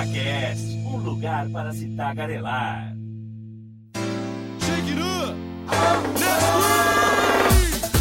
ParlaCast, 0.00 0.78
um 0.86 0.96
lugar 0.96 1.46
para 1.50 1.72
se 1.72 1.94
tagarelar. 1.94 2.94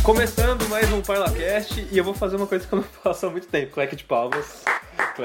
Começando 0.02 0.68
mais 0.70 0.90
um 0.94 1.02
ParlaCast 1.02 1.90
e 1.92 1.98
eu 1.98 2.04
vou 2.06 2.14
fazer 2.14 2.38
uma 2.38 2.48
coisa 2.48 2.66
que 2.66 2.74
eu 2.74 2.78
não 2.78 2.84
faço 3.04 3.26
há 3.26 3.30
muito 3.30 3.48
tempo, 3.48 3.74
claque 3.74 3.98
de 3.98 4.06
palmas. 4.06 4.64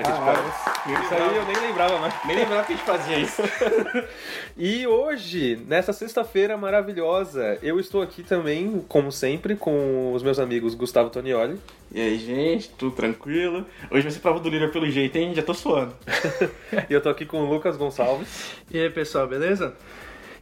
De 0.03 0.11
palmas. 0.11 0.55
Isso 0.87 1.15
aí 1.15 1.37
eu 1.37 1.45
nem 1.45 1.57
lembrava 1.69 1.99
mais. 1.99 2.15
Nem 2.25 2.37
lembrava 2.37 2.65
que 2.65 2.73
a 2.73 2.77
gente 2.77 2.85
fazia 2.85 3.19
isso. 3.19 3.43
E 4.57 4.87
hoje, 4.87 5.61
nessa 5.67 5.93
sexta-feira 5.93 6.57
maravilhosa, 6.57 7.59
eu 7.61 7.81
estou 7.81 8.01
aqui 8.01 8.23
também, 8.23 8.85
como 8.89 9.11
sempre, 9.11 9.57
com 9.57 10.13
os 10.13 10.23
meus 10.23 10.39
amigos 10.39 10.77
Gustavo 10.77 11.11
Tonioli. 11.11 11.59
E 11.93 12.01
aí, 12.01 12.17
gente, 12.19 12.69
tudo 12.71 12.95
tranquilo? 12.95 13.67
Hoje 13.91 14.03
vai 14.03 14.13
ser 14.13 14.21
prova 14.21 14.39
do 14.39 14.49
líder 14.49 14.71
pelo 14.71 14.89
jeito, 14.89 15.17
hein? 15.17 15.35
Já 15.35 15.43
tô 15.43 15.53
suando. 15.55 15.93
E 16.89 16.93
eu 16.93 17.01
tô 17.01 17.09
aqui 17.09 17.27
com 17.27 17.41
o 17.41 17.51
Lucas 17.51 17.77
Gonçalves. 17.77 18.53
E 18.71 18.79
aí, 18.79 18.91
pessoal, 18.91 19.27
beleza? 19.27 19.75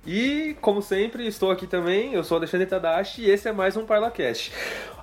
E, 0.05 0.57
como 0.61 0.83
sempre, 0.83 1.27
estou 1.29 1.51
aqui 1.53 1.65
também, 1.67 2.13
eu 2.13 2.25
sou 2.25 2.37
Alexandre 2.37 2.67
Tadashi 2.67 3.23
e 3.23 3.31
esse 3.31 3.49
é 3.49 3.53
mais 3.53 3.77
um 3.77 3.87
ParlaCast. 3.87 4.51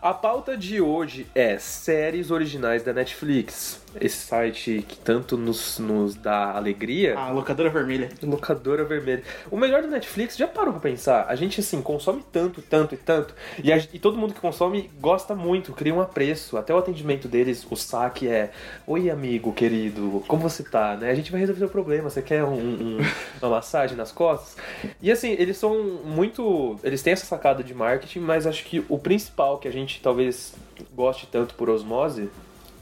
A 0.02 0.14
pauta 0.14 0.56
de 0.58 0.80
hoje 0.82 1.26
é 1.36 1.58
séries 1.58 2.32
originais 2.32 2.84
da 2.84 2.94
Netflix. 2.94 3.82
Esse 4.00 4.18
site 4.18 4.86
que 4.88 4.96
tanto 4.98 5.36
nos, 5.36 5.80
nos 5.80 6.16
dá 6.16 6.52
alegria. 6.52 7.18
A 7.18 7.32
locadora 7.32 7.70
vermelha. 7.70 8.10
Locadora 8.22 8.84
vermelha. 8.86 9.24
O 9.52 9.58
melhor 9.58 9.82
do 9.82 9.88
Netflix, 9.90 10.38
já 10.38 10.48
parou 10.48 10.72
pra 10.74 10.82
pensar? 10.82 11.26
A 11.28 11.36
gente, 11.36 11.60
assim, 11.60 11.82
consome 11.82 12.24
tanto, 12.32 12.62
tanto 12.62 12.94
e 12.94 12.98
tanto. 12.98 13.34
E, 13.64 13.74
a- 13.74 13.78
e 13.78 14.00
todo 14.00 14.18
mundo 14.18 14.34
que 14.34 14.40
consome 14.40 14.90
gosta 15.02 15.34
muito, 15.36 15.74
cria 15.74 15.94
um 15.94 16.00
apreço. 16.02 16.56
Até 16.58 16.74
o 16.74 16.78
atendimento 16.78 17.28
deles, 17.28 17.66
o 17.70 17.76
saque 17.76 18.28
é: 18.28 18.52
Oi, 18.88 19.10
amigo 19.10 19.52
querido, 19.54 20.24
como 20.28 20.42
você 20.48 20.64
tá? 20.64 20.96
Né? 20.96 21.10
A 21.10 21.16
gente 21.16 21.32
vai 21.32 21.42
resolver 21.42 21.66
o 21.66 21.70
problema. 21.70 22.10
Você 22.10 22.22
quer 22.22 22.44
um- 22.44 22.54
um- 22.54 22.98
uma 23.42 23.50
massagem 23.50 23.98
nas 23.98 24.12
costas? 24.14 24.56
E 25.02 25.12
assim, 25.12 25.32
eles 25.32 25.58
são 25.58 25.82
muito. 26.04 26.80
Eles 26.84 27.02
têm 27.02 27.14
essa 27.14 27.26
sacada 27.26 27.64
de 27.64 27.74
marketing, 27.74 28.20
mas 28.20 28.46
acho 28.48 28.64
que 28.66 28.84
o 28.90 28.98
principal 28.98 29.58
que 29.58 29.68
a 29.68 29.72
gente 29.72 30.00
talvez 30.02 30.54
goste 30.94 31.28
tanto 31.32 31.54
por 31.56 31.70
osmose 31.70 32.30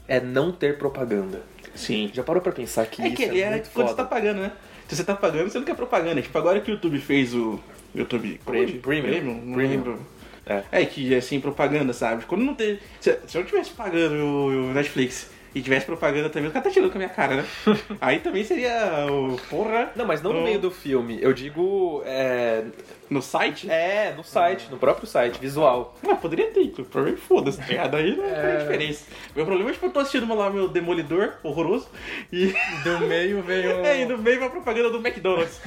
é 0.06 0.20
não 0.20 0.50
ter 0.52 0.78
propaganda. 0.78 1.42
Sim. 1.74 2.10
Já 2.12 2.22
parou 2.22 2.42
pra 2.42 2.50
pensar 2.52 2.86
que 2.86 3.00
É 3.02 3.06
isso 3.08 3.16
que 3.16 3.22
ele 3.22 3.40
é 3.40 3.44
é 3.46 3.50
muito 3.50 3.70
quando 3.70 3.86
foda? 3.86 3.88
você 3.88 3.96
tá 3.96 4.04
pagando, 4.04 4.40
né? 4.40 4.52
Se 4.88 4.96
você 4.96 5.04
tá 5.04 5.14
pagando, 5.14 5.50
você 5.50 5.58
não 5.58 5.64
quer 5.66 5.76
propaganda. 5.76 6.20
Tipo, 6.22 6.38
agora 6.38 6.60
que 6.60 6.70
o 6.70 6.74
YouTube 6.74 6.98
fez 6.98 7.34
o. 7.34 7.60
YouTube 7.94 8.40
Premium. 8.44 8.80
Premium? 8.80 9.34
Não 9.44 9.54
Premium. 9.54 9.56
lembro. 9.56 10.06
É. 10.46 10.62
É 10.72 10.84
que 10.86 11.14
assim, 11.14 11.40
propaganda, 11.40 11.92
sabe? 11.92 12.24
Quando 12.24 12.42
não 12.42 12.54
tem. 12.54 12.78
Se, 13.00 13.18
se 13.26 13.36
eu 13.36 13.44
tivesse 13.44 13.70
pagando 13.70 14.14
o, 14.14 14.70
o 14.70 14.72
Netflix 14.72 15.30
e 15.54 15.60
tivesse 15.62 15.86
propaganda 15.86 16.28
também, 16.28 16.48
o 16.48 16.52
cara 16.52 16.64
tá 16.64 16.70
tirando 16.70 16.90
com 16.90 16.98
a 16.98 17.00
minha 17.00 17.08
cara, 17.08 17.36
né? 17.36 17.44
Aí 18.00 18.20
também 18.20 18.44
seria 18.44 19.06
o. 19.10 19.36
Porra! 19.50 19.90
Não, 19.96 20.06
mas 20.06 20.22
não 20.22 20.32
no 20.32 20.40
No- 20.40 20.44
meio 20.44 20.58
do 20.58 20.70
filme. 20.70 21.18
Eu 21.20 21.32
digo. 21.32 22.02
É, 22.04 22.64
No 23.10 23.22
site? 23.22 23.70
é 23.70 24.12
no 24.16 24.22
site, 24.22 24.68
no 24.70 24.76
próprio 24.76 25.06
site, 25.06 25.38
visual. 25.40 25.94
Ah, 26.08 26.14
poderia 26.14 26.48
ter, 26.50 26.72
o 26.78 26.84
problema 26.84 27.16
é 27.16 27.20
foda-se, 27.20 27.58
tá 27.58 27.66
ligado? 27.66 27.96
Aí 27.96 28.16
não 28.16 28.24
É. 28.24 28.42
faz 28.42 28.58
diferença. 28.62 29.04
Meu 29.34 29.46
problema 29.46 29.70
é 29.70 29.72
tipo, 29.72 29.86
eu 29.86 29.90
tô 29.90 30.00
assistindo 30.00 30.34
lá 30.34 30.50
meu 30.50 30.68
Demolidor, 30.68 31.32
horroroso, 31.42 31.88
e. 32.32 32.54
Do 32.84 33.00
meio 33.00 33.42
veio. 33.42 33.78
É, 33.88 34.02
e 34.02 34.04
no 34.06 34.18
meio 34.18 34.40
uma 34.40 34.50
propaganda 34.50 34.90
do 34.90 34.98
McDonald's. 34.98 35.60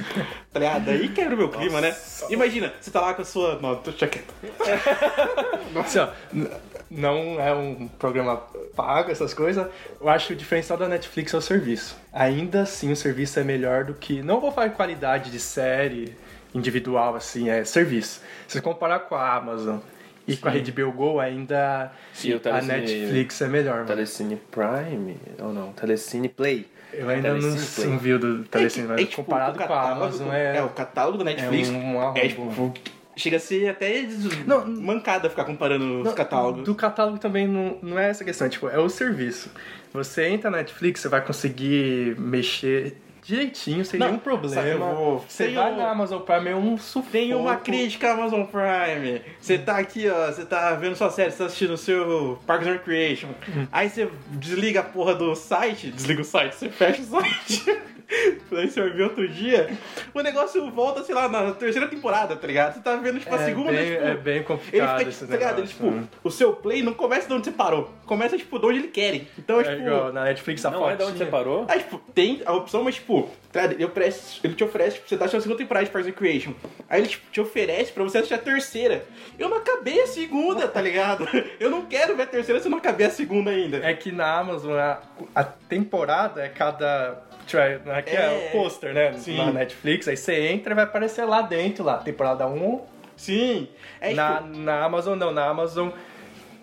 Tá 0.52 0.60
ligado? 0.60 0.88
Aí 0.90 1.08
quebra 1.08 1.34
o 1.34 1.38
meu 1.38 1.48
clima, 1.48 1.80
né? 1.80 1.94
Imagina, 2.30 2.72
você 2.80 2.90
tá 2.90 3.00
lá 3.00 3.14
com 3.14 3.22
a 3.22 3.24
sua. 3.24 3.58
Não, 3.60 3.74
tô 3.76 3.92
quieto. 3.92 4.32
Assim, 5.80 5.98
ó, 5.98 6.08
n- 6.32 6.50
não 6.90 7.40
é 7.40 7.54
um 7.54 7.88
programa 7.88 8.36
pago, 8.76 9.10
essas 9.10 9.32
coisas. 9.34 9.66
Eu 10.00 10.08
acho 10.08 10.28
que 10.28 10.32
o 10.34 10.36
diferencial 10.36 10.78
da 10.78 10.86
Netflix 10.88 11.32
é 11.32 11.36
o 11.36 11.40
serviço. 11.40 11.96
Ainda 12.12 12.62
assim, 12.62 12.92
o 12.92 12.96
serviço 12.96 13.40
é 13.40 13.44
melhor 13.44 13.84
do 13.84 13.94
que. 13.94 14.22
Não 14.22 14.40
vou 14.40 14.52
falar 14.52 14.68
de 14.68 14.74
qualidade 14.76 15.30
de 15.30 15.40
série 15.40 16.14
individual, 16.54 17.14
assim, 17.14 17.48
é 17.48 17.64
serviço. 17.64 18.20
Se 18.46 18.54
você 18.54 18.60
comparar 18.60 19.00
com 19.00 19.14
a 19.14 19.34
Amazon 19.36 19.78
e 20.26 20.36
com 20.36 20.48
a 20.48 20.52
HBO 20.52 20.92
Go, 20.92 21.20
ainda 21.20 21.92
Sim, 22.12 22.34
a 22.34 22.38
Telecine- 22.38 22.72
Netflix 22.72 23.40
é 23.42 23.48
melhor, 23.48 23.74
mano. 23.76 23.86
Telecine 23.86 24.36
Prime? 24.50 25.16
Ou 25.40 25.52
não? 25.52 25.72
Telecine 25.72 26.28
Play. 26.28 26.66
Eu 26.92 27.08
ainda 27.08 27.32
não, 27.32 27.40
Telecine 27.40 27.86
não 27.90 27.98
vi 27.98 28.12
o 28.12 28.18
do 28.18 28.44
Telecine, 28.44 28.86
mas 28.86 29.00
É 29.00 29.04
tipo, 29.06 29.24
comparado 29.24 29.58
com 29.58 29.72
a 29.72 29.90
Amazon 29.92 30.30
é. 30.30 30.58
É, 30.58 30.62
o 30.62 30.68
catálogo 30.68 31.18
do 31.18 31.24
Netflix. 31.24 31.68
É 31.68 31.72
um 31.72 32.00
arrobo. 32.00 32.18
É, 32.18 32.28
tipo, 32.28 32.74
chega 33.16 33.38
a 33.38 33.40
ser 33.40 33.68
até 33.68 34.06
Não, 34.46 34.66
mancada 34.66 35.30
ficar 35.30 35.44
comparando 35.44 36.00
os 36.00 36.04
Não, 36.04 36.14
catálogos. 36.14 36.64
Do 36.64 36.74
catálogo 36.74 37.18
também 37.18 37.46
não, 37.48 37.78
não 37.82 37.98
é 37.98 38.10
essa 38.10 38.24
questão, 38.24 38.48
tipo, 38.48 38.68
é 38.68 38.78
o 38.78 38.88
serviço. 38.90 39.50
Você 39.94 40.26
entra 40.28 40.50
na 40.50 40.58
Netflix, 40.58 41.00
você 41.00 41.08
vai 41.08 41.22
conseguir 41.24 42.14
mexer 42.18 42.96
direitinho, 43.24 43.84
sem 43.84 44.00
Não, 44.00 44.08
nenhum 44.08 44.18
problema. 44.18 44.54
sabe, 44.54 44.74
vou- 44.74 45.24
Você 45.28 45.44
tem 45.46 45.54
vai 45.54 45.76
na 45.76 45.90
Amazon 45.90 46.20
Prime, 46.20 46.48
é 46.50 46.56
um 46.56 46.76
sufoco. 46.76 47.12
Tem 47.12 47.34
uma 47.34 47.56
crítica 47.56 48.12
Amazon 48.12 48.44
Prime. 48.44 49.22
Você 49.40 49.58
tá 49.58 49.78
aqui, 49.78 50.08
ó, 50.08 50.26
você 50.32 50.44
tá 50.44 50.74
vendo 50.74 50.96
sua 50.96 51.10
série, 51.10 51.30
você 51.30 51.38
tá 51.38 51.44
assistindo 51.46 51.74
o 51.74 51.78
seu 51.78 52.38
Parks 52.46 52.66
and 52.66 52.72
Recreation. 52.72 53.28
Aí 53.70 53.88
você 53.88 54.08
desliga 54.32 54.80
a 54.80 54.82
porra 54.82 55.14
do 55.14 55.34
site, 55.36 55.90
desliga 55.90 56.20
o 56.22 56.24
site, 56.24 56.54
você 56.56 56.68
fecha 56.68 57.02
o 57.02 57.04
site. 57.04 57.64
Aí 58.52 58.68
você 58.70 58.80
vai 58.80 58.90
ver 58.90 59.02
outro 59.04 59.26
dia. 59.28 59.70
O 60.14 60.20
negócio 60.20 60.70
volta, 60.70 61.02
sei 61.02 61.14
lá, 61.14 61.28
na 61.28 61.52
terceira 61.52 61.88
temporada, 61.88 62.36
tá 62.36 62.46
ligado? 62.46 62.74
Você 62.74 62.80
tá 62.80 62.96
vendo, 62.96 63.18
tipo, 63.18 63.34
a 63.34 63.40
É 63.40 63.44
segunda, 63.46 63.72
bem, 63.72 63.92
tipo, 63.92 64.04
é 64.04 64.14
bem 64.14 64.36
Ele 64.36 64.44
complicado 64.44 64.98
fica, 64.98 65.10
esse 65.10 65.18
tipo, 65.20 65.30
tá 65.30 65.36
ligado? 65.38 65.58
Ele, 65.58 65.66
tipo, 65.68 65.86
né? 65.90 66.04
o 66.22 66.30
seu 66.30 66.52
play 66.52 66.82
não 66.82 66.92
começa 66.94 67.26
de 67.26 67.32
onde 67.34 67.44
você 67.44 67.52
parou. 67.52 67.90
Começa, 68.06 68.36
tipo, 68.36 68.58
de 68.58 68.66
onde 68.66 68.78
ele 68.80 68.88
quer. 68.88 69.14
Então, 69.38 69.60
É 69.60 69.64
tipo... 69.64 69.86
igual 69.86 70.12
na 70.12 70.24
Netflix 70.24 70.64
a 70.64 70.70
Não 70.70 70.88
é 70.88 70.96
de 70.96 71.02
onde 71.02 71.18
você 71.18 71.26
parou? 71.26 71.64
Aí, 71.68 71.78
tipo, 71.78 71.98
tem 72.14 72.42
a 72.44 72.52
opção, 72.52 72.84
mas, 72.84 72.96
tipo, 72.96 73.30
ele, 73.54 73.84
oferece, 73.84 74.40
ele 74.44 74.54
te 74.54 74.64
oferece, 74.64 74.96
tipo, 74.96 75.08
você 75.08 75.16
tá 75.16 75.24
assistindo 75.24 75.40
a 75.40 75.42
segunda 75.42 75.58
temporada 75.58 75.86
de 75.86 75.92
Parks 75.92 76.06
and 76.08 76.10
Recreation. 76.12 76.52
Aí 76.88 77.00
ele, 77.00 77.08
tipo, 77.08 77.30
te 77.30 77.40
oferece 77.40 77.92
pra 77.92 78.02
você 78.02 78.18
assistir 78.18 78.34
a 78.34 78.38
terceira. 78.38 79.04
Eu 79.38 79.48
não 79.48 79.56
acabei 79.58 80.02
a 80.02 80.06
segunda, 80.06 80.68
tá 80.68 80.80
ligado? 80.80 81.26
Eu 81.58 81.70
não 81.70 81.86
quero 81.86 82.14
ver 82.16 82.24
a 82.24 82.26
terceira 82.26 82.60
se 82.60 82.66
eu 82.66 82.70
não 82.70 82.78
acabei 82.78 83.06
a 83.06 83.10
segunda 83.10 83.50
ainda. 83.50 83.78
É 83.78 83.94
que 83.94 84.12
na 84.12 84.38
Amazon 84.38 84.76
a, 84.78 85.00
a 85.34 85.44
temporada 85.44 86.42
é 86.42 86.48
cada. 86.48 87.22
É- 87.54 87.80
aqui 87.98 88.10
é, 88.16 88.22
É. 88.22 88.48
o 88.48 88.52
pôster, 88.52 88.92
né? 88.94 89.12
Sim. 89.14 89.36
Na 89.36 89.52
Netflix, 89.52 90.08
aí 90.08 90.16
você 90.16 90.48
entra 90.48 90.72
e 90.72 90.74
vai 90.76 90.84
aparecer 90.84 91.24
lá 91.24 91.42
dentro, 91.42 91.84
lá, 91.84 91.98
temporada 91.98 92.46
1. 92.46 92.80
Sim. 93.16 93.68
É, 94.00 94.14
na, 94.14 94.36
tipo, 94.42 94.56
na 94.58 94.84
Amazon 94.84 95.18
não, 95.18 95.30
na 95.32 95.44
Amazon 95.46 95.90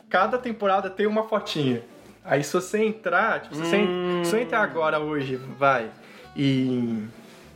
cada 0.09 0.37
temporada 0.37 0.89
tem 0.89 1.05
uma 1.05 1.23
fotinha. 1.23 1.83
Aí 2.25 2.43
se 2.43 2.53
você 2.53 2.83
entrar, 2.83 3.41
tipo, 3.41 3.55
se, 3.55 3.61
você, 3.61 3.77
Hum. 3.77 4.21
se 4.23 4.31
você 4.31 4.41
entrar 4.41 4.61
agora 4.61 4.99
hoje, 4.99 5.35
vai, 5.35 5.89
em 6.35 7.07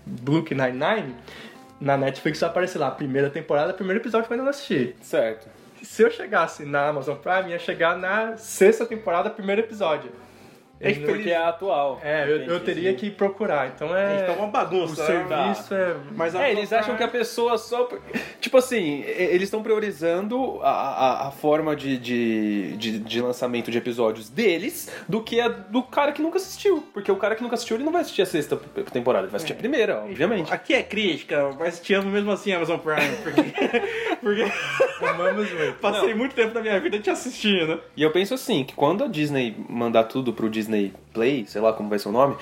Brook 0.06 0.54
Nine-Nine, 0.54 1.16
na 1.82 1.98
Netflix 1.98 2.40
vai 2.40 2.50
aparecer 2.50 2.80
lá, 2.80 2.92
primeira 2.92 3.30
temporada, 3.30 3.74
primeiro 3.74 4.02
episódio 4.02 4.28
que 4.28 4.34
eu 4.34 4.36
ainda 4.36 4.44
não 4.44 4.50
assisti. 4.52 4.96
Certo. 5.02 5.48
Se 5.82 6.02
eu 6.02 6.10
chegasse 6.10 6.64
na 6.64 6.88
Amazon 6.88 7.16
Prime, 7.18 7.50
ia 7.52 7.60
chegar 7.60 7.98
na 7.98 8.38
sexta 8.38 8.86
temporada, 8.86 9.30
primeiro 9.30 9.62
episódio. 9.62 10.12
É, 10.84 10.94
Porque 10.94 11.30
é 11.30 11.38
atual. 11.38 12.00
É, 12.04 12.24
eu, 12.24 12.38
eu 12.44 12.60
teria 12.60 12.94
que 12.94 13.10
procurar, 13.10 13.72
então 13.74 13.96
é... 13.96 14.22
Então 14.22 14.36
é 14.36 14.38
uma 14.38 14.48
bagunça, 14.48 15.02
O 15.02 15.28
né? 15.30 15.54
serviço 15.54 15.74
é... 15.74 15.96
Mas 16.12 16.36
É, 16.36 16.52
eles 16.52 16.72
acham 16.74 16.96
que 16.96 17.04
a 17.04 17.08
pessoa 17.08 17.58
só. 17.58 17.88
Tipo 18.42 18.58
assim, 18.58 19.04
eles 19.06 19.44
estão 19.44 19.64
priorizando 19.64 20.60
a, 20.62 20.70
a, 20.70 21.28
a 21.28 21.32
forma 21.32 21.76
de, 21.76 21.98
de, 21.98 22.78
de, 22.78 23.00
de 23.00 23.22
lançamento 23.22 23.72
de 23.72 23.78
episódios 23.78 24.30
deles 24.30 24.92
do 25.08 25.22
que 25.22 25.40
a 25.40 25.48
do 25.48 25.82
cara 25.84 26.12
que 26.12 26.22
nunca 26.22 26.38
assistiu. 26.38 26.84
Porque 26.94 27.12
o 27.12 27.16
cara 27.16 27.36
que 27.36 27.42
nunca 27.44 27.56
assistiu, 27.56 27.78
ele 27.78 27.84
não 27.84 27.92
vai 27.92 28.02
assistir 28.02 28.22
a 28.22 28.26
sexta 28.26 28.58
temporada, 28.92 29.26
ele 29.26 29.32
vai 29.32 29.38
assistir 29.38 29.54
a 29.54 29.58
primeira, 29.58 30.00
obviamente. 30.04 30.54
Aqui 30.54 30.74
é 30.74 30.84
crítica, 30.84 31.50
mas 31.58 31.80
te 31.80 31.94
amo 31.94 32.10
mesmo 32.10 32.32
assim, 32.32 32.52
Amazon 32.52 32.78
Prime. 32.80 33.16
Porque, 33.24 33.42
porque 34.22 34.52
Amamos 35.06 35.52
muito. 35.52 35.80
passei 35.80 36.14
muito 36.14 36.36
tempo 36.36 36.54
da 36.54 36.62
minha 36.62 36.80
vida 36.80 37.00
te 37.00 37.10
assistindo. 37.10 37.80
E 37.96 38.02
eu 38.04 38.12
penso 38.12 38.34
assim, 38.34 38.64
que 38.64 38.74
quando 38.74 39.04
a 39.04 39.08
Disney 39.08 39.56
mandar 39.70 40.06
tudo 40.06 40.34
pro 40.34 40.50
Disney 40.50 40.73
Play, 41.14 41.46
sei 41.48 41.62
lá 41.62 41.74
como 41.74 41.90
vai 41.90 42.00
ser 42.00 42.10
o 42.10 42.12
nome, 42.12 42.36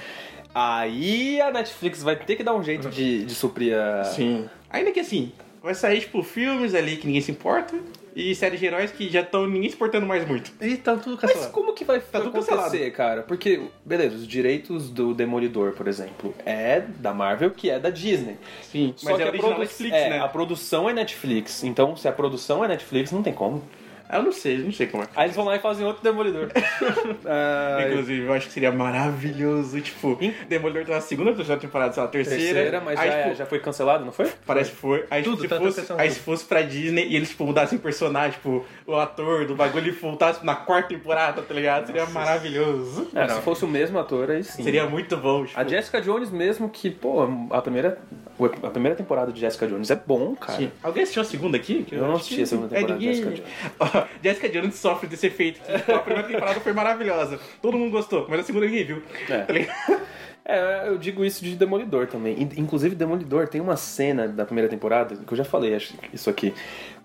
aí 0.54 1.39
a 1.42 1.51
Netflix 1.51 2.01
vai 2.04 2.16
ter 2.16 2.36
que 2.36 2.44
dar 2.44 2.54
um 2.56 2.63
jeito 2.63 2.89
de, 2.89 3.25
de 3.25 3.36
suprir 3.36 3.75
a. 3.78 4.04
Sim. 4.04 4.50
Ainda 4.69 4.92
que 4.92 5.00
assim, 5.00 5.31
vai 5.62 5.74
sair, 5.75 6.01
tipo, 6.01 6.24
filmes 6.24 6.74
ali 6.75 6.98
que 6.98 7.06
ninguém 7.07 7.22
se 7.22 7.31
importa. 7.31 7.75
E 8.13 8.36
séries 8.36 8.60
de 8.60 8.66
heróis 8.66 8.92
que 8.92 9.10
já 9.10 9.22
estão 9.22 9.48
ninguém 9.48 9.69
se 9.69 9.75
importando 9.78 10.06
mais 10.06 10.28
muito. 10.28 10.51
E 10.60 10.75
tá 10.75 10.98
tudo 10.98 11.18
Mas 11.22 11.31
cancelado. 11.31 11.54
como 11.54 11.72
que 11.74 11.86
vai 11.86 12.01
tudo 12.01 12.28
acontecer, 12.28 12.56
cancelado. 12.57 12.92
cara? 12.92 13.22
Porque, 13.24 13.62
beleza, 13.86 14.18
os 14.18 14.28
direitos 14.28 14.89
do 14.89 15.13
Demolidor, 15.13 15.72
por 15.72 15.88
exemplo, 15.88 16.34
é 16.45 16.81
da 16.81 17.13
Marvel, 17.13 17.51
que 17.51 17.69
é 17.69 17.80
da 17.80 17.89
Disney. 17.89 18.36
Sim, 18.63 18.94
Só 18.98 19.12
mas 19.12 19.16
que 19.18 19.24
é 19.24 19.27
a, 19.30 19.31
produ- 19.31 19.60
Netflix, 19.60 19.95
é, 19.95 20.10
né? 20.10 20.19
a 20.19 20.27
produção 20.27 20.89
é 20.89 20.94
Netflix. 20.94 21.63
Então, 21.63 21.95
se 21.95 22.06
a 22.06 22.12
produção 22.12 22.66
é 22.66 22.68
Netflix, 22.68 23.13
não 23.13 23.24
tem 23.24 23.31
como. 23.31 23.63
Ah, 24.12 24.18
Eu 24.18 24.24
não 24.24 24.31
sei, 24.34 24.58
não 24.58 24.72
sei 24.74 24.88
como 24.88 25.04
é. 25.04 25.08
Aí 25.16 25.25
eles 25.28 25.36
vão 25.36 25.46
lá 25.46 25.56
e 25.56 25.60
fazem 25.60 25.86
outro 25.86 26.04
Demolidor. 26.04 26.50
Ah, 27.25 27.86
Inclusive, 27.88 28.25
eu 28.25 28.34
acho 28.34 28.48
que 28.48 28.54
seria 28.54 28.72
maravilhoso, 28.72 29.80
tipo, 29.81 30.18
Demolidor 30.50 30.86
tá 30.86 30.94
na 30.96 31.02
segunda, 31.02 31.34
terceira 31.34 31.60
temporada, 31.62 31.94
sei 31.94 32.04
lá, 32.04 32.10
terceira. 32.10 32.44
terceira, 32.44 32.81
mas 32.81 33.00
aí, 33.00 33.10
já, 33.10 33.24
tipo, 33.24 33.36
já 33.36 33.46
foi 33.46 33.60
cancelado, 33.60 34.04
não 34.06 34.12
foi? 34.12 34.30
Parece 34.46 34.72
que 34.72 34.78
foi. 34.78 35.06
Aí, 35.10 35.24
Tudo, 35.24 35.42
se, 35.42 35.48
tá 35.48 35.58
fosse, 35.58 35.80
aí 35.80 35.86
tudo. 36.10 36.12
se 36.13 36.19
fosse 36.19 36.46
pra 36.46 36.62
Disney 36.62 37.08
e 37.08 37.16
eles, 37.16 37.30
tipo, 37.30 37.46
mudassem 37.46 37.78
o 37.78 37.81
personagem, 37.81 38.31
tipo, 38.34 38.66
o 38.86 38.96
ator 38.96 39.46
do 39.46 39.56
bagulho 39.56 39.88
e 39.88 39.92
voltasse 39.92 40.46
na 40.46 40.56
quarta 40.56 40.90
temporada, 40.90 41.42
tá 41.42 41.54
ligado? 41.54 41.86
Seria 41.88 42.06
maravilhoso. 42.08 43.08
É, 43.16 43.28
se 43.28 43.42
fosse 43.42 43.63
o 43.63 43.68
mesmo 43.68 43.98
ator, 44.00 44.30
aí 44.31 44.44
sim. 44.44 44.63
Seria 44.63 44.86
muito 44.88 45.16
bom, 45.18 45.46
tipo. 45.46 45.60
A 45.60 45.63
Jessica 45.63 46.02
Jones 46.02 46.30
mesmo, 46.31 46.69
que, 46.69 46.90
pô, 46.90 47.28
a 47.50 47.62
primeira, 47.62 47.98
a 48.63 48.69
primeira 48.69 48.96
temporada 48.96 49.31
de 49.31 49.40
Jessica 49.40 49.68
Jones 49.68 49.90
é 49.92 49.96
bom, 49.96 50.36
cara. 50.36 50.58
Sim. 50.60 50.72
Alguém 50.84 51.04
assistiu 51.04 51.22
a 51.22 51.25
segunda 51.25 51.58
aqui? 51.58 51.84
Que 51.84 51.96
Eu 51.96 52.02
não 52.08 52.16
assisti 52.16 52.36
que- 52.38 52.42
a 52.42 52.46
segunda 52.48 52.75
É, 52.75 52.80
temporada 52.80 53.00
de 53.00 53.08
ninguém- 53.08 53.36
Jessica 53.36 54.00
Jessica 54.24 54.50
Jones 54.50 54.75
sofre 54.75 55.07
desse 55.07 55.27
efeito. 55.27 55.59
que, 55.62 55.77
tipo, 55.77 55.92
a 55.94 56.00
primeira 56.00 56.27
temporada 56.27 56.59
foi 56.59 56.74
maravilhosa. 56.74 57.39
Todo 57.62 57.77
mundo 57.77 57.92
gostou, 57.92 58.25
mas 58.30 58.39
a 58.39 58.44
segunda 58.44 58.65
ninguém 58.65 58.86
viu. 58.86 59.03
É. 59.30 59.39
Tá 59.42 59.53
ligado? 59.53 60.01
É, 60.44 60.88
eu 60.88 60.98
digo 60.98 61.24
isso 61.24 61.44
de 61.45 61.56
Demolidor 61.56 62.07
também. 62.07 62.33
In- 62.42 62.50
Inclusive, 62.62 62.95
Demolidor 62.95 63.48
tem 63.48 63.62
uma 63.62 63.77
cena 63.77 64.27
da 64.27 64.44
primeira 64.44 64.68
temporada, 64.68 65.15
que 65.15 65.31
eu 65.31 65.38
já 65.38 65.44
falei 65.45 65.75
acho, 65.75 65.94
isso 66.12 66.30
aqui. 66.31 66.51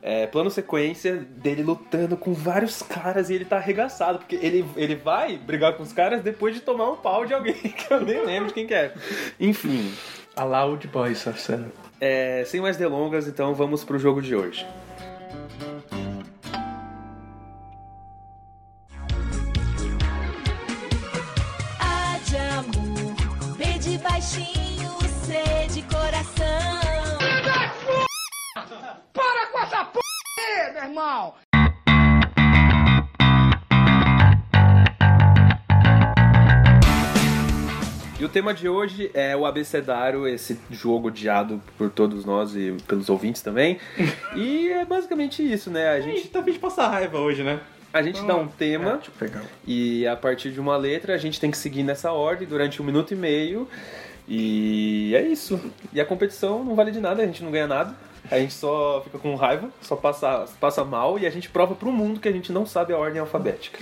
É, 0.02 0.26
plano 0.26 0.48
sequência 0.50 1.16
dele 1.16 1.62
lutando 1.62 2.16
com 2.16 2.32
vários 2.32 2.80
caras 2.82 3.28
e 3.28 3.34
ele 3.34 3.44
tá 3.44 3.56
arregaçado, 3.56 4.18
porque 4.20 4.36
ele, 4.36 4.64
ele 4.76 4.94
vai 4.94 5.36
brigar 5.36 5.74
com 5.74 5.82
os 5.82 5.92
caras 5.92 6.22
depois 6.22 6.54
de 6.54 6.60
tomar 6.62 6.90
um 6.90 6.96
pau 6.96 7.26
de 7.26 7.34
alguém 7.34 7.52
que 7.54 7.92
eu 7.92 8.00
nem 8.00 8.24
lembro 8.24 8.48
de 8.48 8.54
quem 8.54 8.66
que 8.66 8.74
é. 8.74 8.94
Enfim, 9.38 9.92
A 10.34 10.42
Loud 10.44 10.86
Boy 10.88 11.12
essa 11.12 11.32
cena. 11.34 11.70
é, 12.00 12.42
sem 12.46 12.60
mais 12.60 12.76
delongas, 12.78 13.28
então 13.28 13.52
vamos 13.54 13.84
pro 13.84 13.98
jogo 13.98 14.22
de 14.22 14.34
hoje. 14.34 14.66
Baixinho, 24.16 24.96
C 25.26 25.66
de 25.74 25.82
coração. 25.82 26.80
Para 29.12 29.46
com 29.52 29.58
essa 29.58 29.84
p 29.84 29.98
meu 30.72 30.82
irmão! 30.84 31.34
E 38.18 38.24
o 38.24 38.28
tema 38.30 38.54
de 38.54 38.66
hoje 38.66 39.10
é 39.12 39.36
o 39.36 39.44
abecedário, 39.44 40.26
esse 40.26 40.58
jogo 40.70 41.08
odiado 41.08 41.60
por 41.76 41.90
todos 41.90 42.24
nós 42.24 42.56
e 42.56 42.74
pelos 42.88 43.10
ouvintes 43.10 43.42
também. 43.42 43.78
e 44.34 44.70
é 44.70 44.86
basicamente 44.86 45.42
isso, 45.42 45.70
né? 45.70 45.88
A 45.88 45.92
A 45.92 46.00
gente 46.00 46.16
gente, 46.20 46.28
tá 46.30 46.40
a 46.40 46.42
fim 46.42 46.52
de 46.52 46.58
passar 46.58 46.88
raiva 46.88 47.18
hoje, 47.18 47.42
né? 47.42 47.60
a 47.92 48.02
gente 48.02 48.22
dá 48.26 48.36
um 48.36 48.46
tema 48.46 48.96
Deixa 48.96 49.10
eu 49.10 49.14
pegar. 49.18 49.42
e 49.66 50.06
a 50.06 50.14
partir 50.14 50.50
de 50.52 50.60
uma 50.60 50.76
letra 50.76 51.14
a 51.14 51.16
gente 51.16 51.40
tem 51.40 51.50
que 51.50 51.56
seguir 51.56 51.82
nessa 51.82 52.12
ordem 52.12 52.46
durante 52.46 52.82
um 52.82 52.84
minuto 52.84 53.12
e 53.12 53.16
meio. 53.16 53.66
E 54.28 55.14
é 55.14 55.22
isso. 55.22 55.60
E 55.92 56.00
a 56.00 56.04
competição 56.04 56.64
não 56.64 56.74
vale 56.74 56.90
de 56.90 57.00
nada, 57.00 57.22
a 57.22 57.26
gente 57.26 57.42
não 57.42 57.50
ganha 57.50 57.66
nada. 57.66 57.94
A 58.30 58.38
gente 58.38 58.54
só 58.54 59.02
fica 59.04 59.18
com 59.18 59.36
raiva, 59.36 59.70
só 59.80 59.94
passa, 59.94 60.46
passa 60.60 60.84
mal 60.84 61.16
e 61.18 61.26
a 61.26 61.30
gente 61.30 61.48
prova 61.48 61.76
pro 61.76 61.92
mundo 61.92 62.18
que 62.18 62.28
a 62.28 62.32
gente 62.32 62.50
não 62.50 62.66
sabe 62.66 62.92
a 62.92 62.98
ordem 62.98 63.20
alfabética. 63.20 63.78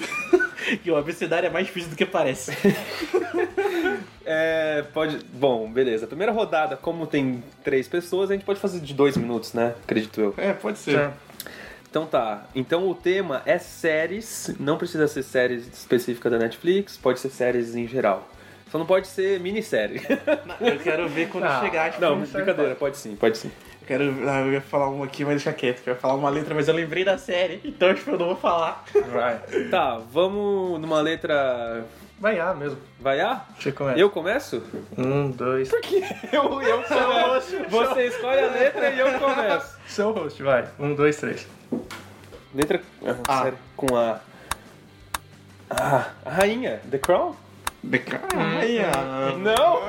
Que 0.83 0.91
o 0.93 0.97
abecedário 0.97 1.47
é 1.47 1.51
mais 1.51 1.67
difícil 1.67 1.91
do 1.91 1.97
que 1.97 2.05
parece. 2.05 2.53
É, 4.27 4.83
pode. 4.95 5.19
Bom, 5.35 5.71
beleza. 5.71 6.07
Primeira 6.07 6.33
rodada, 6.33 6.77
como 6.77 7.07
tem 7.07 7.45
três 7.63 7.87
pessoas, 7.87 8.31
a 8.31 8.33
gente 8.33 8.45
pode 8.45 8.59
fazer 8.59 8.81
de 8.81 8.95
dois 8.95 9.17
minutos, 9.17 9.53
né? 9.53 9.75
Acredito 9.83 10.19
eu. 10.19 10.35
É, 10.39 10.53
pode 10.53 10.79
ser. 10.79 11.11
Então 11.91 12.07
tá. 12.07 12.47
Então 12.55 12.89
o 12.89 12.95
tema 12.95 13.43
é 13.45 13.59
séries. 13.59 14.55
Não 14.59 14.79
precisa 14.79 15.07
ser 15.07 15.23
séries 15.23 15.67
específicas 15.67 16.33
da 16.33 16.39
Netflix, 16.39 16.97
pode 16.97 17.21
ser 17.21 17.29
séries 17.29 17.77
em 17.77 17.87
geral. 17.87 18.29
Só 18.75 18.79
não 18.79 18.87
pode 18.87 19.07
ser 19.07 19.39
minissérie. 19.39 20.03
Eu 20.61 20.81
quero 20.81 21.09
ver 21.09 21.29
quando 21.29 21.45
Ah, 21.45 21.61
chegar. 21.61 21.91
Tipo, 21.93 22.01
não, 22.03 22.19
brincadeira, 22.23 22.75
pode 22.75 22.97
sim, 22.97 23.15
pode 23.15 23.39
sim. 23.39 23.53
Eu 23.83 23.87
quero. 23.87 24.29
ah, 24.29 24.41
Eu 24.41 24.53
ia 24.53 24.61
falar 24.61 24.89
uma 24.89 25.05
aqui, 25.05 25.25
mas 25.25 25.35
deixa 25.35 25.53
quieto. 25.53 25.81
Eu 25.87 25.95
ia 25.95 26.01
falar 26.01 26.15
uma 26.15 26.29
letra, 26.29 26.53
mas 26.57 26.67
eu 26.67 26.75
lembrei 26.75 27.05
da 27.05 27.17
série. 27.17 27.61
Então, 27.65 27.95
tipo, 27.95 28.11
eu 28.11 28.19
não 28.19 28.27
vou 28.27 28.37
falar. 28.37 28.85
Vai. 29.13 29.39
Tá, 29.71 30.01
vamos 30.11 30.81
numa 30.81 31.01
letra. 31.01 31.85
Vai 32.19 32.41
A 32.41 32.53
mesmo. 32.53 32.77
Vai 32.99 33.21
A? 33.21 33.43
Você 33.61 33.71
começa. 33.71 33.97
Eu 34.01 34.11
começo? 34.11 34.61
Um, 34.99 35.31
dois. 35.31 35.71
Eu, 36.33 36.61
eu 36.61 36.83
começo. 36.83 37.57
Você 37.71 38.07
escolhe 38.09 38.41
a 38.41 38.51
letra 38.51 38.91
e 38.91 38.99
eu 38.99 39.21
começo. 39.21 39.79
Seu 39.87 40.11
host, 40.11 40.43
vai. 40.43 40.67
Um, 40.81 40.97
dois, 40.97 41.17
três. 41.17 41.47
Letra. 42.53 42.81
Ah, 43.07 43.15
A. 43.39 43.43
sério, 43.45 43.59
com 43.77 43.97
A. 43.97 44.19
Ah, 45.71 46.09
a 46.27 46.31
rainha. 46.31 46.81
The 46.91 46.99
Crown? 46.99 47.37
Ai, 48.35 48.79
ah. 48.81 49.35
Não! 49.39 49.83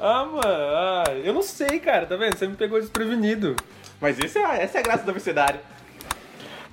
ah, 0.00 0.24
mano, 0.24 0.42
ah, 0.46 1.04
eu 1.22 1.32
não 1.32 1.42
sei, 1.42 1.78
cara, 1.80 2.06
tá 2.06 2.16
vendo? 2.16 2.36
Você 2.36 2.46
me 2.46 2.56
pegou 2.56 2.80
desprevenido. 2.80 3.56
Mas 4.00 4.18
esse 4.18 4.38
é, 4.38 4.62
essa 4.62 4.78
é 4.78 4.80
a 4.80 4.82
graça 4.82 5.04
do 5.04 5.10
abecedário. 5.10 5.60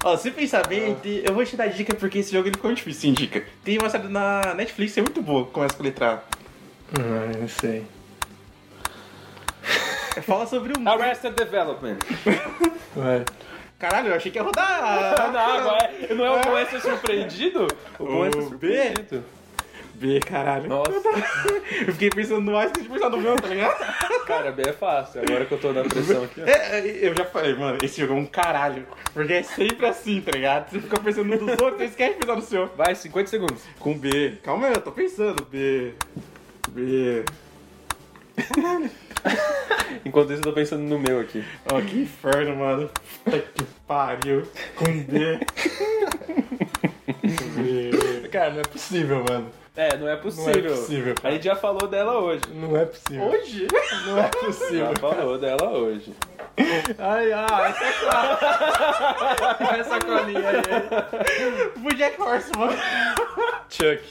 Ó, 0.03 0.17
se 0.17 0.31
pensar 0.31 0.65
bem, 0.67 0.95
tem- 0.95 1.21
eu 1.23 1.33
vou 1.33 1.45
te 1.45 1.55
dar 1.55 1.67
dica 1.67 1.93
porque 1.93 2.19
esse 2.19 2.31
jogo 2.31 2.47
ele 2.47 2.55
ficou 2.55 2.73
difícil, 2.73 3.01
sim, 3.01 3.13
dica. 3.13 3.43
Tem 3.63 3.77
uma 3.77 3.89
série 3.89 4.07
na 4.07 4.53
Netflix, 4.55 4.97
é 4.97 5.01
muito 5.01 5.21
boa, 5.21 5.45
começa 5.45 5.75
com 5.75 5.83
a 5.83 5.85
letra 5.85 6.23
Ah, 6.97 7.37
não 7.39 7.47
sei. 7.47 7.85
A. 10.17 10.21
Fala 10.23 10.45
sobre 10.47 10.73
um. 10.77 10.89
Arrested 10.89 11.33
Development. 11.35 11.97
Vai. 12.95 13.23
Caralho, 13.81 14.09
eu 14.09 14.15
achei 14.15 14.31
que 14.31 14.37
ia 14.37 14.43
Ah, 14.43 14.45
rodar. 14.45 15.31
não, 15.33 15.75
é, 15.75 16.13
não 16.13 16.25
é 16.25 16.39
o 16.39 16.41
bom 16.41 16.55
é 16.55 16.65
ser 16.65 16.79
surpreendido? 16.81 17.67
O 17.97 18.05
bom 18.05 18.25
é 18.27 18.31
ser 18.31 18.41
surpreendido. 18.43 19.23
B, 19.95 20.19
caralho. 20.19 20.69
Nossa, 20.69 20.91
Eu 21.87 21.93
fiquei 21.93 22.11
pensando 22.11 22.41
no 22.41 22.51
mais 22.53 22.71
que 22.71 22.87
pensar 22.87 23.09
no 23.09 23.17
meu, 23.17 23.35
tá 23.35 23.47
ligado? 23.47 24.25
cara, 24.25 24.51
B 24.51 24.63
é 24.67 24.73
fácil. 24.73 25.21
Agora 25.21 25.45
que 25.45 25.51
eu 25.51 25.59
tô 25.59 25.73
na 25.73 25.83
pressão 25.83 26.23
aqui, 26.23 26.41
ó. 26.41 26.45
É, 26.45 26.79
é, 26.79 27.07
eu 27.07 27.15
já 27.15 27.25
falei, 27.25 27.55
mano, 27.55 27.79
esse 27.81 27.99
jogo 28.01 28.13
é 28.13 28.17
um 28.17 28.25
caralho. 28.25 28.85
Porque 29.13 29.33
é 29.33 29.43
sempre 29.43 29.87
assim, 29.87 30.21
tá 30.21 30.31
ligado? 30.31 30.69
Você 30.69 30.79
fica 30.79 30.99
pensando 30.99 31.27
no 31.27 31.37
dos 31.39 31.59
outros, 31.59 31.77
você 31.77 31.85
esquece 31.85 32.13
de 32.13 32.19
pensar 32.19 32.35
no 32.35 32.41
seu. 32.43 32.67
Vai, 32.75 32.93
50 32.93 33.29
segundos. 33.29 33.63
Com 33.79 33.97
B. 33.97 34.37
Calma 34.43 34.67
aí, 34.67 34.73
eu 34.73 34.81
tô 34.81 34.91
pensando. 34.91 35.43
B. 35.45 35.93
B. 36.69 37.25
Enquanto 40.05 40.31
isso, 40.31 40.39
eu 40.39 40.43
tô 40.45 40.53
pensando 40.53 40.83
no 40.83 40.97
meu 40.99 41.19
aqui. 41.19 41.43
Ó, 41.71 41.79
que 41.81 42.01
inferno, 42.01 42.55
mano. 42.55 42.89
Puta 43.23 43.39
que 43.39 43.63
pariu. 43.87 44.43
Com. 44.75 45.03
B. 45.03 45.39
Cara, 48.31 48.51
não 48.51 48.59
é 48.59 48.63
possível, 48.63 49.23
mano. 49.27 49.51
É, 49.75 49.97
não 49.97 50.07
é 50.07 50.15
possível. 50.17 50.75
possível, 50.75 51.15
A 51.23 51.31
gente 51.31 51.45
já 51.45 51.55
falou 51.55 51.87
dela 51.87 52.19
hoje. 52.19 52.41
Não 52.53 52.75
é 52.75 52.85
possível. 52.85 53.23
Hoje? 53.23 53.67
Não 54.05 54.17
é 54.17 54.27
possível. 54.27 54.87
Já 54.87 54.95
falou 54.99 55.37
dela 55.37 55.69
hoje. 55.69 56.13
Ai, 56.99 57.31
ai, 57.31 57.71
essa, 57.71 58.37
essa 59.79 59.97
colinha 59.99 60.49
aí. 60.49 60.61
Bojack 61.79 62.21
Horseman. 62.21 62.75
Chuck. 63.69 64.03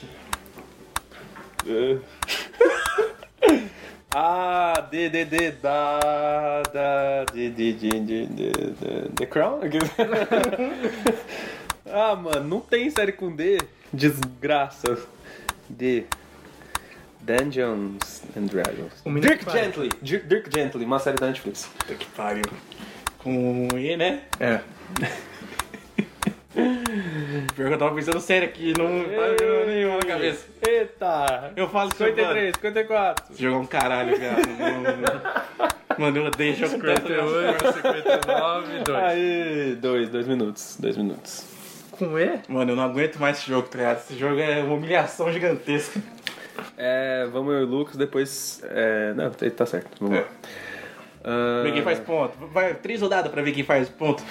Ah, 4.13 4.87
D, 4.91 5.09
D, 5.09 5.23
D, 5.25 5.51
da, 5.51 6.61
da, 6.73 7.25
D, 7.33 7.49
D, 7.49 7.73
D, 7.73 7.89
D, 8.01 8.25
D, 8.25 8.51
D, 8.65 9.09
The 9.15 9.25
Crown? 9.25 9.61
ah, 11.89 12.15
mano, 12.15 12.43
não 12.47 12.59
tem 12.59 12.89
série 12.89 13.13
com 13.13 13.33
D. 13.33 13.57
Desgraça. 13.93 14.97
D. 15.69 16.05
Dungeons 17.21 18.23
and 18.35 18.47
Dragons. 18.47 18.93
Um 19.05 19.19
Dirk. 19.19 19.49
Gently. 19.49 19.89
Dir- 20.01 20.25
Dirk 20.27 20.49
Gently, 20.51 20.83
uma 20.83 20.99
série 20.99 21.17
da 21.17 21.27
Netflix. 21.27 21.69
Puta 21.77 21.95
que 21.95 22.05
pariu. 22.07 22.43
Com 23.19 23.67
E, 23.77 23.95
né? 23.95 24.23
É. 24.39 24.59
Pior 26.53 27.67
que 27.67 27.73
eu 27.73 27.77
tava 27.77 27.95
pensando 27.95 28.19
sério 28.19 28.47
aqui, 28.47 28.73
não 28.77 28.87
tá 29.03 29.27
vindo 29.39 29.65
nenhuma 29.67 29.97
na 29.97 30.05
cabeça. 30.05 30.45
Eita! 30.67 31.53
Eu 31.55 31.69
falo 31.69 31.89
isso, 31.89 32.01
mano. 32.03 32.15
53, 32.15 32.55
54. 32.55 33.33
Esse 33.33 33.41
jogo 33.41 33.55
é 33.55 33.59
um 33.59 33.65
caralho, 33.65 34.17
viado. 34.17 34.41
Mano, 34.59 35.71
Mano, 35.97 36.17
eu 36.17 36.25
odeio 36.25 36.55
jogo 36.55 36.79
tanto. 36.79 37.07
58, 37.07 37.73
59, 37.73 38.79
2. 38.85 38.97
Aí, 39.03 39.77
dois, 39.79 40.09
dois 40.09 40.27
minutos. 40.27 40.77
Dois 40.79 40.97
minutos. 40.97 41.45
Com 41.91 42.17
E? 42.17 42.39
Mano, 42.47 42.71
eu 42.71 42.75
não 42.75 42.83
aguento 42.83 43.17
mais 43.17 43.37
esse 43.37 43.47
jogo, 43.47 43.67
tá 43.67 43.77
ligado? 43.77 43.97
Esse 43.97 44.17
jogo 44.17 44.39
é 44.39 44.63
uma 44.63 44.73
humilhação 44.75 45.31
gigantesca. 45.31 46.01
É, 46.77 47.27
vamos 47.31 47.53
eu 47.53 47.61
e 47.61 47.63
o 47.63 47.67
Lucas, 47.67 47.95
depois. 47.95 48.61
É, 48.63 49.13
não, 49.13 49.29
tá 49.29 49.49
tá 49.49 49.65
certo. 49.65 49.89
Vamos 49.99 50.19
lá. 50.19 50.25
Ah, 51.23 51.61
Ver 51.63 51.73
quem 51.73 51.81
faz 51.83 51.99
ponto. 51.99 52.33
Vai, 52.47 52.73
três 52.75 53.01
rodadas 53.01 53.31
pra 53.31 53.41
ver 53.41 53.51
quem 53.51 53.63
faz 53.63 53.89
ponto. 53.89 54.23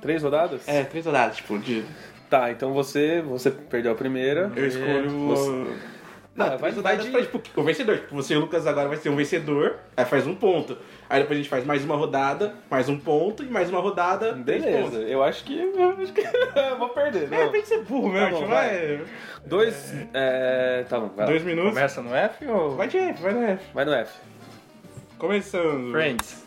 Três 0.00 0.22
rodadas? 0.22 0.66
É, 0.68 0.84
três 0.84 1.04
rodadas, 1.06 1.36
tipo, 1.36 1.58
de. 1.58 1.84
Tá, 2.30 2.50
então 2.50 2.72
você, 2.72 3.20
você 3.22 3.50
perdeu 3.50 3.92
a 3.92 3.94
primeira. 3.94 4.50
Eu 4.56 4.66
escolho. 4.66 5.10
Você- 5.28 5.48
o- 5.50 5.96
Não, 6.34 6.48
vai, 6.48 6.58
Três 6.58 6.60
vai 6.60 6.70
rodadas 6.96 7.04
de... 7.06 7.10
pra, 7.12 7.22
tipo, 7.22 7.60
o 7.60 7.64
vencedor. 7.64 7.96
Tipo, 7.98 8.14
você 8.14 8.34
e 8.34 8.36
o 8.36 8.40
Lucas 8.40 8.66
agora 8.66 8.88
vai 8.88 8.98
ser 8.98 9.08
um 9.08 9.16
vencedor, 9.16 9.76
aí 9.96 10.04
faz 10.04 10.26
um 10.26 10.34
ponto. 10.34 10.76
Aí 11.08 11.20
depois 11.20 11.38
a 11.38 11.40
gente 11.42 11.48
faz 11.48 11.64
mais 11.64 11.82
uma 11.84 11.96
rodada, 11.96 12.52
mais 12.70 12.88
um 12.88 12.98
ponto 12.98 13.42
e 13.42 13.46
mais 13.46 13.70
uma 13.70 13.80
rodada, 13.80 14.34
três 14.44 14.62
Beleza, 14.64 14.82
pontos. 14.90 15.08
eu 15.10 15.22
acho 15.22 15.44
que... 15.44 15.56
Eu 15.76 15.90
acho 16.02 16.12
que... 16.12 16.20
eu 16.20 16.78
vou 16.78 16.88
perder, 16.90 17.32
É, 17.32 17.44
não. 17.44 17.52
tem 17.52 17.62
que 17.62 17.68
ser 17.68 17.82
burro 17.84 18.08
mesmo, 18.10 18.26
Tá 18.26 18.30
bom, 18.32 18.36
tipo, 18.38 18.48
vai. 18.50 19.00
Dois... 19.46 19.94
É... 20.12 20.84
Tá 20.88 20.98
bom, 21.00 21.08
vai 21.08 21.24
lá. 21.26 21.30
Dois 21.30 21.42
minutos. 21.44 21.70
Começa 21.70 22.02
no 22.02 22.14
F 22.14 22.46
ou. 22.48 22.70
Vai 22.76 22.88
de 22.88 22.98
F, 22.98 23.22
vai 23.22 23.32
no 23.32 23.42
F. 23.42 23.64
Vai 23.72 23.84
no 23.84 23.92
F. 23.94 24.12
Começando. 25.18 25.90
Friends. 25.92 26.44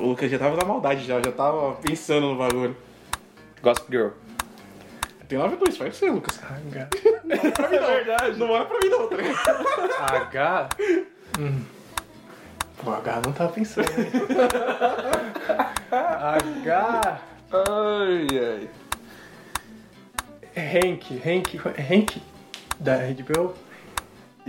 O 0.00 0.06
Lucas 0.06 0.30
já 0.30 0.38
tava 0.38 0.56
na 0.56 0.64
maldade 0.64 1.04
já, 1.04 1.20
já 1.20 1.32
tava 1.32 1.72
pensando 1.76 2.28
no 2.28 2.36
bagulho. 2.36 2.76
Gossip 3.62 3.90
Girl. 3.90 4.08
Tem 5.28 5.38
9 5.38 5.56
2, 5.56 5.76
faz 5.76 5.96
você, 5.96 6.10
Lucas. 6.10 6.40
H. 6.42 6.88
É 7.28 7.78
verdade. 7.78 8.38
Não 8.38 8.50
olha 8.50 8.64
pra 8.64 8.78
mim 8.78 8.88
não, 8.88 9.08
tá 9.08 9.16
ligado? 9.16 10.02
H. 10.12 10.68
Hum. 11.38 11.62
Pô, 12.82 12.90
H 12.92 13.20
não 13.26 13.32
tava 13.32 13.52
pensando. 13.52 13.90
hein? 13.90 14.10
H. 15.90 17.20
Ai, 17.52 18.26
ai. 18.38 18.68
Hank. 20.56 21.20
Hank. 21.26 21.58
Hank. 21.78 22.22
Da 22.80 22.96
HBO. 22.98 23.54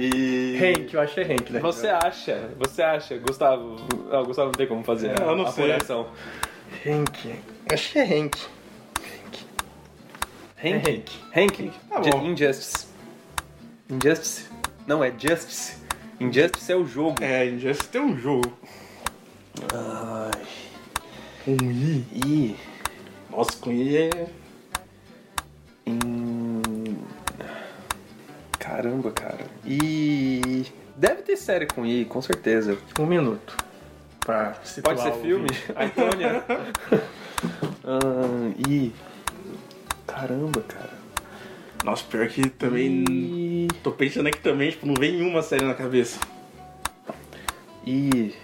E... 0.02 0.58
Hank, 0.58 0.94
eu 0.94 1.02
achei 1.02 1.24
Hank, 1.26 1.52
né? 1.52 1.60
Você 1.60 1.88
acha, 1.90 2.50
você 2.58 2.82
acha, 2.82 3.18
Gustavo. 3.18 3.76
Não, 4.10 4.24
Gustavo 4.24 4.48
não 4.48 4.54
tem 4.54 4.66
como 4.66 4.82
fazer 4.82 5.20
Eu 5.20 5.30
a, 5.30 5.36
não 5.36 5.46
a 5.46 5.52
sei. 5.52 5.66
apuração. 5.66 6.08
Hank. 6.88 7.36
Acho 7.70 7.92
que 7.92 8.00
é 8.00 8.04
Hank. 8.04 8.38
Hank? 10.64 10.88
Hank. 10.88 11.12
Hank. 11.36 11.72
Tá 11.90 12.02
Ju- 12.02 12.10
bom. 12.12 12.26
Injustice. 12.28 12.88
Injustice? 13.90 14.46
Não, 14.88 15.04
é 15.04 15.12
Justice. 15.12 15.78
Injustice 16.18 16.72
é 16.72 16.76
o 16.78 16.86
jogo. 16.86 17.22
É, 17.22 17.46
Injustice 17.48 17.90
tem 17.90 18.02
um 18.02 18.18
jogo. 18.18 18.58
Ai. 19.74 20.42
Um 21.46 21.72
I. 21.72 22.06
I. 22.26 22.56
Nossa, 23.30 23.58
com 23.58 23.72
I 23.72 23.98
é... 23.98 24.28
In... 25.86 26.29
Caramba, 28.70 29.10
cara. 29.10 29.40
I. 29.66 30.64
Deve 30.96 31.24
ter 31.24 31.36
série 31.38 31.66
com 31.66 31.84
I, 31.84 32.06
com 32.06 32.22
certeza. 32.22 32.78
Um 33.00 33.06
minuto. 33.08 33.58
Pra 34.20 34.54
situar 34.64 34.96
Pode 34.96 35.10
ser 35.10 35.20
filme? 35.22 35.48
Antônia. 35.76 36.44
ah, 37.84 38.70
I. 38.70 38.94
Caramba, 40.06 40.62
cara. 40.62 40.94
Nossa, 41.84 42.04
pior 42.04 42.28
que 42.28 42.48
também... 42.48 43.06
I. 43.10 43.68
Tô 43.82 43.92
pensando 43.92 44.28
aqui 44.28 44.40
também, 44.40 44.70
tipo, 44.70 44.86
não 44.86 44.94
vem 44.94 45.20
uma 45.24 45.42
série 45.42 45.66
na 45.66 45.74
cabeça. 45.74 46.20
I. 47.88 48.36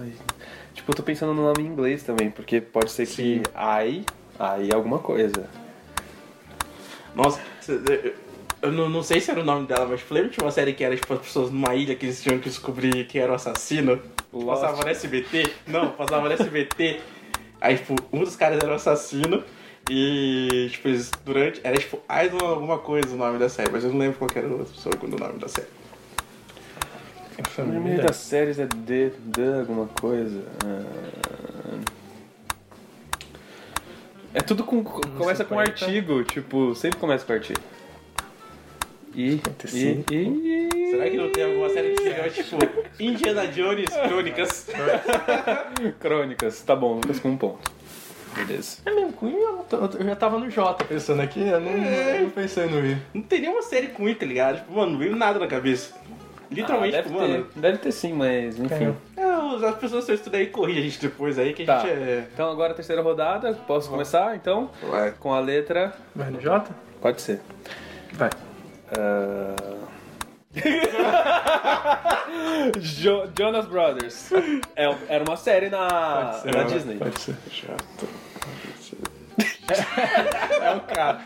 Ai. 0.00 0.12
Tipo, 0.72 0.90
eu 0.90 0.94
tô 0.94 1.02
pensando 1.02 1.34
no 1.34 1.42
nome 1.42 1.64
em 1.64 1.66
inglês 1.66 2.02
também, 2.02 2.30
porque 2.30 2.62
pode 2.62 2.90
ser 2.90 3.06
que 3.06 3.42
I. 3.54 4.06
I 4.38 4.74
alguma 4.74 5.00
coisa. 5.00 5.50
Nossa, 7.14 7.40
eu 8.62 8.72
não, 8.72 8.88
não 8.88 9.02
sei 9.02 9.20
se 9.20 9.30
era 9.30 9.40
o 9.40 9.44
nome 9.44 9.66
dela, 9.66 9.86
mas 9.86 10.02
lembra 10.10 10.30
de 10.30 10.38
uma 10.40 10.50
série 10.50 10.72
que 10.72 10.84
era, 10.84 10.94
tipo, 10.94 11.12
as 11.12 11.20
pessoas 11.20 11.50
numa 11.50 11.74
ilha 11.74 11.94
que 11.94 12.06
eles 12.06 12.22
tinham 12.22 12.38
que 12.38 12.48
descobrir 12.48 13.06
quem 13.06 13.20
era 13.20 13.32
o 13.32 13.34
assassino? 13.34 14.00
Lost. 14.32 14.60
Passava 14.60 14.84
no 14.84 14.88
SBT? 14.88 15.52
Não, 15.66 15.90
passava 15.90 16.28
no 16.28 16.32
SBT. 16.32 17.00
Aí, 17.60 17.76
tipo, 17.76 17.94
um 18.12 18.20
dos 18.20 18.36
caras 18.36 18.58
era 18.62 18.72
o 18.72 18.74
assassino 18.74 19.42
e, 19.88 20.68
tipo, 20.70 20.88
eles, 20.88 21.10
durante... 21.24 21.60
Era, 21.64 21.76
tipo, 21.76 22.00
Idol 22.24 22.48
alguma 22.48 22.78
coisa 22.78 23.14
o 23.14 23.16
nome 23.16 23.38
da 23.38 23.48
série, 23.48 23.70
mas 23.70 23.84
eu 23.84 23.90
não 23.90 23.98
lembro 23.98 24.18
qual 24.18 24.30
era 24.34 24.46
o 24.46 24.66
segundo 24.66 25.18
nome 25.18 25.38
da 25.38 25.48
série. 25.48 25.68
Essa 27.38 27.62
O 27.62 27.64
é 27.64 27.68
nome 27.68 27.96
das 27.96 28.16
séries 28.16 28.58
é 28.58 28.66
D, 28.66 29.10
D 29.18 29.58
alguma 29.58 29.86
coisa. 29.86 30.44
Ah. 30.64 31.20
É 34.32 34.40
tudo 34.40 34.62
com. 34.62 34.84
Começa 34.84 35.44
com 35.44 35.58
50. 35.58 35.84
artigo, 35.84 36.24
tipo, 36.24 36.74
sempre 36.74 36.98
começa 36.98 37.24
com 37.24 37.32
artigo. 37.32 37.60
E. 39.14 39.40
E. 39.72 40.04
e... 40.12 40.90
Será 40.90 41.10
que 41.10 41.16
não 41.16 41.30
tem 41.32 41.44
alguma 41.44 41.68
série 41.70 41.94
que 41.94 42.02
seja, 42.02 42.30
tipo, 42.30 42.56
Indiana 42.98 43.46
Jones 43.48 43.88
Crônicas? 44.08 44.66
Crônicas, 45.98 46.60
tá 46.62 46.74
bom, 46.76 46.94
Lucas 46.94 47.18
com 47.20 47.30
um 47.30 47.36
ponto. 47.36 47.70
Beleza. 48.34 48.78
É 48.86 48.90
mesmo, 48.92 49.12
com 49.12 49.28
I 49.28 49.34
eu, 49.34 49.52
não 49.56 49.64
tô- 49.64 49.76
eu 49.98 50.04
já 50.04 50.14
tava 50.16 50.38
no 50.38 50.48
J 50.48 50.84
pensando 50.84 51.20
aqui, 51.20 51.40
eu 51.40 51.60
não, 51.60 51.70
eu 51.72 52.22
não 52.22 52.30
pensei 52.30 52.66
no 52.66 52.78
I. 52.86 52.96
Não 53.12 53.22
tem 53.22 53.40
nenhuma 53.40 53.62
série 53.62 53.88
com 53.88 54.08
I, 54.08 54.14
tá 54.14 54.24
ligado? 54.24 54.58
Tipo, 54.58 54.72
mano, 54.74 54.92
não 54.92 54.98
veio 54.98 55.16
nada 55.16 55.38
na 55.40 55.46
cabeça. 55.48 55.94
Literalmente, 56.50 56.94
Ah, 56.96 56.98
deve, 57.02 57.08
tipo, 57.08 57.20
mano... 57.20 57.44
ter, 57.44 57.60
deve 57.60 57.78
ter 57.78 57.92
sim, 57.92 58.12
mas 58.12 58.58
enfim. 58.58 58.94
É, 59.16 59.26
os- 59.26 59.62
as 59.64 59.76
pessoas 59.76 60.04
que 60.04 60.12
estudam 60.12 60.38
aí 60.40 60.46
corrigem 60.46 60.82
a 60.82 60.84
gente 60.86 61.00
depois 61.00 61.38
aí, 61.38 61.52
que 61.52 61.62
a 61.64 61.66
Tá. 61.66 61.78
gente 61.80 61.90
é... 61.92 62.26
Então 62.32 62.50
agora 62.50 62.72
a 62.72 62.74
terceira 62.74 63.02
rodada, 63.02 63.52
posso 63.66 63.88
começar 63.90 64.34
então? 64.36 64.70
Vai. 64.88 65.12
Com 65.18 65.32
a 65.34 65.40
letra. 65.40 65.92
Vai 66.14 66.30
no 66.30 66.40
J? 66.40 66.70
Pode 67.00 67.20
ser. 67.20 67.40
Vai. 68.12 68.30
Ah. 68.98 69.54
Jo- 72.78 73.28
Jonas 73.38 73.66
Brothers. 73.66 74.30
É- 74.76 74.94
era 75.08 75.24
uma 75.24 75.36
série 75.36 75.68
na, 75.68 76.32
ser, 76.42 76.54
na. 76.54 76.62
Disney. 76.64 76.96
Pode 76.96 77.20
ser. 77.20 77.36
Chato. 77.50 78.08
É 80.60 80.70
o 80.74 80.80
K. 80.80 81.20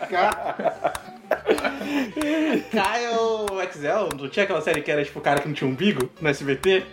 Kyle 2.71 3.61
Excel, 3.63 4.09
não 4.19 4.29
tinha 4.29 4.45
aquela 4.45 4.61
série 4.61 4.83
que 4.83 4.91
era 4.91 5.05
tipo 5.05 5.19
o 5.19 5.23
cara 5.23 5.41
que 5.41 5.49
não 5.49 5.55
tinha 5.55 5.69
umbigo 5.69 6.11
no 6.21 6.29
SBT? 6.29 6.85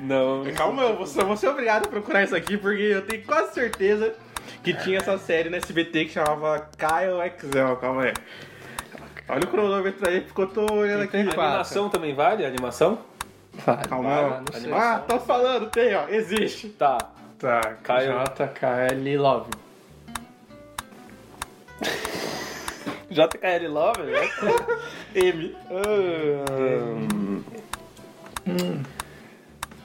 Não. 0.00 0.44
Calma, 0.54 0.82
eu 0.82 0.96
vou, 0.96 1.06
ser- 1.06 1.20
eu 1.22 1.26
vou 1.26 1.36
ser 1.36 1.48
obrigado 1.48 1.86
a 1.86 1.88
procurar 1.88 2.22
isso 2.22 2.36
aqui, 2.36 2.56
porque 2.56 2.82
eu 2.82 3.02
tenho 3.02 3.24
quase 3.24 3.54
certeza 3.54 4.14
que 4.62 4.74
tinha 4.74 4.98
essa 4.98 5.16
série 5.18 5.48
no 5.50 5.56
SBT 5.56 6.06
que 6.06 6.12
chamava 6.12 6.68
Kyle 6.78 7.20
Excel. 7.26 7.76
Calma 7.76 8.02
aí. 8.04 8.14
Olha 9.28 9.44
o 9.44 9.46
cronômetro 9.48 10.08
aí, 10.08 10.20
porque 10.20 10.40
eu 10.42 10.46
tô 10.46 10.72
olhando 10.72 11.02
aqui. 11.02 11.12
Tem. 11.12 11.22
Animação 11.22 11.88
também 11.90 12.14
vale? 12.14 12.44
Animação? 12.46 12.98
Vai. 13.54 13.84
Calma, 13.84 14.08
Vai, 14.10 14.24
ó. 14.24 14.28
não 14.40 14.60
sei. 14.60 14.72
Ah, 14.72 15.02
tô 15.06 15.18
falando, 15.18 15.70
tem, 15.70 15.94
ó, 15.94 16.08
existe. 16.08 16.68
Tá. 16.68 16.98
Tá, 17.38 17.60
Caio. 17.82 18.12
J, 18.12 18.48
K, 18.48 18.68
L, 18.92 19.16
Love. 19.18 19.50
JKL 23.10 23.68
Love? 23.68 24.02
né? 24.02 24.30
M. 25.14 25.56
Hum. 28.46 28.82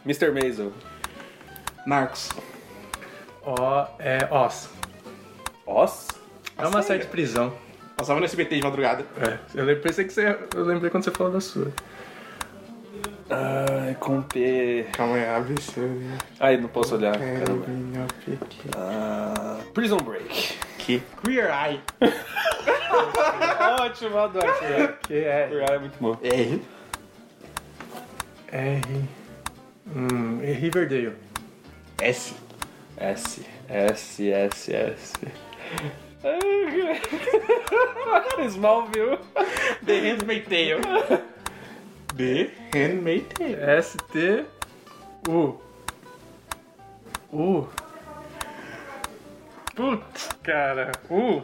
Mr. 0.05 0.31
Maisel. 0.31 0.71
Narcos. 1.85 2.29
O, 3.45 3.55
é 3.99 4.27
Os. 4.31 4.69
Os? 5.65 6.07
É 6.57 6.67
uma 6.67 6.81
série 6.81 6.99
de 6.99 7.07
prisão. 7.07 7.53
Passava 7.97 8.19
no 8.19 8.25
SBT 8.25 8.57
de 8.57 8.63
madrugada. 8.63 9.05
É. 9.17 9.37
Eu 9.55 9.79
pensei 9.81 10.05
que 10.05 10.13
você. 10.13 10.37
Eu 10.55 10.63
lembrei 10.63 10.89
quando 10.89 11.03
você 11.03 11.11
falou 11.11 11.31
da 11.31 11.39
sua. 11.39 11.71
Ai, 13.29 13.95
com 13.99 14.21
P. 14.21 14.85
Calma 14.91 15.15
aí, 15.15 15.25
ABC. 15.25 15.81
Ai, 16.39 16.57
não 16.57 16.67
posso 16.67 16.95
olhar. 16.95 17.17
Caramba. 17.17 17.65
Que? 18.25 18.37
Ah, 18.75 19.57
Prison 19.73 19.97
Break. 19.97 20.59
Queer 20.77 21.49
Eye. 21.49 21.81
Ótimo, 23.79 24.17
adoro. 24.17 24.53
Queer 24.59 24.97
Que 25.07 25.13
é 25.13 25.49
Eye 25.49 25.75
é 25.75 25.79
muito 25.79 25.97
bom. 25.99 26.17
R. 26.21 26.61
R. 28.51 29.09
Hum, 29.95 30.39
Riverdale. 30.41 31.15
S. 32.01 32.35
S, 33.01 33.41
S, 33.67 34.19
S, 34.19 34.69
S. 34.69 35.13
Smallville. 38.53 39.17
The 39.83 39.99
Handmaid's 40.01 40.47
Tale. 40.47 40.81
The 42.15 42.51
Handmaid's 42.71 43.33
Tale. 43.33 43.59
S, 43.59 43.97
T, 44.13 44.45
U. 45.27 45.59
U. 47.33 47.67
Putz, 49.75 50.29
cara. 50.43 50.91
U. 51.09 51.41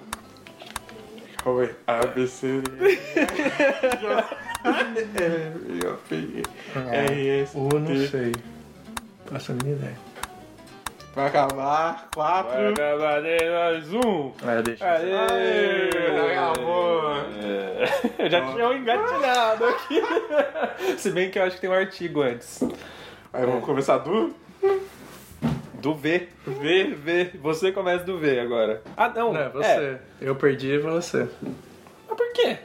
Calma 1.43 1.61
aí. 1.63 1.69
A, 1.87 2.05
B, 2.05 2.27
C, 2.27 2.61
D, 2.61 2.69
E, 2.85 2.99
F, 5.87 6.13
G, 6.13 6.43
R, 6.75 7.41
S, 7.41 7.57
U, 7.57 7.67
não 7.79 7.95
sei. 8.07 8.31
Faço 9.25 9.53
a 9.53 9.55
minha 9.55 9.73
ideia. 9.75 9.97
Vai 11.17 11.29
acabar. 11.29 12.09
Vai 12.15 12.43
Quatro. 12.43 12.69
acabar 12.69 13.21
de 13.23 13.49
mais 13.49 13.91
um. 13.91 14.31
É, 14.47 14.61
deixa. 14.61 14.85
Aê! 14.85 15.15
Aê, 15.15 16.37
acabou. 16.37 17.11
É. 17.41 18.23
Eu 18.23 18.29
já 18.29 18.45
tinha 18.45 18.69
um 18.69 18.73
engatilhado 18.73 19.65
aqui. 19.65 19.99
Se 20.99 21.09
bem 21.09 21.31
que 21.31 21.39
eu 21.39 21.43
acho 21.43 21.55
que 21.55 21.61
tem 21.61 21.71
um 21.71 21.73
artigo 21.73 22.21
antes. 22.21 22.61
Aí 23.33 23.43
vamos 23.47 23.65
começar 23.65 23.97
do 23.97 24.31
Do 25.81 25.95
V. 25.95 26.29
V, 26.45 26.83
V. 26.93 27.31
Você 27.41 27.71
começa 27.71 28.03
do 28.03 28.19
V 28.19 28.39
agora. 28.39 28.83
Ah, 28.95 29.09
não. 29.09 29.33
Não, 29.33 29.41
é 29.41 29.49
você. 29.49 29.97
Eu 30.21 30.35
perdi 30.35 30.77
você. 30.77 31.27
Mas 32.07 32.15
por 32.15 32.31
quê? 32.33 32.59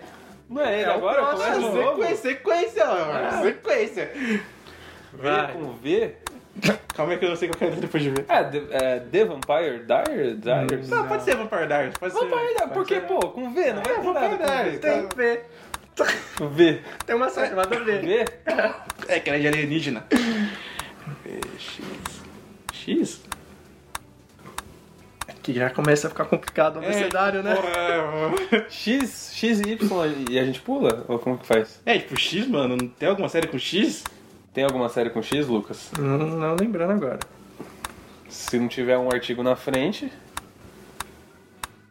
Não 0.50 0.60
é 0.60 0.82
ele 0.82 0.90
agora? 0.90 1.24
Começa 1.24 1.54
de 1.54 1.60
novo? 1.60 2.02
Sequência, 2.02 2.16
sequência, 2.16 2.84
ó. 2.86 3.42
Sequência. 3.44 4.10
V 4.14 5.52
com 5.54 5.72
V? 5.72 6.21
Calma 6.94 7.12
aí 7.12 7.18
que 7.18 7.24
eu 7.24 7.30
não 7.30 7.36
sei 7.36 7.48
qual 7.48 7.58
que 7.58 7.64
é 7.64 7.80
depois 7.80 8.02
de 8.02 8.10
ver. 8.10 8.24
É, 8.28 8.44
The, 8.44 8.62
é, 8.70 9.00
The 9.00 9.24
Vampire 9.24 9.84
Diaries? 9.86 10.40
Diaries? 10.40 10.88
Não, 10.88 11.08
pode 11.08 11.22
ser 11.24 11.36
Vampire 11.36 11.66
Diaries. 11.66 11.94
Pode 11.98 12.12
ser. 12.12 12.20
Vampire 12.20 12.54
Diaries, 12.54 12.72
por 12.72 12.86
quê? 12.86 13.00
Pô, 13.00 13.18
com 13.30 13.52
V, 13.54 13.72
não 13.72 13.82
vai 13.82 13.92
É, 13.92 13.96
ter 13.96 14.02
nada 14.02 14.20
Vampire 14.20 14.36
com 14.36 14.44
V, 14.44 14.46
Diaries. 14.46 14.78
Tem 14.80 15.08
V. 15.16 15.40
V. 16.54 16.80
Tem 17.06 17.16
uma 17.16 17.28
série 17.30 17.48
chamada 17.48 17.78
V. 17.78 17.98
V? 17.98 18.24
É, 19.08 19.20
que 19.20 19.30
era 19.30 19.38
de 19.40 19.48
alienígena. 19.48 20.04
É, 20.10 21.40
X. 21.58 22.22
X? 22.72 23.22
Que 25.42 25.52
já 25.52 25.70
começa 25.70 26.06
a 26.06 26.10
ficar 26.10 26.24
complicado 26.26 26.76
o 26.76 26.78
abecedário, 26.78 27.42
né? 27.42 27.56
Porra, 27.56 28.66
X, 28.70 29.32
X 29.34 29.60
e 29.60 29.72
Y 29.72 30.14
e 30.30 30.38
a 30.38 30.44
gente 30.44 30.60
pula? 30.60 31.04
Ou 31.08 31.18
como 31.18 31.36
que 31.36 31.44
faz? 31.46 31.80
É, 31.84 31.98
tipo 31.98 32.16
X, 32.18 32.46
mano. 32.46 32.76
Não 32.76 32.86
tem 32.88 33.08
alguma 33.08 33.28
série 33.28 33.48
com 33.48 33.58
X? 33.58 34.04
Tem 34.52 34.64
alguma 34.64 34.88
série 34.88 35.08
com 35.10 35.22
X, 35.22 35.46
Lucas? 35.46 35.90
Não, 35.98 36.18
não 36.18 36.54
lembrando 36.54 36.92
agora. 36.92 37.20
Se 38.28 38.58
não 38.58 38.68
tiver 38.68 38.98
um 38.98 39.10
artigo 39.10 39.42
na 39.42 39.56
frente. 39.56 40.12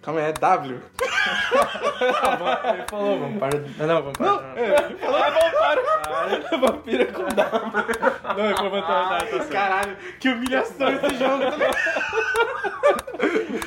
Calma 0.02 0.20
aí, 0.20 0.30
é 0.30 0.34
W. 0.34 0.82
Ele 2.02 2.84
falou, 2.90 3.20
vamos 3.20 3.40
parar. 3.40 3.60
Não, 3.78 3.88
não, 3.88 4.02
vamos 4.02 4.18
parar. 4.18 4.56
Ah, 6.52 6.58
vampira 6.58 7.06
com 7.06 7.24
W. 7.24 7.62
Não, 8.36 8.46
eu 8.50 8.58
vou 8.58 8.70
botar 8.72 9.00
a 9.00 9.18
data. 9.20 9.46
Caralho, 9.46 9.96
que 10.20 10.30
humilhação 10.30 10.90
esse 10.90 11.16
jogo. 11.18 11.44
tá? 11.44 11.58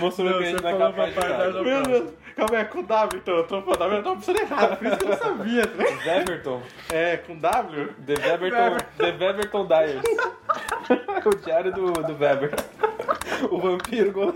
Mostrou 0.00 0.28
Não, 0.28 0.38
que 0.38 0.44
a 0.44 0.46
gente 0.48 0.56
você 0.56 0.62
não 0.62 0.70
é 0.70 0.92
falou 0.92 0.92
capaz. 0.92 1.54
Meu 1.64 1.82
Deus. 1.82 2.12
Calma 2.36 2.56
aí, 2.56 2.62
é 2.62 2.64
com 2.64 2.82
W 2.82 3.20
então. 3.22 3.36
Eu 3.36 3.44
tô 3.46 3.62
falando 3.62 3.78
W, 3.78 3.96
eu 3.98 4.02
tava 4.02 4.16
pensando 4.16 4.40
errado, 4.40 4.76
por 4.76 4.86
isso 4.88 4.96
que 4.96 5.04
eu 5.04 5.08
não 5.08 5.16
sabia. 5.18 5.66
tá 5.68 5.84
ligado? 5.84 6.06
Weverton. 6.06 6.62
É, 6.90 7.16
com 7.18 7.36
W? 7.38 7.94
The 8.06 8.14
Weverton, 8.14 8.88
The 8.98 9.12
Diaries. 9.12 10.02
o 11.24 11.36
diário 11.36 11.72
do, 11.72 11.92
do 11.92 12.16
Weber. 12.18 12.50
O 13.50 13.58
vampiro 13.58 14.34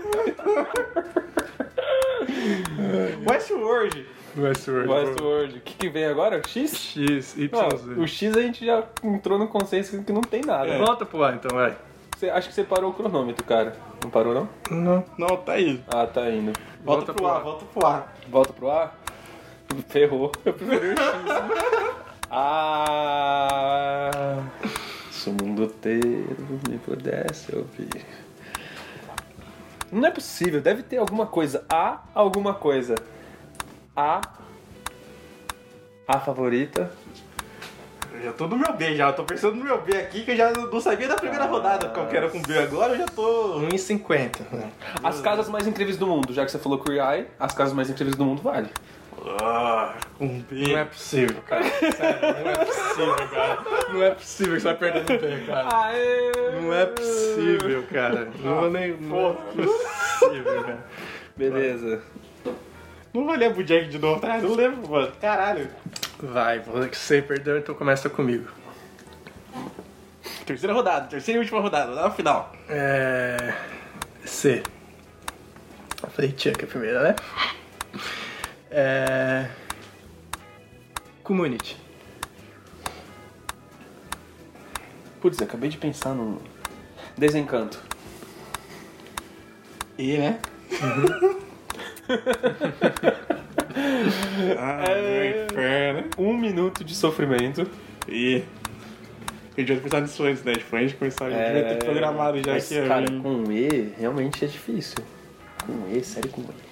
Westworld. 3.27 4.05
Westworld. 4.37 4.89
Westworld. 4.89 5.57
O 5.57 5.61
que, 5.61 5.73
que 5.73 5.89
vem 5.89 6.05
agora? 6.05 6.41
X? 6.47 6.75
X, 6.75 7.35
Y, 7.37 7.49
Não, 7.51 8.03
o 8.03 8.07
X 8.07 8.35
a 8.37 8.41
gente 8.41 8.65
já 8.65 8.83
entrou 9.03 9.37
no 9.39 9.47
consenso 9.47 10.03
que 10.03 10.13
não 10.13 10.21
tem 10.21 10.41
nada. 10.41 10.77
Volta 10.77 11.05
pro 11.05 11.23
ar 11.23 11.35
então, 11.35 11.55
vai. 11.55 11.75
Você, 12.15 12.29
acho 12.29 12.49
que 12.49 12.53
você 12.53 12.63
parou 12.63 12.91
o 12.91 12.93
cronômetro, 12.93 13.45
cara. 13.45 13.75
Não 14.03 14.09
parou, 14.09 14.33
não? 14.33 14.49
Não. 14.69 15.05
Não, 15.17 15.37
tá 15.37 15.53
aí. 15.53 15.81
Ah, 15.87 16.05
tá 16.05 16.29
indo. 16.29 16.51
Volta, 16.83 17.13
Volta 17.13 17.13
pro 17.13 17.23
pro 17.23 17.27
A, 17.27 17.37
A. 17.37 17.39
volta 17.39 17.65
pro 17.65 17.87
A. 17.87 18.07
Volta 18.29 18.53
pro 18.53 18.69
A? 18.71 18.91
Ferrou. 19.87 20.31
Eu 20.45 20.53
preferi 20.53 20.87
o 20.87 20.91
X. 20.91 20.99
ah, 22.31 23.31
se 25.11 25.29
o 25.29 25.33
mundo 25.33 25.63
inteiro 25.63 26.59
me 26.69 26.77
pudesse 26.77 27.55
ouvir. 27.55 28.05
Não 29.91 30.07
é 30.07 30.11
possível, 30.11 30.61
deve 30.61 30.83
ter 30.83 30.97
alguma 30.97 31.25
coisa. 31.25 31.65
A, 31.69 31.99
alguma 32.13 32.53
coisa. 32.53 32.95
A. 33.95 34.21
A 36.07 36.19
favorita. 36.19 36.91
Eu 38.13 38.23
já 38.23 38.33
tô 38.33 38.47
no 38.47 38.57
meu 38.57 38.73
B 38.73 38.95
já, 38.95 39.07
eu 39.09 39.13
tô 39.13 39.23
pensando 39.23 39.55
no 39.55 39.63
meu 39.63 39.81
B 39.81 39.95
aqui, 39.95 40.23
que 40.23 40.31
eu 40.31 40.35
já 40.35 40.51
não 40.51 40.81
sabia 40.81 41.07
da 41.07 41.15
primeira 41.15 41.45
rodada 41.45 41.87
qual 41.89 42.07
que 42.07 42.17
era 42.17 42.29
com 42.29 42.41
B 42.41 42.57
agora, 42.57 42.93
eu 42.93 42.97
já 42.97 43.05
tô. 43.05 43.59
1,50. 43.61 44.39
né? 44.51 44.71
As 45.03 45.21
casas 45.21 45.47
mais 45.47 45.67
incríveis 45.67 45.97
do 45.97 46.05
mundo, 46.07 46.33
já 46.33 46.43
que 46.43 46.51
você 46.51 46.59
falou 46.59 46.79
Queer 46.79 47.01
Eye, 47.01 47.27
as 47.39 47.53
casas 47.53 47.73
mais 47.73 47.89
incríveis 47.89 48.15
do 48.15 48.25
mundo 48.25 48.41
vale. 48.41 48.69
Ah, 49.41 49.95
com 50.17 50.41
B. 50.41 50.67
Não 50.69 50.77
é 50.77 50.85
possível, 50.85 51.41
cara. 51.41 51.63
Sério, 51.69 52.43
não 52.43 52.51
é 52.51 52.65
possível, 52.65 53.29
cara. 53.29 53.57
Não 53.91 54.03
é 54.03 54.11
possível 54.11 54.55
que 54.55 54.61
você 54.61 54.67
vai 54.67 54.77
perder 54.77 54.99
no 55.01 55.19
pé, 55.19 55.43
cara. 55.45 55.85
Aê! 55.85 56.61
Não 56.61 56.73
é 56.73 56.85
possível, 56.85 57.83
cara. 57.91 58.27
Não 58.39 58.55
vou 58.59 58.69
nem. 58.71 58.97
Não 58.97 59.29
é 59.29 59.33
possível, 59.33 60.63
cara. 60.63 60.85
Beleza. 61.35 62.01
Não 63.13 63.25
vou 63.25 63.35
ler 63.35 63.57
o 63.57 63.63
Jack 63.63 63.87
de 63.87 63.97
novo, 63.97 64.21
tá? 64.21 64.37
Não 64.37 64.55
lembro, 64.55 64.89
mano. 64.89 65.11
Caralho. 65.19 65.69
Vai, 66.21 66.59
você 66.59 67.21
perdeu, 67.21 67.57
então 67.57 67.73
começa 67.73 68.09
comigo. 68.09 68.47
Terceira 70.45 70.73
rodada, 70.73 71.07
terceira 71.07 71.39
e 71.39 71.41
última 71.41 71.61
rodada, 71.61 71.91
lá 71.91 72.09
no 72.09 72.13
final. 72.13 72.51
É. 72.67 73.53
C. 74.25 74.61
Eu 76.03 76.09
falei 76.09 76.33
Chuck 76.37 76.63
a 76.63 76.67
primeira, 76.67 77.03
né? 77.03 77.15
É. 78.71 79.47
Community. 81.23 81.77
Putz, 85.21 85.41
acabei 85.41 85.69
de 85.69 85.77
pensar 85.77 86.13
num. 86.13 86.37
Desencanto. 87.17 87.81
E, 89.97 90.17
né? 90.17 90.39
ah, 94.57 94.83
meu 94.87 95.45
inferno. 95.45 96.09
Um 96.17 96.37
minuto 96.37 96.83
de 96.83 96.95
sofrimento. 96.95 97.67
E. 98.07 98.43
Eu 99.57 99.65
devia 99.65 99.75
ter 99.75 99.81
pensado 99.83 100.03
nisso 100.03 100.23
antes, 100.23 100.43
né? 100.43 100.53
Tipo, 100.53 100.73
a 100.75 100.79
gente 100.79 100.95
começar, 100.95 101.25
a 101.25 101.29
gente 101.31 101.45
devia 101.47 101.75
ter 101.75 101.83
programado 101.83 102.37
já 102.41 102.51
É, 102.51 102.53
Mas, 102.53 102.71
aqui. 102.71 102.79
né? 102.81 102.87
cara, 102.87 103.05
com 103.21 103.51
E 103.51 103.93
realmente 103.99 104.45
é 104.45 104.47
difícil. 104.47 104.99
Com 105.65 105.93
E, 105.93 106.01
sério 106.01 106.29
com 106.29 106.41
E. 106.43 106.68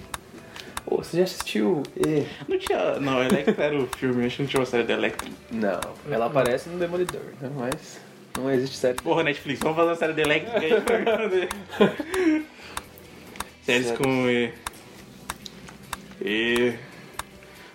Ô, 0.90 0.98
você 0.98 1.18
já 1.18 1.24
assistiu 1.24 1.84
E? 1.98 2.26
Não 2.48 2.58
tinha. 2.58 3.00
Não, 3.00 3.22
Electra 3.22 3.62
era 3.66 3.78
o 3.78 3.88
filme, 3.88 4.26
acho 4.26 4.38
que 4.38 4.42
não 4.44 4.50
tinha 4.50 4.60
uma 4.62 4.66
série 4.66 4.84
da 4.84 4.94
Electra. 4.94 5.30
Não, 5.52 5.80
ela 6.10 6.28
aparece 6.28 6.70
no 6.70 6.80
Demolidor, 6.80 7.22
né? 7.42 7.52
Mas 7.56 8.00
não 8.38 8.50
existe 8.52 8.78
série. 8.78 8.96
Porra, 8.96 9.24
Netflix, 9.24 9.60
vamos 9.60 9.76
fazer 9.76 9.90
uma 9.90 9.96
série 9.96 10.14
da 10.14 10.22
Electra 10.22 10.60
que 10.60 10.66
a 10.66 10.70
gente 10.70 10.84
vai. 10.86 11.50
Séries 13.64 13.88
Séries. 13.88 13.92
com 14.00 14.30
E. 14.30 14.54
E. 16.22 16.74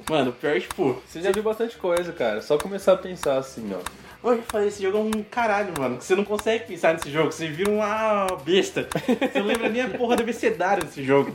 Mano, 0.09 0.33
pior, 0.33 0.59
tipo. 0.61 1.01
Você 1.07 1.21
já 1.21 1.31
viu 1.31 1.43
bastante 1.43 1.77
coisa, 1.77 2.13
cara. 2.13 2.41
Só 2.41 2.57
começar 2.57 2.95
a 2.95 2.97
pensar 2.97 3.37
assim, 3.37 3.73
ó. 3.75 4.02
Oi, 4.25 4.41
falei, 4.47 4.69
esse 4.69 4.81
jogo 4.81 4.99
é 4.99 5.01
um 5.01 5.23
caralho, 5.25 5.75
mano. 5.77 6.01
Você 6.01 6.15
não 6.15 6.25
consegue 6.25 6.65
pensar 6.67 6.95
nesse 6.95 7.11
jogo, 7.11 7.33
você 7.33 7.49
vira 7.49 7.71
uma 7.71 8.27
besta. 8.45 8.87
Você 9.33 9.41
não 9.41 9.47
lembra 9.47 9.69
nem 9.69 9.83
a 9.83 9.89
porra 9.89 10.15
do 10.15 10.23
abecedário 10.23 10.85
desse 10.85 11.03
jogo. 11.03 11.35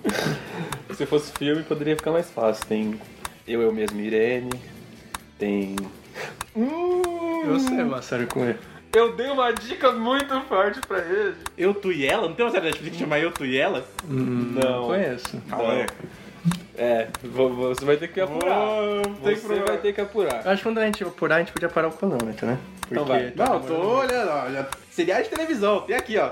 Se 0.95 1.05
fosse 1.05 1.33
filme, 1.33 1.63
poderia 1.63 1.97
ficar 1.97 2.11
mais 2.11 2.29
fácil. 2.29 2.65
Tem 2.65 2.97
Eu, 3.45 3.61
Eu 3.61 3.73
Mesmo 3.73 3.99
Irene. 3.99 4.49
Tem. 5.37 5.75
Eu 6.55 7.59
sei 7.59 7.83
uma 7.83 8.01
série 8.01 8.25
com 8.25 8.45
ele. 8.45 8.57
Eu 8.95 9.15
dei 9.17 9.27
uma 9.27 9.51
dica 9.51 9.91
muito 9.91 10.39
forte 10.43 10.79
pra 10.87 10.99
ele. 10.99 11.35
Eu, 11.57 11.73
tu 11.73 11.91
e 11.91 12.05
ela? 12.05 12.29
Não 12.29 12.35
tem 12.35 12.45
uma 12.45 12.51
série 12.51 12.63
da 12.63 12.69
Netflix 12.69 12.95
que 12.95 13.03
chama 13.03 13.19
Eu, 13.19 13.31
tu 13.31 13.45
e 13.45 13.57
ela? 13.57 13.85
Não. 14.07 14.87
Conheço. 14.87 15.41
Calma 15.49 15.73
aí. 15.73 15.81
É, 15.81 15.87
vo- 17.23 17.49
você 17.55 17.83
vai 17.85 17.97
ter 17.97 18.07
que 18.09 18.21
apurar. 18.21 18.57
Que 19.03 19.35
Você 19.35 19.47
provar. 19.47 19.65
vai 19.67 19.77
ter 19.77 19.93
que 19.93 20.01
apurar. 20.01 20.45
Eu 20.45 20.51
acho 20.51 20.57
que 20.57 20.69
quando 20.69 20.77
a 20.79 20.85
gente 20.85 21.03
apurar, 21.03 21.35
a 21.35 21.39
gente 21.39 21.51
podia 21.51 21.69
parar 21.69 21.87
o 21.87 21.91
cronômetro, 21.91 22.45
né? 22.47 22.57
Então 22.89 23.05
vai. 23.05 23.33
Não, 23.35 23.59
tô 23.61 23.73
olhando. 23.99 24.53
Já... 24.53 24.65
Seriado 24.91 25.23
de 25.23 25.29
televisão, 25.29 25.81
tem 25.81 25.95
aqui, 25.95 26.17
ó. 26.17 26.31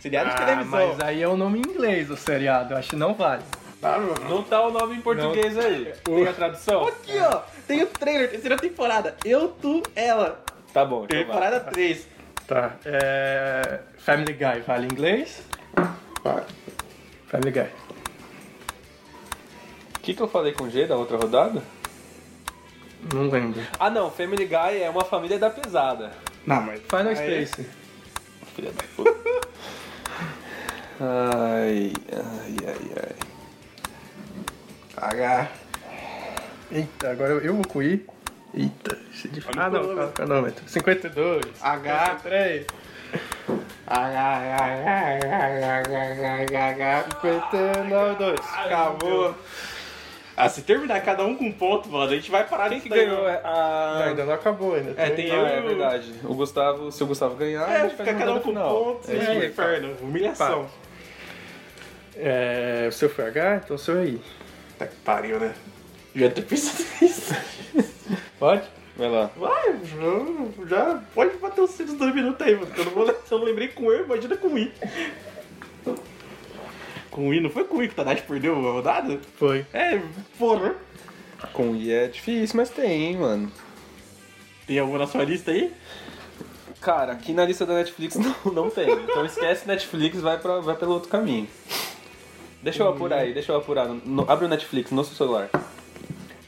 Seriado 0.00 0.30
de 0.30 0.34
Ah, 0.36 0.46
televisão. 0.46 0.70
mas 0.96 1.00
aí 1.00 1.22
é 1.22 1.28
o 1.28 1.36
nome 1.36 1.58
em 1.58 1.62
inglês 1.62 2.08
do 2.08 2.16
seriado. 2.16 2.74
Eu 2.74 2.78
acho 2.78 2.90
que 2.90 2.96
não 2.96 3.14
vale. 3.14 3.42
Meu- 3.82 4.28
Não 4.28 4.42
tá 4.42 4.62
o 4.66 4.70
nome 4.72 4.96
em 4.96 5.00
português 5.00 5.56
aí. 5.58 5.92
Tem 6.02 6.26
a 6.26 6.32
tradução? 6.32 6.86
Aqui, 6.88 7.18
ó. 7.20 7.42
Tem 7.68 7.82
o 7.82 7.86
trailer, 7.86 8.30
terceira 8.30 8.56
temporada. 8.56 9.14
Eu, 9.24 9.48
tu, 9.48 9.82
ela. 9.94 10.42
Tá 10.72 10.84
bom, 10.84 11.04
então 11.04 11.16
vai. 11.18 11.26
Temporada 11.26 11.60
3. 11.60 12.08
Tá. 12.48 12.72
É... 12.84 13.80
Family 13.98 14.32
Guy 14.32 14.60
vale 14.66 14.86
em 14.86 14.90
inglês? 14.92 15.42
Family 17.28 17.50
Guy. 17.50 17.66
O 20.06 20.08
que, 20.08 20.14
que 20.14 20.22
eu 20.22 20.28
falei 20.28 20.52
com 20.52 20.70
G 20.70 20.86
da 20.86 20.94
outra 20.96 21.16
rodada? 21.16 21.60
Não 23.12 23.28
lembro. 23.28 23.60
Ah 23.76 23.90
não, 23.90 24.08
Family 24.08 24.46
Guy 24.46 24.80
é 24.80 24.88
uma 24.88 25.04
família 25.04 25.36
da 25.36 25.50
pesada. 25.50 26.12
Não, 26.46 26.62
mas. 26.62 26.80
Final 26.82 27.08
Aí- 27.08 27.44
Space. 27.44 27.68
Filha 28.54 28.70
da 28.70 28.84
puta. 28.94 29.10
ai, 31.00 31.92
ai, 32.12 32.56
ai, 32.68 32.90
ai. 33.02 33.16
H. 34.96 35.48
Eita, 36.70 37.10
agora 37.10 37.32
eu, 37.32 37.40
eu 37.40 37.54
vou 37.56 37.66
com 37.66 37.82
I. 37.82 38.06
Eita, 38.54 38.96
isso 39.12 39.26
é 39.26 39.30
difícil. 39.30 39.60
Ah, 39.60 39.66
o 39.66 39.70
não, 39.72 40.06
o 40.06 40.12
cronômetro. 40.12 40.62
52. 40.68 41.46
H. 41.60 42.18
53. 42.22 42.64
H, 43.88 43.88
H, 43.88 45.16
H, 45.16 45.80
H, 45.80 46.42
H, 46.44 46.68
H, 46.68 47.04
59, 47.22 48.14
2. 48.24 48.38
Acabou. 48.54 49.34
Ah, 50.36 50.48
se 50.50 50.60
terminar 50.62 51.00
cada 51.00 51.24
um 51.24 51.34
com 51.34 51.46
um 51.46 51.52
ponto, 51.52 51.88
mano, 51.88 52.10
a 52.12 52.14
gente 52.14 52.30
vai 52.30 52.46
parar 52.46 52.68
Quem 52.68 52.78
que 52.80 52.88
ganhou? 52.90 53.26
É 53.26 53.40
a... 53.42 54.04
Ainda 54.08 54.24
não 54.26 54.34
acabou 54.34 54.74
ainda. 54.74 54.92
É, 55.00 55.08
tem 55.08 55.30
Ah, 55.30 55.34
eu 55.34 55.46
é 55.46 55.60
verdade. 55.62 56.12
O 56.24 56.34
Gustavo, 56.34 56.92
se 56.92 57.02
o 57.02 57.06
Gustavo 57.06 57.34
ganhar, 57.36 57.64
a 57.64 57.72
É, 57.72 57.82
gente 57.84 57.96
faz 57.96 58.08
fica 58.08 58.20
cada 58.20 58.34
um 58.34 58.40
com 58.40 58.48
final. 58.50 58.68
pontos 58.84 59.08
É 59.08 59.16
é, 59.16 59.26
aí. 59.28 59.46
inferno. 59.48 59.96
Humilhação. 60.02 60.68
É, 62.14 62.86
o 62.88 62.92
seu 62.92 63.08
foi 63.08 63.26
H, 63.28 63.62
então 63.64 63.76
o 63.76 63.78
seu 63.78 63.98
é 63.98 64.04
I. 64.06 64.20
Tá 64.78 64.86
que 64.86 64.96
pariu, 64.96 65.40
né? 65.40 65.54
Já 66.14 66.30
ter 66.30 66.42
pensado 66.42 66.84
nisso. 67.00 67.34
Pode? 68.38 68.62
Vai 68.96 69.08
lá. 69.10 69.30
Vai, 69.36 69.74
já, 70.66 71.02
pode 71.14 71.36
bater 71.38 71.60
os 71.62 71.70
cintos 71.70 71.94
dois 71.94 72.14
minutos 72.14 72.46
aí, 72.46 72.54
mano. 72.54 72.70
Eu 72.76 72.84
não, 72.86 72.92
vou, 72.92 73.06
se 73.06 73.32
eu 73.32 73.38
não 73.38 73.44
lembrei 73.46 73.68
com 73.68 73.90
eu, 73.92 74.04
imagina 74.04 74.36
com 74.36 74.48
o 74.48 74.58
I. 74.58 74.72
Com 77.16 77.28
o 77.30 77.34
I, 77.34 77.40
não 77.40 77.48
foi 77.48 77.64
com 77.64 77.78
o 77.78 77.82
I 77.82 77.88
que 77.88 77.94
o 77.94 77.96
Tadashi 77.96 78.22
perdeu 78.24 78.54
a 78.54 78.72
rodada? 78.72 79.18
Foi. 79.38 79.64
É, 79.72 79.98
porra. 80.38 80.74
Com 81.54 81.74
I 81.74 81.90
é 81.90 82.08
difícil, 82.08 82.54
mas 82.58 82.68
tem, 82.68 83.04
hein, 83.06 83.16
mano. 83.16 83.50
Tem 84.66 84.78
alguma 84.78 84.98
na 84.98 85.06
sua 85.06 85.24
lista 85.24 85.50
aí? 85.50 85.72
Cara, 86.78 87.12
aqui 87.12 87.32
na 87.32 87.46
lista 87.46 87.64
da 87.64 87.72
Netflix 87.72 88.16
não, 88.44 88.52
não 88.52 88.68
tem. 88.68 88.90
Então 88.90 89.24
esquece 89.24 89.66
Netflix, 89.66 90.20
vai, 90.20 90.38
pra, 90.38 90.60
vai 90.60 90.76
pelo 90.76 90.92
outro 90.92 91.08
caminho. 91.08 91.48
Deixa 92.62 92.82
eu 92.82 92.88
apurar 92.90 93.20
aí, 93.20 93.32
deixa 93.32 93.50
eu 93.52 93.56
apurar. 93.56 93.88
No- 93.88 94.30
abre 94.30 94.44
o 94.44 94.48
Netflix 94.48 94.90
no 94.90 95.02
seu 95.02 95.14
celular. 95.16 95.48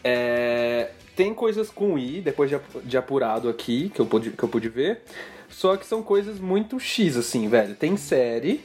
É, 0.05 0.91
tem 1.17 1.33
coisas 1.33 1.71
com 1.71 1.99
I, 1.99 2.21
depois 2.21 2.51
de, 2.51 2.61
de 2.85 2.99
apurado 2.99 3.49
aqui, 3.49 3.89
que 3.89 4.01
eu, 4.01 4.07
pude, 4.07 4.33
que 4.33 4.43
eu 4.43 4.49
pude 4.51 4.69
ver. 4.69 5.01
Só 5.49 5.79
que 5.79 5.87
são 5.87 6.03
coisas 6.03 6.39
muito 6.39 6.79
X, 6.79 7.17
assim, 7.17 7.49
velho. 7.49 7.75
Tem 7.75 7.97
série, 7.97 8.61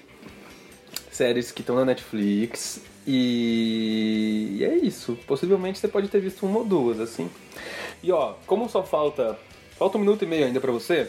séries 1.15 1.51
que 1.51 1.61
estão 1.61 1.75
na 1.75 1.85
Netflix. 1.85 2.81
E... 3.05 4.57
e 4.59 4.63
é 4.63 4.75
isso. 4.75 5.17
Possivelmente 5.27 5.79
você 5.79 5.87
pode 5.87 6.07
ter 6.07 6.19
visto 6.19 6.45
uma 6.45 6.59
ou 6.59 6.65
duas, 6.65 6.99
assim. 6.99 7.29
E 8.01 8.11
ó, 8.11 8.33
como 8.45 8.69
só 8.69 8.83
falta. 8.83 9.37
Falta 9.77 9.97
um 9.97 10.01
minuto 10.01 10.23
e 10.23 10.27
meio 10.27 10.45
ainda 10.45 10.61
pra 10.61 10.71
você, 10.71 11.07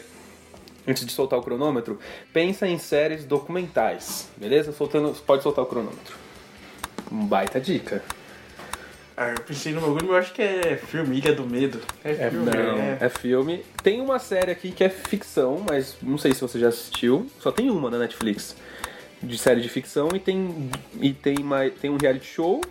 antes 0.87 1.05
de 1.05 1.11
soltar 1.11 1.37
o 1.37 1.43
cronômetro, 1.43 1.99
pensa 2.33 2.67
em 2.67 2.79
séries 2.79 3.23
documentais, 3.23 4.27
beleza? 4.35 4.71
Soltando, 4.73 5.13
pode 5.21 5.43
soltar 5.43 5.63
o 5.63 5.67
cronômetro. 5.67 6.15
Um 7.11 7.25
baita 7.25 7.59
dica. 7.61 8.03
Ah, 9.15 9.29
eu 9.29 9.41
pensei 9.41 9.71
no 9.71 9.79
bagulho, 9.79 10.01
mas 10.01 10.09
eu 10.09 10.15
acho 10.17 10.33
que 10.33 10.41
é 10.41 10.75
filme 10.75 11.17
Ilha 11.17 11.33
do 11.33 11.47
Medo. 11.47 11.79
É 12.03 12.29
filme, 12.29 12.45
Não, 12.51 12.77
é. 12.77 12.97
é 12.99 13.07
filme. 13.09 13.63
Tem 13.81 14.01
uma 14.01 14.19
série 14.19 14.51
aqui 14.51 14.71
que 14.71 14.83
é 14.83 14.89
ficção, 14.89 15.63
mas 15.69 15.95
não 16.01 16.17
sei 16.17 16.33
se 16.33 16.41
você 16.41 16.59
já 16.59 16.67
assistiu. 16.67 17.25
Só 17.39 17.49
tem 17.49 17.69
uma 17.69 17.89
na 17.89 17.99
Netflix 17.99 18.57
de 19.21 19.37
série 19.37 19.61
de 19.61 19.69
ficção 19.69 20.09
e 20.13 20.19
tem 20.19 20.69
e 20.99 21.13
tem 21.13 21.39
mais 21.39 21.73
tem 21.73 21.89
um 21.89 21.97
reality 21.97 22.25
show 22.25 22.61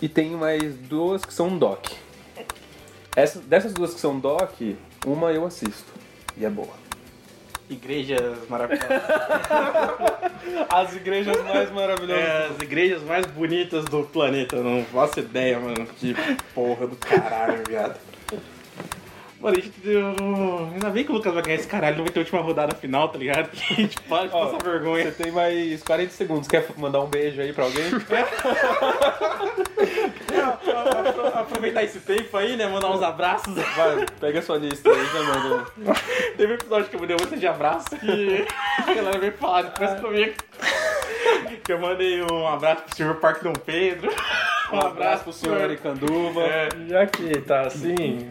e 0.00 0.08
tem 0.08 0.30
mais 0.30 0.76
duas 0.76 1.24
que 1.24 1.32
são 1.32 1.56
doc. 1.56 1.86
Essa, 3.14 3.40
dessas 3.40 3.72
duas 3.72 3.94
que 3.94 4.00
são 4.00 4.18
doc, 4.20 4.52
uma 5.06 5.32
eu 5.32 5.46
assisto 5.46 5.90
e 6.36 6.44
é 6.44 6.50
boa. 6.50 6.74
Igrejas 7.68 8.48
maravilhosas. 8.48 8.88
As 10.70 10.94
igrejas 10.94 11.42
mais 11.44 11.70
maravilhosas. 11.72 12.24
É, 12.24 12.46
as 12.46 12.62
igrejas 12.62 13.02
mais 13.02 13.26
bonitas 13.26 13.84
do 13.86 14.04
planeta. 14.04 14.56
eu 14.56 14.62
Não 14.62 14.84
faço 14.84 15.18
ideia, 15.18 15.58
mano. 15.58 15.84
Que 15.98 16.14
porra 16.54 16.86
do 16.86 16.94
caralho, 16.94 17.64
viado. 17.68 17.98
Mano, 19.40 19.56
a 19.58 19.60
gente 19.60 19.78
deu. 19.80 20.06
Ainda 20.72 20.90
bem 20.90 21.04
que 21.04 21.10
o 21.10 21.14
Lucas 21.14 21.34
vai 21.34 21.42
ganhar 21.42 21.56
esse 21.56 21.68
caralho, 21.68 21.96
não 21.96 22.04
vai 22.04 22.12
ter 22.12 22.20
última 22.20 22.40
rodada 22.40 22.74
final, 22.74 23.08
tá 23.08 23.18
ligado? 23.18 23.50
A 23.70 23.74
gente 23.74 24.00
para 24.02 24.28
de 24.28 24.34
Ó, 24.34 24.46
passar 24.46 24.64
vergonha. 24.64 25.04
Você 25.04 25.22
tem 25.22 25.32
mais 25.32 25.82
40 25.82 26.10
segundos. 26.12 26.48
Quer 26.48 26.66
mandar 26.76 27.00
um 27.00 27.06
beijo 27.06 27.40
aí 27.40 27.52
pra 27.52 27.64
alguém? 27.64 27.84
Aproveitar 31.34 31.84
esse 31.84 32.00
tempo 32.00 32.36
aí, 32.36 32.56
né? 32.56 32.66
Mandar 32.66 32.90
uns 32.90 33.02
abraços. 33.02 33.54
Vai, 33.54 34.06
pega 34.20 34.38
a 34.38 34.42
sua 34.42 34.58
lista 34.58 34.90
aí, 34.90 35.04
já 35.06 35.22
manda. 35.22 35.66
Teve 36.36 36.52
um 36.52 36.56
episódio 36.56 36.88
que 36.88 36.96
eu 36.96 37.00
mandei 37.00 37.16
um 37.16 37.20
monte 37.20 37.38
de 37.38 37.46
abraço 37.46 37.90
que 37.90 38.46
a 38.78 38.94
galera 38.94 39.18
veio 39.18 39.32
falar 39.34 39.62
depois 39.62 40.00
comigo. 40.00 40.34
Que 41.64 41.72
eu 41.72 41.80
mandei 41.80 42.22
um 42.22 42.46
abraço 42.46 42.82
pro 42.82 42.96
senhor 42.96 43.14
Parque 43.16 43.44
Dom 43.44 43.52
Pedro. 43.52 44.10
Um 44.72 44.80
abraço 44.80 45.24
pro 45.24 45.32
senhor 45.32 45.60
Aricanduva. 45.60 46.42
É, 46.42 46.68
Já 46.88 47.06
que 47.06 47.40
tá 47.40 47.62
assim, 47.62 48.30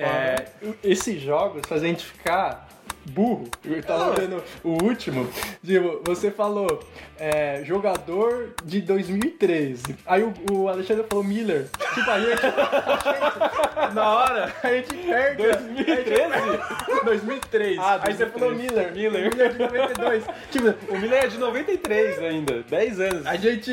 é, 0.00 0.46
esses 0.82 1.20
jogos 1.20 1.62
fazem 1.66 1.90
a 1.90 1.92
gente 1.92 2.06
ficar 2.06 2.68
burro. 3.06 3.48
Eu 3.64 3.82
tava 3.82 4.12
vendo 4.12 4.42
o 4.62 4.82
último, 4.84 5.28
tipo, 5.64 6.00
você 6.04 6.30
falou 6.30 6.80
é, 7.18 7.62
jogador 7.64 8.54
de 8.64 8.80
2013. 8.80 9.82
Aí 10.06 10.22
o, 10.22 10.32
o 10.52 10.68
Alexandre 10.68 11.04
falou 11.08 11.24
Miller. 11.24 11.66
Tipo, 11.94 12.10
aí 12.10 12.32
a 12.32 12.36
gente, 12.36 13.94
na 13.94 14.08
hora 14.08 14.54
a 14.62 14.68
gente 14.72 14.94
perde. 14.94 15.42
2013? 15.42 17.04
2003. 17.04 17.78
Ah, 17.78 18.00
aí 18.02 18.14
você 18.14 18.26
2003. 18.26 18.32
falou 18.32 18.54
Miller. 18.54 18.92
Miller. 18.92 19.30
Miller 19.34 19.52
de 19.52 19.58
92. 19.58 20.24
tipo, 20.50 20.74
O 20.94 20.98
Miller 20.98 21.24
é 21.24 21.26
de 21.26 21.38
93 21.38 22.18
ainda, 22.22 22.62
10 22.68 23.00
anos. 23.00 23.26
a 23.26 23.36
gente 23.36 23.72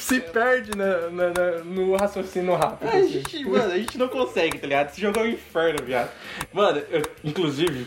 se 0.00 0.20
perde 0.20 0.76
na- 0.76 1.08
na- 1.10 1.30
na- 1.30 1.58
no 1.64 1.96
raciocínio 1.96 2.54
rápido. 2.54 2.88
A 2.88 2.96
assim. 2.96 3.08
gente, 3.08 3.44
mano, 3.44 3.72
a 3.72 3.78
gente 3.78 3.96
não 3.98 4.08
consegue, 4.08 4.58
tá 4.58 4.66
ligado? 4.66 4.90
Esse 4.90 5.00
jogo 5.00 5.18
é 5.20 5.22
um 5.22 5.28
inferno, 5.28 5.84
viado. 5.84 6.10
Mano, 6.52 6.82
eu, 6.90 7.02
inclusive, 7.24 7.86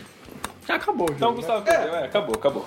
Já 0.66 0.74
acabou 0.76 1.06
o 1.10 1.14
jogo. 1.14 1.16
Então, 1.16 1.30
né? 1.30 1.36
Gustavo, 1.36 1.64
perdeu. 1.64 1.94
É, 1.94 2.04
acabou, 2.04 2.34
acabou. 2.34 2.66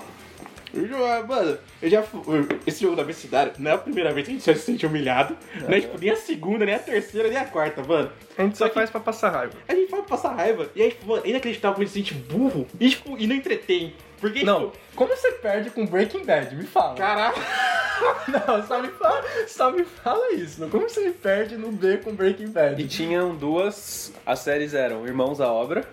eu 0.74 0.88
já- 0.88 1.24
mano, 1.24 1.58
eu 1.82 1.90
já. 1.90 2.04
fu- 2.04 2.24
Esse 2.66 2.82
jogo 2.84 2.96
da 2.96 3.04
velocidade 3.04 3.54
não 3.62 3.72
é 3.72 3.74
a 3.74 3.78
primeira 3.78 4.12
vez 4.14 4.26
que 4.26 4.32
a 4.32 4.36
gente 4.36 4.44
se 4.44 4.54
sente 4.66 4.86
humilhado. 4.86 5.36
Não 5.62 5.70
é 5.76 5.82
tipo 5.82 5.98
nem 6.00 6.12
a 6.12 6.16
segunda, 6.16 6.66
nem 6.66 6.76
a 6.76 6.80
terceira, 6.80 7.28
nem 7.28 7.38
a 7.38 7.46
quarta, 7.46 7.84
mano. 7.84 8.12
A 8.38 8.44
gente 8.44 8.58
só 8.58 8.70
faz 8.70 8.90
pra 8.90 9.00
passar 9.00 9.30
raiva. 9.32 9.54
A 9.68 9.74
gente 9.74 9.90
vai 9.92 10.02
passar 10.04 10.34
raiva. 10.36 10.70
E 10.76 10.82
aí, 10.82 10.90
tipo, 10.92 11.08
mano, 11.08 11.24
é 11.26 11.30
inacreditável 11.30 11.74
como 11.76 11.84
a 11.84 11.88
gente 11.92 12.08
se 12.08 12.12
sente 12.14 12.14
burro 12.32 12.68
e, 12.80 12.90
tipo, 12.90 13.18
e 13.18 13.28
não 13.28 13.36
entretém. 13.36 13.94
Porque, 14.22 14.44
Não, 14.44 14.70
tipo, 14.70 14.78
como 14.96 15.16
você 15.16 15.32
perde 15.32 15.70
com 15.70 15.86
Breaking 15.86 16.26
Bad? 16.26 16.54
Me 16.54 16.66
fala. 16.66 16.94
caraca. 16.96 17.40
Não, 18.28 18.66
só 18.68 18.82
me 18.82 18.88
fala, 18.90 19.24
só 19.48 19.72
me 19.72 19.84
fala 19.84 20.34
isso. 20.34 20.66
Como 20.68 20.88
você 20.90 21.10
perde 21.12 21.56
no 21.58 21.72
B 21.72 21.98
com 21.98 22.14
Breaking 22.14 22.46
E 22.46 22.48
Bad? 22.48 22.88
tinham 22.88 23.36
duas. 23.36 24.14
As 24.26 24.40
séries 24.40 24.74
eram 24.74 25.06
Irmãos 25.06 25.40
à 25.42 25.52
Obra 25.52 25.86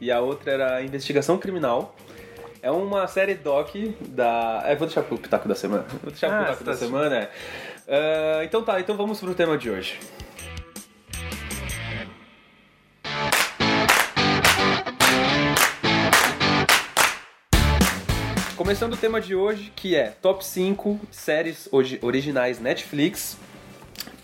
e 0.00 0.10
a 0.10 0.20
outra 0.20 0.50
era 0.52 0.82
Investigação 0.82 1.38
Criminal. 1.38 1.94
É 2.62 2.70
uma 2.70 3.06
série 3.06 3.34
doc 3.34 3.70
da. 4.08 4.62
É, 4.66 4.74
vou 4.74 4.86
deixar 4.86 5.02
pro 5.02 5.16
Pitaco 5.18 5.46
da 5.48 5.54
semana. 5.54 5.84
Vou 6.02 6.10
deixar 6.10 6.28
pro 6.28 6.36
Ah, 6.38 6.42
Pitaco 6.44 6.64
da 6.64 6.74
semana, 6.76 7.16
é. 7.16 7.30
Ah, 7.88 8.44
então 8.44 8.62
tá, 8.64 8.80
então 8.80 8.96
vamos 8.96 9.20
pro 9.20 9.34
tema 9.34 9.56
de 9.56 9.70
hoje. 9.70 9.98
Começando 18.56 18.94
o 18.94 18.96
tema 18.96 19.20
de 19.20 19.34
hoje, 19.34 19.70
que 19.76 19.94
é 19.94 20.06
Top 20.22 20.44
5 20.44 20.98
séries 21.10 21.68
ori- 21.70 21.98
originais 22.02 22.58
Netflix. 22.58 23.36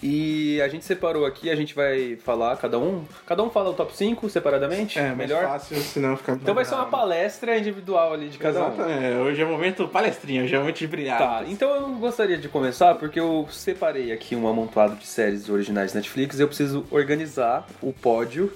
E 0.03 0.61
a 0.61 0.67
gente 0.67 0.85
separou 0.85 1.25
aqui, 1.25 1.49
a 1.49 1.55
gente 1.55 1.75
vai 1.75 2.17
falar, 2.17 2.57
cada 2.57 2.79
um. 2.79 3.05
Cada 3.25 3.43
um 3.43 3.51
fala 3.51 3.71
o 3.71 3.75
top 3.75 3.97
5 3.97 4.29
separadamente? 4.29 4.99
É, 4.99 5.15
melhor. 5.15 5.45
fácil, 5.45 5.77
senão 5.77 6.17
fica 6.17 6.33
Então 6.33 6.55
vai 6.55 6.65
ser 6.65 6.75
uma 6.75 6.87
palestra 6.87 7.57
individual 7.57 8.13
ali 8.13 8.29
de 8.29 8.37
cada 8.37 8.65
um. 8.65 8.73
Exatamente. 8.73 9.17
Hoje 9.19 9.43
é 9.43 9.45
momento 9.45 9.87
palestrinha, 9.87 10.43
hoje 10.43 10.55
é 10.55 10.59
momento 10.59 10.79
de 10.79 10.89
brilhar. 10.89 11.19
Tá, 11.19 11.45
então 11.47 11.75
eu 11.75 11.89
gostaria 11.95 12.37
de 12.37 12.49
começar 12.49 12.97
porque 12.97 13.21
eu 13.21 13.47
separei 13.51 14.11
aqui 14.11 14.35
um 14.35 14.49
amontoado 14.49 14.97
de 14.97 15.07
séries 15.07 15.49
originais 15.49 15.95
Netflix 15.95 16.39
e 16.39 16.43
eu 16.43 16.49
preciso 16.49 16.85
organizar 16.91 17.67
o 17.81 17.93
pódio. 17.93 18.53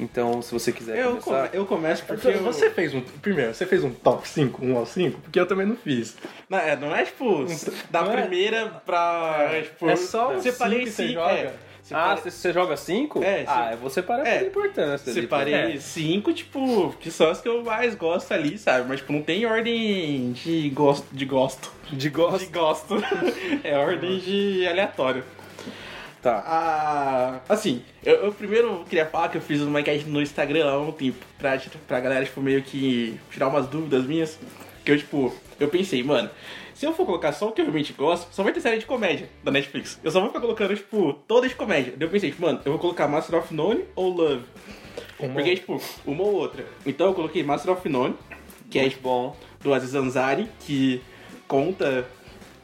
Então, 0.00 0.42
se 0.42 0.52
você 0.52 0.72
quiser 0.72 0.98
Eu, 0.98 1.16
começar. 1.18 1.48
come- 1.48 1.58
eu 1.60 1.66
começo 1.66 2.04
porque 2.04 2.28
eu... 2.28 2.42
Você 2.42 2.70
fez 2.70 2.94
um. 2.94 3.00
Primeiro, 3.00 3.54
você 3.54 3.66
fez 3.66 3.84
um 3.84 3.90
top 3.90 4.26
5, 4.28 4.64
1 4.64 4.76
ao 4.76 4.86
5? 4.86 5.20
Porque 5.20 5.38
eu 5.38 5.46
também 5.46 5.66
não 5.66 5.76
fiz. 5.76 6.16
Não 6.48 6.58
é, 6.58 6.74
não 6.76 6.94
é 6.96 7.04
tipo 7.04 7.44
da 7.90 8.02
Não 8.02 8.12
é- 8.12 8.20
primeira 8.22 8.66
pra. 8.84 9.48
É, 9.52 9.62
tipo, 9.62 9.88
é 9.88 9.94
só 9.96 10.34
o 10.34 10.40
separei 10.42 10.78
cinco 10.80 10.84
que 10.86 10.90
você 10.92 11.02
cinco, 11.08 11.20
joga? 11.20 11.32
É, 11.32 11.54
Ah, 11.94 12.16
separei, 12.16 12.16
você, 12.22 12.30
você 12.30 12.52
joga 12.52 12.76
5? 12.76 13.22
É, 13.22 13.44
Ah, 13.46 13.64
sim. 13.66 13.72
eu 13.72 13.78
vou 13.78 13.90
separar 13.90 14.26
É, 14.26 14.38
por 14.38 14.46
importância. 14.48 15.12
ali, 15.12 15.20
separei 15.20 15.54
É. 15.54 15.76
cinco, 15.78 16.32
tipo, 16.32 16.94
que 17.00 17.10
são 17.10 17.28
as 17.30 17.40
que 17.40 17.48
eu 17.48 17.62
mais 17.62 17.94
gosto 17.94 18.32
ali, 18.32 18.56
sabe? 18.56 18.88
Mas, 18.88 19.00
tipo, 19.00 19.12
não 19.12 19.20
tem 19.22 19.44
ordem 19.46 20.32
de 20.32 20.70
gosto. 20.70 21.06
De 21.12 21.24
gosto. 21.26 21.70
De 21.92 22.08
gosto. 22.08 22.38
De 22.38 22.46
gosto. 22.52 22.94
é 23.62 23.76
ordem 23.76 24.18
de 24.18 24.66
aleatório. 24.66 25.22
Tá. 26.22 26.40
Ah, 26.46 27.40
assim, 27.48 27.82
eu, 28.04 28.14
eu 28.26 28.32
primeiro 28.32 28.84
queria 28.88 29.04
falar 29.04 29.28
que 29.28 29.38
eu 29.38 29.42
fiz 29.42 29.60
uma 29.60 29.80
enquete 29.80 30.04
no 30.04 30.22
Instagram 30.22 30.70
há 30.70 30.78
um 30.78 30.92
tempo 30.92 31.18
pra, 31.36 31.60
pra 31.88 31.98
galera, 31.98 32.24
tipo, 32.24 32.40
meio 32.40 32.62
que 32.62 33.18
tirar 33.28 33.48
umas 33.48 33.66
dúvidas 33.66 34.04
minhas. 34.04 34.38
Que 34.84 34.92
eu, 34.92 34.98
tipo, 34.98 35.34
eu 35.58 35.68
pensei, 35.68 36.00
mano, 36.02 36.30
se 36.74 36.86
eu 36.86 36.92
for 36.92 37.06
colocar 37.06 37.32
só 37.32 37.48
o 37.48 37.52
que 37.52 37.60
eu 37.60 37.64
realmente 37.64 37.92
gosto, 37.92 38.32
só 38.32 38.44
vai 38.44 38.52
ter 38.52 38.60
série 38.60 38.78
de 38.78 38.86
comédia 38.86 39.28
da 39.42 39.50
Netflix. 39.50 39.98
Eu 40.02 40.12
só 40.12 40.20
vou 40.20 40.28
ficar 40.28 40.40
colocando, 40.40 40.76
tipo, 40.76 41.12
todas 41.26 41.50
de 41.50 41.56
comédia. 41.56 41.94
Daí 41.96 42.06
eu 42.06 42.10
pensei, 42.10 42.30
tipo, 42.30 42.42
mano, 42.42 42.60
eu 42.64 42.70
vou 42.70 42.80
colocar 42.80 43.08
Master 43.08 43.40
of 43.40 43.52
None 43.52 43.84
ou 43.96 44.08
Love. 44.08 44.44
Porque, 45.16 45.56
tipo, 45.56 45.80
uma 46.06 46.22
ou 46.22 46.34
outra. 46.34 46.64
Então 46.86 47.08
eu 47.08 47.14
coloquei 47.14 47.42
Master 47.42 47.72
of 47.72 47.88
None, 47.88 48.14
que 48.70 48.78
é, 48.78 48.88
tipo, 48.88 49.02
Bom. 49.02 49.36
do 49.60 49.74
Aziz 49.74 49.92
Ansari, 49.94 50.48
que 50.60 51.02
conta. 51.48 52.06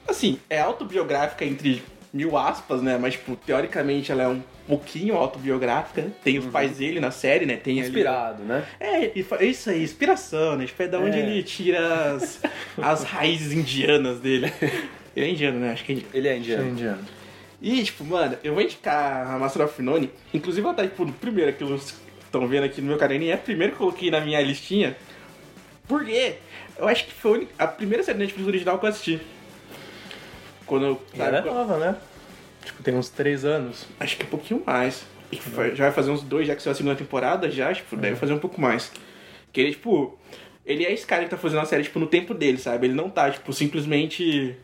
Assim, 0.07 0.39
é 0.49 0.61
autobiográfica 0.61 1.45
entre 1.45 1.83
mil 2.13 2.37
aspas, 2.37 2.81
né? 2.83 2.97
Mas, 2.99 3.15
tipo, 3.15 3.37
teoricamente 3.37 4.11
ela 4.11 4.23
é 4.23 4.29
um 4.29 4.43
pouquinho 4.67 5.15
autobiográfica. 5.17 6.07
Tem 6.25 6.39
os 6.39 6.47
pais 6.47 6.77
dele 6.79 7.01
na 7.01 7.11
série, 7.11 7.45
né? 7.47 7.57
Tem 7.57 7.79
Inspirado, 7.79 8.43
né? 8.45 8.65
É, 8.81 9.13
e 9.19 9.25
isso 9.51 9.71
aí, 9.71 9.83
inspiração, 9.83 10.57
né? 10.57 10.67
Tipo, 10.67 10.83
é 10.83 10.89
da 10.89 10.99
onde 10.99 11.19
É. 11.19 11.21
ele 11.21 11.43
tira 11.43 12.15
as, 12.15 12.41
as 12.81 13.05
raízes 13.05 13.53
indianas 13.53 14.21
dele. 14.21 14.53
Ele 15.17 15.27
é 15.27 15.31
indiano, 15.31 15.59
né? 15.59 15.73
Acho 15.73 15.85
que 15.85 15.91
é 15.93 15.95
indiano. 15.97 16.11
Ele 16.15 16.29
é 16.29 16.37
indiano. 16.39 16.69
Indiano. 16.69 17.05
E, 17.61 17.83
tipo, 17.83 18.05
mano, 18.05 18.39
eu 18.45 18.55
vou 18.55 18.63
indicar 18.63 19.27
a 19.35 19.37
Master 19.39 19.65
of 19.65 19.83
None. 19.83 20.09
Inclusive, 20.33 20.65
ela 20.65 20.75
tá, 20.77 20.85
tipo, 20.85 21.05
no 21.05 21.13
primeiro 21.13 21.53
que 21.55 21.65
vocês 21.65 21.99
estão 22.25 22.47
vendo 22.47 22.63
aqui 22.65 22.81
no 22.81 22.87
meu 22.87 22.97
caderno. 22.97 23.25
E 23.25 23.31
é 23.31 23.35
a 23.35 23.39
primeira 23.39 23.73
que 23.73 23.77
eu 23.77 23.87
coloquei 23.89 24.13
na 24.13 24.21
minha 24.21 24.41
listinha. 24.41 24.97
Porque 25.89 26.35
eu 26.79 26.87
acho 26.87 27.07
que 27.07 27.13
foi 27.13 27.31
a 27.31 27.35
única- 27.35 27.53
a 27.59 27.67
primeira 27.67 28.05
série 28.05 28.19
Netflix 28.19 28.47
original 28.47 28.79
que 28.79 28.85
eu 28.85 28.91
assisti. 28.91 29.21
Quando 30.69 30.85
eu. 30.85 31.03
E 31.15 31.21
é 31.21 31.31
sabe, 31.31 31.49
nova, 31.49 31.79
né? 31.79 31.97
Tipo, 32.65 32.83
tem 32.83 32.95
uns 32.95 33.09
três 33.09 33.45
anos. 33.45 33.87
Acho 33.99 34.17
que 34.17 34.25
um 34.25 34.29
pouquinho 34.29 34.63
mais. 34.65 35.05
Já 35.75 35.85
vai 35.85 35.93
fazer 35.93 36.11
uns 36.11 36.23
dois, 36.23 36.47
já 36.47 36.55
que 36.55 36.63
saiu 36.63 36.73
a 36.73 36.75
segunda 36.75 36.95
temporada, 36.95 37.51
já, 37.51 37.73
tipo, 37.75 37.97
deve 37.97 38.17
fazer 38.17 38.33
um 38.33 38.39
pouco 38.39 38.61
mais. 38.61 38.93
Que 39.53 39.61
ele, 39.61 39.71
tipo, 39.73 40.17
ele 40.65 40.85
é 40.85 40.93
esse 40.93 41.07
cara 41.07 41.25
que 41.25 41.31
tá 41.31 41.37
fazendo 41.37 41.61
a 41.61 41.65
série, 41.65 41.83
tipo, 41.83 41.99
no 41.99 42.07
tempo 42.07 42.33
dele, 42.33 42.59
sabe? 42.59 42.87
Ele 42.87 42.95
não 42.95 43.11
tá, 43.11 43.31
tipo, 43.31 43.53
simplesmente 43.53 44.55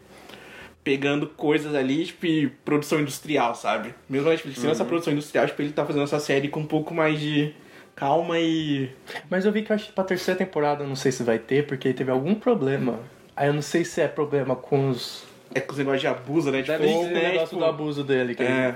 pegando 0.83 1.27
coisas 1.27 1.75
ali, 1.75 2.05
tipo, 2.05 2.27
e 2.27 2.49
produção 2.49 3.01
industrial, 3.01 3.55
sabe? 3.55 3.95
Mesmo 4.09 4.29
a 4.29 4.33
Netflix 4.33 4.61
tendo 4.61 4.71
essa 4.71 4.85
produção 4.85 5.12
industrial, 5.12 5.47
tipo, 5.47 5.61
ele 5.62 5.73
tá 5.73 5.85
fazendo 5.85 6.05
essa 6.05 6.21
série 6.21 6.49
com 6.49 6.61
um 6.61 6.67
pouco 6.67 6.95
mais 6.95 7.19
de 7.19 7.55
calma 7.97 8.38
e... 8.38 8.90
Mas 9.31 9.47
eu 9.47 9.53
vi 9.53 9.62
que 9.62 9.73
eu 9.73 9.77
acho 9.77 9.87
que 9.87 9.93
pra 9.93 10.05
terceira 10.05 10.37
temporada 10.37 10.85
eu 10.85 10.88
não 10.88 10.97
sei 10.97 11.11
se 11.11 11.23
vai 11.23 11.38
ter, 11.38 11.67
porque 11.67 11.93
teve 11.95 12.11
algum 12.11 12.35
problema. 12.35 13.01
Aí 13.35 13.49
eu 13.49 13.55
não 13.55 13.62
sei 13.62 13.85
se 13.85 14.01
é 14.01 14.09
problema 14.09 14.55
com 14.55 14.90
os. 14.90 15.25
É 15.55 15.61
com 15.61 15.73
os 15.73 15.79
negócios 15.79 16.01
de 16.01 16.07
abuso, 16.09 16.51
né? 16.51 16.62
Tipo, 16.62 16.79
Deve 16.79 16.87
o 16.93 17.03
ser, 17.05 17.11
né? 17.11 17.23
negócio 17.29 17.47
tipo, 17.49 17.59
do 17.61 17.64
abuso 17.64 18.03
dele. 18.05 18.35
Que 18.35 18.43
ele- 18.43 18.53
É. 18.53 18.75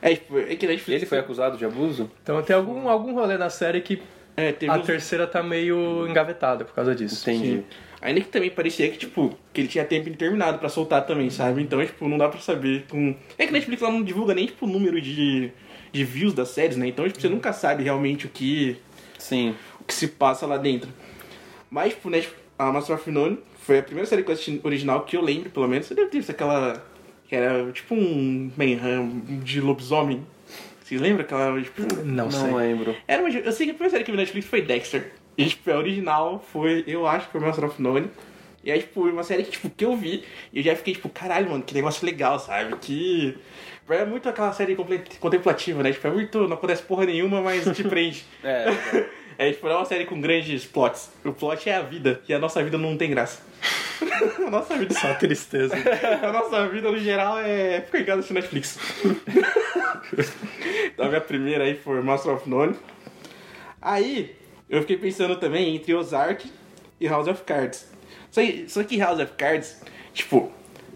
É, 0.00 0.14
tipo, 0.14 0.38
é 0.38 0.54
que 0.54 0.64
a 0.64 0.68
Netflix... 0.68 0.88
Ele 1.02 1.06
foi 1.06 1.18
acusado 1.18 1.58
de 1.58 1.64
abuso? 1.64 2.08
Então 2.22 2.40
tem 2.42 2.54
algum, 2.54 2.88
algum 2.88 3.12
rolê 3.14 3.36
na 3.36 3.50
série 3.50 3.80
que 3.80 4.00
É, 4.36 4.52
teve 4.52 4.70
a 4.72 4.76
uns- 4.76 4.86
terceira 4.86 5.26
tá 5.26 5.42
meio 5.42 6.06
engavetada 6.08 6.64
por 6.64 6.72
causa 6.74 6.94
disso. 6.94 7.28
Entendi. 7.28 7.48
Sim. 7.56 7.64
Ainda 8.00 8.20
que 8.20 8.28
também 8.28 8.50
parecia 8.50 8.88
que, 8.88 8.96
tipo, 8.98 9.36
que 9.52 9.60
ele 9.62 9.68
tinha 9.68 9.84
tempo 9.84 10.08
indeterminado 10.08 10.58
pra 10.58 10.68
soltar 10.68 11.04
também, 11.04 11.28
sabe? 11.30 11.62
Então, 11.62 11.84
tipo, 11.84 12.06
não 12.08 12.16
dá 12.16 12.28
pra 12.28 12.38
saber. 12.38 12.84
Com... 12.88 13.16
É 13.36 13.44
que 13.44 13.48
a 13.48 13.52
Netflix 13.52 13.82
ela 13.82 13.90
não 13.90 14.02
divulga 14.04 14.34
nem, 14.34 14.46
tipo, 14.46 14.66
o 14.66 14.68
número 14.68 15.00
de, 15.00 15.50
de 15.90 16.04
views 16.04 16.32
das 16.32 16.48
séries, 16.50 16.76
né? 16.76 16.86
Então, 16.86 17.04
tipo, 17.08 17.20
você 17.20 17.28
nunca 17.28 17.52
sabe 17.52 17.82
realmente 17.82 18.26
o 18.26 18.28
que, 18.28 18.76
Sim. 19.18 19.56
o 19.80 19.84
que 19.84 19.92
se 19.94 20.06
passa 20.08 20.46
lá 20.46 20.56
dentro. 20.58 20.88
Mas, 21.68 21.94
tipo, 21.94 22.08
né, 22.08 22.20
tipo, 22.20 22.34
a 22.58 22.70
Master 22.70 22.94
of 22.96 23.10
None 23.10 23.38
foi 23.66 23.80
a 23.80 23.82
primeira 23.82 24.08
série 24.08 24.22
que 24.22 24.30
eu 24.30 24.34
assisti 24.34 24.60
original 24.62 25.02
que 25.02 25.16
eu 25.16 25.20
lembro, 25.20 25.50
pelo 25.50 25.66
menos. 25.66 25.86
Você 25.86 25.94
deve 25.94 26.08
ter 26.08 26.18
visto 26.18 26.30
aquela... 26.30 26.82
Que 27.28 27.34
era, 27.34 27.72
tipo, 27.72 27.94
um 27.96 28.52
Manham 28.56 29.20
de 29.42 29.60
lobisomem. 29.60 30.24
Vocês 30.80 31.00
lembram 31.00 31.22
aquela, 31.24 31.60
tipo... 31.60 31.82
Não, 32.04 32.26
Não 32.26 32.30
sei. 32.30 32.52
lembro. 32.54 32.94
Era 33.08 33.20
uma, 33.20 33.28
eu 33.28 33.50
sei 33.52 33.66
que 33.66 33.72
a 33.72 33.74
primeira 33.74 33.90
série 33.90 34.04
que 34.04 34.10
eu 34.10 34.12
vi 34.12 34.18
na 34.18 34.22
Netflix 34.22 34.46
foi 34.46 34.62
Dexter. 34.62 35.12
E, 35.36 35.46
tipo, 35.46 35.68
a 35.68 35.76
original 35.76 36.44
foi, 36.52 36.84
eu 36.86 37.06
acho 37.08 37.26
que 37.26 37.32
foi 37.32 37.40
Master 37.40 37.64
of 37.64 37.82
None. 37.82 38.08
E 38.62 38.70
aí, 38.70 38.78
tipo, 38.80 39.08
uma 39.08 39.24
série 39.24 39.42
que, 39.42 39.50
tipo, 39.50 39.68
que 39.68 39.84
eu 39.84 39.96
vi, 39.96 40.24
e 40.52 40.58
eu 40.58 40.64
já 40.64 40.76
fiquei, 40.76 40.94
tipo, 40.94 41.08
caralho, 41.08 41.50
mano, 41.50 41.62
que 41.64 41.74
negócio 41.74 42.06
legal, 42.06 42.38
sabe? 42.38 42.76
Que. 42.76 43.36
É 43.88 44.04
muito 44.04 44.28
aquela 44.28 44.52
série 44.52 44.76
contemplativa, 45.20 45.82
né? 45.82 45.92
Tipo, 45.92 46.08
é 46.08 46.10
muito. 46.10 46.48
Não 46.48 46.54
acontece 46.54 46.82
porra 46.82 47.06
nenhuma, 47.06 47.40
mas 47.40 47.64
te 47.76 47.84
prende. 47.84 48.24
É, 48.42 48.66
É, 48.70 49.06
tipo, 49.52 49.68
é 49.68 49.74
uma 49.74 49.84
série 49.84 50.06
com 50.06 50.20
grandes 50.20 50.64
plots. 50.64 51.10
O 51.24 51.32
plot 51.32 51.68
é 51.68 51.74
a 51.74 51.82
vida, 51.82 52.20
e 52.28 52.32
a 52.32 52.38
nossa 52.38 52.62
vida 52.62 52.78
não 52.78 52.96
tem 52.96 53.10
graça. 53.10 53.42
a 54.46 54.50
nossa 54.50 54.76
vida 54.76 54.94
Só 54.94 55.14
tristeza. 55.14 55.74
a 56.22 56.32
nossa 56.32 56.68
vida, 56.68 56.90
no 56.90 56.98
geral, 56.98 57.38
é 57.38 57.80
ficar 57.82 58.00
em 58.00 58.04
casa 58.04 58.18
assistindo 58.20 58.36
Netflix. 58.36 58.78
então, 60.86 61.06
a 61.06 61.08
minha 61.08 61.20
primeira 61.20 61.64
aí 61.64 61.74
foi 61.74 62.00
Master 62.02 62.34
of 62.34 62.48
None. 62.48 62.74
Aí, 63.80 64.34
eu 64.68 64.80
fiquei 64.80 64.96
pensando 64.96 65.36
também 65.36 65.76
entre 65.76 65.94
Ozark 65.94 66.50
e 67.00 67.06
House 67.06 67.28
of 67.28 67.42
Cards. 67.42 67.86
Só 68.30 68.40
que, 68.40 68.68
só 68.68 68.84
que 68.84 68.98
House 68.98 69.20
of 69.20 69.32
Cards, 69.34 69.82
tipo, 70.12 70.52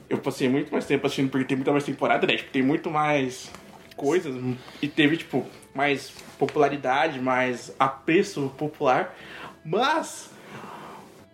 eu 0.08 0.18
passei 0.18 0.48
muito 0.48 0.72
mais 0.72 0.86
tempo 0.86 1.06
assistindo 1.06 1.30
porque 1.30 1.44
tem 1.44 1.56
muita 1.56 1.72
mais 1.72 1.84
temporada, 1.84 2.26
né? 2.26 2.36
Tipo, 2.36 2.50
tem 2.50 2.62
muito 2.62 2.90
mais 2.90 3.50
coisas 3.96 4.34
e 4.82 4.88
teve, 4.88 5.18
tipo, 5.18 5.46
mais 5.74 6.10
popularidade, 6.38 7.20
mais 7.20 7.74
apreço 7.78 8.52
popular. 8.56 9.14
Mas 9.64 10.30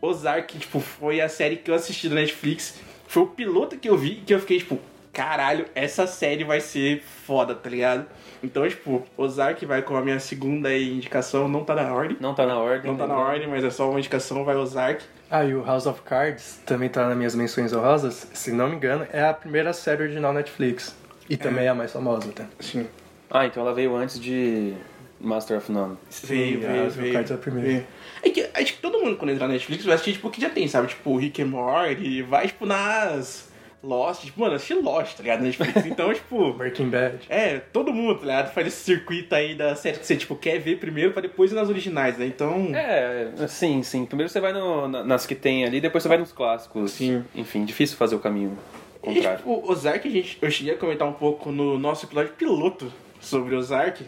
Ozark, 0.01 0.59
tipo, 0.59 0.81
foi 0.81 1.21
a 1.21 1.29
série 1.29 1.57
que 1.57 1.71
eu 1.71 1.75
assisti 1.75 2.09
da 2.09 2.17
Netflix. 2.17 2.81
Foi 3.07 3.23
o 3.23 3.27
piloto 3.27 3.77
que 3.77 3.89
eu 3.89 3.97
vi 3.97 4.17
que 4.17 4.35
eu 4.35 4.41
fiquei, 4.41 4.59
tipo, 4.59 4.79
caralho, 5.13 5.65
essa 5.75 6.07
série 6.07 6.45
vai 6.45 6.61
ser 6.61 7.03
foda, 7.03 7.55
tá 7.55 7.71
ligado? 7.71 8.07
Então, 8.43 8.69
tipo, 8.69 9.03
Ozark 9.17 9.65
vai 9.65 9.81
com 9.81 9.97
a 9.97 10.03
minha 10.03 10.21
segunda 10.21 10.77
indicação, 10.77 11.49
não 11.49 11.65
tá 11.65 11.75
na 11.75 11.93
ordem. 11.93 12.17
não 12.21 12.35
tá 12.35 12.47
na 12.47 12.59
ordem. 12.59 12.91
Não 12.91 12.99
tá 12.99 13.07
né? 13.07 13.15
na 13.15 13.21
ordem, 13.21 13.49
mas 13.49 13.65
é 13.65 13.71
só 13.71 13.89
uma 13.89 13.99
indicação, 13.99 14.45
vai 14.45 14.57
Ozark. 14.57 15.03
Ah, 15.31 15.45
e 15.45 15.55
o 15.55 15.65
House 15.65 15.87
of 15.87 16.03
Cards 16.03 16.61
também 16.67 16.89
tá 16.89 17.09
nas 17.09 17.17
minhas 17.17 17.35
menções 17.35 17.73
honrosas. 17.73 18.29
Se 18.33 18.53
não 18.53 18.69
me 18.69 18.77
engano, 18.77 19.07
é 19.13 19.25
a 19.25 19.33
primeira 19.33 19.73
série 19.73 20.03
original 20.03 20.33
Netflix. 20.33 20.95
E 21.29 21.37
também 21.37 21.65
é 21.65 21.69
a 21.69 21.75
mais 21.75 21.93
famosa, 21.93 22.31
tá? 22.33 22.45
Sim. 22.61 22.87
Ah, 23.31 23.47
então 23.47 23.63
ela 23.63 23.75
veio 23.75 23.95
antes 23.97 24.19
de 24.21 24.75
Master 25.21 25.59
of 25.59 25.71
None. 25.73 25.97
Veio, 26.25 26.61
veio, 26.61 26.91
veio. 26.91 27.19
É 27.19 27.23
primeira. 27.37 27.69
veio. 27.69 27.87
É 28.23 28.31
que 28.31 28.49
acho 28.55 28.75
que 28.75 28.81
todo 28.81 28.99
mundo 29.01 29.17
quando 29.17 29.31
entrar 29.31 29.47
na 29.47 29.55
Netflix 29.55 29.85
vai 29.85 29.95
assistir, 29.95 30.15
tipo, 30.15 30.29
o 30.29 30.31
que 30.31 30.41
já 30.41 30.51
tem, 30.51 30.67
sabe? 30.69 30.89
Tipo, 30.89 31.17
Rick 31.17 31.43
and 31.43 31.47
Morty, 31.47 32.23
vai, 32.23 32.47
tipo, 32.47 32.65
nas 32.67 33.49
Lost. 33.83 34.25
Tipo, 34.25 34.41
mano, 34.41 34.55
assistir 34.55 34.75
Lost, 34.75 35.17
tá 35.17 35.23
ligado? 35.23 35.39
Na 35.41 35.45
Netflix. 35.47 35.87
Então, 35.87 36.13
tipo... 36.13 36.53
Breaking 36.55 36.89
Bad. 36.89 37.19
É, 37.29 37.59
todo 37.59 37.93
mundo, 37.93 38.17
tá 38.19 38.27
ligado? 38.27 38.53
Faz 38.53 38.67
esse 38.67 38.79
circuito 38.85 39.35
aí 39.35 39.55
da 39.55 39.75
série 39.77 39.99
que 39.99 40.07
você, 40.07 40.17
tipo, 40.17 40.35
quer 40.35 40.59
ver 40.59 40.79
primeiro 40.79 41.13
pra 41.13 41.23
depois 41.23 41.53
ir 41.53 41.55
nas 41.55 41.69
originais, 41.69 42.17
né? 42.19 42.27
Então... 42.27 42.71
É, 42.75 43.29
sim, 43.49 43.83
sim. 43.83 44.05
Primeiro 44.07 44.29
você 44.31 44.41
vai 44.41 44.53
no- 44.53 44.89
na- 44.89 45.05
nas 45.05 45.25
que 45.27 45.35
tem 45.35 45.65
ali, 45.65 45.81
depois 45.81 46.03
você 46.03 46.09
vai 46.09 46.19
nos 46.19 46.33
clássicos. 46.33 46.93
Sim. 46.93 47.25
Enfim, 47.35 47.65
difícil 47.65 47.97
fazer 47.97 48.17
o 48.17 48.19
caminho 48.19 48.59
E, 49.03 49.07
contrário. 49.07 49.39
tipo, 49.39 49.71
Ozark, 49.71 50.07
a 50.07 50.11
gente, 50.11 50.39
eu 50.43 50.51
cheguei 50.51 50.75
a 50.75 50.77
comentar 50.77 51.07
um 51.07 51.13
pouco 51.13 51.53
no 51.53 51.79
nosso 51.79 52.07
episódio 52.07 52.33
piloto 52.33 52.93
sobre 53.27 53.55
Ozark. 53.55 54.05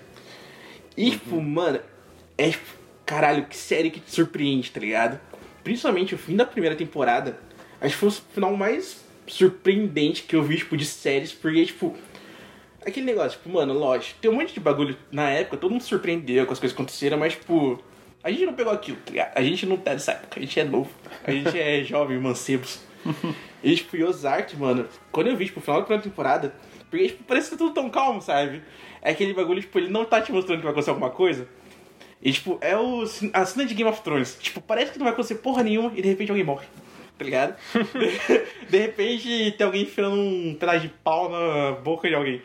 E, 0.96 1.10
tipo, 1.12 1.40
mano, 1.40 1.80
é 2.36 2.50
tipo, 2.50 2.66
caralho, 3.04 3.46
que 3.46 3.56
série 3.56 3.90
que 3.90 4.00
te 4.00 4.10
surpreende, 4.10 4.70
tá 4.70 4.80
ligado? 4.80 5.20
Principalmente 5.62 6.14
o 6.14 6.18
fim 6.18 6.36
da 6.36 6.44
primeira 6.44 6.76
temporada. 6.76 7.38
Acho 7.80 7.94
que 7.94 8.00
foi 8.00 8.08
o 8.08 8.12
final 8.12 8.56
mais 8.56 9.04
surpreendente 9.26 10.22
que 10.22 10.34
eu 10.34 10.42
vi, 10.42 10.56
tipo, 10.56 10.76
de 10.76 10.84
séries, 10.84 11.32
porque, 11.32 11.64
tipo, 11.66 11.96
aquele 12.84 13.06
negócio, 13.06 13.38
tipo, 13.38 13.50
mano, 13.50 13.74
lógico, 13.74 14.18
tem 14.20 14.30
um 14.30 14.34
monte 14.34 14.54
de 14.54 14.60
bagulho 14.60 14.96
na 15.12 15.30
época, 15.30 15.56
todo 15.56 15.70
mundo 15.70 15.82
surpreendeu 15.82 16.46
com 16.46 16.52
as 16.52 16.58
coisas 16.58 16.74
que 16.74 16.82
aconteceram, 16.82 17.18
mas, 17.18 17.34
tipo, 17.34 17.82
a 18.22 18.30
gente 18.30 18.46
não 18.46 18.54
pegou 18.54 18.72
aquilo, 18.72 18.98
tá 19.04 19.10
ligado? 19.10 19.32
A 19.36 19.42
gente 19.42 19.66
não 19.66 19.76
tá 19.76 19.92
nessa 19.92 20.12
época, 20.12 20.40
a 20.40 20.42
gente 20.42 20.58
é 20.58 20.64
novo, 20.64 20.90
a 21.24 21.30
gente 21.30 21.58
é 21.58 21.82
jovem, 21.84 22.18
mancebos. 22.18 22.80
E, 23.62 23.76
tipo, 23.76 23.96
e 23.96 24.04
Ozark, 24.04 24.56
mano, 24.56 24.86
quando 25.12 25.28
eu 25.28 25.36
vi, 25.36 25.46
tipo, 25.46 25.60
o 25.60 25.62
final 25.62 25.80
da 25.80 25.86
primeira 25.86 26.02
temporada, 26.02 26.54
porque, 26.90 27.08
tipo, 27.08 27.24
parece 27.24 27.50
que 27.50 27.56
tá 27.56 27.58
tudo 27.58 27.74
tão 27.74 27.90
calmo, 27.90 28.20
sabe? 28.20 28.62
É 29.02 29.10
aquele 29.10 29.32
bagulho, 29.34 29.60
tipo, 29.60 29.78
ele 29.78 29.88
não 29.88 30.04
tá 30.04 30.20
te 30.20 30.32
mostrando 30.32 30.58
que 30.58 30.64
vai 30.64 30.72
acontecer 30.72 30.90
alguma 30.90 31.10
coisa. 31.10 31.46
E, 32.20 32.32
tipo, 32.32 32.58
é 32.60 32.76
o, 32.76 33.04
a 33.32 33.44
cena 33.44 33.64
de 33.64 33.74
Game 33.74 33.88
of 33.90 34.02
Thrones. 34.02 34.36
Tipo, 34.40 34.60
parece 34.60 34.92
que 34.92 34.98
não 34.98 35.04
vai 35.04 35.12
acontecer 35.12 35.36
porra 35.36 35.62
nenhuma 35.62 35.92
e 35.94 36.02
de 36.02 36.08
repente 36.08 36.30
alguém 36.30 36.44
morre. 36.44 36.66
Tá 37.16 37.24
ligado? 37.24 37.56
de 38.68 38.78
repente 38.78 39.52
tem 39.56 39.64
alguém 39.66 39.82
enfiando 39.82 40.14
um 40.16 40.54
pedaço 40.58 40.80
de 40.80 40.88
pau 40.88 41.28
na 41.28 41.72
boca 41.72 42.08
de 42.08 42.14
alguém. 42.14 42.40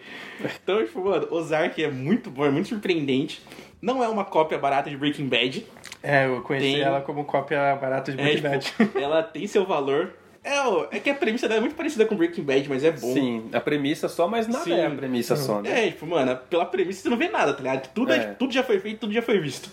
Então, 0.63 0.83
tipo, 0.83 1.03
mano, 1.03 1.27
Ozark 1.31 1.83
é 1.83 1.89
muito 1.89 2.29
bom, 2.29 2.45
é 2.45 2.49
muito 2.49 2.69
surpreendente. 2.69 3.41
Não 3.81 4.03
é 4.03 4.07
uma 4.07 4.23
cópia 4.25 4.57
barata 4.57 4.89
de 4.89 4.97
Breaking 4.97 5.27
Bad. 5.27 5.65
É, 6.01 6.25
eu 6.25 6.41
conheci 6.41 6.73
Tem- 6.73 6.81
ela 6.81 7.01
como 7.01 7.23
cópia 7.25 7.75
barata 7.75 8.11
de 8.11 8.19
É, 8.19 8.23
Breaking 8.37 8.59
tipo, 8.59 8.85
Bad. 8.85 9.03
ela 9.03 9.21
tem 9.23 9.45
seu 9.45 9.65
valor. 9.65 10.13
É, 10.43 10.97
é 10.97 10.99
que 10.99 11.09
a 11.09 11.15
premissa 11.15 11.47
dela 11.47 11.59
é 11.59 11.61
muito 11.61 11.75
parecida 11.75 12.05
com 12.05 12.15
Breaking 12.15 12.43
Bad, 12.43 12.67
mas 12.67 12.83
é 12.83 12.91
bom. 12.91 13.13
Sim, 13.13 13.49
a 13.53 13.61
premissa 13.61 14.09
só, 14.09 14.27
mas 14.27 14.47
nada 14.47 14.63
Sim. 14.65 14.73
é 14.73 14.85
a 14.85 14.91
premissa 14.91 15.35
só, 15.37 15.61
né? 15.61 15.87
É, 15.87 15.91
tipo, 15.91 16.05
mano, 16.05 16.37
pela 16.49 16.65
premissa 16.65 17.01
você 17.01 17.09
não 17.09 17.17
vê 17.17 17.29
nada, 17.29 17.53
tá 17.53 17.63
ligado? 17.63 17.89
Tudo, 17.93 18.11
é. 18.11 18.17
É. 18.17 18.19
tipo, 18.19 18.35
tudo 18.35 18.53
já 18.53 18.63
foi 18.63 18.79
feito, 18.79 18.99
tudo 18.99 19.13
já 19.13 19.21
foi 19.21 19.39
visto. 19.39 19.69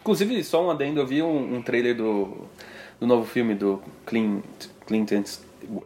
Inclusive, 0.00 0.42
só 0.42 0.64
um 0.64 0.70
adendo, 0.70 1.00
eu 1.00 1.06
vi 1.06 1.22
um, 1.22 1.56
um 1.56 1.62
trailer 1.62 1.94
do, 1.94 2.46
do 2.98 3.06
novo 3.06 3.26
filme 3.26 3.54
do 3.54 3.82
Clint, 4.06 4.42
Clint, 4.86 5.12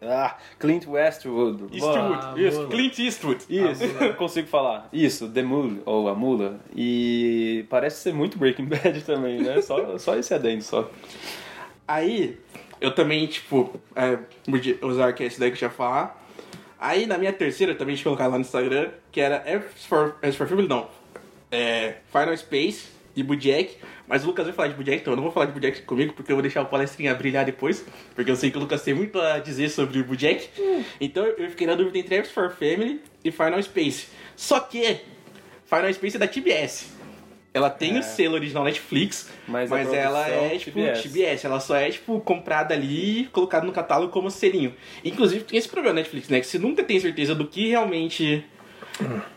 ah, 0.02 0.36
Clint 0.58 0.86
Westwood. 0.86 1.64
Eastwood, 1.72 1.98
Boa, 1.98 2.34
isso, 2.36 2.56
boa. 2.58 2.68
Clint 2.68 2.98
Eastwood. 2.98 3.44
Isso, 3.48 3.84
eu 3.84 4.14
consigo 4.14 4.48
falar. 4.48 4.88
Isso, 4.92 5.28
The 5.28 5.42
Mule, 5.42 5.82
ou 5.84 6.08
A 6.08 6.14
Mula. 6.14 6.60
E 6.74 7.64
parece 7.68 8.02
ser 8.02 8.14
muito 8.14 8.38
Breaking 8.38 8.66
Bad 8.70 9.00
também, 9.02 9.40
né? 9.40 9.60
Só, 9.62 9.98
só 9.98 10.16
esse 10.16 10.34
adendo, 10.34 10.62
só. 10.62 10.90
Aí, 11.86 12.38
eu 12.80 12.94
também, 12.94 13.26
tipo, 13.26 13.80
é, 13.94 14.18
usar 14.82 15.12
que 15.12 15.24
é 15.24 15.26
esse 15.26 15.38
daí 15.38 15.50
que 15.50 15.56
eu 15.56 15.60
já 15.60 15.70
falar. 15.70 16.26
Aí, 16.78 17.06
na 17.06 17.18
minha 17.18 17.32
terceira, 17.32 17.74
também 17.74 17.96
tinha 17.96 18.04
colocado 18.04 18.30
lá 18.30 18.38
no 18.38 18.44
Instagram, 18.44 18.90
que 19.10 19.20
era 19.20 19.38
As 19.38 19.84
for, 19.84 20.16
As 20.22 20.36
for 20.36 20.46
Family, 20.46 20.68
não. 20.68 20.88
É, 21.50 21.96
Final 22.12 22.36
Space 22.36 22.86
e 23.16 23.22
Bojack. 23.22 23.76
Mas 24.06 24.24
o 24.24 24.28
Lucas 24.28 24.46
vai 24.46 24.54
falar 24.54 24.68
de 24.68 24.74
Bojack, 24.74 25.00
então 25.00 25.12
eu 25.12 25.16
não 25.16 25.24
vou 25.24 25.32
falar 25.32 25.46
de 25.46 25.52
Bojack 25.52 25.82
comigo, 25.82 26.14
porque 26.14 26.30
eu 26.30 26.36
vou 26.36 26.42
deixar 26.42 26.62
o 26.62 26.66
palestrinha 26.66 27.14
brilhar 27.14 27.44
depois. 27.44 27.84
Porque 28.14 28.30
eu 28.30 28.36
sei 28.36 28.50
que 28.50 28.56
o 28.56 28.60
Lucas 28.60 28.82
tem 28.82 28.94
muito 28.94 29.20
a 29.20 29.38
dizer 29.38 29.68
sobre 29.70 29.98
o 29.98 30.04
Bojack. 30.04 30.48
Então, 31.00 31.24
eu 31.24 31.50
fiquei 31.50 31.66
na 31.66 31.74
dúvida 31.74 31.98
entre 31.98 32.16
As 32.16 32.30
for 32.30 32.50
Family 32.50 33.02
e 33.24 33.32
Final 33.32 33.60
Space. 33.62 34.06
Só 34.36 34.60
que, 34.60 35.00
Final 35.66 35.92
Space 35.92 36.16
é 36.16 36.20
da 36.20 36.28
TBS. 36.28 36.97
Ela 37.52 37.70
tem 37.70 37.98
o 37.98 38.02
selo 38.02 38.34
original 38.34 38.62
Netflix, 38.64 39.30
Mas 39.46 39.70
mas, 39.70 39.92
ela 39.92 40.28
é 40.28 40.58
tipo 40.58 40.78
TBS. 40.78 41.02
TBS. 41.02 41.44
Ela 41.44 41.60
só 41.60 41.76
é 41.76 41.90
tipo 41.90 42.20
comprada 42.20 42.74
ali 42.74 43.22
e 43.22 43.24
colocada 43.26 43.66
no 43.66 43.72
catálogo 43.72 44.12
como 44.12 44.30
selinho. 44.30 44.74
Inclusive 45.04 45.44
tem 45.44 45.58
esse 45.58 45.68
problema 45.68 45.94
na 45.94 46.00
Netflix, 46.00 46.28
né? 46.28 46.40
Que 46.40 46.46
você 46.46 46.58
nunca 46.58 46.84
tem 46.84 47.00
certeza 47.00 47.34
do 47.34 47.46
que 47.46 47.68
realmente 47.68 48.44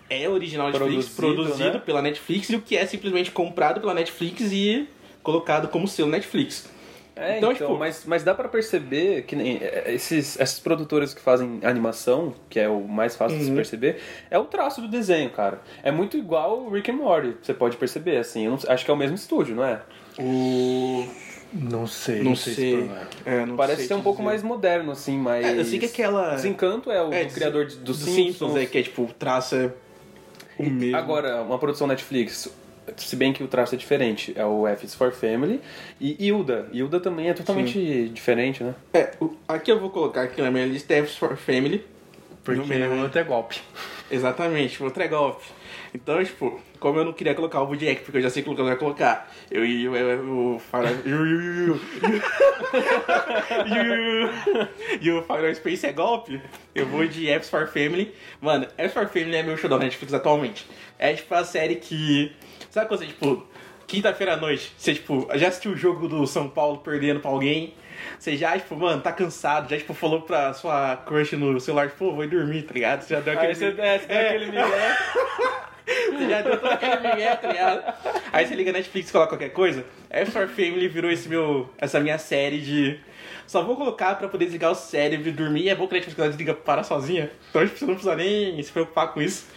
é 0.10 0.28
original 0.28 0.67
Netflix, 0.67 1.10
Produzido, 1.10 1.43
produzido 1.43 1.74
né? 1.78 1.82
pela 1.86 2.02
Netflix 2.02 2.50
e 2.50 2.56
o 2.56 2.62
que 2.62 2.76
é 2.76 2.86
simplesmente 2.86 3.32
comprado 3.32 3.80
pela 3.80 3.93
Netflix 3.93 4.52
e 4.52 4.88
colocado 5.24 5.67
como 5.69 5.88
selo 5.88 6.10
Netflix. 6.10 6.69
É, 7.15 7.38
Então, 7.38 7.52
então, 7.52 7.67
tipo- 7.67 7.78
mas, 7.80 8.04
mas 8.06 8.24
dá 8.24 8.34
pra 8.34 8.47
perceber 8.47 9.24
que 9.24 9.36
nem 9.36 9.58
é, 9.58 9.91
esses, 9.93 10.39
esses 10.39 10.60
produtores 10.60 11.13
que 11.13 11.21
fazem 11.21 11.60
animação, 11.63 12.34
que 12.50 12.60
é 12.60 12.69
o 12.69 12.88
mais 12.88 13.15
fácil 13.15 13.38
de 13.38 13.43
se 13.43 13.50
Uhum. 13.50 13.56
perceber, 13.58 13.97
é 14.30 14.39
o 14.39 14.45
traço 14.45 14.82
do 14.82 14.88
desenho, 14.88 15.30
cara. 15.30 15.60
É 15.84 15.91
muito 15.91 16.15
igual 16.17 16.60
o 16.62 16.69
Rick 16.69 16.89
and 16.89 16.95
Morty, 16.95 17.36
você 17.41 17.54
pode 17.54 17.76
perceber, 17.78 18.17
assim. 18.17 18.45
Eu 18.45 18.52
não- 18.52 18.60
acho 18.67 18.86
que 18.86 18.89
é 18.89 18.93
o 18.93 18.97
mesmo 18.97 19.15
estúdio, 19.15 19.56
não 19.56 19.65
é? 19.65 19.82
O. 20.17 21.06
Não 21.54 21.86
sei. 21.86 22.24
Não, 22.24 22.34
sei. 22.34 22.54
sei. 22.54 22.71
se 22.71 22.78
provar. 22.88 23.08
É, 23.26 23.45
não 23.45 23.56
Parece 23.58 23.78
sei 23.80 23.88
ser 23.88 23.93
um 23.95 24.02
pouco 24.02 24.19
dizer. 24.19 24.30
mais 24.30 24.41
moderno, 24.43 24.91
assim, 24.93 25.17
mas... 25.17 25.45
É, 25.45 25.60
eu 25.60 25.65
sei 25.65 25.80
que 25.80 25.86
aquela. 25.88 26.34
Desencanto 26.36 26.89
é 26.89 27.04
o 27.04 27.12
É, 27.13 27.26
do 27.26 27.34
criador 27.34 27.65
dos 27.65 27.76
dos 27.76 27.97
Simpsons, 27.97 28.15
Simpsons. 28.15 28.56
é, 28.56 28.65
que 28.65 28.78
é 28.78 28.84
tipo, 28.84 29.02
o 29.04 29.08
traço 29.13 29.56
é 29.56 29.69
o 30.58 30.63
mesmo. 30.63 30.95
Agora, 30.95 31.41
uma 31.41 31.58
produção 31.60 31.88
Netflix, 31.88 32.47
se 32.98 33.15
bem 33.15 33.32
que 33.34 33.44
o 33.44 33.48
traço 33.48 33.76
é 33.76 33.78
diferente, 33.78 34.34
é 34.36 34.46
o 34.46 34.67
F 34.67 34.86
is 34.86 34.96
for 34.96 35.12
Family 35.12 35.62
e 36.00 36.26
Hilda. 36.28 36.67
Hilda 36.74 37.00
também 37.00 37.30
é 37.30 37.34
totalmente 37.34 38.10
diferente, 38.10 38.63
né? 38.63 38.74
É, 38.94 39.12
o- 39.20 39.36
aqui 39.48 39.72
eu 39.72 39.80
vou 39.80 39.89
colocar 39.89 40.24
aqui 40.24 40.41
na 40.41 40.52
minha 40.52 40.65
lista 40.65 40.94
F's 40.96 41.15
for 41.17 41.36
Family. 41.38 41.86
Porque 42.44 42.60
o 42.60 42.65
né? 42.65 42.88
outro 43.04 43.20
é 43.20 43.24
golpe. 43.24 43.62
Exatamente, 44.10 44.82
outro 44.84 45.04
é 45.04 45.08
golpe. 45.08 45.46
Então, 45.94 46.24
tipo, 46.24 46.60
como 46.80 46.98
eu 47.00 47.06
não 47.06 47.13
queria 47.13 47.36
colocar 47.36 47.62
o 47.62 47.67
Bojack, 47.67 48.02
porque 48.02 48.17
eu 48.17 48.22
já 48.22 48.30
sei 48.32 48.41
que 48.41 48.50
o 48.50 48.52
Lucas 48.52 48.65
vai 48.65 48.76
colocar, 48.78 49.32
eu 49.52 49.63
ia 49.63 49.86
eu, 49.88 49.96
eu, 49.96 50.62
eu, 51.06 51.80
e 55.02 55.12
o 55.12 55.22
Final 55.24 55.56
Space 55.56 55.86
é 55.86 55.91
golpe, 55.91 56.41
eu 56.74 56.86
vou 56.88 57.06
de 57.08 57.30
Apps 57.30 57.50
for 57.50 57.67
Family. 57.67 58.13
Mano, 58.39 58.65
Apps 58.78 58.94
for 58.94 59.08
Family 59.08 59.36
é 59.36 59.44
meu 59.44 59.58
show 59.58 59.70
da 59.70 59.78
Netflix 59.78 60.13
atualmente. 60.13 60.65
É 60.98 61.13
tipo 61.13 61.34
a 61.36 61.44
série 61.44 61.76
que. 61.76 62.32
Sabe 62.71 62.88
quando 62.88 63.01
você, 63.01 63.07
tipo, 63.07 63.45
quinta-feira 63.86 64.34
à 64.34 64.38
noite, 64.38 64.71
você, 64.77 64.93
tipo, 64.93 65.27
já 65.36 65.49
assistiu 65.49 65.73
o 65.73 65.77
jogo 65.77 66.07
do 66.07 66.25
São 66.25 66.47
Paulo 66.47 66.77
perdendo 66.77 67.19
pra 67.19 67.29
alguém? 67.29 67.73
Você 68.17 68.38
já, 68.38 68.57
tipo, 68.57 68.77
mano, 68.77 69.01
tá 69.01 69.12
cansado, 69.12 69.69
já, 69.69 69.77
tipo, 69.77 69.93
falou 69.93 70.21
pra 70.21 70.53
sua 70.53 70.95
crush 70.95 71.34
no 71.34 71.60
celular, 71.60 71.89
tipo, 71.89 72.05
"Pô, 72.05 72.15
vou 72.15 72.25
dormir, 72.25 72.63
tá 72.63 72.73
ligado? 72.73 73.01
Você 73.01 73.13
já 73.13 73.19
deu 73.19 73.34
aquele. 73.34 73.49
Aí 73.49 73.55
você 73.55 73.71
desce 73.71 74.07
daquele 74.07 74.45
migué. 74.45 74.63
Você 75.84 76.29
já 76.29 76.41
deu 76.41 76.57
todo 76.57 76.71
aquele 76.71 76.95
migué, 77.10 77.36
tá 77.36 77.47
ligado? 77.51 77.93
Aí 78.31 78.45
você 78.45 78.55
liga 78.55 78.71
Netflix 78.71 79.10
e 79.10 79.12
coloca 79.12 79.31
qualquer 79.31 79.49
coisa. 79.49 79.84
F 80.10 80.31
for 80.31 80.47
Family 80.47 80.88
virou 80.88 81.12
esse 81.12 81.27
meu, 81.27 81.69
essa 81.77 81.99
minha 81.99 82.17
série 82.17 82.60
de. 82.62 82.99
Só 83.45 83.62
vou 83.63 83.75
colocar 83.75 84.15
pra 84.15 84.29
poder 84.29 84.45
desligar 84.45 84.71
o 84.71 84.75
cérebro 84.75 85.27
e 85.27 85.31
dormir. 85.31 85.67
É 85.67 85.75
bom 85.75 85.88
que 85.88 85.95
a 85.95 85.97
Netflix 85.97 86.29
desliga 86.29 86.53
para 86.53 86.84
sozinha. 86.84 87.29
Então 87.49 87.65
tipo, 87.65 87.77
você 87.77 87.86
não 87.86 87.95
precisa 87.95 88.15
nem 88.15 88.62
se 88.62 88.71
preocupar 88.71 89.12
com 89.12 89.21
isso. 89.21 89.47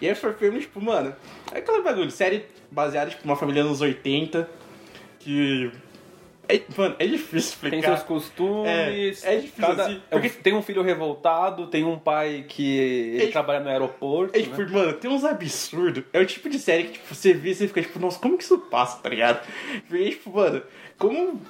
E 0.00 0.08
F 0.08 0.20
for 0.20 0.34
Family, 0.34 0.60
tipo, 0.60 0.80
mano, 0.80 1.14
é 1.52 1.58
aquele 1.58 1.82
bagulho. 1.82 2.10
Série 2.10 2.44
baseada, 2.70 3.10
tipo, 3.10 3.26
numa 3.26 3.36
família 3.36 3.62
nos 3.64 3.80
80. 3.80 4.48
Que. 5.18 5.70
É, 6.48 6.60
mano, 6.76 6.96
é 6.98 7.06
difícil 7.06 7.38
explicar. 7.50 7.70
Tem 7.70 7.82
seus 7.82 8.02
costumes. 8.02 9.24
É, 9.24 9.34
é 9.36 9.38
difícil, 9.38 9.70
assim, 9.80 10.02
é 10.10 10.18
porque- 10.18 10.28
Tem 10.28 10.52
um 10.54 10.60
filho 10.62 10.82
revoltado, 10.82 11.68
tem 11.68 11.84
um 11.84 11.96
pai 11.98 12.44
que 12.48 12.76
ele 12.78 13.24
É, 13.24 13.26
trabalha 13.28 13.60
no 13.60 13.68
aeroporto. 13.68 14.36
É 14.36 14.40
né? 14.42 14.44
tipo, 14.44 14.70
mano, 14.72 14.92
tem 14.94 15.08
uns 15.10 15.24
absurdos. 15.24 16.02
É 16.12 16.18
o 16.18 16.26
tipo 16.26 16.48
de 16.50 16.58
série 16.58 16.84
que, 16.84 16.92
tipo, 16.94 17.14
você 17.14 17.32
vê 17.32 17.50
e 17.50 17.54
você 17.54 17.68
fica, 17.68 17.80
tipo, 17.80 17.98
nossa, 18.00 18.18
como 18.18 18.36
que 18.36 18.42
isso 18.42 18.58
passa, 18.58 18.98
tá 19.00 19.08
ligado? 19.08 19.46
Porque, 19.88 20.10
tipo, 20.10 20.30
mano, 20.34 20.62
como. 20.98 21.40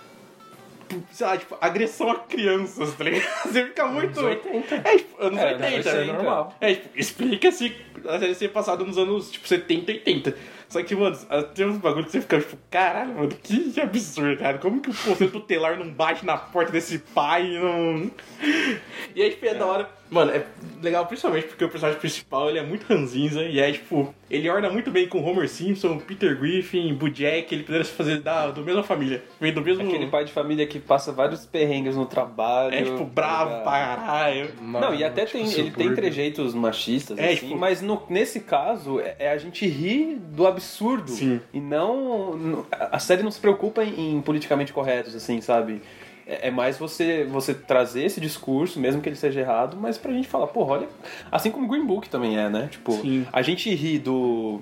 Sei 1.10 1.26
lá, 1.26 1.36
tipo, 1.36 1.56
agressão 1.60 2.10
a 2.10 2.16
crianças, 2.20 2.94
tá 2.94 3.04
ligado? 3.04 3.22
Você 3.44 3.64
fica 3.66 3.86
muito. 3.86 4.20
Anos 4.20 4.44
80. 4.44 4.74
É, 4.76 4.96
tipo, 4.98 5.22
anos 5.22 5.38
É, 5.38 5.44
80. 5.52 5.58
não, 5.70 5.78
isso 5.78 5.88
é 5.88 6.04
né? 6.04 6.12
normal. 6.12 6.56
É, 6.60 6.74
tipo, 6.74 6.98
explica-se 6.98 7.76
a 8.06 8.18
série 8.18 8.34
ser 8.34 8.48
passada 8.48 8.84
nos 8.84 8.98
anos, 8.98 9.30
tipo, 9.30 9.46
70, 9.46 9.92
80. 9.92 10.36
Só 10.68 10.82
que, 10.82 10.94
mano, 10.94 11.16
tem 11.54 11.66
uns 11.66 11.76
bagulho 11.76 12.06
que 12.06 12.12
você 12.12 12.20
fica, 12.22 12.40
tipo, 12.40 12.56
caralho, 12.70 13.14
mano, 13.14 13.28
que 13.42 13.78
absurdo, 13.80 14.38
cara. 14.38 14.58
Como 14.58 14.80
que 14.80 14.90
o 14.90 14.94
conselho 14.94 15.30
tutelar 15.30 15.78
não 15.78 15.90
bate 15.90 16.24
na 16.24 16.36
porta 16.36 16.72
desse 16.72 16.98
pai 16.98 17.46
e 17.46 17.58
não. 17.58 18.10
E 19.14 19.22
aí, 19.22 19.30
tipo, 19.30 19.44
é 19.46 19.54
da 19.54 19.66
hora. 19.66 20.01
Mano, 20.12 20.30
é 20.30 20.44
legal 20.82 21.06
principalmente 21.06 21.46
porque 21.46 21.64
o 21.64 21.68
personagem 21.70 21.98
principal, 21.98 22.50
ele 22.50 22.58
é 22.58 22.62
muito 22.62 22.84
ranzinza 22.86 23.42
e 23.44 23.58
é, 23.58 23.72
tipo, 23.72 24.14
ele 24.30 24.46
orna 24.50 24.68
muito 24.68 24.90
bem 24.90 25.08
com 25.08 25.22
Homer 25.24 25.48
Simpson, 25.48 25.96
Peter 25.98 26.38
Griffin, 26.38 26.92
Bojack, 26.92 27.52
ele 27.54 27.62
poderia 27.62 27.84
se 27.84 27.92
fazer 27.92 28.20
da 28.20 28.48
do 28.48 28.62
mesma 28.62 28.82
família. 28.82 29.24
Vem 29.40 29.54
do 29.54 29.62
mesmo... 29.62 29.82
Aquele 29.88 30.08
pai 30.08 30.26
de 30.26 30.30
família 30.32 30.66
que 30.66 30.78
passa 30.78 31.12
vários 31.12 31.46
perrengues 31.46 31.96
no 31.96 32.04
trabalho. 32.04 32.74
É, 32.74 32.82
tipo, 32.82 33.04
bravo 33.06 33.50
tá 33.52 33.60
pra 33.62 33.70
caralho. 33.72 34.50
Não, 34.60 34.94
e 34.94 35.02
até 35.02 35.24
tem, 35.24 35.50
ele 35.50 35.70
tem 35.70 35.94
trejeitos 35.94 36.52
machistas, 36.52 37.16
É, 37.16 37.28
assim, 37.32 37.46
tipo- 37.46 37.56
mas 37.58 37.80
no- 37.80 38.02
nesse 38.10 38.40
caso 38.40 39.00
é, 39.00 39.16
é 39.18 39.30
a 39.30 39.38
gente 39.38 39.66
rir 39.66 40.16
do 40.20 40.46
absurdo. 40.46 41.10
Sim. 41.10 41.40
E 41.54 41.58
não. 41.60 42.36
não- 42.36 42.66
A 42.70 42.98
série 42.98 43.22
não 43.22 43.30
se 43.30 43.40
preocupa 43.40 43.82
em, 43.82 44.16
em 44.16 44.20
politicamente 44.20 44.74
corretos, 44.74 45.14
assim, 45.14 45.40
sabe? 45.40 45.80
É, 46.26 46.48
é 46.48 46.50
mais 46.50 46.78
você, 46.78 47.24
você 47.24 47.54
trazer 47.54 48.04
esse 48.04 48.20
discurso, 48.20 48.78
mesmo 48.78 49.00
que 49.00 49.08
ele 49.08 49.16
seja 49.16 49.40
errado, 49.40 49.76
mas 49.80 49.98
pra 49.98 50.12
gente 50.12 50.28
falar, 50.28 50.46
porra, 50.48 50.72
olha. 50.72 50.88
Assim 51.30 51.50
como 51.50 51.68
Green 51.68 51.86
Book 51.86 52.08
também 52.08 52.38
é, 52.38 52.48
né? 52.48 52.68
Tipo, 52.70 52.92
Sim. 52.92 53.26
a 53.32 53.42
gente 53.42 53.72
ri 53.74 53.98
do. 53.98 54.60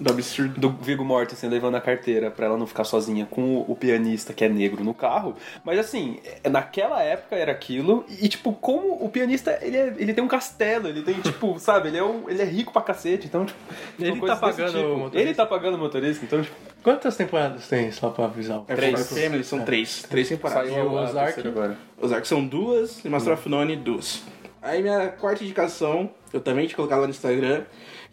Do 0.00 0.10
absurdo. 0.12 0.60
do 0.60 0.70
Viggo 0.70 1.04
Mortensen 1.04 1.50
levando 1.50 1.74
a 1.74 1.80
carteira 1.80 2.30
pra 2.30 2.46
ela 2.46 2.56
não 2.56 2.66
ficar 2.66 2.84
sozinha 2.84 3.26
com 3.30 3.42
o, 3.56 3.72
o 3.72 3.74
pianista 3.76 4.32
que 4.32 4.44
é 4.44 4.48
negro 4.48 4.84
no 4.84 4.94
carro. 4.94 5.34
Mas 5.64 5.78
assim, 5.78 6.18
é- 6.44 6.48
naquela 6.48 7.02
época 7.02 7.34
era 7.36 7.50
aquilo. 7.52 8.04
E 8.08 8.28
tipo, 8.28 8.52
como 8.52 9.02
o 9.04 9.08
pianista, 9.08 9.58
ele, 9.60 9.76
é- 9.76 9.94
ele 9.98 10.14
tem 10.14 10.22
um 10.22 10.28
castelo, 10.28 10.86
ele 10.88 11.02
tem, 11.02 11.14
tipo, 11.20 11.58
sabe, 11.60 11.88
ele 11.88 11.98
é, 11.98 12.04
um- 12.04 12.28
ele 12.28 12.40
é 12.42 12.44
rico 12.44 12.72
pra 12.72 12.82
cacete. 12.82 13.26
Então, 13.26 13.44
tipo, 13.44 13.58
Ele 13.98 14.20
tá 14.20 14.36
pagando 14.36 14.78
o 14.78 14.98
motorista. 14.98 15.18
Ele 15.20 15.34
tá 15.34 15.46
pagando 15.46 15.74
o 15.74 15.78
motorista, 15.78 16.24
então, 16.24 16.42
tipo, 16.42 16.56
Quantas 16.80 17.16
temporadas 17.16 17.66
tem, 17.68 17.90
só 17.90 18.08
pra 18.08 18.26
avisar? 18.26 18.62
É, 18.68 18.74
Três. 18.76 19.08
Family 19.08 19.42
são 19.44 19.64
três. 19.64 20.04
Três 20.08 20.28
temporadas. 20.28 20.70
Saiu 20.70 20.88
a 20.98 21.02
Ozark. 21.02 21.46
agora. 21.46 21.76
Os 22.00 22.12
arcos 22.12 22.28
são 22.28 22.46
duas 22.46 23.04
e 23.04 23.08
Master 23.08 23.32
of 23.34 23.48
None 23.48 23.74
duas. 23.76 24.22
Aí 24.62 24.80
minha 24.80 25.08
quarta 25.08 25.42
indicação, 25.42 26.08
eu 26.32 26.40
também 26.40 26.66
tinha 26.66 26.76
colocado 26.76 27.00
lá 27.00 27.04
no 27.06 27.10
Instagram, 27.10 27.62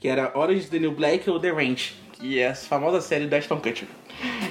que 0.06 0.10
era 0.10 0.32
Orange 0.38 0.68
the 0.68 0.78
New 0.78 0.92
Black 0.92 1.28
ou 1.28 1.40
The 1.40 1.50
Ranch, 1.50 1.96
que 2.14 2.38
é 2.38 2.50
a 2.50 2.54
famosa 2.56 3.02
série 3.02 3.26
do 3.26 3.36
Ashton 3.36 3.60
Kutcher. 3.60 3.88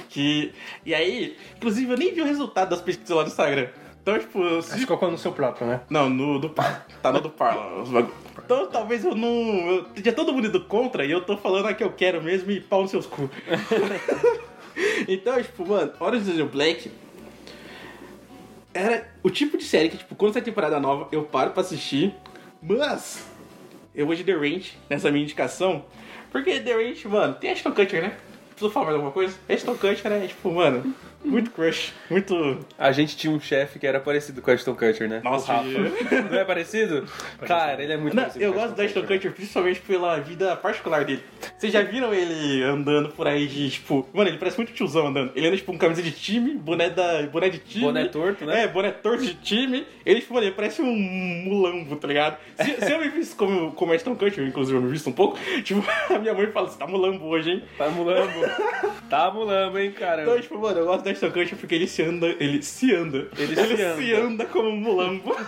Que... 0.09 0.51
E 0.85 0.93
aí, 0.93 1.37
inclusive 1.55 1.89
eu 1.93 1.97
nem 1.97 2.13
vi 2.13 2.19
o 2.19 2.25
resultado 2.25 2.71
das 2.71 2.81
pesquisas 2.81 3.15
lá 3.15 3.21
no 3.21 3.29
Instagram. 3.29 3.69
Então, 4.01 4.19
tipo, 4.19 4.43
eu- 4.43 4.61
Você 4.61 4.85
colocou 4.85 5.09
no 5.09 5.17
seu 5.17 5.31
próprio, 5.31 5.65
né? 5.65 5.79
não, 5.89 6.09
no 6.09 6.39
do 6.39 6.49
Par. 6.49 6.85
Tá 7.01 7.09
no 7.09 7.21
do 7.21 7.29
Par 7.29 7.55
lá, 7.55 7.81
os 7.81 7.89
bagulho. 7.89 8.13
Então 8.43 8.67
talvez 8.67 9.05
eu 9.05 9.15
não. 9.15 9.29
Eu, 9.29 9.83
tinha 9.93 10.13
todo 10.13 10.33
mundo 10.33 10.47
indo 10.47 10.59
contra 10.65 11.05
e 11.05 11.11
eu 11.11 11.21
tô 11.21 11.37
falando 11.37 11.67
a 11.67 11.73
que 11.73 11.85
eu 11.85 11.91
quero 11.93 12.21
mesmo 12.21 12.51
e 12.51 12.59
pau 12.59 12.81
nos 12.81 12.91
seus 12.91 13.05
cu. 13.05 13.29
então, 15.07 15.41
tipo, 15.41 15.65
mano, 15.65 15.93
Orange 16.01 16.23
is 16.23 16.31
the 16.31 16.33
New 16.35 16.49
Black 16.49 16.91
era 18.73 19.07
o 19.23 19.29
tipo 19.29 19.57
de 19.57 19.63
série 19.63 19.87
que, 19.87 19.99
tipo, 19.99 20.15
quando 20.15 20.33
sai 20.33 20.41
temporada 20.41 20.81
nova, 20.81 21.07
eu 21.13 21.23
paro 21.23 21.51
pra 21.51 21.61
assistir, 21.61 22.13
mas 22.61 23.33
eu 23.95 24.05
vou 24.05 24.15
de 24.15 24.23
The 24.23 24.33
Range 24.33 24.73
nessa 24.89 25.09
minha 25.09 25.23
indicação, 25.23 25.85
porque 26.31 26.59
The 26.59 26.73
Range, 26.73 27.07
mano, 27.07 27.35
tem 27.35 27.51
Ashton 27.51 27.71
Kutcher, 27.71 28.01
né? 28.01 28.17
Preciso 28.49 28.71
falar 28.71 28.87
mais 28.87 28.95
alguma 28.95 29.11
coisa? 29.11 29.37
Ashton 29.49 29.75
Kutcher 29.75 30.11
é, 30.11 30.27
tipo, 30.27 30.51
mano, 30.51 30.93
muito 31.25 31.51
crush, 31.51 31.93
muito... 32.09 32.59
A 32.77 32.91
gente 32.91 33.17
tinha 33.17 33.31
um 33.31 33.39
chefe 33.39 33.79
que 33.79 33.87
era 33.87 33.99
parecido 33.99 34.41
com 34.41 34.51
o 34.51 34.53
Ashton 34.53 34.75
Kutcher, 34.75 35.09
né? 35.09 35.21
Nossa, 35.23 35.51
o 35.51 35.55
Rafa. 35.55 36.29
Não 36.29 36.39
é 36.39 36.45
parecido? 36.45 37.05
Cara, 37.45 37.81
ele 37.81 37.93
é 37.93 37.97
muito 37.97 38.15
Não, 38.15 38.23
parecido 38.23 38.45
eu 38.45 38.53
gosto 38.53 38.75
do 38.75 38.81
Ashton 38.81 39.03
Kutcher 39.03 39.31
principalmente 39.31 39.81
pela 39.81 40.19
vida 40.19 40.55
particular 40.55 41.03
dele. 41.05 41.23
Vocês 41.57 41.71
já 41.73 41.81
viram 41.81 42.13
ele 42.13 42.63
andando 42.63 43.09
por 43.09 43.27
aí 43.27 43.47
de, 43.47 43.69
tipo... 43.69 44.07
Mano, 44.13 44.29
ele 44.29 44.37
parece 44.37 44.57
muito 44.57 44.73
tiozão 44.73 45.07
andando. 45.07 45.31
Ele 45.35 45.47
anda, 45.47 45.57
tipo, 45.57 45.71
com 45.71 45.77
camisa 45.77 46.01
de 46.01 46.11
time, 46.11 46.55
boné, 46.55 46.89
da, 46.89 47.23
boné 47.23 47.49
de 47.49 47.59
time. 47.59 47.85
Boné 47.85 48.05
torto, 48.05 48.45
né? 48.45 48.63
É, 48.63 48.67
boné 48.67 48.91
torto 48.91 49.23
de 49.23 49.33
time. 49.35 49.85
Ele, 50.05 50.21
tipo, 50.21 50.33
mano, 50.33 50.45
ele 50.45 50.55
parece 50.55 50.81
um 50.81 50.95
mulambo, 50.95 51.95
tá 51.95 52.07
ligado? 52.07 52.37
Se, 52.57 52.85
se 52.85 52.91
eu 52.91 52.99
me 52.99 53.09
visto 53.09 53.35
como, 53.35 53.71
como 53.73 53.93
Ashton 53.93 54.15
Kutcher, 54.15 54.45
inclusive 54.45 54.77
eu 54.77 54.81
me 54.81 54.89
visto 54.89 55.09
um 55.09 55.13
pouco, 55.13 55.37
tipo, 55.63 55.83
a 56.09 56.19
minha 56.19 56.33
mãe 56.33 56.47
fala, 56.47 56.69
você 56.69 56.77
tá 56.77 56.87
mulambo 56.87 57.25
hoje, 57.25 57.51
hein? 57.51 57.63
Tá 57.77 57.89
mulambo. 57.89 58.39
tá 59.09 59.31
mulambo, 59.31 59.77
hein, 59.77 59.91
cara. 59.91 60.23
Então, 60.23 60.39
tipo, 60.39 60.57
mano, 60.59 60.79
eu 60.79 60.85
gosto 60.85 61.03
do 61.03 61.09
Ashton 61.15 61.31
Kutcher 61.31 61.57
porque 61.57 61.75
ele 61.75 61.87
se 61.87 62.03
anda... 62.03 62.27
Ele 62.39 62.61
se 62.61 62.93
anda. 62.93 63.27
Ele 63.37 63.55
se 63.55 63.61
anda. 63.61 63.95
se 63.95 64.13
anda 64.13 64.45
como 64.45 64.69
um 64.69 64.77
mulambo. 64.77 65.35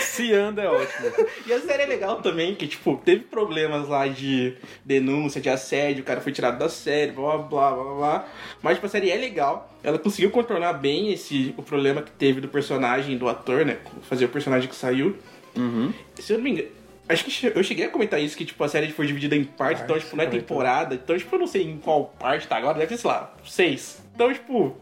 Se 0.00 0.32
anda 0.32 0.62
é 0.62 0.68
ótimo. 0.68 1.10
E 1.46 1.52
a 1.52 1.60
série 1.60 1.82
é 1.82 1.86
legal 1.86 2.20
também, 2.22 2.54
que, 2.54 2.66
tipo, 2.66 3.00
teve 3.04 3.24
problemas 3.24 3.88
lá 3.88 4.06
de 4.06 4.54
denúncia, 4.84 5.40
de 5.40 5.48
assédio, 5.48 6.02
o 6.02 6.06
cara 6.06 6.20
foi 6.20 6.32
tirado 6.32 6.58
da 6.58 6.68
série, 6.68 7.12
blá 7.12 7.38
blá 7.38 7.70
blá 7.70 7.84
blá 7.84 7.94
blá. 7.94 8.28
Mas, 8.62 8.74
tipo, 8.74 8.86
a 8.86 8.90
série 8.90 9.10
é 9.10 9.16
legal. 9.16 9.72
Ela 9.82 9.98
conseguiu 9.98 10.30
contornar 10.30 10.72
bem 10.74 11.12
esse, 11.12 11.54
o 11.56 11.62
problema 11.62 12.02
que 12.02 12.10
teve 12.10 12.40
do 12.40 12.48
personagem, 12.48 13.16
do 13.16 13.28
ator, 13.28 13.64
né? 13.64 13.78
Fazer 14.02 14.24
o 14.24 14.28
personagem 14.28 14.68
que 14.68 14.74
saiu. 14.74 15.16
Uhum. 15.56 15.92
Se 16.14 16.32
eu 16.32 16.38
não 16.38 16.44
me 16.44 16.50
engano. 16.50 16.68
Acho 17.08 17.24
que 17.24 17.52
eu 17.54 17.62
cheguei 17.62 17.86
a 17.86 17.88
comentar 17.88 18.20
isso, 18.20 18.36
que 18.36 18.44
tipo, 18.44 18.62
a 18.62 18.68
série 18.68 18.92
foi 18.92 19.06
dividida 19.06 19.34
em 19.34 19.42
partes, 19.42 19.82
então, 19.82 19.98
tipo, 19.98 20.14
não 20.14 20.24
é 20.24 20.26
temporada. 20.26 20.94
Então, 20.94 21.16
tipo, 21.16 21.34
eu 21.34 21.38
não 21.38 21.46
sei 21.46 21.62
em 21.62 21.78
qual 21.78 22.04
parte 22.18 22.46
tá 22.46 22.56
agora, 22.56 22.78
deve 22.78 22.94
ser, 22.96 23.00
sei 23.00 23.10
lá, 23.10 23.34
seis. 23.46 24.02
Então, 24.18 24.32
tipo, 24.32 24.76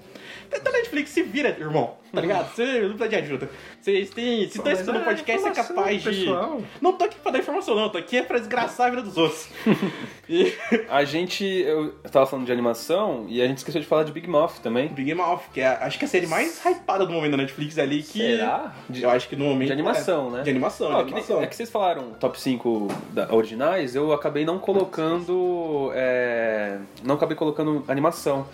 da 0.63 0.71
Netflix 0.73 1.11
se 1.11 1.23
vira, 1.23 1.51
irmão, 1.61 1.95
tá 2.11 2.21
ligado? 2.23 2.55
Você 2.55 2.81
não 2.81 2.97
precisa 2.97 3.09
de 3.09 3.17
ajuda. 3.17 3.51
Vocês 3.81 4.11
têm. 4.11 4.49
Se 4.49 4.59
tá 4.59 4.71
mas 4.71 4.81
escutando 4.81 5.03
é 5.03 5.05
podcast, 5.05 5.31
é 5.47 5.51
informação, 5.51 5.77
capaz 5.77 6.03
de. 6.03 6.09
pessoal. 6.09 6.63
Não 6.81 6.93
tô 6.93 7.05
aqui 7.05 7.17
pra 7.21 7.33
dar 7.33 7.39
informação, 7.41 7.75
não, 7.75 7.89
tô 7.91 7.99
aqui 7.99 8.17
é 8.17 8.23
pra 8.23 8.39
desgraçar 8.39 8.87
a 8.87 8.91
vida 8.91 9.03
dos 9.03 9.19
outros. 9.19 9.49
e. 10.29 10.53
A 10.89 11.05
gente. 11.05 11.45
Eu 11.45 11.91
tava 12.11 12.27
falando 12.27 12.47
de 12.47 12.53
animação 12.53 13.27
e 13.29 13.43
a 13.43 13.47
gente 13.47 13.59
esqueceu 13.59 13.81
de 13.81 13.87
falar 13.87 14.05
de 14.05 14.13
Big 14.13 14.29
Mouth 14.29 14.61
também. 14.63 14.89
Big 14.89 15.13
Mouth, 15.15 15.43
que 15.53 15.61
é, 15.61 15.67
acho 15.67 15.99
que 15.99 16.05
é 16.05 16.09
a 16.09 16.11
série 16.11 16.27
mais 16.27 16.65
hypada 16.65 17.05
do 17.05 17.13
momento 17.13 17.33
da 17.33 17.37
Netflix 17.39 17.79
ali, 17.79 18.03
que. 18.03 18.19
Será? 18.21 18.75
Eu 18.95 19.11
acho 19.11 19.29
que 19.29 19.37
no 19.37 19.45
momento. 19.45 19.67
De 19.67 19.73
animação, 19.73 20.29
é. 20.29 20.39
né? 20.39 20.43
De 20.45 20.51
animação, 20.51 20.91
Não, 20.91 20.99
de 21.01 21.05
que 21.07 21.13
animação. 21.13 21.43
é 21.43 21.47
que 21.47 21.55
vocês 21.57 21.71
falaram 21.71 22.13
top 22.15 22.41
5 22.41 22.89
da- 23.11 23.35
originais, 23.35 23.95
eu 23.95 24.13
acabei 24.13 24.45
não 24.45 24.59
colocando. 24.59 25.91
é, 25.95 26.79
não 27.05 27.17
acabei 27.17 27.37
colocando 27.37 27.85
animação. 27.89 28.47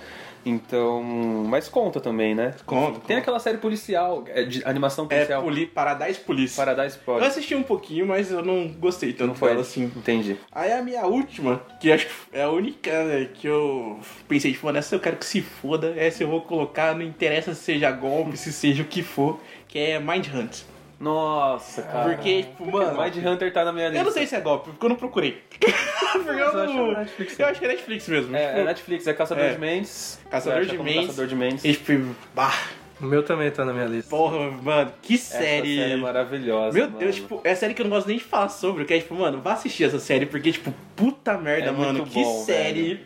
Então. 0.44 1.02
Mas 1.48 1.68
conta 1.68 2.00
também, 2.00 2.34
né? 2.34 2.54
Conta, 2.66 2.92
Tem 2.92 3.00
conta. 3.00 3.18
aquela 3.18 3.38
série 3.38 3.58
policial, 3.58 4.24
é, 4.26 4.42
de 4.44 4.64
animação 4.64 5.06
É, 5.08 5.16
policial. 5.16 5.42
Poli, 5.42 5.66
Paradise 5.66 6.20
Police. 6.20 6.56
Paradise 6.56 6.96
Eu 6.98 7.04
Police. 7.04 7.26
assisti 7.28 7.54
um 7.54 7.62
pouquinho, 7.62 8.06
mas 8.06 8.30
eu 8.30 8.44
não 8.44 8.68
gostei 8.68 9.12
tanto 9.12 9.28
Não 9.28 9.34
foi 9.34 9.50
dela 9.50 9.60
assim. 9.62 9.84
Entendi. 9.84 10.36
Aí 10.50 10.72
a 10.72 10.82
minha 10.82 11.06
última, 11.06 11.62
que 11.80 11.92
acho 11.92 12.06
que 12.06 12.12
é 12.32 12.42
a 12.42 12.50
única 12.50 13.04
né, 13.04 13.28
que 13.32 13.46
eu 13.46 13.98
pensei, 14.28 14.52
tipo, 14.52 14.70
nessa 14.72 14.94
eu 14.94 15.00
quero 15.00 15.16
que 15.16 15.26
se 15.26 15.40
foda, 15.40 15.94
essa 15.96 16.22
eu 16.22 16.28
vou 16.28 16.40
colocar, 16.42 16.94
não 16.94 17.02
interessa 17.02 17.54
se 17.54 17.62
seja 17.62 17.90
golpe, 17.90 18.36
se 18.36 18.52
seja 18.52 18.82
o 18.82 18.86
que 18.86 19.02
for, 19.02 19.40
que 19.68 19.78
é 19.78 19.98
Mind 19.98 20.26
Hunt. 20.34 20.62
Nossa, 21.02 21.82
cara. 21.82 22.10
Porque, 22.10 22.44
tipo, 22.44 22.70
mano. 22.70 23.02
Mind 23.02 23.16
Hunter 23.26 23.52
tá 23.52 23.64
na 23.64 23.72
minha 23.72 23.88
lista. 23.88 24.00
Eu 24.00 24.04
não 24.04 24.12
sei 24.12 24.26
se 24.26 24.36
é 24.36 24.40
golpe, 24.40 24.70
porque 24.70 24.84
eu 24.86 24.88
não 24.88 24.96
procurei. 24.96 25.42
porque 25.50 26.30
eu, 26.30 26.36
eu 26.38 26.46
acho 26.46 26.52
que 26.52 26.58
é 26.60 26.66
não... 26.76 26.92
Netflix, 26.92 27.38
eu 27.40 27.46
acho 27.46 27.58
que 27.60 27.64
é 27.64 27.68
Netflix 27.68 28.08
mesmo. 28.08 28.36
É, 28.36 28.46
tipo, 28.46 28.58
é 28.60 28.64
Netflix, 28.64 29.06
é 29.08 29.12
Caçador 29.14 29.44
É. 29.44 29.52
de 29.54 29.58
Mentes. 29.58 30.20
Caçador 30.30 30.64
de 30.64 30.70
como 30.76 30.84
Mentes. 30.84 31.06
Caçador 31.08 31.26
de 31.26 31.34
Mentes. 31.34 31.64
e, 31.64 31.72
tipo, 31.74 32.14
bah, 32.34 32.54
O 33.00 33.04
meu 33.06 33.22
também 33.24 33.50
tá 33.50 33.64
na 33.64 33.72
minha 33.72 33.86
lista. 33.86 34.10
porra, 34.10 34.48
mano, 34.62 34.92
que 35.02 35.14
Essa 35.14 35.38
série. 35.38 35.76
série 35.76 35.92
é 35.92 35.96
maravilhosa. 35.96 36.72
Meu 36.78 36.86
mano. 36.86 36.98
Deus, 36.98 37.16
tipo, 37.16 37.40
é 37.42 37.50
a 37.50 37.56
série 37.56 37.74
que 37.74 37.82
eu 37.82 37.84
não 37.84 37.90
gosto 37.90 38.06
nem 38.06 38.18
de 38.18 38.22
falar 38.24 38.48
sobre, 38.48 38.84
que 38.84 38.94
é 38.94 38.98
tipo, 39.00 39.14
mano, 39.16 39.40
vá 39.40 39.54
assistir 39.54 39.82
essa 39.84 39.98
série, 39.98 40.24
porque, 40.26 40.52
tipo, 40.52 40.72
puta 40.94 41.36
merda, 41.36 41.68
É 41.68 41.72
mano, 41.72 42.00
muito 42.00 42.10
que 42.12 42.22
bom, 42.22 42.44
série. 42.44 43.00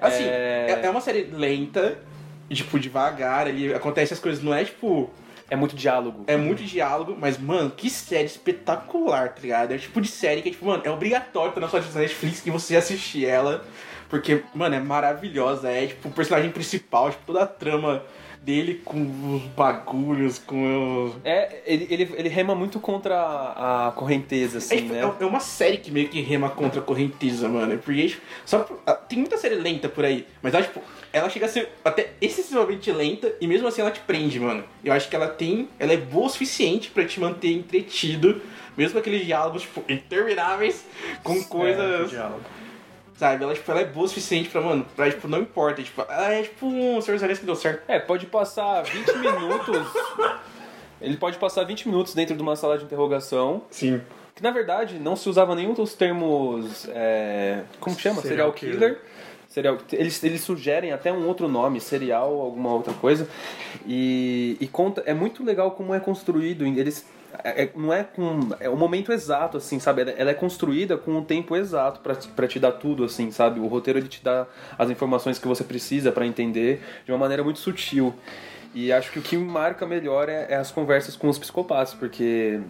Assim, 0.00 0.24
É- 0.24 0.78
é... 0.82 0.86
é 0.86 0.90
uma 0.90 1.00
série 1.02 1.24
lenta, 1.32 1.98
tipo, 2.50 2.78
devagar, 2.78 3.46
ali 3.46 3.74
acontece 3.74 4.14
as 4.14 4.20
coisas, 4.20 4.42
não 4.42 4.54
é 4.54 4.64
tipo. 4.64 5.10
É 5.48 5.54
muito 5.54 5.76
diálogo. 5.76 6.24
É 6.26 6.36
muito 6.36 6.62
diálogo, 6.64 7.16
mas, 7.18 7.38
mano, 7.38 7.70
que 7.70 7.88
série 7.88 8.26
espetacular, 8.26 9.28
tá 9.34 9.40
ligado? 9.40 9.72
É 9.72 9.76
o 9.76 9.78
tipo 9.78 10.00
de 10.00 10.08
série 10.08 10.42
que, 10.42 10.50
tipo, 10.50 10.66
mano, 10.66 10.82
é 10.84 10.90
obrigatório 10.90 11.52
ter 11.52 11.60
na 11.60 11.68
sua 11.68 11.80
da 11.80 12.00
Netflix 12.00 12.40
que 12.40 12.50
você 12.50 12.76
assistir 12.76 13.26
ela. 13.26 13.64
Porque, 14.08 14.42
mano, 14.54 14.74
é 14.74 14.80
maravilhosa. 14.80 15.68
É, 15.70 15.86
tipo, 15.86 16.08
o 16.08 16.12
personagem 16.12 16.50
principal, 16.50 17.10
tipo, 17.10 17.22
toda 17.26 17.42
a 17.42 17.46
trama 17.46 18.02
dele 18.40 18.80
com 18.84 19.00
os 19.34 19.42
bagulhos, 19.56 20.38
com 20.38 21.06
os. 21.06 21.14
É, 21.24 21.62
ele, 21.66 21.86
ele, 21.90 22.14
ele 22.16 22.28
rema 22.28 22.54
muito 22.54 22.78
contra 22.78 23.16
a, 23.16 23.88
a 23.88 23.92
correnteza, 23.92 24.58
É, 24.58 24.58
assim, 24.58 24.76
tipo, 24.76 24.92
né? 24.94 25.00
é- 25.00 25.22
é 25.24 25.26
uma 25.26 25.40
série 25.40 25.78
que 25.78 25.90
meio 25.90 26.08
que 26.08 26.20
rema 26.20 26.48
contra 26.50 26.78
a 26.80 26.82
correnteza, 26.82 27.48
mano. 27.48 27.76
Porque, 27.78 28.06
tipo, 28.06 28.22
só 28.44 28.64
ah, 28.86 28.94
tem 28.94 29.18
muita 29.18 29.36
série 29.36 29.56
lenta 29.56 29.88
por 29.88 30.04
aí, 30.04 30.24
mas 30.40 30.54
ela, 30.54 30.62
tipo, 30.62 30.80
ela 31.12 31.28
chega 31.28 31.46
a 31.46 31.48
ser 31.48 31.68
até 31.84 32.10
excessivamente 32.20 32.92
lenta 32.92 33.32
e 33.40 33.48
mesmo 33.48 33.66
assim 33.66 33.80
ela 33.80 33.90
te 33.90 33.98
prende, 34.00 34.38
mano. 34.38 34.62
Eu 34.84 34.92
acho 34.92 35.08
que 35.08 35.16
ela 35.16 35.26
tem. 35.26 35.68
Ela 35.76 35.94
é 35.94 35.96
boa 35.96 36.26
o 36.26 36.30
suficiente 36.30 36.90
pra 36.90 37.04
te 37.04 37.18
manter 37.18 37.50
entretido, 37.50 38.40
mesmo 38.76 38.96
aqueles 38.96 39.26
diálogos, 39.26 39.62
tipo, 39.62 39.82
intermináveis, 39.88 40.84
com 41.24 41.42
coisas. 41.42 42.10
diálogo. 42.10 42.42
Sabe? 43.16 43.44
Ela, 43.44 43.54
tipo, 43.54 43.70
ela 43.70 43.80
é 43.80 43.84
boa 43.84 44.06
o 44.06 44.08
suficiente 44.08 44.48
pra, 44.48 44.60
mano, 44.60 44.86
pra, 44.94 45.10
tipo, 45.10 45.26
não 45.28 45.40
importa. 45.40 45.82
Tipo, 45.82 46.02
ela 46.08 46.32
é 46.32 46.42
tipo 46.42 46.66
um 46.66 47.00
Senhor 47.00 47.16
dos 47.16 47.22
Anéis 47.22 47.38
que 47.38 47.46
deu 47.46 47.56
certo. 47.56 47.82
É, 47.88 47.98
pode 47.98 48.26
passar 48.26 48.82
20 48.82 49.12
minutos. 49.18 49.86
Ele 51.00 51.16
pode 51.16 51.36
passar 51.38 51.64
20 51.64 51.88
minutos 51.88 52.14
dentro 52.14 52.34
de 52.36 52.42
uma 52.42 52.56
sala 52.56 52.78
de 52.78 52.84
interrogação. 52.84 53.62
Sim. 53.70 54.00
Que 54.34 54.42
na 54.42 54.50
verdade 54.50 54.98
não 54.98 55.16
se 55.16 55.28
usava 55.28 55.54
nenhum 55.54 55.72
dos 55.74 55.94
termos. 55.94 56.86
é, 56.90 57.62
como 57.80 57.96
que 57.96 58.02
chama? 58.02 58.20
Serial, 58.22 58.52
Serial 58.52 58.52
killer. 58.52 58.74
killer. 58.74 59.00
Serial, 59.48 59.78
eles, 59.92 60.22
eles 60.22 60.40
sugerem 60.42 60.92
até 60.92 61.10
um 61.10 61.26
outro 61.26 61.48
nome, 61.48 61.80
serial, 61.80 62.38
alguma 62.40 62.74
outra 62.74 62.92
coisa. 62.92 63.26
E, 63.86 64.56
e 64.60 64.66
conta. 64.66 65.02
É 65.06 65.14
muito 65.14 65.42
legal 65.42 65.70
como 65.70 65.94
é 65.94 66.00
construído. 66.00 66.66
Eles. 66.66 67.06
É- 67.44 67.64
é- 67.64 67.70
não 67.74 67.92
é 67.92 68.04
com. 68.04 68.40
É 68.60 68.68
o 68.68 68.76
momento 68.76 69.12
exato, 69.12 69.56
assim, 69.56 69.78
sabe? 69.78 70.02
Ela, 70.16 70.30
é 70.30 70.34
construída 70.34 70.96
com 70.96 71.16
o 71.18 71.22
tempo 71.22 71.54
exato 71.56 72.00
pra, 72.00 72.14
pra 72.34 72.46
te 72.48 72.58
dar 72.58 72.72
tudo, 72.72 73.04
assim, 73.04 73.30
sabe? 73.30 73.60
O 73.60 73.66
roteiro 73.66 73.98
ele 73.98 74.08
te 74.08 74.22
dá 74.22 74.46
as 74.78 74.90
informações 74.90 75.38
que 75.38 75.46
você 75.48 75.64
precisa 75.64 76.10
pra 76.12 76.26
entender 76.26 76.82
de 77.04 77.12
uma 77.12 77.18
maneira 77.18 77.42
muito 77.44 77.58
sutil. 77.58 78.14
E 78.74 78.92
acho 78.92 79.10
que 79.10 79.18
o 79.18 79.22
que 79.22 79.36
marca 79.36 79.86
melhor 79.86 80.28
é, 80.28 80.46
é 80.50 80.56
as 80.56 80.70
conversas 80.70 81.16
com 81.16 81.28
os 81.28 81.38
psicopatas, 81.38 81.94
porque 81.94 82.60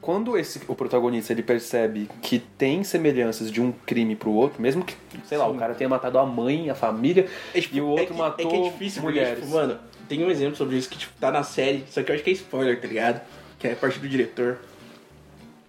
quando 0.00 0.38
esse, 0.38 0.60
o 0.68 0.74
protagonista 0.76 1.32
ele 1.32 1.42
percebe 1.42 2.08
que 2.22 2.38
tem 2.38 2.84
semelhanças 2.84 3.50
de 3.50 3.60
um 3.60 3.72
crime 3.72 4.14
pro 4.14 4.30
outro, 4.30 4.62
mesmo 4.62 4.84
que, 4.84 4.94
sei 5.24 5.36
lá, 5.36 5.48
o 5.48 5.54
cara 5.56 5.74
tenha 5.74 5.88
matado 5.90 6.18
a 6.20 6.24
mãe, 6.24 6.70
a 6.70 6.74
família, 6.76 7.26
É, 7.52 7.60
tipo, 7.60 7.74
e 7.76 7.80
o 7.80 7.86
outro 7.88 8.04
é 8.04 8.06
que, 8.06 8.12
matou 8.14 8.46
é 8.46 8.48
que 8.48 8.56
é 8.56 8.70
difícil, 8.70 9.02
porque, 9.02 9.18
mulheres. 9.18 9.40
tipo, 9.42 9.52
mano, 9.52 9.76
tem 10.08 10.22
um 10.24 10.30
exemplo 10.30 10.54
sobre 10.54 10.76
isso 10.76 10.88
que, 10.88 10.96
tipo, 10.98 11.12
tá 11.18 11.32
na 11.32 11.42
série, 11.42 11.84
só 11.90 12.00
que 12.00 12.12
eu 12.12 12.14
acho 12.14 12.22
que 12.22 12.30
é 12.30 12.34
spoiler, 12.34 12.80
tá 12.80 12.86
ligado? 12.86 13.20
Que 13.58 13.68
é 13.68 13.72
a 13.72 13.76
parte 13.76 13.98
do 13.98 14.08
diretor. 14.08 14.58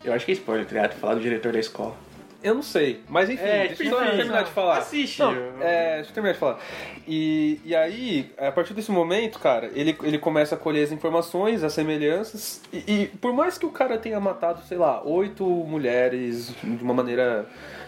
Eu 0.04 0.14
acho 0.14 0.26
que 0.26 0.32
é 0.32 0.36
spoiler, 0.36 0.66
tá 0.66 0.74
ligado? 0.76 0.94
Falar 1.00 1.16
do 1.16 1.22
diretor 1.22 1.52
da 1.52 1.60
escola. 1.60 1.96
Eu 2.44 2.54
não 2.54 2.62
sei, 2.62 3.02
mas 3.10 3.30
enfim, 3.32 3.44
É, 3.44 3.68
deixa 3.70 3.84
eu 3.84 3.90
só 3.90 4.00
terminar 4.00 4.44
de 4.44 4.52
falar. 4.52 4.78
assiste. 4.78 5.20
Não, 5.20 5.34
é, 5.60 5.96
deixa 5.96 6.12
eu 6.12 6.14
terminar 6.14 6.34
de 6.34 6.40
falar. 6.40 6.60
E, 7.08 7.60
e 7.66 7.76
aí, 7.76 8.32
a 8.38 8.52
partir 8.52 8.76
desse 8.76 8.92
momento, 8.92 9.40
cara, 9.40 9.72
ele, 9.74 9.98
ele 10.04 10.20
começa 10.20 10.54
a 10.54 10.58
colher 10.58 10.84
as 10.84 10.92
informações, 10.92 11.64
as 11.64 11.74
semelhanças, 11.74 12.62
e, 12.72 12.78
e 12.88 13.08
por 13.20 13.34
mais 13.34 13.58
que 13.58 13.66
o 13.66 13.72
cara 13.72 13.98
tenha 13.98 14.20
matado, 14.20 14.62
sei 14.66 14.78
lá, 14.78 15.02
oito 15.04 15.44
mulheres 15.44 16.54
de 16.64 16.84
uma 16.84 16.94
maneira, 16.94 17.48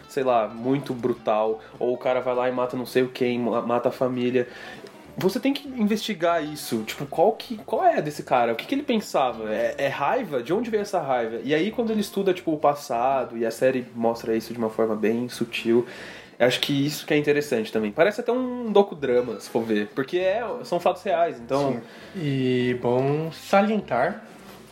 sei 0.09 0.23
lá, 0.23 0.47
muito 0.47 0.95
brutal, 0.95 1.61
ou 1.77 1.93
o 1.93 1.97
cara 1.97 2.19
vai 2.19 2.33
lá 2.33 2.49
e 2.49 2.51
mata 2.51 2.75
não 2.75 2.87
sei 2.87 3.03
o 3.03 3.09
quem, 3.09 3.37
ma- 3.39 3.61
mata 3.61 3.89
a 3.89 3.91
família. 3.91 4.47
Você 5.19 5.39
tem 5.39 5.53
que 5.53 5.67
investigar 5.67 6.43
isso. 6.43 6.83
Tipo, 6.83 7.05
qual, 7.05 7.33
que, 7.33 7.57
qual 7.57 7.85
é 7.85 8.01
desse 8.01 8.23
cara? 8.23 8.53
O 8.53 8.55
que, 8.55 8.65
que 8.65 8.73
ele 8.73 8.83
pensava? 8.83 9.53
É, 9.53 9.75
é 9.77 9.87
raiva? 9.87 10.41
De 10.41 10.53
onde 10.53 10.69
veio 10.69 10.81
essa 10.81 11.01
raiva? 11.01 11.41
E 11.43 11.53
aí, 11.53 11.71
quando 11.71 11.91
ele 11.91 11.99
estuda, 11.99 12.33
tipo, 12.33 12.53
o 12.53 12.57
passado, 12.57 13.37
e 13.37 13.45
a 13.45 13.51
série 13.51 13.85
mostra 13.93 14.35
isso 14.35 14.53
de 14.53 14.59
uma 14.59 14.69
forma 14.69 14.95
bem 14.95 15.27
sutil, 15.27 15.85
acho 16.39 16.61
que 16.61 16.85
isso 16.85 17.05
que 17.05 17.13
é 17.13 17.17
interessante 17.17 17.71
também. 17.71 17.91
Parece 17.91 18.21
até 18.21 18.31
um 18.31 18.71
docudrama, 18.71 19.39
se 19.39 19.49
for 19.49 19.61
ver. 19.61 19.87
Porque 19.93 20.17
é, 20.17 20.41
são 20.63 20.79
fatos 20.79 21.03
reais, 21.03 21.37
então... 21.39 21.81
E 22.15 22.77
bom 22.81 23.29
salientar 23.31 24.23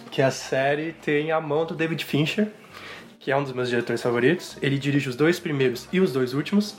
que 0.09 0.21
a 0.21 0.31
série 0.31 0.93
tem 0.93 1.31
a 1.31 1.41
mão 1.41 1.65
do 1.65 1.75
David 1.75 2.05
Fincher, 2.05 2.47
que 3.19 3.31
é 3.31 3.35
um 3.35 3.43
dos 3.43 3.51
meus 3.51 3.67
diretores 3.67 4.01
favoritos. 4.01 4.57
Ele 4.61 4.77
dirige 4.77 5.09
os 5.09 5.15
dois 5.17 5.39
primeiros 5.39 5.89
e 5.91 5.99
os 5.99 6.13
dois 6.13 6.33
últimos. 6.33 6.77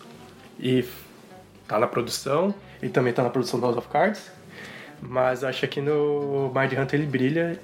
E 0.59 0.83
tá 1.66 1.79
na 1.79 1.87
produção. 1.87 2.55
Ele 2.83 2.91
também 2.93 3.12
tá 3.12 3.22
na 3.22 3.31
produção 3.31 3.59
do 3.59 3.66
House 3.66 3.76
of 3.79 3.89
Cards. 3.89 4.31
Mas 5.01 5.45
acho 5.45 5.61
que 5.61 5.64
aqui 5.66 5.81
no 5.81 6.53
Mind 6.55 6.72
Hunter 6.72 6.99
ele 6.99 7.07
brilha. 7.09 7.59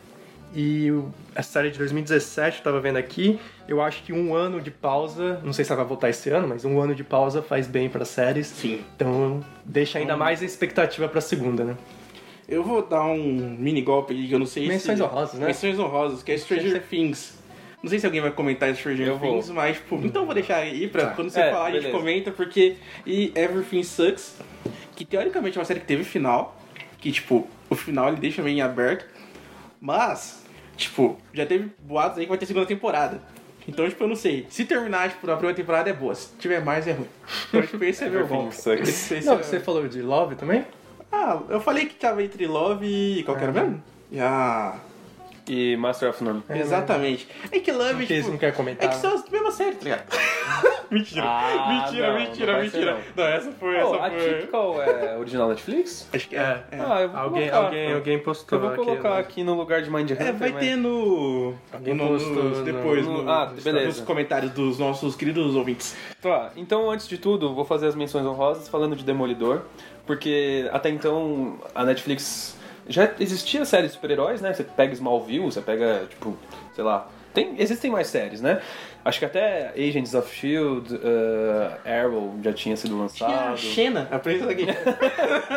E 0.57 0.89
a 1.35 1.43
série 1.43 1.71
de 1.73 1.79
2017, 1.79 2.59
eu 2.59 2.65
tava 2.65 2.81
vendo 2.81 2.97
aqui, 2.97 3.41
eu 3.67 3.83
acho 3.83 4.05
que 4.05 4.13
um 4.13 4.33
ano 4.37 4.61
de 4.61 4.71
pausa, 4.71 5.41
não 5.43 5.53
sei 5.53 5.65
se 5.65 5.73
ela 5.73 5.81
vai 5.83 5.89
voltar 5.89 6.09
esse 6.11 6.31
ano, 6.31 6.47
mas 6.47 6.65
um 6.65 6.81
ano 6.81 6.95
de 6.95 7.03
pausa 7.03 7.43
faz 7.43 7.67
bem 7.67 7.89
para 7.89 8.05
séries. 8.05 8.47
Sim. 8.47 8.81
Então 8.95 9.45
deixa 9.65 9.99
ainda 9.99 10.17
mais 10.17 10.43
a 10.43 10.45
expectativa 10.45 11.09
pra 11.09 11.21
segunda, 11.21 11.65
né? 11.65 11.77
Eu 12.49 12.63
vou 12.63 12.87
dar 12.87 13.03
um 13.05 13.57
mini 13.59 13.83
golpe 13.83 14.15
que 14.15 14.33
eu 14.33 14.39
não 14.39 14.47
sei 14.47 14.69
Menções 14.69 14.99
se... 14.99 15.03
honrosas, 15.05 15.41
né? 15.41 15.47
Menções 15.49 15.77
honrosas, 15.77 16.23
que 16.23 16.31
é 16.31 16.39
Stranger 16.39 16.81
Things. 16.89 17.37
Não 17.83 17.91
sei 17.91 17.99
se 17.99 18.07
alguém 18.07 18.21
vai 18.21 18.31
comentar 18.31 18.73
Stranger 18.77 19.09
Eu 19.09 19.19
vou. 19.19 19.33
Things, 19.33 19.51
mas, 19.51 19.77
tipo, 19.77 19.97
então 20.05 20.23
eu 20.23 20.27
vou 20.27 20.35
deixar 20.35 20.59
aí 20.59 20.87
pra 20.87 21.07
quando 21.09 21.31
você 21.31 21.41
É, 21.41 21.51
falar 21.51 21.65
a 21.67 21.71
gente 21.73 21.81
beleza. 21.81 21.99
comenta, 21.99 22.31
porque... 22.31 22.77
E 23.05 23.33
Everything 23.35 23.83
Sucks, 23.83 24.37
que 24.95 25.05
teoricamente 25.05 25.57
é 25.57 25.61
uma 25.61 25.65
série 25.65 25.81
que 25.81 25.87
teve 25.87 26.05
final, 26.05 26.61
que, 26.99 27.11
tipo, 27.13 27.47
o 27.69 27.75
final 27.75 28.09
ele 28.09 28.17
deixa 28.19 28.43
meio 28.43 28.57
em 28.57 28.61
aberto, 28.63 29.07
mas, 29.81 30.45
tipo, 30.77 31.19
já 31.33 31.45
teve 31.47 31.71
boatos 31.81 32.19
aí 32.19 32.25
que 32.25 32.29
vai 32.31 32.39
ter 32.39 32.47
segunda 32.47 32.67
temporada. 32.67 33.21
Então, 33.67 33.89
tipo, 33.89 34.05
eu 34.05 34.09
não 34.09 34.17
sei. 34.17 34.47
Se 34.51 34.65
terminar, 34.67 35.09
tipo, 35.09 35.27
na 35.27 35.35
primeira 35.37 35.57
temporada 35.57 35.89
é 35.89 35.93
boa. 35.93 36.15
Se 36.15 36.29
tiver 36.39 36.63
mais, 36.63 36.87
é 36.87 36.93
ruim. 36.93 37.09
Então, 37.49 37.63
tipo, 37.63 37.83
esse 37.85 38.05
é 38.05 38.09
meu 38.11 38.27
golpe. 38.27 38.55
sucks. 38.55 38.89
Esse- 38.89 39.15
esse 39.17 39.27
Não, 39.27 39.35
é- 39.39 39.43
você 39.43 39.59
falou 39.59 39.89
de 39.89 40.03
Love 40.03 40.35
também? 40.37 40.65
Ah, 41.11 41.41
eu 41.49 41.61
falei 41.61 41.87
que 41.87 41.95
tava 41.95 42.23
entre 42.23 42.47
Love 42.47 42.85
e. 42.87 43.23
Qual 43.25 43.37
que 43.37 43.43
era 43.43 43.53
mesmo? 43.53 43.83
E 44.11 44.21
a. 44.21 44.77
e 45.47 45.77
Master 45.77 46.11
of 46.11 46.23
None. 46.25 46.43
Exatamente. 46.51 47.29
É 47.53 47.59
que 47.61 47.71
Love, 47.73 47.95
Porque 47.97 48.13
eles 48.13 48.25
tipo, 48.25 48.33
não 48.33 48.39
querem 48.39 48.55
comentar. 48.55 48.87
É 48.89 48.89
que 48.93 48.97
são 48.97 49.15
as 49.15 49.29
mesmas 49.29 49.55
séries, 49.55 49.77
tá 49.79 49.85
ligado? 49.85 50.05
mentira. 50.91 51.23
Ah, 51.27 51.83
mentira, 51.87 52.09
não, 52.13 52.19
mentira, 52.21 52.53
não 52.53 52.61
mentira. 52.63 52.99
Não. 53.17 53.25
essa 53.27 53.53
foi, 53.53 53.75
Pô, 53.81 53.95
essa 53.95 54.05
a 54.07 54.11
foi. 54.11 54.35
Typical 54.35 54.83
é 54.83 55.19
original 55.19 55.49
Netflix? 55.49 56.09
Acho 56.13 56.29
que 56.29 56.37
é. 56.37 56.41
É. 56.71 56.77
é. 56.77 56.81
Ah, 56.81 57.01
eu 57.03 57.09
vou 57.11 57.19
Alguém, 57.21 57.49
colocar. 57.49 57.67
alguém, 57.67 57.93
alguém 57.93 58.19
postou 58.21 58.57
Eu 58.59 58.63
vou 58.63 58.71
aqui, 58.73 58.85
colocar 58.85 59.11
né? 59.15 59.19
aqui 59.21 59.43
no 59.45 59.55
lugar 59.55 59.83
de 59.83 59.91
Mind 59.91 60.11
Hunter. 60.11 60.27
É, 60.27 60.33
vai 60.33 60.51
mas- 60.51 60.61
ter 60.65 60.77
no. 60.77 61.55
Alguém 61.73 61.95
no- 61.95 62.09
postou 62.09 62.63
depois, 62.63 63.07
no- 63.07 63.23
no- 63.25 63.31
ah, 63.31 63.51
nos- 63.53 63.63
beleza. 63.65 63.87
nos 63.87 64.01
comentários 64.01 64.53
dos 64.53 64.79
nossos 64.79 65.15
queridos 65.17 65.55
ouvintes. 65.55 65.97
Tá, 66.23 66.51
então 66.57 66.91
antes 66.91 67.07
de 67.09 67.19
tudo, 67.19 67.55
vou 67.55 67.65
fazer 67.65 67.87
as 67.87 67.95
menções 67.95 68.25
honrosas 68.25 68.69
falando 68.69 68.97
de 68.97 69.05
Demolidor, 69.05 69.63
porque 70.07 70.69
até 70.73 70.89
então 70.91 71.59
a 71.75 71.85
Netflix 71.85 72.57
já 72.89 73.11
existia 73.19 73.65
série 73.65 73.87
de 73.87 73.93
super-heróis, 73.93 74.41
né? 74.41 74.53
Você 74.53 74.65
pega 74.65 74.93
Smallville, 74.93 75.45
você 75.45 75.61
pega, 75.61 76.07
tipo, 76.09 76.37
sei 76.75 76.85
lá. 76.85 77.09
Tem, 77.33 77.57
existem 77.59 77.91
mais 77.91 78.07
séries, 78.07 78.41
né? 78.41 78.61
Acho 79.05 79.19
que 79.19 79.25
até 79.25 79.73
Agents 79.77 80.15
of 80.15 80.33
Shield, 80.35 80.95
uh, 80.95 81.01
Arrow 81.85 82.39
já 82.43 82.53
tinha 82.53 82.77
sido 82.77 82.91
Tinha 83.09 83.37
a 83.37 83.41
lançado. 83.41 83.59
Xena, 83.59 84.09
a 84.11 84.19
princesa 84.19 84.47
da 84.47 84.53
Guerra. 84.55 84.79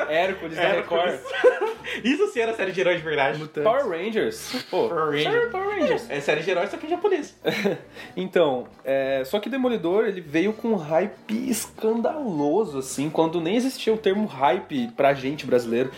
Hércules 0.09 0.55
da 0.55 0.63
Hércules. 0.63 1.21
Record. 1.21 1.67
Isso 2.03 2.27
sim 2.27 2.41
era 2.41 2.53
série 2.53 2.71
de 2.73 2.81
heróis 2.81 2.97
de 2.97 3.03
verdade. 3.03 3.47
Power 3.63 3.87
Rangers. 3.87 4.65
Pô, 4.69 4.89
Power 4.89 5.11
Rangers. 5.11 5.51
Power 5.51 5.79
Rangers. 5.79 6.09
É 6.09 6.19
série 6.19 6.41
de 6.41 6.51
heróis, 6.51 6.69
só 6.69 6.77
que 6.77 6.87
em 6.87 6.89
japonês. 6.89 7.37
Então, 8.17 8.67
é, 8.83 9.23
só 9.25 9.39
que 9.39 9.47
Demolidor 9.47 10.05
ele 10.07 10.19
veio 10.19 10.51
com 10.51 10.69
um 10.69 10.75
hype 10.75 11.49
escandaloso, 11.49 12.79
assim, 12.79 13.09
quando 13.09 13.39
nem 13.39 13.55
existia 13.55 13.93
o 13.93 13.97
termo 13.97 14.25
hype 14.25 14.89
pra 14.97 15.13
gente 15.13 15.45
brasileiro. 15.45 15.91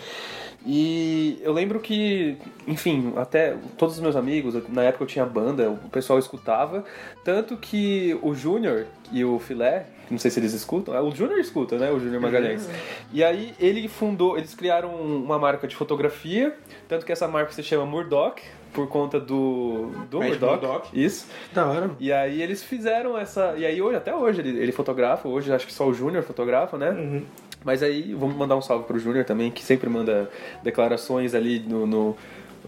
E 0.64 1.40
eu 1.42 1.52
lembro 1.52 1.80
que, 1.80 2.36
enfim, 2.66 3.12
até 3.16 3.56
todos 3.78 3.94
os 3.96 4.00
meus 4.00 4.14
amigos, 4.14 4.54
na 4.68 4.82
época 4.82 5.04
eu 5.04 5.08
tinha 5.08 5.24
banda, 5.24 5.70
o 5.70 5.88
pessoal 5.88 6.18
escutava, 6.18 6.84
tanto 7.24 7.56
que 7.56 8.18
o 8.22 8.34
Júnior 8.34 8.86
e 9.10 9.24
o 9.24 9.38
Filé, 9.38 9.86
não 10.10 10.18
sei 10.18 10.30
se 10.30 10.38
eles 10.38 10.52
escutam, 10.52 10.94
o 11.02 11.14
Júnior 11.14 11.38
escuta, 11.38 11.78
né, 11.78 11.90
o 11.90 11.98
Júnior 11.98 12.20
Magalhães. 12.20 12.68
E 13.12 13.24
aí 13.24 13.54
ele 13.58 13.88
fundou, 13.88 14.36
eles 14.36 14.54
criaram 14.54 14.94
uma 14.94 15.38
marca 15.38 15.66
de 15.66 15.74
fotografia, 15.74 16.54
tanto 16.86 17.06
que 17.06 17.12
essa 17.12 17.26
marca 17.26 17.52
se 17.52 17.62
chama 17.62 17.86
Murdoch, 17.86 18.42
por 18.72 18.88
conta 18.88 19.18
do, 19.18 19.90
do 20.10 20.20
Murdoch. 20.22 20.64
Murdock. 20.64 20.88
Isso. 20.92 21.26
Da 21.52 21.66
hora. 21.66 21.90
E 21.98 22.12
aí 22.12 22.40
eles 22.40 22.62
fizeram 22.62 23.18
essa. 23.18 23.54
E 23.56 23.66
aí 23.66 23.82
hoje, 23.82 23.96
até 23.96 24.14
hoje, 24.14 24.40
ele, 24.40 24.58
ele 24.58 24.72
fotografa, 24.72 25.28
hoje 25.28 25.52
acho 25.52 25.66
que 25.66 25.72
só 25.72 25.88
o 25.88 25.94
Júnior 25.94 26.22
fotografa, 26.22 26.78
né? 26.78 26.90
Uhum. 26.90 27.24
Mas 27.64 27.82
aí 27.82 28.14
vamos 28.14 28.36
mandar 28.36 28.56
um 28.56 28.62
salve 28.62 28.84
pro 28.84 28.98
Júnior 28.98 29.24
também, 29.24 29.50
que 29.50 29.62
sempre 29.62 29.88
manda 29.88 30.30
declarações 30.62 31.34
ali 31.34 31.60
no, 31.60 31.86
no, 31.86 32.16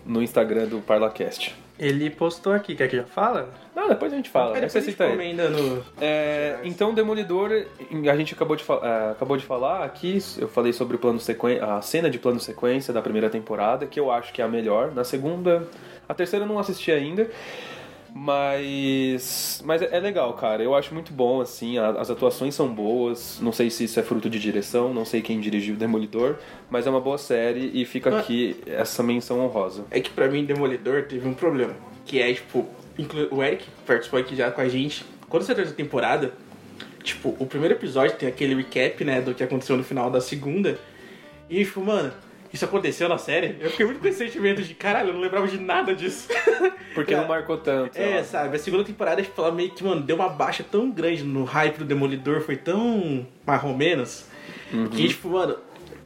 no 0.05 0.23
Instagram 0.23 0.67
do 0.67 0.79
ParlaCast. 0.81 1.55
Ele 1.79 2.11
postou 2.11 2.53
aqui, 2.53 2.77
quer 2.77 2.89
que 2.89 2.97
já 2.97 3.05
fala? 3.05 3.53
Não, 3.75 3.89
depois 3.89 4.13
a 4.13 4.17
gente 4.17 4.29
fala, 4.29 4.53
depois 4.53 4.73
Você 4.73 4.79
a 4.79 4.83
gente 4.83 4.97
no... 5.49 5.85
É, 6.01 6.59
então, 6.63 6.93
Demolidor, 6.93 7.51
a 8.09 8.17
gente 8.17 8.35
acabou 8.35 8.55
de, 8.55 8.65
ah, 8.69 9.11
acabou 9.13 9.37
de 9.37 9.45
falar 9.45 9.83
aqui, 9.83 10.19
eu 10.39 10.47
falei 10.47 10.73
sobre 10.73 10.97
o 10.97 10.99
plano 10.99 11.19
sequência, 11.19 11.65
a 11.65 11.81
cena 11.81 12.11
de 12.11 12.19
plano 12.19 12.39
sequência 12.39 12.93
da 12.93 13.01
primeira 13.01 13.31
temporada, 13.31 13.87
que 13.87 13.99
eu 13.99 14.11
acho 14.11 14.33
que 14.33 14.43
é 14.43 14.45
a 14.45 14.49
melhor. 14.49 14.93
Na 14.93 15.03
segunda, 15.03 15.67
a 16.09 16.15
terceira 16.15 16.45
eu 16.45 16.49
não 16.49 16.59
assisti 16.59 16.93
ainda, 16.93 17.29
mas 18.15 19.63
mas 19.65 19.83
é 19.83 19.89
é 19.97 20.01
legal, 20.01 20.33
cara. 20.35 20.63
Eu 20.63 20.75
acho 20.75 20.93
muito 20.95 21.13
bom 21.13 21.41
assim, 21.41 21.79
a- 21.79 21.91
as 21.91 22.11
atuações 22.11 22.55
são 22.55 22.69
boas. 22.73 23.39
Não 23.41 23.53
sei 23.53 23.71
se 23.71 23.85
isso 23.85 23.99
é 23.99 24.03
fruto 24.03 24.29
de 24.31 24.39
direção, 24.39 24.93
não 24.95 25.05
sei 25.05 25.21
quem 25.23 25.41
dirigiu 25.41 25.77
Demolidor, 25.77 26.37
mas 26.71 26.87
é 26.87 26.91
uma 26.91 27.01
boa 27.01 27.19
série 27.19 27.71
e 27.75 27.85
fica 27.85 28.17
aqui 28.19 28.57
essa 28.67 29.03
menção 29.03 29.41
honrosa. 29.41 29.85
É 29.91 30.01
que 30.01 30.11
pra 30.11 30.29
mim, 30.29 30.45
Demolidor 30.45 31.05
teve 31.05 31.27
um 31.29 31.35
problema. 31.35 31.75
Que 32.05 32.21
é, 32.21 32.33
tipo, 32.33 32.67
o 33.31 33.43
Eric 33.43 33.65
participou 33.87 34.19
aqui 34.21 34.35
já 34.35 34.51
com 34.51 34.61
a 34.61 34.69
gente. 34.69 35.05
Quando 35.29 35.45
você 35.45 35.55
terceira 35.55 35.77
temporada, 35.77 36.33
tipo, 37.03 37.35
o 37.39 37.47
primeiro 37.47 37.75
episódio 37.75 38.17
tem 38.17 38.29
aquele 38.29 38.55
recap, 38.55 39.05
né, 39.05 39.21
do 39.21 39.35
que 39.35 39.43
aconteceu 39.43 39.77
no 39.77 39.85
final 39.85 40.11
da 40.11 40.21
segunda. 40.21 40.79
E, 41.49 41.65
tipo, 41.65 41.81
mano, 41.81 42.13
isso 42.53 42.65
aconteceu 42.65 43.09
na 43.09 43.19
série? 43.19 43.57
Eu 43.61 43.71
fiquei 43.71 43.87
muito 43.87 44.01
com 44.01 44.09
esse 44.09 44.19
sentimento 44.19 44.63
de, 44.63 44.75
caralho, 44.75 45.09
eu 45.09 45.15
não 45.15 45.21
lembrava 45.21 45.47
de 45.49 45.59
nada 45.59 45.95
disso. 45.95 46.29
Porque 46.95 47.15
não 47.15 47.23
Cara, 47.23 47.35
marcou 47.35 47.57
tanto. 47.57 47.97
É, 47.99 48.23
sabe, 48.23 48.57
a 48.57 48.59
segunda 48.59 48.85
temporada, 48.85 49.23
tipo, 49.23 49.41
ela 49.41 49.51
meio 49.51 49.71
que, 49.71 49.83
mano, 49.83 50.03
deu 50.03 50.17
uma 50.17 50.29
baixa 50.29 50.63
tão 50.63 50.91
grande 50.91 51.23
no 51.25 51.45
hype 51.45 51.79
do 51.79 51.85
Demolidor, 51.85 52.43
foi 52.43 52.57
tão 52.57 53.27
mais 53.47 53.65
ou 53.65 53.75
menos, 53.75 54.27
que, 54.91 55.09
tipo, 55.09 55.29
mano, 55.31 55.57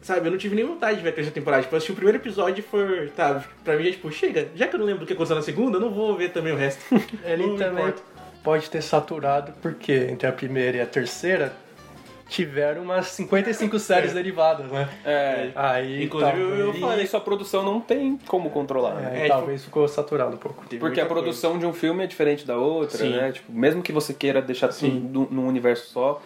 sabe, 0.00 0.28
eu 0.28 0.30
não 0.30 0.38
tive 0.38 0.54
nem 0.54 0.64
vontade 0.64 0.98
de 0.98 1.02
ver 1.02 1.08
a 1.08 1.12
terceira 1.12 1.34
temporada. 1.34 1.62
Tipo, 1.64 1.74
eu 1.74 1.78
assisti 1.78 1.92
o 1.92 1.96
primeiro 1.96 2.18
episódio 2.18 2.60
e 2.60 2.62
foi, 2.62 3.08
tá, 3.08 3.44
pra 3.64 3.76
mim 3.76 3.88
é 3.88 3.90
tipo, 3.90 4.10
chega, 4.12 4.48
já 4.54 4.68
que 4.68 4.76
eu 4.76 4.78
não 4.78 4.86
lembro 4.86 5.02
o 5.02 5.06
que 5.06 5.12
aconteceu 5.12 5.34
na 5.36 5.42
segunda, 5.42 5.78
eu 5.78 5.80
não 5.80 5.90
vou 5.90 6.14
ver 6.16 6.30
também 6.30 6.52
o 6.52 6.56
resto. 6.56 6.84
Ele 7.24 7.44
Não 7.46 7.56
também 7.56 7.84
importa. 7.88 8.02
pode 8.44 8.70
ter 8.70 8.82
saturado, 8.82 9.52
porque 9.60 9.92
entre 9.92 10.28
a 10.28 10.32
primeira 10.32 10.76
e 10.76 10.80
a 10.80 10.86
terceira 10.86 11.52
tiveram 12.28 12.82
umas 12.82 13.06
55 13.08 13.78
séries 13.78 14.12
derivadas, 14.12 14.70
né? 14.70 14.88
É, 15.04 15.50
Aí, 15.54 16.04
Inclusive, 16.04 16.40
eu- 16.40 16.56
eu 16.56 16.74
falei- 16.74 17.04
isso 17.04 17.16
a 17.16 17.20
produção 17.20 17.62
não 17.62 17.80
tem 17.80 18.18
como 18.26 18.50
controlar, 18.50 18.94
né? 18.96 19.20
É, 19.22 19.26
É, 19.26 19.28
talvez 19.28 19.64
ficou 19.64 19.86
saturado 19.86 20.34
um 20.34 20.38
pouco. 20.38 20.64
Teve 20.66 20.80
Porque 20.80 21.00
a 21.00 21.06
produção 21.06 21.58
de 21.58 21.64
um 21.66 21.72
filme 21.72 22.02
é 22.02 22.06
diferente 22.06 22.44
da 22.46 22.56
outra, 22.56 22.98
Sim. 22.98 23.10
né? 23.10 23.32
Tipo, 23.32 23.52
mesmo 23.52 23.82
que 23.82 23.92
você 23.92 24.12
queira 24.12 24.42
deixar 24.42 24.68
tudo 24.68 25.28
num 25.30 25.46
universo 25.46 25.86
só. 25.92 26.20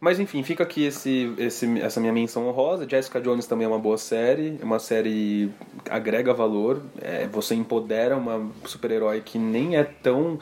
Mas 0.00 0.18
enfim, 0.18 0.42
fica 0.42 0.64
aqui 0.64 0.84
esse, 0.84 1.32
esse- 1.38 1.80
essa 1.80 2.00
minha 2.00 2.12
menção 2.12 2.48
honrosa. 2.48 2.88
Jessica 2.88 3.20
Jones 3.20 3.46
também 3.46 3.64
é 3.66 3.68
uma 3.68 3.78
boa 3.78 3.96
série. 3.98 4.58
É 4.60 4.64
uma 4.64 4.80
série 4.80 5.48
que 5.84 5.90
agrega 5.90 6.34
valor. 6.34 6.82
É, 7.00 7.26
você 7.28 7.54
empodera 7.54 8.16
uma 8.16 8.50
super-herói 8.64 9.20
que 9.24 9.38
nem 9.38 9.76
é 9.76 9.84
tão 9.84 10.40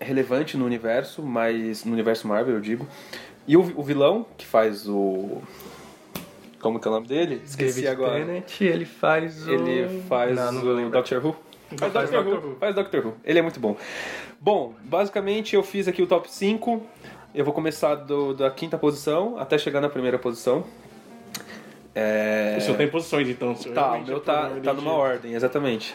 relevante 0.00 0.56
no 0.56 0.64
universo, 0.64 1.22
mas 1.22 1.84
no 1.84 1.92
universo 1.92 2.26
Marvel, 2.28 2.54
eu 2.54 2.60
digo. 2.60 2.86
E 3.46 3.56
o, 3.56 3.60
o 3.76 3.82
vilão, 3.82 4.26
que 4.36 4.44
faz 4.46 4.88
o. 4.88 5.40
Como 6.60 6.80
que 6.80 6.88
é 6.88 6.90
o 6.90 6.94
nome 6.94 7.06
dele? 7.06 7.40
Esqueci 7.44 7.82
David 7.82 7.88
agora. 7.88 8.24
Tennant, 8.24 8.60
ele 8.60 8.84
faz 8.84 9.46
o... 9.46 9.50
Ele 9.52 10.02
faz 10.08 10.34
Não, 10.34 10.52
não 10.52 10.86
o. 10.88 10.90
Doctor 10.90 11.24
Who. 11.24 11.36
Faz 11.76 11.92
Faz 11.92 11.92
Doctor, 11.92 12.24
Doctor 12.24 12.44
Who. 12.44 12.50
Who. 12.52 12.56
Faz 12.56 12.74
Doctor 12.74 13.06
Who. 13.06 13.14
Ele 13.24 13.38
é 13.38 13.42
muito 13.42 13.60
bom. 13.60 13.76
Bom, 14.40 14.74
basicamente 14.82 15.54
eu 15.54 15.62
fiz 15.62 15.86
aqui 15.86 16.02
o 16.02 16.06
top 16.06 16.30
5. 16.30 16.82
Eu 17.34 17.44
vou 17.44 17.52
começar 17.54 17.94
do- 17.94 18.34
da 18.34 18.50
quinta 18.50 18.78
posição 18.78 19.38
até 19.38 19.58
chegar 19.58 19.80
na 19.80 19.88
primeira 19.88 20.18
posição. 20.18 20.64
É... 21.94 22.56
O 22.58 22.60
seu 22.60 22.76
tem 22.76 22.88
posições, 22.88 23.28
então. 23.28 23.54
Tá, 23.54 23.94
o 23.94 24.04
meu 24.04 24.16
é 24.18 24.20
tá, 24.20 24.42
ordem 24.42 24.62
tá 24.62 24.72
numa 24.74 24.92
ordem, 24.92 25.34
exatamente. 25.34 25.94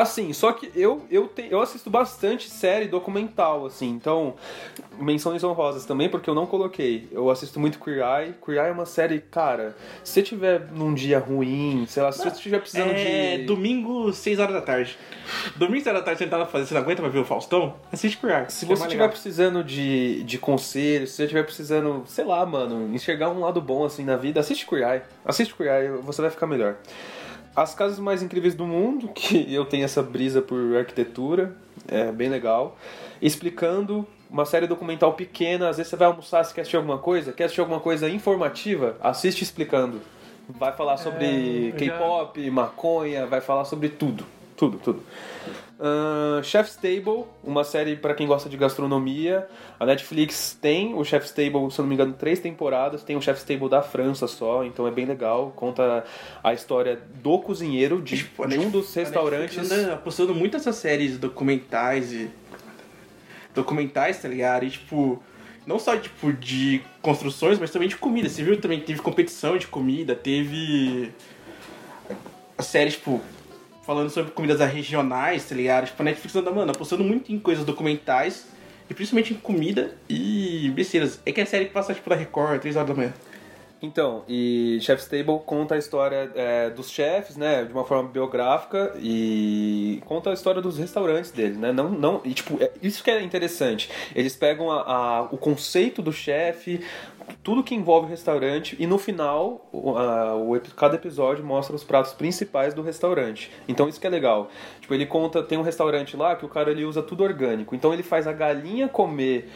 Assim, 0.00 0.32
só 0.32 0.50
que 0.52 0.70
eu, 0.74 1.04
eu, 1.10 1.28
te, 1.28 1.46
eu 1.50 1.60
assisto 1.60 1.90
bastante 1.90 2.48
série 2.48 2.88
documental, 2.88 3.66
assim, 3.66 3.90
então, 3.90 4.34
menções 4.98 5.44
honrosas 5.44 5.84
também, 5.84 6.08
porque 6.08 6.30
eu 6.30 6.34
não 6.34 6.46
coloquei. 6.46 7.06
Eu 7.12 7.28
assisto 7.28 7.60
muito 7.60 7.78
Queer 7.78 7.98
Eye. 7.98 8.34
Queer 8.42 8.62
Eye 8.62 8.70
é 8.70 8.72
uma 8.72 8.86
série, 8.86 9.20
cara, 9.20 9.76
se 10.02 10.12
você 10.14 10.22
tiver 10.22 10.68
num 10.72 10.94
dia 10.94 11.18
ruim, 11.18 11.84
sei 11.86 12.02
lá, 12.02 12.10
se 12.12 12.22
você 12.22 12.28
estiver 12.28 12.60
precisando 12.60 12.92
É, 12.92 13.36
de. 13.38 13.44
domingo, 13.44 14.10
6 14.10 14.38
horas 14.38 14.54
da 14.54 14.62
tarde. 14.62 14.96
Domingo, 15.56 15.84
6 15.84 15.86
horas 15.88 16.00
da 16.00 16.04
tarde, 16.06 16.18
você 16.18 16.24
não 16.24 16.38
tá 16.38 16.46
fazer, 16.46 16.64
você 16.66 16.74
não 16.74 16.80
aguenta 16.80 17.02
pra 17.02 17.10
ver 17.10 17.18
o 17.18 17.24
Faustão? 17.24 17.74
Assiste 17.92 18.16
por 18.16 18.30
ar. 18.32 18.50
Se 18.50 18.64
você 18.64 18.84
estiver 18.84 19.08
precisando 19.08 19.62
de, 19.62 20.22
de 20.24 20.38
conselho, 20.38 21.06
se 21.06 21.12
você 21.16 21.24
estiver 21.24 21.44
precisando, 21.44 22.04
sei 22.06 22.24
lá, 22.24 22.46
mano, 22.46 22.94
enxergar 22.94 23.28
um 23.28 23.40
lado 23.40 23.60
bom 23.60 23.84
assim 23.84 24.04
na 24.04 24.16
vida, 24.16 24.40
assiste 24.40 24.66
Queer 24.66 24.88
Eye. 24.94 25.02
Assiste 25.26 25.54
Queer 25.54 25.82
Eye, 25.82 25.88
você 26.02 26.22
vai 26.22 26.30
ficar 26.30 26.46
melhor. 26.46 26.76
As 27.54 27.74
Casas 27.74 27.98
Mais 27.98 28.22
Incríveis 28.22 28.54
do 28.54 28.66
Mundo, 28.66 29.08
que 29.14 29.52
eu 29.52 29.64
tenho 29.64 29.84
essa 29.84 30.02
brisa 30.02 30.40
por 30.40 30.76
arquitetura, 30.76 31.54
é 31.88 32.10
bem 32.12 32.28
legal. 32.28 32.76
Explicando 33.20 34.06
uma 34.30 34.44
série 34.44 34.66
documental 34.66 35.12
pequena, 35.14 35.68
às 35.68 35.76
vezes 35.76 35.90
você 35.90 35.96
vai 35.96 36.06
almoçar, 36.06 36.44
você 36.44 36.54
quer 36.54 36.60
assistir 36.62 36.76
alguma 36.76 36.98
coisa, 36.98 37.32
quer 37.32 37.44
assistir 37.44 37.60
alguma 37.60 37.80
coisa 37.80 38.08
informativa, 38.08 38.96
assiste 39.02 39.42
explicando. 39.42 40.00
Vai 40.48 40.72
falar 40.72 40.96
sobre 40.96 41.24
É, 41.24 41.68
eu 41.68 41.70
já- 41.70 41.76
K-pop, 41.76 42.50
maconha, 42.50 43.26
vai 43.26 43.40
falar 43.40 43.64
sobre 43.64 43.88
tudo. 43.88 44.24
Tudo, 44.56 44.78
tudo. 44.78 45.02
Ahn, 45.82 46.42
Chef's 46.42 46.76
Table, 46.76 47.24
uma 47.42 47.64
série 47.64 47.96
para 47.96 48.12
quem 48.12 48.26
gosta 48.26 48.50
de 48.50 48.56
gastronomia. 48.56 49.48
A 49.78 49.86
Netflix 49.86 50.56
tem 50.60 50.94
o 50.94 51.02
Chef's 51.02 51.30
Table, 51.30 51.70
se 51.70 51.78
eu 51.78 51.84
não 51.84 51.86
me 51.86 51.94
engano, 51.94 52.12
três 52.12 52.38
temporadas. 52.38 53.02
Tem 53.02 53.16
o 53.16 53.22
Chef's 53.22 53.44
Table 53.44 53.68
da 53.70 53.80
França 53.80 54.26
só, 54.26 54.62
então 54.62 54.86
é 54.86 54.90
bem 54.90 55.06
legal. 55.06 55.52
Conta 55.56 56.04
a 56.44 56.52
história 56.52 57.00
do 57.22 57.38
cozinheiro 57.38 58.02
de, 58.02 58.18
Tipo, 58.18 58.46
de 58.46 58.58
um 58.58 58.68
dos 58.68 58.94
restaurantes. 58.94 59.70
Anda 59.70 59.94
apostando 59.94 60.34
muito 60.34 60.52
nessas 60.52 60.76
séries 60.76 61.16
documentais 61.16 62.12
e. 62.12 62.30
documentais, 63.54 64.20
tá 64.20 64.28
ligado? 64.28 64.66
E 64.66 64.70
tipo. 64.70 65.22
Não 65.66 65.78
só 65.78 65.96
tipo 65.96 66.32
de 66.32 66.82
construções, 67.00 67.58
mas 67.58 67.70
também 67.70 67.88
de 67.88 67.96
comida. 67.96 68.28
Você 68.28 68.42
viu 68.42 68.60
também 68.60 68.80
que 68.80 68.86
teve 68.86 69.00
competição 69.00 69.56
de 69.56 69.66
comida, 69.66 70.14
teve. 70.14 71.10
A 72.58 72.62
série, 72.62 72.90
tipo. 72.90 73.22
Falando 73.82 74.10
sobre 74.10 74.32
comidas 74.32 74.60
regionais, 74.72 75.48
tá 75.48 75.54
ligado? 75.54 75.86
Tipo, 75.86 76.02
a 76.02 76.04
Netflix 76.04 76.36
anda, 76.36 76.50
mano, 76.50 76.70
apostando 76.70 77.02
muito 77.02 77.32
em 77.32 77.38
coisas 77.38 77.64
documentais. 77.64 78.46
E 78.88 78.94
principalmente 78.94 79.32
em 79.32 79.36
comida 79.36 79.96
e 80.08 80.70
besteiras. 80.74 81.20
É 81.24 81.30
que 81.30 81.40
é 81.40 81.44
a 81.44 81.46
série 81.46 81.66
que 81.66 81.72
passa, 81.72 81.94
tipo, 81.94 82.10
da 82.10 82.16
Record, 82.16 82.60
3 82.60 82.76
horas 82.76 82.88
da 82.88 82.94
manhã. 82.94 83.12
Então, 83.82 84.24
e 84.28 84.78
Chef's 84.82 85.06
Table 85.06 85.40
conta 85.46 85.74
a 85.74 85.78
história 85.78 86.30
é, 86.34 86.68
dos 86.68 86.90
chefes, 86.90 87.36
né, 87.36 87.64
de 87.64 87.72
uma 87.72 87.84
forma 87.84 88.08
biográfica 88.10 88.92
e 89.00 90.02
conta 90.04 90.30
a 90.30 90.34
história 90.34 90.60
dos 90.60 90.76
restaurantes 90.76 91.30
deles, 91.30 91.56
né? 91.56 91.72
Não, 91.72 91.88
não, 91.88 92.20
e, 92.24 92.34
tipo, 92.34 92.62
é- 92.62 92.70
isso 92.82 93.02
que 93.02 93.10
é 93.10 93.22
interessante. 93.22 93.90
Eles 94.14 94.36
pegam 94.36 94.70
a- 94.70 94.82
a- 94.82 95.22
o 95.30 95.38
conceito 95.38 96.02
do 96.02 96.12
chefe, 96.12 96.80
tudo 97.42 97.62
que 97.62 97.74
envolve 97.74 98.06
o 98.06 98.10
restaurante 98.10 98.76
e 98.78 98.86
no 98.86 98.98
final, 98.98 99.66
a- 99.96 100.34
o 100.34 100.60
cada 100.76 100.96
episódio 100.96 101.42
mostra 101.44 101.74
os 101.74 101.82
pratos 101.84 102.12
principais 102.12 102.74
do 102.74 102.82
restaurante. 102.82 103.50
Então 103.66 103.88
isso 103.88 104.00
que 104.00 104.06
é 104.06 104.10
legal. 104.10 104.50
Tipo, 104.80 104.92
ele 104.92 105.06
conta, 105.06 105.42
tem 105.42 105.56
um 105.56 105.62
restaurante 105.62 106.16
lá 106.16 106.36
que 106.36 106.44
o 106.44 106.48
cara 106.48 106.70
ele 106.70 106.84
usa 106.84 107.02
tudo 107.02 107.22
orgânico. 107.24 107.74
Então 107.74 107.94
ele 107.94 108.02
faz 108.02 108.26
a 108.26 108.32
galinha 108.32 108.88
comer 108.88 109.48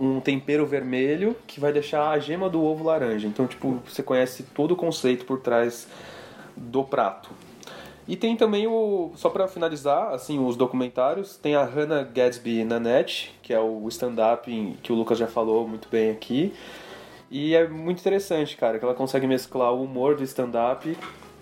um 0.00 0.20
tempero 0.20 0.66
vermelho 0.66 1.36
que 1.46 1.60
vai 1.60 1.72
deixar 1.72 2.10
a 2.10 2.18
gema 2.18 2.48
do 2.48 2.62
ovo 2.62 2.84
laranja. 2.84 3.26
Então, 3.26 3.46
tipo, 3.46 3.82
você 3.86 4.02
conhece 4.02 4.42
todo 4.54 4.72
o 4.72 4.76
conceito 4.76 5.24
por 5.24 5.40
trás 5.40 5.88
do 6.56 6.84
prato. 6.84 7.30
E 8.06 8.16
tem 8.16 8.36
também 8.36 8.66
o, 8.66 9.12
só 9.14 9.30
pra 9.30 9.46
finalizar, 9.46 10.12
assim, 10.12 10.44
os 10.44 10.56
documentários, 10.56 11.36
tem 11.36 11.54
a 11.54 11.64
Hannah 11.64 12.02
Gadsby 12.02 12.64
na 12.64 12.80
net, 12.80 13.32
que 13.42 13.52
é 13.52 13.60
o 13.60 13.86
stand-up 13.88 14.50
que 14.82 14.92
o 14.92 14.96
Lucas 14.96 15.18
já 15.18 15.28
falou 15.28 15.68
muito 15.68 15.88
bem 15.88 16.10
aqui. 16.10 16.52
E 17.30 17.54
é 17.54 17.66
muito 17.66 18.00
interessante, 18.00 18.56
cara, 18.56 18.78
que 18.78 18.84
ela 18.84 18.94
consegue 18.94 19.26
mesclar 19.26 19.72
o 19.72 19.84
humor 19.84 20.16
do 20.16 20.24
stand-up 20.24 20.96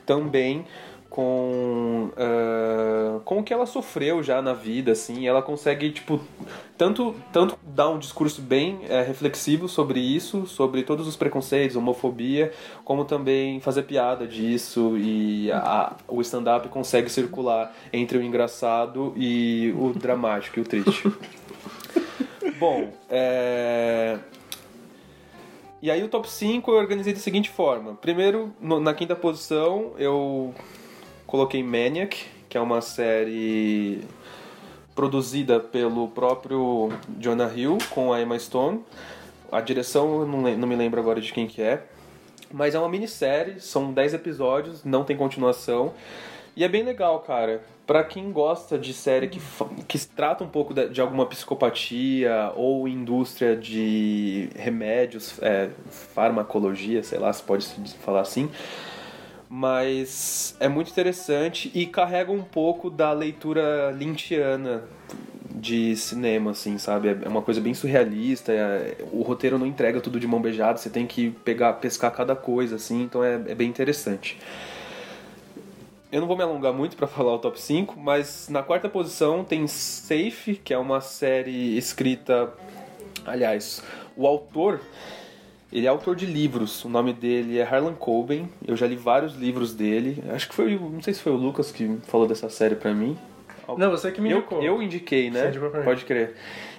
também 0.05 0.65
com, 1.11 2.11
ah, 2.17 3.21
com 3.25 3.41
o 3.41 3.43
que 3.43 3.53
ela 3.53 3.67
sofreu 3.67 4.23
já 4.23 4.41
na 4.41 4.53
vida, 4.55 4.93
assim. 4.93 5.27
Ela 5.27 5.43
consegue, 5.43 5.91
tipo, 5.91 6.21
tanto, 6.79 7.15
tanto 7.33 7.59
dar 7.63 7.91
um 7.91 7.99
discurso 7.99 8.41
bem 8.41 8.79
eh, 8.89 9.03
reflexivo 9.03 9.69
sobre 9.69 9.99
isso, 10.01 10.47
sobre 10.47 10.83
todos 10.85 11.07
os 11.09 11.17
preconceitos, 11.17 11.77
homofobia, 11.77 12.53
como 12.85 13.05
também 13.05 13.61
fazer 13.61 13.83
piada 13.83 14.27
disso. 14.27 14.97
E 14.97 15.51
a- 15.53 15.97
o 16.09 16.21
stand-up 16.23 16.69
consegue 16.69 17.11
circular 17.11 17.75
entre 17.93 18.17
o 18.17 18.23
engraçado 18.23 19.13
e 19.17 19.75
o 19.77 19.93
dramático 19.93 20.59
e 20.61 20.63
o 20.63 20.65
triste. 20.65 21.13
Bom, 22.59 22.91
é... 23.11 24.19
E 25.83 25.91
aí 25.91 26.03
o 26.05 26.09
top 26.09 26.31
5 26.31 26.71
eu 26.71 26.77
organizei 26.77 27.13
da 27.15 27.19
seguinte 27.19 27.49
forma. 27.49 27.95
Primeiro, 27.95 28.53
no- 28.61 28.79
na 28.81 28.93
quinta 28.95 29.17
posição, 29.17 29.93
eu 29.99 30.55
coloquei 31.31 31.63
Maniac, 31.63 32.27
que 32.49 32.59
é 32.59 32.61
uma 32.61 32.81
série 32.81 34.03
produzida 34.97 35.61
pelo 35.61 36.09
próprio 36.09 36.91
Jonah 37.19 37.51
Hill 37.55 37.79
com 37.91 38.13
a 38.13 38.21
Emma 38.21 38.39
Stone. 38.39 38.85
A 39.51 39.61
direção 39.61 40.21
eu 40.21 40.27
não, 40.27 40.69
me 40.69 40.77
lembro 40.77 41.01
agora 41.01 41.21
de 41.21 41.33
quem 41.33 41.47
que 41.47 41.63
é. 41.63 41.85
Mas 42.53 42.75
é 42.75 42.79
uma 42.81 42.89
minissérie, 42.89 43.61
são 43.61 43.93
10 43.93 44.15
episódios, 44.15 44.85
não 44.85 45.05
tem 45.05 45.17
continuação. 45.17 45.93
E 46.57 46.65
é 46.65 46.69
bem 46.69 46.83
legal, 46.83 47.21
cara. 47.21 47.63
Pra 47.87 48.03
quem 48.03 48.33
gosta 48.33 48.77
de 48.77 48.93
série 48.93 49.29
que, 49.29 49.41
que 49.87 49.99
trata 50.09 50.43
um 50.43 50.49
pouco 50.49 50.75
de, 50.75 50.89
de 50.89 51.01
alguma 51.01 51.27
psicopatia 51.27 52.53
ou 52.57 52.89
indústria 52.89 53.57
de 53.57 54.51
remédios, 54.57 55.41
é, 55.41 55.71
farmacologia, 55.91 57.05
sei 57.05 57.21
lá 57.21 57.33
se 57.33 57.43
pode 57.43 57.67
falar 58.01 58.21
assim. 58.21 58.51
Mas 59.53 60.55
é 60.61 60.69
muito 60.69 60.93
interessante 60.93 61.73
e 61.75 61.85
carrega 61.85 62.31
um 62.31 62.41
pouco 62.41 62.89
da 62.89 63.13
leitura 63.13 63.91
lynchiana 63.91 64.85
de 65.53 65.97
cinema, 65.97 66.53
assim, 66.53 66.79
sabe? 66.79 67.09
É 67.09 67.29
uma 67.29 67.43
coisa 67.43 67.61
bem 67.61 67.75
surrealista. 67.75 68.53
é- 68.53 68.99
o 69.11 69.23
roteiro 69.23 69.59
não 69.59 69.67
entrega 69.67 70.01
tudo 70.01 70.21
de 70.21 70.27
mão 70.27 70.41
beijada, 70.41 70.79
você 70.79 70.89
tem 70.89 71.05
que 71.05 71.31
pegar, 71.45 71.73
pescar 71.75 72.13
cada 72.13 72.37
coisa, 72.37 72.77
assim, 72.77 73.03
então 73.03 73.25
é, 73.25 73.35
é 73.35 73.55
bem 73.57 73.69
interessante. 73.69 74.39
Eu 76.13 76.21
não 76.21 76.29
vou 76.29 76.37
me 76.37 76.45
alongar 76.45 76.73
muito 76.73 76.97
pra 76.97 77.07
falar 77.09 77.35
o 77.35 77.39
top 77.41 77.61
5, 77.61 77.99
mas 77.99 78.49
na 78.49 78.63
quarta 78.63 78.89
posição 78.89 79.43
tem 79.43 79.67
Safe, 79.67 80.61
que 80.63 80.73
é 80.73 80.79
uma 80.79 81.01
série 81.01 81.77
escrita. 81.77 82.53
Aliás, 83.27 83.83
o 84.17 84.29
autor. 84.29 84.81
Ele 85.73 85.87
é 85.87 85.89
autor 85.89 86.17
de 86.17 86.27
livros. 86.27 86.85
O 86.85 86.89
nome 86.89 87.13
dele 87.13 87.59
é 87.59 87.63
Harlan 87.63 87.95
Coben. 87.95 88.49
Eu 88.67 88.77
já 88.77 88.87
li 88.87 88.97
vários 88.97 89.35
livros 89.35 89.73
dele. 89.73 90.23
Acho 90.31 90.49
que 90.49 90.55
foi. 90.55 90.77
Não 90.77 91.01
sei 91.03 91.15
se 91.15 91.21
foi 91.21 91.33
o 91.33 91.37
Lucas 91.37 91.71
que 91.71 91.99
falou 92.09 92.27
dessa 92.27 92.49
série 92.49 92.75
pra 92.75 92.93
mim. 92.93 93.17
Não, 93.79 93.91
você 93.91 94.11
que 94.11 94.21
me 94.21 94.31
Eu, 94.31 94.39
indicou. 94.39 94.63
eu 94.63 94.83
indiquei, 94.83 95.31
né? 95.31 95.53
Pode 95.85 96.05
crer. 96.05 96.35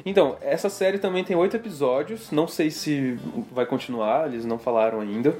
Então, 0.05 0.35
essa 0.41 0.69
série 0.69 0.97
também 0.97 1.23
tem 1.23 1.37
oito 1.37 1.55
episódios. 1.55 2.31
Não 2.31 2.47
sei 2.47 2.69
se 2.69 3.17
vai 3.51 3.65
continuar, 3.65 4.27
eles 4.27 4.43
não 4.43 4.59
falaram 4.59 4.99
ainda. 4.99 5.33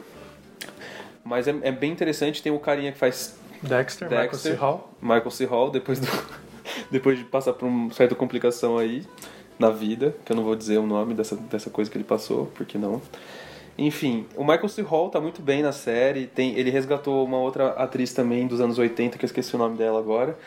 Mas 1.24 1.48
é, 1.50 1.56
é 1.62 1.72
bem 1.72 1.92
interessante. 1.92 2.42
Tem 2.42 2.54
o 2.54 2.60
carinha 2.60 2.94
que 2.94 2.98
faz 2.98 3.38
Dexter, 3.62 4.08
Michael 4.10 4.34
C. 4.34 4.50
Dexter. 4.50 4.60
Hall. 4.62 4.94
Michael 5.02 5.32
C. 5.32 5.46
Hall, 5.46 5.70
depois, 5.70 6.00
do, 6.00 6.08
depois 6.90 7.18
de 7.20 7.26
passar 7.26 7.54
por 7.54 7.68
uma 7.68 7.92
certa 7.94 8.16
complicação 8.16 8.78
aí 8.78 9.06
na 9.60 9.70
vida, 9.70 10.16
que 10.26 10.32
eu 10.32 10.36
não 10.36 10.44
vou 10.44 10.56
dizer 10.56 10.78
o 10.80 10.88
nome 10.88 11.14
dessa, 11.14 11.36
dessa 11.36 11.70
coisa 11.70 11.92
que 11.92 11.98
ele 11.98 12.04
passou, 12.06 12.48
porque 12.56 12.78
não. 12.78 13.02
Enfim, 13.78 14.26
o 14.36 14.44
Michael 14.44 14.68
C. 14.70 14.82
Hall 14.82 15.10
tá 15.10 15.20
muito 15.20 15.42
bem 15.42 15.62
na 15.62 15.72
série. 15.72 16.28
Tem, 16.28 16.56
ele 16.58 16.70
resgatou 16.70 17.26
uma 17.26 17.38
outra 17.38 17.70
atriz 17.70 18.14
também 18.14 18.46
dos 18.48 18.62
anos 18.62 18.78
80, 18.78 19.18
que 19.18 19.26
eu 19.26 19.28
esqueci 19.28 19.56
o 19.56 19.60
nome 19.60 19.78
dela 19.78 20.00
agora. 20.00 20.38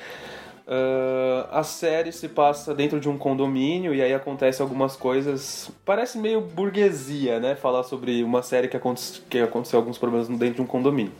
Ah, 0.66 1.48
a 1.60 1.62
série 1.62 2.10
se 2.12 2.28
passa 2.28 2.74
dentro 2.74 2.98
de 3.00 3.08
um 3.08 3.18
condomínio 3.18 3.94
e 3.94 4.00
aí 4.02 4.14
acontece 4.14 4.62
algumas 4.62 4.96
coisas. 4.96 5.70
Parece 5.84 6.18
meio 6.18 6.40
burguesia, 6.40 7.38
né? 7.40 7.54
Falar 7.54 7.82
sobre 7.82 8.22
uma 8.22 8.42
série 8.42 8.68
que, 8.68 8.76
aconte, 8.76 9.22
que 9.28 9.38
aconteceu 9.40 9.78
alguns 9.78 9.98
problemas 9.98 10.28
dentro 10.28 10.54
de 10.56 10.62
um 10.62 10.66
condomínio. 10.66 11.12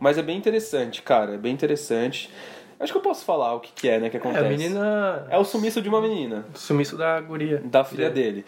Mas 0.00 0.18
é 0.18 0.22
bem 0.22 0.36
interessante, 0.36 1.00
cara. 1.02 1.34
É 1.34 1.38
bem 1.38 1.52
interessante. 1.52 2.28
Acho 2.80 2.90
que 2.90 2.98
eu 2.98 3.02
posso 3.02 3.24
falar 3.24 3.54
o 3.54 3.60
que, 3.60 3.70
que 3.72 3.88
é, 3.88 4.00
né? 4.00 4.10
Que 4.10 4.16
É, 4.16 4.20
acontece. 4.20 4.44
a 4.44 4.48
menina. 4.48 5.26
É 5.30 5.38
o 5.38 5.44
sumiço 5.44 5.80
de 5.80 5.88
uma 5.88 6.00
menina 6.00 6.44
Sumiço 6.54 6.96
da 6.96 7.20
guria. 7.20 7.62
da 7.64 7.84
filha 7.84 8.10
dele. 8.10 8.44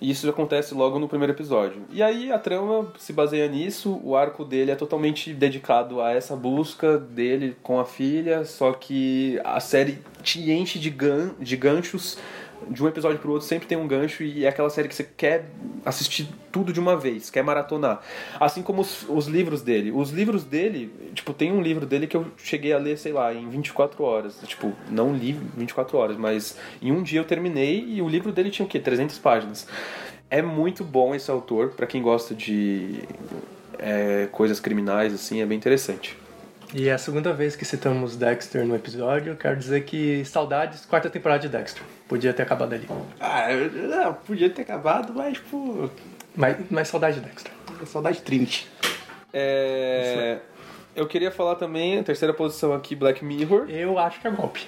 E 0.00 0.10
isso 0.10 0.28
acontece 0.28 0.74
logo 0.74 0.98
no 0.98 1.08
primeiro 1.08 1.32
episódio. 1.32 1.82
E 1.90 2.02
aí 2.02 2.32
a 2.32 2.38
trama 2.38 2.90
se 2.98 3.12
baseia 3.12 3.46
nisso, 3.48 4.00
o 4.02 4.16
arco 4.16 4.44
dele 4.44 4.70
é 4.70 4.74
totalmente 4.74 5.34
dedicado 5.34 6.00
a 6.00 6.12
essa 6.12 6.34
busca 6.34 6.96
dele 6.96 7.56
com 7.62 7.78
a 7.78 7.84
filha, 7.84 8.44
só 8.44 8.72
que 8.72 9.38
a 9.44 9.60
série 9.60 9.98
te 10.22 10.50
enche 10.50 10.78
de, 10.78 10.90
gan 10.90 11.32
de 11.38 11.56
ganchos. 11.56 12.16
De 12.68 12.82
um 12.82 12.88
episódio 12.88 13.18
pro 13.18 13.32
outro 13.32 13.46
sempre 13.46 13.66
tem 13.66 13.76
um 13.76 13.86
gancho 13.86 14.22
e 14.22 14.44
é 14.44 14.48
aquela 14.48 14.70
série 14.70 14.88
que 14.88 14.94
você 14.94 15.04
quer 15.04 15.46
assistir 15.84 16.28
tudo 16.52 16.72
de 16.72 16.80
uma 16.80 16.96
vez, 16.96 17.30
quer 17.30 17.42
maratonar. 17.42 18.00
Assim 18.38 18.62
como 18.62 18.82
os, 18.82 19.08
os 19.08 19.26
livros 19.26 19.62
dele. 19.62 19.90
Os 19.90 20.10
livros 20.10 20.44
dele, 20.44 20.92
tipo, 21.14 21.32
tem 21.32 21.52
um 21.52 21.60
livro 21.62 21.86
dele 21.86 22.06
que 22.06 22.16
eu 22.16 22.26
cheguei 22.36 22.72
a 22.72 22.78
ler, 22.78 22.98
sei 22.98 23.12
lá, 23.12 23.32
em 23.32 23.48
24 23.48 24.02
horas. 24.04 24.38
Tipo, 24.44 24.72
não 24.90 25.14
li 25.14 25.32
24 25.56 25.96
horas, 25.96 26.16
mas 26.16 26.56
em 26.82 26.92
um 26.92 27.02
dia 27.02 27.20
eu 27.20 27.24
terminei 27.24 27.84
e 27.86 28.02
o 28.02 28.08
livro 28.08 28.32
dele 28.32 28.50
tinha 28.50 28.66
o 28.66 28.68
quê? 28.68 28.78
300 28.78 29.18
páginas. 29.18 29.66
É 30.28 30.42
muito 30.42 30.84
bom 30.84 31.14
esse 31.14 31.30
autor, 31.30 31.70
pra 31.70 31.86
quem 31.86 32.02
gosta 32.02 32.34
de 32.34 33.02
é, 33.78 34.28
coisas 34.30 34.60
criminais, 34.60 35.12
assim, 35.12 35.40
é 35.40 35.46
bem 35.46 35.58
interessante. 35.58 36.16
E 36.72 36.88
é 36.88 36.92
a 36.92 36.98
segunda 36.98 37.32
vez 37.32 37.56
que 37.56 37.64
citamos 37.64 38.16
Dexter 38.16 38.64
no 38.64 38.76
episódio. 38.76 39.36
Quero 39.36 39.56
dizer 39.56 39.80
que 39.84 40.24
saudades, 40.24 40.84
quarta 40.86 41.10
temporada 41.10 41.40
de 41.40 41.48
Dexter. 41.48 41.82
Podia 42.08 42.32
ter 42.32 42.42
acabado 42.42 42.72
ali. 42.74 42.88
Ah, 43.18 43.52
eu- 43.52 44.14
podia 44.14 44.48
ter 44.50 44.62
acabado, 44.62 45.12
mas, 45.14 45.38
pô, 45.38 45.88
Mas, 46.36 46.56
mas 46.70 46.86
saudade 46.88 47.18
de 47.18 47.26
Dexter. 47.26 47.50
saudade 47.86 48.18
de 48.18 48.22
Trinity. 48.22 48.68
É, 49.32 50.38
eu 50.94 51.06
queria 51.08 51.32
falar 51.32 51.56
também, 51.56 52.00
terceira 52.04 52.32
posição 52.32 52.72
aqui, 52.72 52.94
Black 52.94 53.24
Mirror. 53.24 53.68
Eu 53.68 53.98
acho 53.98 54.20
que 54.20 54.28
é 54.28 54.30
golpe. 54.30 54.64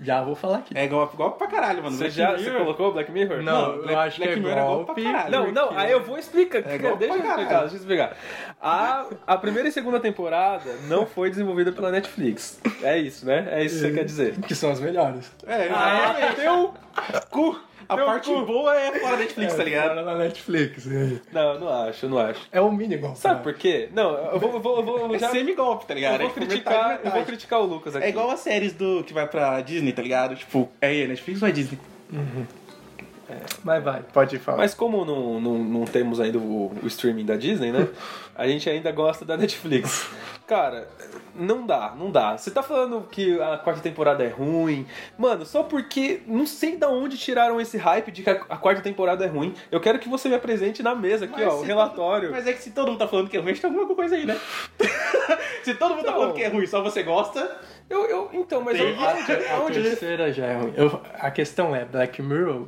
Já 0.00 0.22
vou 0.22 0.34
falar 0.34 0.58
aqui. 0.58 0.72
É 0.76 0.86
golpe, 0.86 1.16
golpe 1.16 1.38
pra 1.38 1.46
caralho, 1.46 1.82
mano. 1.82 1.94
Você 1.96 2.04
Black 2.04 2.16
já 2.16 2.32
Mirror- 2.32 2.44
você 2.44 2.50
colocou 2.58 2.92
Black 2.92 3.12
Mirror? 3.12 3.42
Não, 3.42 3.72
eu 3.74 3.82
Black- 3.82 3.94
acho 3.98 4.16
que 4.16 4.22
Black 4.26 4.38
é 4.38 4.42
Mirror 4.42 4.58
é 4.58 4.62
golpe 4.64 4.84
golpe. 4.86 5.02
pra 5.02 5.12
caralho. 5.12 5.30
Não, 5.30 5.52
não, 5.52 5.78
aí 5.78 5.92
eu 5.92 6.02
vou 6.02 6.18
explicar. 6.18 6.58
É 6.58 6.62
deixa 6.62 6.78
golpe 6.78 7.04
eu 7.04 7.14
explicar, 7.14 7.60
deixa 7.60 7.74
eu 7.74 7.78
explicar. 7.78 8.16
A, 8.60 9.06
a 9.26 9.36
primeira 9.36 9.68
e 9.68 9.72
segunda 9.72 10.00
temporada 10.00 10.70
não 10.88 11.04
foi 11.06 11.28
desenvolvida 11.30 11.72
pela 11.72 11.90
Netflix. 11.90 12.60
É 12.82 12.96
isso, 12.98 13.26
né? 13.26 13.48
É 13.50 13.64
isso 13.64 13.76
que 13.76 13.80
você 13.88 13.92
quer 13.92 14.04
dizer. 14.04 14.34
Que 14.40 14.54
são 14.54 14.70
as 14.70 14.80
melhores. 14.80 15.30
É, 15.46 15.68
Ah, 15.72 16.14
exatamente. 16.18 16.36
teu 16.36 16.74
cu! 17.30 17.60
A 17.88 17.96
Teu 17.96 18.04
parte 18.06 18.30
cu. 18.30 18.42
boa 18.46 18.76
é 18.76 18.92
fora 19.00 19.12
da 19.16 19.22
Netflix, 19.22 19.54
tá 19.54 19.64
ligado? 19.64 19.88
Fora 19.88 20.02
na 20.04 20.14
Netflix. 20.16 20.86
é. 20.86 21.20
Não, 21.32 21.54
eu 21.54 21.60
não 21.60 21.68
acho, 21.68 22.06
eu 22.06 22.10
não 22.10 22.18
acho. 22.18 22.40
É 22.52 22.60
o 22.60 22.70
mini 22.72 22.96
golpe. 22.96 23.18
Sabe 23.18 23.36
né? 23.36 23.42
por 23.42 23.54
quê? 23.54 23.88
Não, 23.92 24.16
eu 24.32 24.38
vou, 24.40 24.52
eu 24.54 24.60
vou, 24.60 24.76
eu 24.78 24.82
vou 25.08 25.14
É 25.14 25.18
já... 25.18 25.28
semi-golpe, 25.30 25.86
tá 25.86 25.92
Eu 25.92 25.96
ligado? 25.96 26.18
vou, 26.20 26.28
É 26.28 26.32
criticar, 26.32 26.72
metade, 26.72 26.90
eu 26.92 26.96
vou 26.96 27.04
metade. 27.04 27.26
criticar 27.26 27.60
o 27.60 27.64
Lucas 27.64 27.96
aqui. 27.96 28.06
É 28.06 28.08
igual 28.08 28.30
as 28.30 28.40
séries 28.40 28.72
do 28.72 29.02
que 29.04 29.12
vai 29.12 29.26
pra 29.26 29.60
Disney, 29.60 29.92
tá 29.92 30.02
ligado? 30.02 30.34
Tipo, 30.36 30.68
é 30.80 30.88
aí, 30.88 31.06
Netflix 31.08 31.42
ou 31.42 31.48
é 31.48 31.52
Disney? 31.52 31.78
Mas 33.64 33.82
vai, 33.82 34.02
pode 34.12 34.38
falar. 34.38 34.58
Mas 34.58 34.74
como 34.74 35.04
não, 35.04 35.40
não, 35.40 35.58
não 35.58 35.84
temos 35.84 36.20
ainda 36.20 36.38
o, 36.38 36.72
o 36.82 36.86
streaming 36.86 37.24
da 37.24 37.36
Disney, 37.36 37.72
né? 37.72 37.88
A 38.34 38.46
gente 38.48 38.68
ainda 38.68 38.90
gosta 38.90 39.24
da 39.26 39.36
Netflix. 39.36 40.08
Cara, 40.46 40.88
não 41.34 41.66
dá, 41.66 41.94
não 41.96 42.10
dá. 42.10 42.36
Você 42.36 42.50
tá 42.50 42.62
falando 42.62 43.06
que 43.10 43.40
a 43.40 43.58
quarta 43.58 43.80
temporada 43.82 44.24
é 44.24 44.28
ruim. 44.28 44.86
Mano, 45.18 45.44
só 45.44 45.62
porque 45.62 46.22
não 46.26 46.46
sei 46.46 46.76
da 46.76 46.88
onde 46.88 47.16
tiraram 47.18 47.60
esse 47.60 47.76
hype 47.76 48.10
de 48.10 48.22
que 48.22 48.30
a, 48.30 48.40
a 48.48 48.56
quarta 48.56 48.80
temporada 48.80 49.24
é 49.24 49.28
ruim. 49.28 49.54
Eu 49.70 49.80
quero 49.80 49.98
que 49.98 50.08
você 50.08 50.28
me 50.30 50.34
apresente 50.34 50.82
na 50.82 50.94
mesa 50.94 51.26
aqui, 51.26 51.44
Mas 51.44 51.52
ó, 51.54 51.58
o 51.58 51.62
relatório. 51.62 52.30
Mas 52.30 52.46
é 52.46 52.52
que 52.54 52.62
se 52.62 52.70
todo 52.70 52.88
mundo 52.88 52.98
tá 52.98 53.06
falando 53.08 53.28
que 53.28 53.36
é 53.36 53.40
ruim, 53.40 53.54
tem 53.54 53.70
alguma 53.70 53.94
coisa 53.94 54.16
aí, 54.16 54.24
né? 54.26 54.38
se 55.62 55.74
todo 55.74 55.94
mundo 55.94 56.04
tá 56.04 56.10
Não. 56.12 56.18
falando 56.20 56.34
que 56.34 56.42
é 56.42 56.48
ruim, 56.48 56.66
só 56.66 56.82
você 56.82 57.02
gosta. 57.02 57.58
Eu, 57.88 58.06
eu, 58.06 58.30
então, 58.32 58.62
mas 58.62 58.78
eu, 58.78 58.86
Tem- 58.86 59.04
aonde, 59.04 59.32
A 59.46 59.56
aonde 59.56 59.82
terceira 59.82 60.32
já 60.32 60.46
é 60.46 60.54
ruim. 60.56 60.72
Eu- 60.76 61.00
a 61.18 61.30
questão 61.30 61.74
é, 61.76 61.84
Black 61.84 62.20
Mirror, 62.22 62.66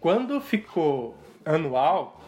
quando 0.00 0.40
ficou 0.40 1.16
anual, 1.44 2.20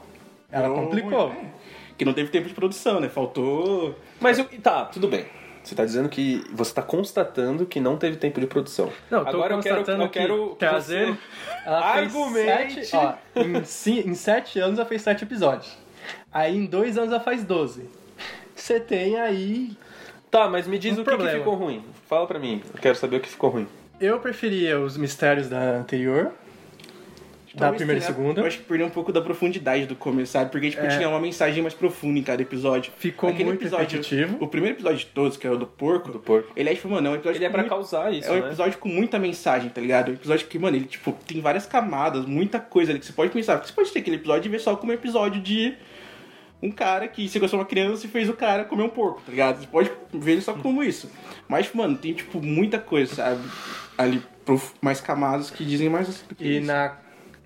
ela 0.50 0.68
complicou. 0.74 1.30
é. 1.30 1.60
Que 1.96 2.04
não 2.04 2.12
teve 2.14 2.30
tempo 2.30 2.48
de 2.48 2.54
produção, 2.54 2.98
né? 2.98 3.08
Faltou. 3.10 3.94
Mas 4.20 4.38
eu, 4.38 4.46
tá, 4.62 4.86
tudo 4.86 5.06
bem. 5.06 5.26
Você 5.62 5.74
tá 5.74 5.84
dizendo 5.84 6.08
que 6.08 6.42
você 6.50 6.72
tá 6.72 6.80
constatando 6.80 7.66
que 7.66 7.78
não 7.78 7.98
teve 7.98 8.16
tempo 8.16 8.40
de 8.40 8.46
produção. 8.46 8.90
Não, 9.10 9.22
tô 9.22 9.28
Agora 9.30 9.54
eu 9.54 9.60
quero, 9.60 9.76
constatando 9.76 10.04
eu 10.04 10.08
quero 10.08 10.50
que 10.52 10.56
trazer. 10.56 11.08
você- 11.08 11.18
Ela 11.66 11.92
fez 11.92 12.16
Argumente. 12.16 12.84
sete, 12.86 12.96
ó, 12.96 13.14
em, 13.38 13.64
ci- 13.64 14.00
em 14.08 14.14
sete 14.14 14.58
anos 14.58 14.78
ela 14.78 14.88
fez 14.88 15.02
sete 15.02 15.24
episódios. 15.24 15.76
Aí 16.32 16.56
em 16.56 16.64
dois 16.64 16.96
anos 16.96 17.10
ela 17.12 17.20
faz 17.20 17.44
12. 17.44 17.84
Você 18.56 18.80
tem 18.80 19.20
aí. 19.20 19.76
Tá, 20.30 20.48
mas 20.48 20.66
me 20.66 20.78
diz 20.78 20.96
Um 20.96 21.02
o 21.02 21.04
que, 21.04 21.10
que 21.10 21.16
problema. 21.16 21.38
ficou 21.38 21.54
ruim. 21.54 21.84
Fala 22.08 22.26
pra 22.26 22.38
mim. 22.38 22.62
Eu 22.72 22.80
quero 22.80 22.94
saber 22.96 23.16
o 23.16 23.20
que 23.20 23.28
ficou 23.28 23.50
ruim. 23.50 23.68
Eu 24.00 24.18
preferia 24.20 24.80
os 24.80 24.96
mistérios 24.96 25.48
da 25.50 25.60
anterior. 25.76 26.32
Da 27.52 27.62
Talvez 27.66 27.78
primeira 27.78 27.98
e 28.00 28.02
segunda. 28.06 28.40
Eu 28.40 28.46
acho 28.46 28.58
que 28.58 28.64
perdeu 28.64 28.86
um 28.86 28.90
pouco 28.90 29.12
da 29.12 29.20
profundidade 29.20 29.84
do 29.84 29.96
começo, 29.96 30.32
sabe? 30.32 30.52
Porque, 30.52 30.70
tipo, 30.70 30.84
É. 30.84 30.88
tinha 30.88 31.08
uma 31.08 31.18
mensagem 31.18 31.60
mais 31.60 31.74
profunda 31.74 32.16
em 32.18 32.22
cada 32.22 32.40
episódio. 32.40 32.92
Ficou 32.96 33.32
muito 33.34 33.64
repetitivo. 33.64 34.36
O 34.40 34.46
primeiro 34.46 34.76
episódio 34.76 34.98
de 34.98 35.06
todos, 35.06 35.36
que 35.36 35.46
é 35.46 35.50
o 35.50 35.56
do 35.56 35.66
porco, 35.66 36.12
Do 36.12 36.20
porco. 36.20 36.52
ele 36.54 36.68
é, 36.70 36.74
tipo, 36.76 36.88
mano, 36.88 37.08
é 37.08 37.10
um 37.10 37.14
episódio 37.16 37.38
Ele 37.38 37.44
é 37.46 37.50
pra 37.50 37.62
muito- 37.62 37.70
causar 37.70 38.12
isso, 38.12 38.28
É 38.28 38.32
um 38.32 38.40
né? 38.40 38.46
episódio 38.46 38.78
com 38.78 38.88
muita 38.88 39.18
mensagem, 39.18 39.68
tá 39.68 39.80
ligado? 39.80 40.08
É 40.08 40.10
um 40.12 40.14
episódio 40.14 40.46
que, 40.46 40.58
mano, 40.60 40.76
ele, 40.76 40.84
tipo, 40.84 41.12
tem 41.26 41.40
várias 41.40 41.66
camadas, 41.66 42.24
muita 42.24 42.60
coisa 42.60 42.92
ali 42.92 43.00
que 43.00 43.06
você 43.06 43.12
pode 43.12 43.32
pensar. 43.32 43.54
Porque 43.56 43.68
você 43.68 43.74
pode 43.74 43.90
ter 43.90 43.98
aquele 43.98 44.16
episódio 44.16 44.48
e 44.48 44.52
ver 44.52 44.60
só 44.60 44.76
como 44.76 44.92
um 44.92 44.94
episódio 44.94 45.40
de 45.42 45.74
um 46.62 46.70
cara 46.70 47.08
que 47.08 47.28
sequestrou 47.28 47.60
uma 47.60 47.66
criança 47.66 48.06
e 48.06 48.08
fez 48.08 48.28
o 48.28 48.34
cara 48.34 48.64
comer 48.64 48.84
um 48.84 48.88
porco, 48.90 49.22
tá 49.26 49.30
ligado? 49.32 49.58
Você 49.60 49.66
pode 49.66 49.90
ver 50.12 50.32
ele 50.32 50.40
só 50.40 50.52
como 50.52 50.84
isso. 50.84 51.10
Mas, 51.48 51.66
tipo, 51.66 51.78
mano, 51.78 51.96
tem, 51.98 52.12
tipo, 52.12 52.40
muita 52.40 52.78
coisa, 52.78 53.12
sabe? 53.14 53.40
Ali, 53.98 54.22
prof- 54.44 54.74
mais 54.80 55.00
camadas 55.00 55.50
que 55.50 55.64
dizem 55.64 55.88
mais 55.88 56.06
do 56.22 56.34
que 56.36 56.44
E 56.44 56.58
isso. 56.58 56.66
na 56.68 56.96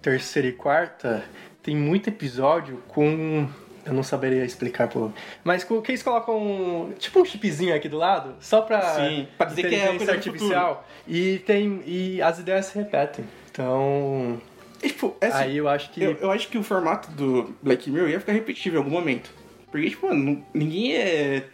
terceira 0.05 0.47
e 0.49 0.53
quarta 0.53 1.25
tem 1.63 1.75
muito 1.75 2.09
episódio 2.09 2.83
com. 2.89 3.49
Eu 3.87 3.93
não 3.93 4.03
saberia 4.03 4.45
explicar, 4.45 4.89
pô. 4.89 5.11
Mas 5.43 5.65
com 5.65 5.81
que 5.83 5.91
eles 5.91 6.03
colocam 6.03 6.39
um, 6.39 6.93
tipo 6.99 7.21
um 7.21 7.25
chipzinho 7.25 7.75
aqui 7.75 7.89
do 7.89 7.97
lado, 7.97 8.35
só 8.41 8.61
pra. 8.61 8.81
Sim, 8.95 9.27
pra 9.37 9.47
dizer 9.47 9.63
que 9.63 9.67
é 9.69 9.79
inteligência 9.79 9.97
coisa 9.99 10.13
artificial. 10.13 10.89
E 11.09 11.39
tem. 11.41 11.83
E 11.87 12.21
as 12.23 12.39
ideias 12.39 12.67
se 12.67 12.79
repetem. 12.79 13.25
Então. 13.51 14.41
E, 14.83 14.89
tipo, 14.89 15.17
é 15.21 15.27
assim, 15.27 15.39
aí 15.39 15.57
eu 15.57 15.69
acho 15.69 15.91
que. 15.91 16.03
Eu, 16.03 16.13
eu 16.21 16.31
acho 16.31 16.49
que 16.49 16.59
o 16.59 16.63
formato 16.63 17.11
do 17.13 17.55
Black 17.63 17.91
Mirror 17.91 18.11
ia 18.11 18.21
ficar 18.21 18.33
repetitivo 18.33 18.77
em 18.77 18.79
algum 18.79 18.91
momento. 18.91 19.31
Porque, 19.71 19.89
tipo, 19.89 20.07
mano, 20.07 20.45
ninguém 20.53 20.95
é. 20.97 21.45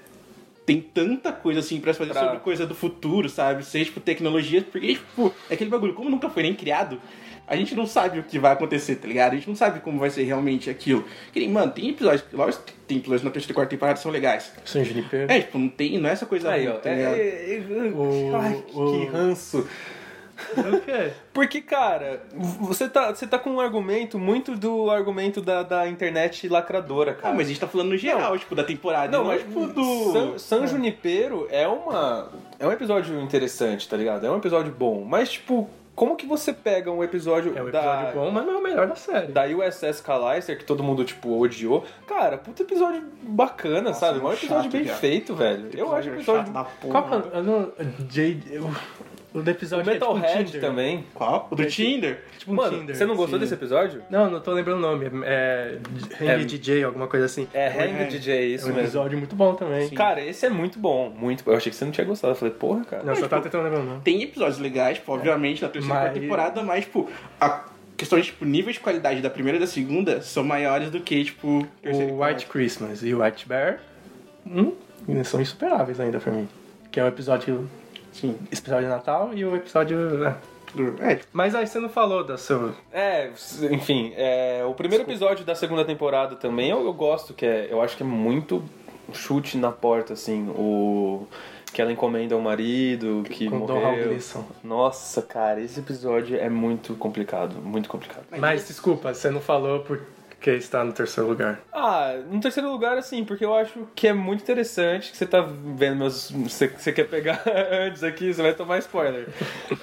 Tem 0.67 0.81
tanta 0.81 1.33
coisa 1.33 1.59
assim 1.61 1.81
pra 1.81 1.93
se 1.93 1.99
fazer 1.99 2.13
Pra- 2.13 2.23
sobre 2.23 2.39
coisa 2.41 2.65
do 2.67 2.75
futuro, 2.77 3.29
sabe? 3.29 3.65
Seja, 3.65 3.87
tipo, 3.87 3.99
tecnologia. 3.99 4.63
Porque, 4.63 4.95
tipo, 4.95 5.33
é 5.49 5.55
aquele 5.55 5.71
bagulho, 5.71 5.95
como 5.95 6.11
nunca 6.11 6.29
foi 6.31 6.45
nem 6.45 6.55
criado, 6.55 7.01
a 7.51 7.57
gente 7.57 7.75
não 7.75 7.87
sabe 7.87 8.21
o 8.21 8.23
que 8.23 8.39
vai 8.39 8.53
acontecer, 8.53 8.95
tá 8.97 9.07
ligado? 9.09 9.33
A 9.33 9.35
gente 9.35 9.49
não 9.49 9.57
sabe 9.57 9.81
como 9.81 9.99
vai 9.99 10.09
ser 10.09 10.23
realmente 10.23 10.71
aquilo. 10.71 11.05
Que 11.33 11.41
nem, 11.41 11.51
mano, 11.51 11.71
tem 11.73 11.91
episódios. 11.91 12.25
Lógico 12.33 12.63
que 12.65 12.73
tem 12.87 12.99
episódios 12.99 13.25
na 13.25 13.31
terceira 13.31 13.53
e 13.53 13.55
quarta 13.55 13.71
temporada 13.71 13.97
que 13.97 14.03
são 14.03 14.11
legais. 14.13 14.53
San 14.65 14.85
Junipero. 14.85 15.31
É, 15.31 15.41
tipo, 15.41 15.59
não 15.59 15.69
tem. 15.69 15.99
Não 15.99 16.09
é 16.09 16.13
essa 16.13 16.25
coisa 16.25 16.51
Aí, 16.53 16.65
ruim, 16.67 16.77
ó. 16.77 16.79
tá 16.79 16.89
é- 16.91 17.03
é- 17.03 17.55
é- 17.57 17.91
O- 17.93 18.37
Ai, 18.37 18.65
o- 18.73 18.91
que 18.93 19.05
ranço. 19.07 19.67
O 20.57 20.81
quê? 20.81 21.11
Porque, 21.35 21.61
cara, 21.61 22.23
você 22.33 22.89
tá, 22.89 23.15
você 23.15 23.27
tá 23.27 23.39
com 23.39 23.51
um 23.51 23.61
argumento 23.61 24.19
muito 24.19 24.57
do 24.57 24.91
argumento 24.91 25.43
da, 25.43 25.63
da 25.63 25.87
internet 25.87 26.49
lacradora, 26.49 27.11
Ah, 27.11 27.15
cara. 27.23 27.35
mas 27.35 27.45
a 27.47 27.49
gente 27.51 27.61
tá 27.61 27.69
falando 27.69 27.91
no 27.91 27.97
geral, 27.99 28.39
tipo, 28.39 28.55
da 28.55 28.65
temporada. 28.65 29.15
Não, 29.17 29.25
é, 29.31 29.35
mas 29.35 29.43
tipo, 29.43 29.67
do. 29.67 30.13
San, 30.13 30.39
San 30.39 30.67
Junipero 30.67 31.47
é 31.51 31.69
uma. 31.69 32.31
É 32.59 32.67
um 32.67 32.73
episódio 32.73 33.21
interessante, 33.21 33.87
tá 33.87 33.99
ligado? 33.99 34.25
É 34.27 34.31
um 34.31 34.39
episódio 34.39 34.73
bom. 34.73 35.05
Mas, 35.05 35.31
tipo, 35.33 35.69
como 35.95 36.17
que 36.17 36.27
você 36.27 36.53
pega 36.53 36.91
um 36.91 37.03
episódio, 37.05 37.53
É 37.57 37.63
um 37.63 37.71
da. 37.71 37.79
episódio 37.81 38.15
bom, 38.21 38.31
mas 38.31 38.47
não 38.47 38.55
é 38.55 38.57
o 38.57 38.63
melhor 38.63 38.87
da 38.87 38.95
série. 38.97 39.27
Da 39.33 39.45
USS 39.47 40.01
Callister, 40.03 40.57
que 40.59 40.65
todo 40.65 40.83
mundo, 40.83 41.05
tipo, 41.05 41.39
odiou. 41.39 41.85
Cara, 42.07 42.39
puta 42.39 42.63
episódio 42.63 43.03
bacana, 43.23 43.93
sabe? 43.93 44.19
Um 44.19 44.33
episódio 44.33 44.63
chato, 44.65 44.73
bem 44.73 44.83
viado. 44.85 44.99
feito, 44.99 45.35
velho. 45.35 45.69
Eu 45.77 45.95
acho 45.95 46.09
o 46.09 46.15
episódio. 46.15 46.53
chato 46.53 46.53
da 46.53 46.65
Qual 46.65 47.03
porra. 47.05 47.23
que 47.23 47.29
é 47.29 47.31
o- 47.31 47.35
eu 47.35 47.43
não- 47.43 47.73
Jade. 48.09 48.43
eu- 48.51 48.71
O 49.33 49.41
do 49.43 49.47
O 49.47 49.51
episódio 49.51 49.85
que 49.85 49.91
é 49.91 49.93
tipo 49.95 50.11
um 50.11 50.15
Metalhead 50.15 50.45
Tinder. 50.51 50.61
também. 50.61 51.05
Qual? 51.15 51.47
O 51.51 51.55
do 51.55 51.65
Tinder? 51.67 52.25
Tipo 52.37 52.51
um 52.53 52.55
Mano, 52.57 52.79
Tinder. 52.79 52.97
você 52.97 53.05
não 53.05 53.15
gostou 53.15 53.39
sim. 53.39 53.41
desse 53.45 53.55
episódio? 53.55 54.03
Não, 54.11 54.29
não 54.31 54.41
tô 54.41 54.53
lembrando 54.53 54.79
o 54.79 54.81
nome. 54.81 55.07
É. 55.25 55.79
é 56.21 56.25
Hang 56.35 56.43
É- 56.43 56.45
DJ, 56.45 56.83
alguma 56.85 57.07
coisa 57.07 57.27
assim. 57.27 57.47
É, 57.55 57.69
Hang 57.69 58.03
É, 58.03 58.05
DJ, 58.07 58.35
É 58.35 58.45
isso 58.47 58.65
um 58.65 58.69
mesmo. 58.69 58.81
episódio 58.83 59.17
muito 59.19 59.37
bom 59.37 59.55
também. 59.55 59.89
Cara, 59.91 60.21
esse 60.21 60.45
é 60.47 60.51
muito 60.51 60.79
bom, 60.79 61.11
muito 61.11 61.45
Eu 61.49 61.57
achei 61.57 61.71
que 61.71 61.77
você 61.77 61.85
não 61.85 61.93
tinha 61.93 62.05
gostado. 62.07 62.33
Eu 62.33 62.37
falei, 62.37 62.55
porra, 62.55 62.85
cara. 62.85 63.03
Não, 63.05 63.15
só 63.15 63.29
tava 63.29 63.43
tentando 63.43 63.65
lembrar 63.65 63.81
o 63.81 63.85
nome. 63.85 64.01
Tem 64.03 64.21
episódios 64.23 64.59
legais, 64.59 64.99
tipo, 64.99 65.13
obviamente, 65.13 65.63
na 65.63 65.69
terceira 65.69 66.01
Mas- 66.01 66.13
temporada, 66.15 66.63
mas, 66.63 66.85
tipo, 66.85 67.09
a 67.41 67.65
questão 67.97 68.19
de, 68.19 68.25
tipo, 68.27 68.45
nível 68.45 68.73
de 68.73 68.81
qualidade 68.81 69.21
da 69.21 69.31
primeira 69.31 69.59
e 69.59 69.61
da 69.61 69.67
segunda 69.67 70.21
são 70.23 70.43
maiores 70.43 70.91
do 70.91 70.99
que, 71.01 71.23
tipo, 71.25 71.67
O. 71.85 72.25
White 72.25 72.47
Christmas 72.47 73.03
e 73.05 73.15
o 73.15 73.23
White 73.23 73.47
Bear 73.47 73.79
hum, 74.47 74.73
são 75.23 75.41
insuperáveis 75.41 76.01
ainda 76.01 76.19
pra 76.19 76.33
mim. 76.33 76.49
Que 76.91 76.99
é 76.99 77.05
o 77.05 77.07
episódio 77.07 77.69
Sim. 78.21 78.37
especial 78.51 78.81
de 78.81 78.87
Natal 78.87 79.31
e 79.35 79.45
o 79.45 79.57
episódio. 79.57 80.25
é. 80.27 80.35
É, 81.01 81.19
Mas 81.33 81.55
aí 81.55 81.67
você 81.67 81.81
não 81.81 81.89
falou 81.89 82.23
da 82.23 82.39
sua. 82.39 82.73
É, 82.93 83.29
enfim, 83.73 84.13
é, 84.17 84.63
o 84.65 84.73
primeiro 84.73 85.03
episódio 85.03 85.45
da 85.45 85.55
segunda 85.57 85.85
temporada 85.85 86.37
também 86.37 86.71
eu, 86.71 86.85
eu 86.85 86.93
gosto, 86.93 87.35
que 87.35 87.45
é, 87.45 87.67
eu 87.69 87.83
acho 87.83 87.97
que 87.97 88.05
é 88.05 88.07
muito 88.07 88.63
chute 89.13 89.57
na 89.59 89.73
porta, 89.73 90.13
assim, 90.13 90.49
o 90.51 91.27
que 91.73 91.81
ela 91.81 91.93
encomenda 91.93 92.37
o 92.37 92.41
marido, 92.41 93.25
que 93.29 93.49
Com 93.49 93.67
Don 93.67 93.79
Hal 93.79 93.91
morreu. 93.93 94.09
Gleason. 94.09 94.45
Nossa, 94.63 95.23
cara, 95.23 95.61
esse 95.61 95.81
episódio 95.81 96.37
é 96.37 96.49
muito 96.49 96.95
complicado, 96.95 97.57
muito 97.63 97.89
complicado. 97.89 98.25
Mas 98.39 98.67
desculpa, 98.67 99.15
você 99.15 99.31
não 99.31 99.41
falou 99.41 99.81
porque 100.41 100.53
está 100.53 100.83
no 100.83 100.91
terceiro 100.91 101.29
lugar. 101.29 101.61
Ah, 101.71 102.15
no 102.31 102.41
terceiro 102.41 102.71
lugar, 102.73 102.97
assim, 102.97 103.27
porque 103.27 103.45
eu 103.45 103.55
acho 103.55 103.87
que 103.95 104.09
é 104.09 104.13
muito 104.15 104.41
interessante 104.41 105.11
que 105.11 105.17
você 105.19 105.27
tá 105.27 105.43
vendo 105.43 105.97
meus. 105.97 106.31
Você, 106.31 106.67
você 106.67 106.91
quer 106.95 107.05
pegar 107.05 107.43
antes 107.71 108.03
aqui, 108.03 108.33
você 108.33 108.41
vai 108.41 108.55
tomar 108.55 108.79
spoiler. 108.79 109.29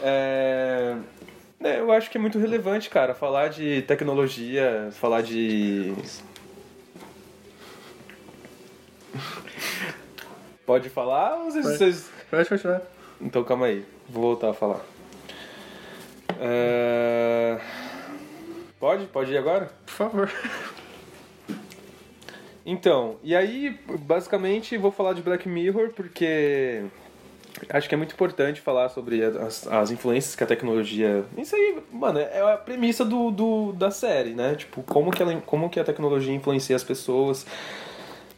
É, 0.01 0.95
é, 1.64 1.80
eu 1.80 1.91
acho 1.91 2.10
que 2.10 2.18
é 2.18 2.20
muito 2.22 2.39
relevante, 2.39 2.89
cara, 2.89 3.14
falar 3.14 3.49
de 3.49 3.84
tecnologia, 3.84 4.89
falar 4.93 5.22
de. 5.22 5.93
Pode 10.66 10.89
falar 10.89 11.36
ou 11.38 11.51
vocês. 11.51 11.66
Pode. 11.66 11.78
vocês- 11.78 12.10
Pode 12.32 12.49
continuar. 12.49 12.82
Então 13.22 13.43
calma 13.43 13.68
aí, 13.68 13.86
vou 14.10 14.24
voltar 14.24 14.49
a 14.49 14.53
falar. 14.55 14.82
É, 16.39 17.58
Pode? 18.80 19.05
Pode 19.07 19.32
ir 19.32 19.38
agora? 19.38 19.71
Por 19.86 19.91
favor. 19.93 20.32
Então, 22.65 23.15
e 23.23 23.36
aí, 23.36 23.80
basicamente, 23.99 24.78
vou 24.78 24.91
falar 24.91 25.13
de 25.13 25.21
Black 25.21 25.47
Mirror 25.47 25.91
porque 25.95 26.84
acho 27.69 27.88
que 27.88 27.95
é 27.95 27.97
muito 27.97 28.13
importante 28.13 28.59
falar 28.61 28.89
sobre 28.89 29.23
as, 29.23 29.65
as 29.67 29.89
influências 29.89 30.36
que 30.36 30.43
a 30.43 30.47
tecnologia. 30.47 31.23
Isso 31.38 31.55
aí, 31.55 31.78
mano, 31.91 32.19
é 32.19 32.41
a 32.53 32.57
premissa 32.57 33.05
do, 33.05 33.32
do- 33.32 33.71
da 33.73 33.89
série, 33.89 34.32
né? 34.32 34.55
Tipo, 34.55 34.84
como 34.84 35.11
que, 35.11 35.21
ela, 35.21 35.34
como 35.45 35.69
que 35.69 35.80
a 35.80 35.84
tecnologia 35.84 36.34
influencia 36.34 36.75
as 36.75 36.84
pessoas. 36.84 37.45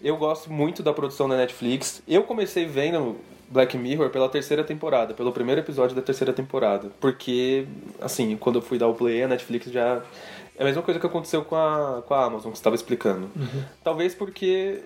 Eu 0.02 0.16
gosto 0.16 0.50
muito 0.54 0.82
da 0.84 0.94
produção 0.94 1.28
da 1.28 1.36
Netflix. 1.36 2.02
Eu 2.08 2.24
comecei 2.24 2.66
vendo 2.66 3.18
Black 3.50 3.78
Mirror 3.78 4.10
pela 4.10 4.30
terceira 4.30 4.64
temporada, 4.64 5.14
pelo 5.14 5.32
primeiro 5.32 5.62
episódio 5.62 5.96
da 5.96 6.02
terceira 6.02 6.32
temporada. 6.34 6.90
Porque, 7.00 7.66
assim, 8.02 8.38
quando 8.38 8.58
eu 8.58 8.62
fui 8.62 8.78
dar 8.78 8.88
o 8.88 8.94
play, 8.94 9.24
a 9.24 9.28
Netflix 9.28 9.72
já. 9.72 10.02
É 10.58 10.62
a 10.62 10.66
mesma 10.66 10.82
coisa 10.82 11.00
que 11.00 11.06
aconteceu 11.06 11.44
com 11.44 11.56
a, 11.56 12.04
com 12.06 12.14
a 12.14 12.26
Amazon, 12.26 12.52
que 12.52 12.58
você 12.58 12.62
estava 12.62 12.76
explicando. 12.76 13.30
Talvez 13.84 14.14
porque 14.14 14.82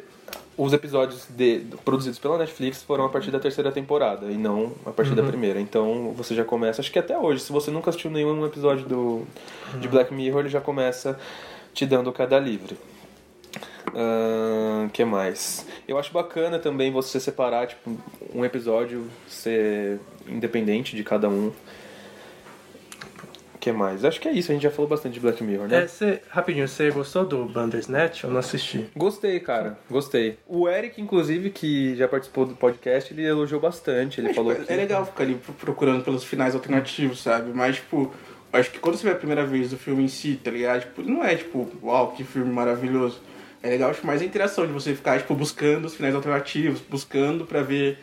os 0.55 0.71
episódios 0.71 1.25
de- 1.29 1.65
produzidos 1.83 2.19
pela 2.19 2.37
Netflix 2.37 2.83
foram 2.83 3.05
a 3.05 3.09
partir 3.09 3.31
da 3.31 3.39
terceira 3.39 3.71
temporada 3.71 4.27
e 4.27 4.37
não 4.37 4.71
a 4.85 4.91
partir 4.91 5.15
da 5.15 5.23
primeira. 5.23 5.59
Então 5.59 6.13
você 6.15 6.35
já 6.35 6.45
começa, 6.45 6.79
acho 6.79 6.91
que 6.91 6.99
até 6.99 7.17
hoje, 7.17 7.41
se 7.41 7.51
você 7.51 7.71
nunca 7.71 7.89
assistiu 7.89 8.11
nenhum 8.11 8.45
episódio 8.45 8.85
do, 8.85 9.23
de 9.79 9.87
Black 9.87 10.13
Mirror, 10.13 10.41
ele 10.41 10.49
já 10.49 10.61
começa 10.61 11.19
te 11.73 11.87
dando 11.87 12.11
cada 12.11 12.37
livre. 12.39 12.77
O 13.93 14.89
que 14.89 15.05
mais? 15.05 15.65
Eu 15.87 15.97
acho 15.97 16.11
bacana 16.11 16.57
também 16.59 16.91
você 16.91 17.19
separar 17.19 17.67
tipo, 17.67 17.95
um 18.33 18.43
episódio 18.43 19.05
ser 19.27 19.99
independente 20.27 20.95
de 20.95 21.03
cada 21.03 21.29
um. 21.29 21.51
que 23.59 23.71
mais? 23.71 24.03
Acho 24.03 24.19
que 24.19 24.27
é 24.27 24.31
isso, 24.33 24.51
a 24.51 24.53
gente 24.53 24.63
já 24.63 24.71
falou 24.71 24.89
bastante 24.89 25.13
de 25.13 25.19
Black 25.19 25.41
Mirror, 25.43 25.67
né? 25.67 25.83
É, 25.83 25.87
cê, 25.87 26.21
rapidinho, 26.29 26.67
você 26.67 26.89
gostou 26.91 27.25
do 27.25 27.45
Bandersnatch? 27.45 28.23
Eu 28.23 28.29
não 28.31 28.39
assisti. 28.39 28.87
Gostei, 28.95 29.39
cara, 29.39 29.77
gostei. 29.89 30.37
O 30.47 30.67
Eric, 30.67 30.99
inclusive, 31.01 31.49
que 31.49 31.95
já 31.95 32.07
participou 32.07 32.45
do 32.45 32.55
podcast, 32.55 33.13
ele 33.13 33.23
elogiou 33.25 33.61
bastante. 33.61 34.19
Ele 34.19 34.31
É, 34.31 34.33
falou 34.33 34.53
tipo, 34.53 34.65
que. 34.65 34.73
é 34.73 34.75
legal 34.75 35.05
ficar 35.05 35.23
ali 35.23 35.35
pro- 35.35 35.53
procurando 35.53 36.03
pelos 36.03 36.23
finais 36.25 36.53
alternativos, 36.55 37.21
sabe? 37.21 37.51
Mas, 37.53 37.75
tipo, 37.77 38.11
acho 38.51 38.69
que 38.71 38.79
quando 38.79 38.97
você 38.97 39.03
vê 39.05 39.11
a 39.13 39.15
primeira 39.15 39.45
vez 39.45 39.71
o 39.71 39.77
filme 39.77 40.03
em 40.03 40.07
si, 40.09 40.37
tá 40.43 40.51
ligado? 40.51 40.81
Tipo, 40.81 41.01
não 41.03 41.23
é 41.23 41.35
tipo, 41.35 41.69
uau, 41.81 42.11
que 42.11 42.23
filme 42.25 42.51
maravilhoso. 42.51 43.21
É 43.63 43.69
legal, 43.69 43.91
acho 43.91 44.05
mais 44.05 44.21
a 44.21 44.25
interação 44.25 44.67
de 44.67 44.73
você 44.73 44.93
ficar, 44.93 45.17
tipo, 45.19 45.33
buscando 45.33 45.85
os 45.85 45.95
finais 45.95 46.13
alternativos, 46.13 46.81
buscando 46.81 47.45
pra 47.45 47.61
ver 47.61 47.97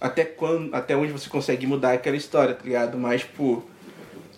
até 0.00 0.24
quando, 0.24 0.74
até 0.74 0.96
onde 0.96 1.12
você 1.12 1.30
consegue 1.30 1.64
mudar 1.64 1.92
aquela 1.92 2.16
história, 2.16 2.54
tá 2.54 2.64
ligado? 2.64 2.98
Mas, 2.98 3.20
tipo, 3.20 3.62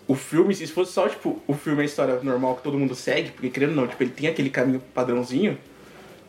o 0.06 0.14
filme, 0.14 0.54
se 0.54 0.66
fosse 0.66 0.92
só, 0.92 1.08
tipo, 1.08 1.42
o 1.46 1.54
filme 1.54 1.80
é 1.80 1.82
a 1.82 1.86
história 1.86 2.20
normal 2.22 2.56
que 2.56 2.62
todo 2.62 2.78
mundo 2.78 2.94
segue, 2.94 3.30
porque 3.30 3.48
querendo 3.48 3.70
ou 3.70 3.76
não, 3.76 3.86
tipo, 3.86 4.02
ele 4.02 4.10
tem 4.10 4.28
aquele 4.28 4.50
caminho 4.50 4.80
padrãozinho, 4.94 5.56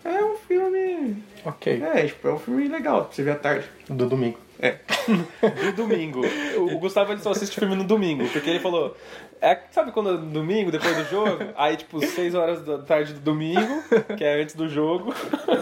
é 0.05 0.23
um 0.23 0.37
filme. 0.37 1.21
Ok. 1.43 1.83
É, 1.83 2.05
tipo, 2.05 2.27
é 2.27 2.33
um 2.33 2.39
filme 2.39 2.67
legal 2.69 3.05
pra 3.05 3.13
você 3.13 3.23
ver 3.23 3.31
à 3.31 3.35
tarde. 3.35 3.65
Do 3.89 4.07
domingo. 4.07 4.39
Do 5.65 5.73
domingo. 5.75 6.21
O 6.57 6.75
o 6.75 6.79
Gustavo 6.79 7.11
ele 7.11 7.21
só 7.21 7.31
assiste 7.31 7.59
filme 7.59 7.75
no 7.75 7.83
domingo, 7.83 8.27
porque 8.29 8.49
ele 8.49 8.59
falou. 8.59 8.95
É, 9.41 9.57
sabe 9.71 9.91
quando 9.91 10.09
é 10.09 10.17
domingo, 10.17 10.71
depois 10.71 10.95
do 10.97 11.03
jogo? 11.05 11.45
Aí, 11.55 11.77
tipo, 11.77 12.05
6 12.05 12.35
horas 12.35 12.61
da 12.63 12.79
tarde 12.79 13.13
do 13.13 13.19
domingo, 13.19 13.83
que 14.17 14.23
é 14.23 14.41
antes 14.41 14.55
do 14.55 14.67
jogo, 14.67 15.13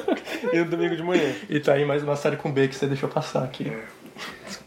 e 0.52 0.58
no 0.58 0.66
domingo 0.66 0.96
de 0.96 1.04
manhã. 1.04 1.34
E 1.50 1.60
tá 1.60 1.74
aí 1.74 1.86
mais 1.86 2.04
uma 2.04 2.16
série 2.16 2.38
com 2.38 2.52
B 2.52 2.68
que 2.68 2.76
você 2.76 2.88
deixou 2.88 3.08
passar 3.10 3.44
aqui. 3.44 3.72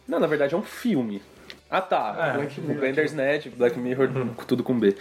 Não, 0.06 0.20
na 0.20 0.26
verdade 0.26 0.54
é 0.54 0.58
um 0.58 0.62
filme. 0.62 1.22
Ah 1.70 1.80
tá, 1.80 2.16
É, 2.18 2.32
Black 2.36 2.60
Mirror. 2.60 2.80
Bandersnatch, 2.80 3.48
Black 3.50 3.78
Mirror, 3.78 4.08
tudo 4.44 4.64
com 4.64 4.76
B. 4.76 4.96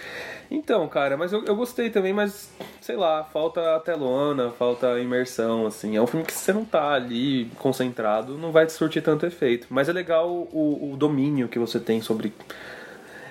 Então, 0.51 0.87
cara, 0.87 1.17
mas 1.17 1.33
eu, 1.33 1.43
eu 1.45 1.55
gostei 1.55 1.89
também, 1.89 2.13
mas 2.13 2.51
sei 2.79 2.95
lá, 2.95 3.23
falta 3.23 3.75
a 3.75 3.79
telona, 3.79 4.51
falta 4.51 4.93
a 4.93 4.99
imersão, 4.99 5.65
assim. 5.65 5.97
É 5.97 6.01
um 6.01 6.05
filme 6.05 6.23
que 6.23 6.31
se 6.31 6.39
você 6.39 6.53
não 6.53 6.63
tá 6.63 6.91
ali 6.93 7.45
concentrado, 7.57 8.37
não 8.37 8.51
vai 8.51 8.67
te 8.67 8.71
surtir 8.71 9.01
tanto 9.01 9.25
efeito. 9.25 9.65
Mas 9.71 9.89
é 9.89 9.93
legal 9.93 10.29
o, 10.29 10.91
o 10.93 10.95
domínio 10.95 11.47
que 11.47 11.57
você 11.57 11.79
tem 11.79 12.01
sobre. 12.01 12.31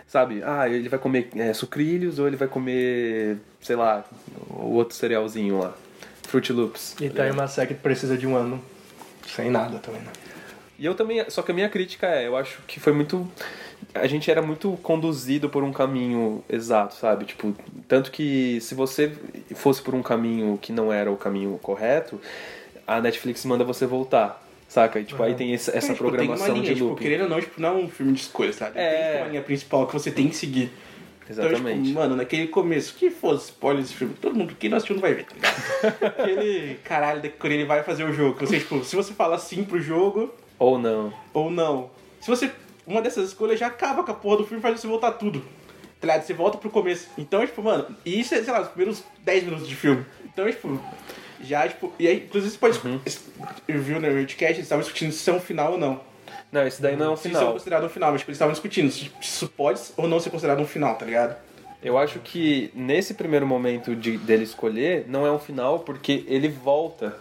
Sabe, 0.09 0.43
ah, 0.43 0.69
ele 0.69 0.89
vai 0.89 0.99
comer 0.99 1.29
é, 1.37 1.53
sucrilhos 1.53 2.19
ou 2.19 2.27
ele 2.27 2.37
vai 2.37 2.49
comer, 2.49 3.37
sei 3.61 3.77
lá, 3.77 4.05
o 4.49 4.73
outro 4.73 4.97
cerealzinho 4.97 5.59
lá. 5.59 5.75
Fruit 6.23 6.53
Loops. 6.53 6.97
E 7.01 7.11
tá 7.11 7.25
aí 7.25 7.31
uma 7.31 7.47
série 7.47 7.69
que 7.69 7.75
precisa 7.75 8.17
de 8.17 8.27
um 8.27 8.35
ano 8.35 8.61
sem 9.27 9.51
nada 9.51 9.79
também, 9.79 10.01
né? 10.01 10.11
E 10.79 10.87
eu 10.87 10.95
também, 10.95 11.25
só 11.29 11.43
que 11.43 11.51
a 11.51 11.55
minha 11.55 11.69
crítica 11.69 12.07
é, 12.07 12.27
eu 12.27 12.37
acho 12.37 12.61
que 12.67 12.81
foi 12.81 12.93
muito 12.93 13.31
a 13.95 14.07
gente 14.07 14.31
era 14.31 14.43
muito 14.43 14.79
conduzido 14.83 15.49
por 15.49 15.63
um 15.63 15.73
caminho 15.73 16.45
exato, 16.49 16.95
sabe? 16.95 17.25
Tipo, 17.25 17.55
tanto 17.87 18.11
que 18.11 18.61
se 18.61 18.75
você 18.75 19.13
fosse 19.55 19.83
por 19.83 19.95
um 19.95 20.03
caminho 20.03 20.59
que 20.61 20.73
não 20.73 20.93
era 20.93 21.11
o 21.11 21.17
caminho 21.17 21.59
correto, 21.63 22.21
a 22.87 23.01
Netflix 23.01 23.45
manda 23.45 23.65
você 23.65 23.87
voltar. 23.87 24.43
Saca? 24.69 25.01
E, 25.01 25.05
tipo, 25.05 25.23
aí 25.23 25.35
tem 25.35 25.53
esse- 25.55 25.71
essa 25.71 25.93
É, 25.93 25.95
tipo, 25.95 26.05
tem 26.05 26.13
programação 26.17 26.47
uma 26.49 26.55
linha, 26.55 26.67
de 26.69 26.75
tipo, 26.75 26.89
loop. 26.91 27.01
querendo 27.01 27.23
ou 27.23 27.29
não, 27.31 27.41
tipo, 27.41 27.61
não 27.61 27.69
é 27.69 27.73
um 27.73 27.89
filme 27.89 28.13
de 28.13 28.21
escolha, 28.21 28.53
sabe? 28.53 28.79
É. 28.79 29.13
Tem 29.15 29.23
uma 29.23 29.29
linha 29.31 29.43
principal 29.43 29.87
que 29.87 29.93
você 29.95 30.11
tem 30.11 30.29
que 30.29 30.37
seguir. 30.37 30.71
Então, 31.31 31.45
Exatamente. 31.47 31.89
tipo, 31.89 31.95
mano, 31.99 32.17
naquele 32.17 32.47
começo, 32.49 32.95
que 32.95 33.11
fosse 33.11 33.47
spoiler 33.51 33.83
desse 33.83 33.95
filme, 33.95 34.15
todo 34.21 34.35
mundo, 34.35 34.55
quem 34.59 34.71
não 34.71 34.77
assistiu 34.79 34.95
não 34.97 35.03
vai 35.03 35.13
ver, 35.15 35.25
tá 35.27 35.35
ligado? 35.35 36.05
Aquele 36.19 36.75
caralho 36.85 37.21
da 37.23 37.29
quando 37.29 37.53
ele 37.53 37.65
vai 37.65 37.83
fazer 37.83 38.05
o 38.05 38.13
jogo. 38.13 38.39
que 38.39 38.47
Você, 38.47 38.59
tipo, 38.59 38.83
se 38.85 38.95
você 38.97 39.13
fala 39.13 39.39
sim 39.39 39.63
pro 39.65 39.79
jogo 39.81 40.33
Ou 40.59 40.79
não. 40.79 41.13
ou 41.35 41.51
não. 41.51 41.91
Se 42.21 42.29
você. 42.31 42.51
Uma 42.87 43.03
dessas 43.03 43.29
escolhas 43.29 43.59
já 43.61 43.67
acaba 43.67 44.03
com 44.03 44.11
a 44.11 44.15
porra 44.15 44.39
do 44.39 44.45
filme 44.47 44.61
e 44.61 44.63
faz 44.63 44.81
você 44.81 44.87
voltar 44.87 45.13
tudo. 45.13 45.41
Tá 46.01 46.07
ligado? 46.07 46.23
Você 46.23 46.33
volta 46.33 46.57
pro 46.57 46.71
começo. 46.71 47.09
Então, 47.19 47.45
tipo, 47.45 47.63
mano, 47.63 47.85
e 48.07 48.19
isso 48.21 48.35
é, 48.35 48.43
sei 48.43 48.51
lá, 48.53 48.63
os 48.63 48.69
primeiros 48.69 49.03
10 49.23 49.45
minutos 49.45 49.69
de 49.69 49.75
filme. 49.77 50.07
Então, 50.25 50.49
tipo, 50.51 50.81
já, 51.43 51.69
tipo. 51.69 51.93
E 51.99 52.07
aí, 52.09 52.17
inclusive, 52.17 52.53
você 52.53 52.59
pode. 52.59 52.79
Uhum. 52.87 53.01
Eu 53.67 53.81
vi 53.81 53.93
no 53.95 54.01
Nerdcast, 54.01 54.55
eles 54.55 54.65
estavam 54.65 54.83
discutindo 54.83 55.13
se 55.13 55.29
é 55.29 55.33
um 55.33 55.41
final 55.41 55.73
ou 55.73 55.79
não. 55.79 56.01
Não, 56.51 56.67
esse 56.67 56.81
daí 56.81 56.97
não 56.97 57.07
é 57.07 57.11
um 57.11 57.17
Se 57.17 57.29
isso 57.29 57.37
é 57.37 57.41
final. 57.41 57.53
considerado 57.53 57.85
um 57.85 57.89
final, 57.89 58.13
mas 58.13 58.21
tipo, 58.21 58.31
eles 58.31 58.37
estavam 58.37 58.53
discutindo 58.53 58.91
se 58.91 59.11
isso 59.21 59.49
pode 59.49 59.81
ou 59.97 60.09
não 60.09 60.19
ser 60.19 60.31
considerado 60.31 60.61
um 60.61 60.67
final, 60.67 60.95
tá 60.97 61.05
ligado? 61.05 61.37
Eu 61.83 61.97
acho 61.97 62.19
que 62.21 62.71
nesse 62.75 63.15
primeiro 63.15 63.47
momento 63.47 63.95
de, 63.95 64.17
dele 64.19 64.45
escolher, 64.45 65.05
não 65.09 65.27
é 65.27 65.31
um 65.31 65.39
final 65.39 65.81
porque 65.81 66.25
ele 66.27 66.49
volta. 66.49 67.17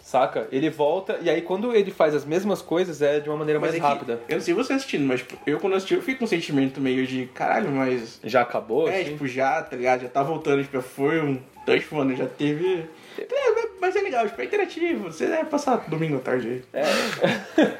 Saca? 0.00 0.46
Ele 0.52 0.70
volta 0.70 1.18
e 1.20 1.28
aí 1.28 1.42
quando 1.42 1.74
ele 1.74 1.90
faz 1.90 2.14
as 2.14 2.24
mesmas 2.24 2.62
coisas 2.62 3.02
é 3.02 3.18
de 3.18 3.28
uma 3.28 3.36
maneira 3.38 3.58
mais 3.58 3.74
é 3.74 3.78
rápida. 3.78 4.20
eu 4.28 4.36
não 4.36 4.40
sei 4.40 4.54
você 4.54 4.72
assistindo, 4.72 5.04
mas 5.04 5.18
tipo, 5.20 5.36
eu 5.44 5.58
quando 5.58 5.74
assisti, 5.74 5.94
eu 5.94 6.00
fiquei 6.00 6.14
com 6.14 6.24
um 6.24 6.28
sentimento 6.28 6.80
meio 6.80 7.04
de 7.04 7.26
caralho, 7.26 7.70
mas. 7.72 8.20
Já 8.22 8.42
acabou? 8.42 8.88
É, 8.88 9.00
assim? 9.00 9.10
tipo, 9.10 9.26
já, 9.26 9.60
tá 9.62 9.74
ligado? 9.76 10.02
Já 10.02 10.08
tá 10.08 10.22
voltando, 10.22 10.62
tipo, 10.62 10.80
foi 10.80 11.20
um. 11.20 11.40
Tipo, 11.66 11.96
mano, 11.96 12.14
já 12.14 12.26
teve. 12.26 12.86
É, 13.22 13.68
mas 13.80 13.94
é 13.96 14.00
legal, 14.00 14.26
tipo, 14.28 14.40
é 14.40 14.44
interativo. 14.44 15.04
Você 15.12 15.26
deve 15.26 15.44
passar 15.44 15.76
domingo 15.88 16.16
à 16.16 16.20
tarde 16.20 16.62
aí. 16.74 16.82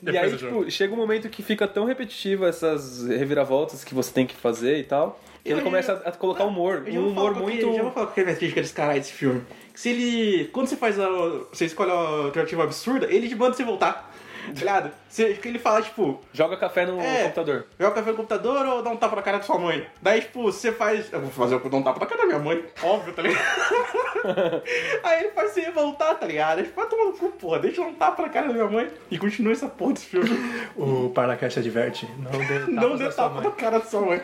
E 0.00 0.12
Depois 0.12 0.32
aí, 0.32 0.38
tipo, 0.38 0.70
chega 0.70 0.94
um 0.94 0.96
momento 0.96 1.28
que 1.28 1.42
fica 1.42 1.66
tão 1.66 1.84
repetitivo 1.84 2.46
essas 2.46 3.04
reviravoltas 3.06 3.82
que 3.82 3.92
você 3.94 4.12
tem 4.12 4.26
que 4.26 4.34
fazer 4.34 4.78
e 4.78 4.84
tal, 4.84 5.20
que 5.42 5.50
ele 5.50 5.60
Eu- 5.60 5.64
começa 5.64 5.92
a 6.04 6.12
colocar 6.12 6.44
humor. 6.44 6.84
Eu 6.86 6.92
já 6.92 7.00
Um 7.00 7.08
humor 7.08 7.34
muito. 7.34 7.74
Já 7.74 7.82
vou 7.82 7.90
falar 7.90 8.06
qual 8.06 8.14
que 8.14 8.20
é 8.20 8.22
a 8.22 8.26
minha 8.26 8.36
crítica 8.36 8.60
desse 8.60 8.72
caralho 8.72 9.00
desse 9.00 9.12
filme. 9.12 9.42
Se 9.74 9.88
ele. 9.90 10.44
Quando 10.52 10.68
você 10.68 10.76
faz 10.76 10.98
a. 11.00 11.08
Você 11.52 11.64
escolhe 11.66 11.90
a 11.90 11.94
alternativa 11.94 12.62
absurda, 12.62 13.06
ele 13.12 13.28
te 13.28 13.34
manda 13.34 13.54
você 13.56 13.64
voltar. 13.64 14.16
Tá 14.52 14.58
ligado? 14.60 14.90
Você, 15.08 15.34
que 15.34 15.48
ele 15.48 15.58
fala, 15.58 15.80
tipo, 15.82 16.20
Joga 16.32 16.56
café 16.56 16.84
no 16.86 17.00
É. 17.00 17.22
computador. 17.24 17.66
joga 17.78 17.94
café 17.94 18.10
no 18.10 18.16
computador 18.16 18.66
ou 18.66 18.82
dá 18.82 18.90
um 18.90 18.96
tapa 18.96 19.16
na 19.16 19.22
cara 19.22 19.38
da 19.38 19.44
sua 19.44 19.58
mãe. 19.58 19.86
Daí, 20.02 20.20
tipo, 20.20 20.42
você 20.42 20.70
faz. 20.72 21.12
Eu 21.12 21.20
vou 21.20 21.30
fazer 21.30 21.54
eu 21.54 21.60
dar 21.70 21.76
um 21.76 21.82
tapa 21.82 22.00
na 22.00 22.06
cara 22.06 22.20
da 22.22 22.26
minha 22.26 22.38
mãe, 22.38 22.64
óbvio, 22.82 23.12
tá 23.14 23.22
ligado? 23.22 23.42
Aí 25.02 25.20
ele 25.24 25.30
faz 25.32 25.52
você 25.52 25.70
voltar, 25.70 26.14
tá 26.14 26.26
ligado? 26.26 26.62
Tipo, 26.62 26.80
vai 26.80 26.88
tomar 26.88 27.04
no 27.04 27.12
cu, 27.12 27.28
porra, 27.32 27.58
deixa 27.58 27.80
eu 27.80 27.84
dar 27.84 27.90
um 27.90 27.94
tapa 27.94 28.22
na 28.22 28.28
cara 28.28 28.46
da 28.48 28.52
minha 28.52 28.66
mãe 28.66 28.90
e 29.10 29.18
continua 29.18 29.52
essa 29.52 29.68
porra 29.68 29.92
desse 29.94 30.06
filme. 30.06 30.28
O 30.76 31.10
Paracast 31.10 31.58
adverte. 31.58 32.08
Não 32.18 32.30
dê 32.30 32.58
Não 32.70 32.82
tapas 32.82 32.98
dê 32.98 33.08
tapa 33.10 33.34
mãe. 33.36 33.44
na 33.44 33.50
cara 33.52 33.78
da 33.78 33.84
sua 33.84 34.00
mãe. 34.02 34.20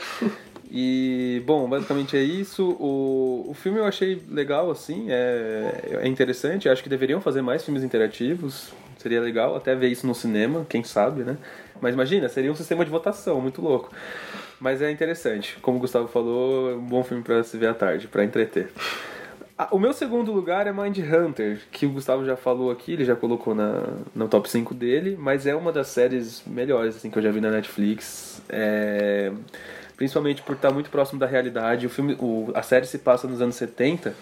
E, 0.77 1.41
bom, 1.47 1.69
basicamente 1.69 2.17
é 2.17 2.21
isso. 2.21 2.77
O, 2.81 3.47
o 3.49 3.55
filme 3.55 3.79
eu 3.79 3.85
achei 3.85 4.21
legal, 4.29 4.73
assim, 4.73 5.07
é, 5.09 6.01
é 6.03 6.09
interessante. 6.09 6.69
Acho 6.69 6.83
que 6.83 6.89
deveriam 6.89 7.21
fazer 7.21 7.43
mais 7.43 7.65
filmes 7.65 7.85
interativos. 7.85 8.73
Seria 8.99 9.21
legal 9.21 9.55
até 9.55 9.73
ver 9.77 9.87
isso 9.87 10.05
no 10.05 10.17
cinema, 10.17 10.67
quem 10.69 10.83
sabe, 10.83 11.23
né? 11.23 11.37
Mas 11.81 11.95
imagina, 11.95 12.29
seria 12.29 12.51
um 12.51 12.57
sistema 12.57 12.85
de 12.85 12.91
votação 12.91 13.41
muito 13.41 13.63
louco. 13.63 13.93
Mas 14.59 14.83
é 14.83 14.91
interessante. 14.91 15.57
Como 15.63 15.79
o 15.79 15.81
Gustavo 15.81 16.09
falou, 16.09 16.73
é 16.73 16.75
um 16.75 16.85
bom 16.85 17.05
filme 17.05 17.23
pra 17.23 17.45
se 17.45 17.57
ver 17.57 17.69
à 17.69 17.75
tarde, 17.75 18.09
pra 18.09 18.25
entreter. 18.25 18.73
Ah, 19.57 19.69
o 19.71 19.79
meu 19.79 19.93
segundo 19.93 20.33
lugar 20.33 20.67
é 20.67 20.73
Mind 20.73 20.99
Hunter, 20.99 21.61
que 21.71 21.87
o 21.87 21.91
Gustavo 21.91 22.25
já 22.25 22.37
falou 22.37 22.73
aqui, 22.73 22.95
ele 22.95 23.05
já 23.05 23.15
colocou 23.15 23.55
na, 23.55 23.85
no 24.13 24.27
top 24.27 24.51
5 24.51 24.75
dele, 24.75 25.17
mas 25.17 25.47
é 25.47 25.55
uma 25.55 25.71
das 25.71 25.87
séries 25.87 26.43
melhores 26.45 26.97
assim, 26.97 27.11
que 27.11 27.17
eu 27.17 27.23
já 27.23 27.31
vi 27.31 27.41
na 27.41 27.53
Netflix. 27.53 28.43
É, 28.49 29.31
principalmente 29.97 30.43
por 30.43 30.55
estar 30.57 30.71
muito 30.73 30.91
próximo 30.91 31.19
da 31.19 31.27
realidade. 31.27 31.87
O 31.87 31.91
filme, 31.91 32.17
o- 32.19 32.51
a 32.55 32.63
série 32.63 32.87
se 32.87 32.99
passa 32.99 33.27
nos 33.29 33.41
anos 33.41 33.55
70 33.57 34.15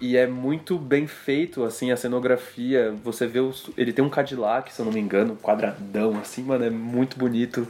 e 0.00 0.16
é 0.16 0.26
muito 0.26 0.78
bem 0.78 1.06
feito, 1.06 1.64
assim, 1.64 1.90
a 1.92 1.96
cenografia. 1.96 2.94
Você 3.04 3.26
vê, 3.26 3.40
os, 3.40 3.70
ele 3.76 3.92
tem 3.92 4.04
um 4.04 4.10
Cadillac, 4.10 4.72
se 4.72 4.80
eu 4.80 4.84
não 4.84 4.92
me 4.92 5.00
engano, 5.00 5.36
quadradão, 5.36 6.18
assim, 6.20 6.42
mano, 6.42 6.64
é 6.64 6.70
muito 6.70 7.18
bonito. 7.18 7.66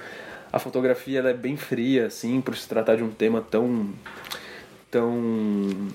A 0.52 0.58
fotografia 0.58 1.18
ela 1.18 1.30
é 1.30 1.34
bem 1.34 1.56
fria, 1.56 2.06
assim, 2.06 2.40
por 2.40 2.56
se 2.56 2.68
tratar 2.68 2.96
de 2.96 3.02
um 3.02 3.10
tema 3.10 3.40
tão 3.40 3.90
tão 4.90 5.88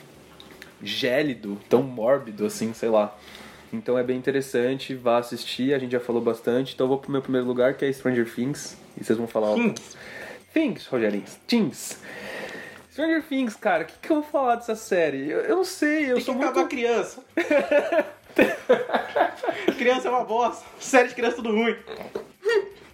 gélido, 0.83 1.57
tão 1.69 1.81
mórbido, 1.83 2.45
assim, 2.45 2.73
sei 2.73 2.89
lá. 2.89 3.17
Então 3.71 3.97
é 3.97 4.03
bem 4.03 4.17
interessante, 4.17 4.95
vá 4.95 5.19
assistir, 5.19 5.73
a 5.73 5.79
gente 5.79 5.91
já 5.91 5.99
falou 5.99 6.21
bastante. 6.21 6.73
Então 6.73 6.85
eu 6.85 6.89
vou 6.89 6.97
pro 6.97 7.11
meu 7.11 7.21
primeiro 7.21 7.45
lugar, 7.47 7.75
que 7.75 7.85
é 7.85 7.91
Stranger 7.93 8.29
Things. 8.33 8.77
E 8.99 9.03
vocês 9.03 9.17
vão 9.17 9.27
falar... 9.27 9.53
Things. 9.53 9.95
Things, 10.53 10.85
Rogerinho. 10.87 11.23
Things. 11.47 11.99
Stranger 12.91 13.23
Things, 13.23 13.55
cara, 13.55 13.83
o 13.83 13.85
que, 13.85 13.93
que 14.01 14.09
eu 14.09 14.17
vou 14.17 14.29
falar 14.29 14.55
dessa 14.55 14.75
série? 14.75 15.29
Eu, 15.29 15.39
eu 15.41 15.55
não 15.55 15.63
sei, 15.63 16.05
eu 16.05 16.07
Tem 16.07 16.15
que 16.15 16.21
sou 16.23 16.35
acabar 16.35 16.53
muito... 16.53 16.69
criança. 16.69 17.23
criança 19.77 20.07
é 20.07 20.11
uma 20.11 20.25
bosta. 20.25 20.65
Série 20.79 21.07
de 21.07 21.15
criança 21.15 21.35
é 21.35 21.37
tudo 21.37 21.51
ruim. 21.51 21.75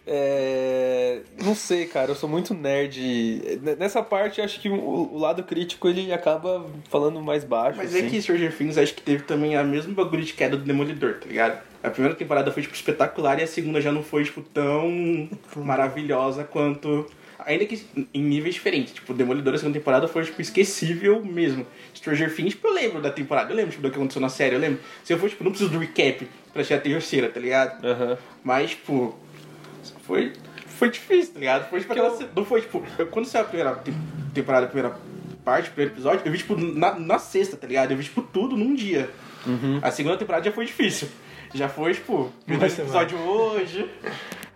É... 0.08 1.22
Não 1.44 1.56
sei, 1.56 1.88
cara, 1.88 2.12
eu 2.12 2.16
sou 2.16 2.30
muito 2.30 2.54
nerd. 2.54 3.42
Nessa 3.80 4.04
parte, 4.04 4.42
acho 4.42 4.60
que 4.60 4.70
o, 4.70 4.76
o 4.76 5.18
lado 5.18 5.44
crítico 5.44 5.88
ele 5.88 6.14
acaba 6.14 6.66
falando 6.90 7.20
mais 7.22 7.44
baixo. 7.44 7.78
Mas 7.78 7.96
assim. 7.96 8.06
é 8.06 8.10
que 8.10 8.22
Stranger 8.22 8.56
Things 8.56 8.78
acho 8.78 8.94
que 8.94 9.02
teve 9.02 9.24
também 9.24 9.56
a 9.56 9.64
mesma 9.64 9.94
bagulho 9.94 10.24
de 10.24 10.34
queda 10.34 10.56
do 10.56 10.64
Demolidor, 10.64 11.16
tá 11.16 11.26
ligado? 11.26 11.60
A 11.82 11.90
primeira 11.90 12.16
temporada 12.16 12.52
foi, 12.52 12.62
tipo, 12.62 12.76
espetacular 12.76 13.40
e 13.40 13.44
a 13.44 13.48
segunda 13.48 13.82
já 13.82 13.92
não 13.92 14.04
foi, 14.04 14.24
tipo, 14.24 14.42
tão 14.42 15.30
maravilhosa 15.56 16.44
quanto... 16.44 17.08
Ainda 17.46 17.66
que 17.66 17.86
em 18.14 18.24
níveis 18.24 18.56
diferentes. 18.56 18.94
Tipo, 18.94 19.14
Demolidor, 19.14 19.54
a 19.54 19.58
segunda 19.58 19.78
temporada 19.78 20.08
foi, 20.08 20.24
tipo, 20.24 20.42
esquecível 20.42 21.24
mesmo. 21.24 21.66
Stranger 21.94 22.34
Things, 22.36 22.54
tipo, 22.54 22.68
eu 22.68 22.74
lembro 22.74 23.02
da 23.02 23.12
temporada. 23.12 23.52
Eu 23.52 23.56
lembro, 23.56 23.72
tipo, 23.72 23.84
do 23.84 23.90
que 23.92 23.96
aconteceu 23.98 24.22
na 24.22 24.30
série. 24.30 24.56
Eu 24.56 24.60
lembro. 24.60 24.80
Se 25.04 25.14
eu 25.14 25.20
for, 25.20 25.30
tipo, 25.30 25.44
não 25.44 25.52
preciso 25.52 25.70
do 25.72 25.78
recap 25.80 26.28
pra 26.52 26.62
assistir 26.62 26.74
a 26.74 26.80
terceira, 26.82 27.30
tá 27.30 27.40
ligado? 27.40 27.86
Aham. 27.86 28.18
Mas, 28.44 28.72
tipo, 28.72 29.16
foi, 30.08 30.34
foi 30.68 30.90
difícil, 30.90 31.34
tá 31.34 31.40
ligado? 31.40 31.70
Foi 31.70 31.80
tipo 31.80 31.92
aquela. 31.94 32.18
Não 32.36 32.46
foi 32.46 32.62
tipo. 32.62 32.84
eu- 32.98 33.08
quando 33.08 33.26
saiu 33.26 33.44
a 33.46 33.48
primeira 33.48 33.76
te- 33.76 33.94
temporada, 34.34 34.66
a 34.66 34.70
primeira 34.70 34.98
parte, 35.44 35.70
o 35.70 35.74
primeiro 35.74 35.94
episódio, 35.94 36.22
eu 36.26 36.32
vi 36.32 36.38
tipo 36.40 36.56
na, 36.58 36.98
na 37.00 37.20
sexta, 37.20 37.56
tá 37.56 37.68
ligado? 37.68 37.92
Eu 37.92 37.98
vi 37.98 38.04
tipo 38.04 38.22
tudo 38.22 38.58
num 38.58 38.74
dia. 38.76 39.10
A 39.84 39.92
segunda 39.92 40.18
temporada 40.18 40.44
já 40.46 40.52
foi 40.52 40.66
difícil. 40.66 41.08
Já 41.54 41.70
foi, 41.70 41.94
tipo, 41.94 42.32
primeiro 42.46 42.74
semana. 42.74 42.90
episódio 43.04 43.18
hoje. 43.30 43.88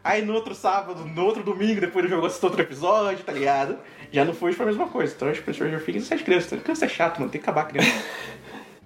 Aí 0.03 0.21
no 0.21 0.33
outro 0.33 0.55
sábado, 0.55 1.05
no 1.05 1.25
outro 1.25 1.43
domingo, 1.43 1.81
depois 1.81 2.05
do 2.05 2.09
jogo 2.09 2.25
assistir 2.25 2.45
outro 2.45 2.61
episódio, 2.61 3.23
tá 3.23 3.31
ligado? 3.31 3.77
Já 4.11 4.23
não 4.23 4.33
foi, 4.33 4.51
tipo, 4.51 4.63
a 4.63 4.65
mesma 4.65 4.87
coisa. 4.87 5.13
Então, 5.13 5.31
tipo, 5.31 5.53
Stranger 5.53 5.83
Things 5.83 6.11
é 6.11 6.15
de 6.15 6.23
criança. 6.23 6.57
Criança 6.57 6.85
é 6.85 6.89
chato, 6.89 7.19
mano. 7.19 7.31
Tem 7.31 7.39
que 7.39 7.45
acabar 7.45 7.61
a 7.61 7.65
criança. 7.65 7.91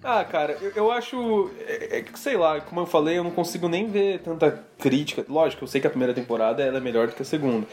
Ah, 0.05 0.21
cara, 0.25 0.57
eu, 0.61 0.71
eu 0.75 0.91
acho. 0.91 1.49
É, 1.65 1.99
é 1.99 2.05
sei 2.15 2.35
lá, 2.35 2.59
como 2.59 2.81
eu 2.81 2.85
falei, 2.85 3.17
eu 3.17 3.23
não 3.23 3.31
consigo 3.31 3.69
nem 3.69 3.87
ver 3.87 4.19
tanta 4.19 4.61
crítica. 4.77 5.25
Lógico, 5.29 5.63
eu 5.63 5.67
sei 5.69 5.79
que 5.79 5.87
a 5.87 5.89
primeira 5.89 6.13
temporada 6.13 6.61
é 6.61 6.77
melhor 6.81 7.07
do 7.07 7.15
que 7.15 7.21
a 7.21 7.25
segunda. 7.25 7.65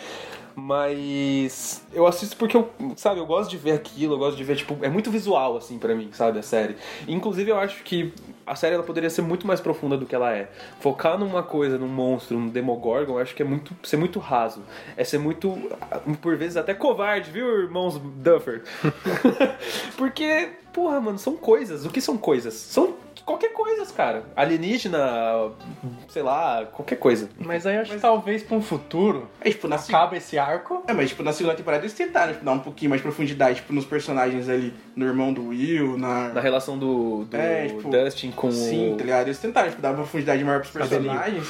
Mas 0.55 1.85
eu 1.93 2.07
assisto 2.07 2.37
porque 2.37 2.57
eu, 2.57 2.71
sabe, 2.97 3.19
eu 3.19 3.27
gosto 3.27 3.51
de 3.51 3.57
ver 3.57 3.73
aquilo, 3.73 4.15
eu 4.15 4.19
gosto 4.19 4.37
de 4.37 4.45
ver, 4.45 4.57
tipo, 4.57 4.79
é 4.83 4.89
muito 4.89 5.11
visual, 5.11 5.57
assim, 5.57 5.79
pra 5.79 5.95
mim, 5.95 6.11
sabe, 6.13 6.39
a 6.39 6.43
série. 6.43 6.77
Inclusive, 7.09 7.51
eu 7.51 7.59
acho 7.59 7.83
que 7.83 8.13
a 8.51 8.57
série 8.57 8.75
ela 8.75 8.83
poderia 8.83 9.09
ser 9.09 9.23
muito 9.23 9.47
mais 9.47 9.61
profunda 9.61 9.97
do 9.97 10.05
que 10.05 10.13
ela 10.13 10.35
é. 10.35 10.51
Focar 10.81 11.17
numa 11.17 11.41
coisa, 11.41 11.79
num 11.79 11.87
monstro, 11.87 12.37
num 12.37 12.49
Demogorgon, 12.49 13.13
eu 13.13 13.19
acho 13.21 13.33
que 13.33 13.43
é 13.43 13.45
muito, 13.45 13.73
ser 13.85 13.97
muito 13.97 14.19
raso. 14.19 14.65
É 14.97 15.05
ser 15.05 15.19
muito, 15.19 15.57
por 16.21 16.37
vezes, 16.37 16.57
até 16.57 16.75
covarde, 16.75 17.31
viu, 17.31 17.47
irmãos 17.63 17.97
Duffer? 18.17 18.65
porque, 19.97 20.49
porra, 20.73 21.01
mano, 21.01 21.19
são 21.19 21.37
coisas. 21.37 21.87
O 21.87 21.91
que 21.91 22.01
são 22.01 22.19
coisas? 22.19 22.55
São 22.55 22.97
qualquer 23.31 23.53
coisa, 23.53 23.87
cara. 23.93 24.25
Alienígena, 24.35 24.99
sei 26.09 26.23
lá, 26.23 26.67
qualquer 26.67 26.97
coisa. 26.97 27.29
Mas 27.39 27.67
aí 27.67 27.77
acho 27.77 27.93
que 27.93 27.99
talvez 27.99 28.43
pra 28.43 28.57
um 28.57 28.63
futuro 28.63 29.29
É, 29.41 29.51
tipo, 29.51 29.69
na 29.69 29.77
acaba 29.77 30.17
esse 30.17 30.39
arco. 30.39 30.83
É, 30.87 30.93
mas 30.93 31.11
tipo, 31.11 31.23
na 31.23 31.33
segunda 31.33 31.55
temporada 31.55 31.83
eles 31.83 31.95
tentaram 31.95 32.33
tipo, 32.33 32.45
dar 32.45 32.53
um 32.53 32.59
pouquinho 32.59 32.91
mais 32.91 33.01
de 33.01 33.05
profundidade, 33.05 33.57
tipo, 33.57 33.73
nos 33.73 33.85
personagens 33.85 34.49
ali, 34.49 34.75
no 34.97 35.07
irmão 35.07 35.33
do 35.33 35.49
Will, 35.49 35.97
na. 35.97 36.31
Na 36.31 36.41
relação 36.41 36.79
do, 36.79 37.25
do 37.25 37.37
É, 37.37 37.69
tipo, 37.69 37.91
Dustin 37.91 38.31
com 38.41 38.51
Sim, 38.51 38.95
o... 38.95 38.97
tá 38.97 39.05
ligado? 39.05 39.27
Eles 39.27 39.39
tentaram 39.39 39.69
tipo, 39.69 39.83
dar 39.83 39.91
uma 39.91 39.97
profundidade 39.97 40.43
maior 40.43 40.61
pros 40.61 40.73
personagens. 40.73 41.47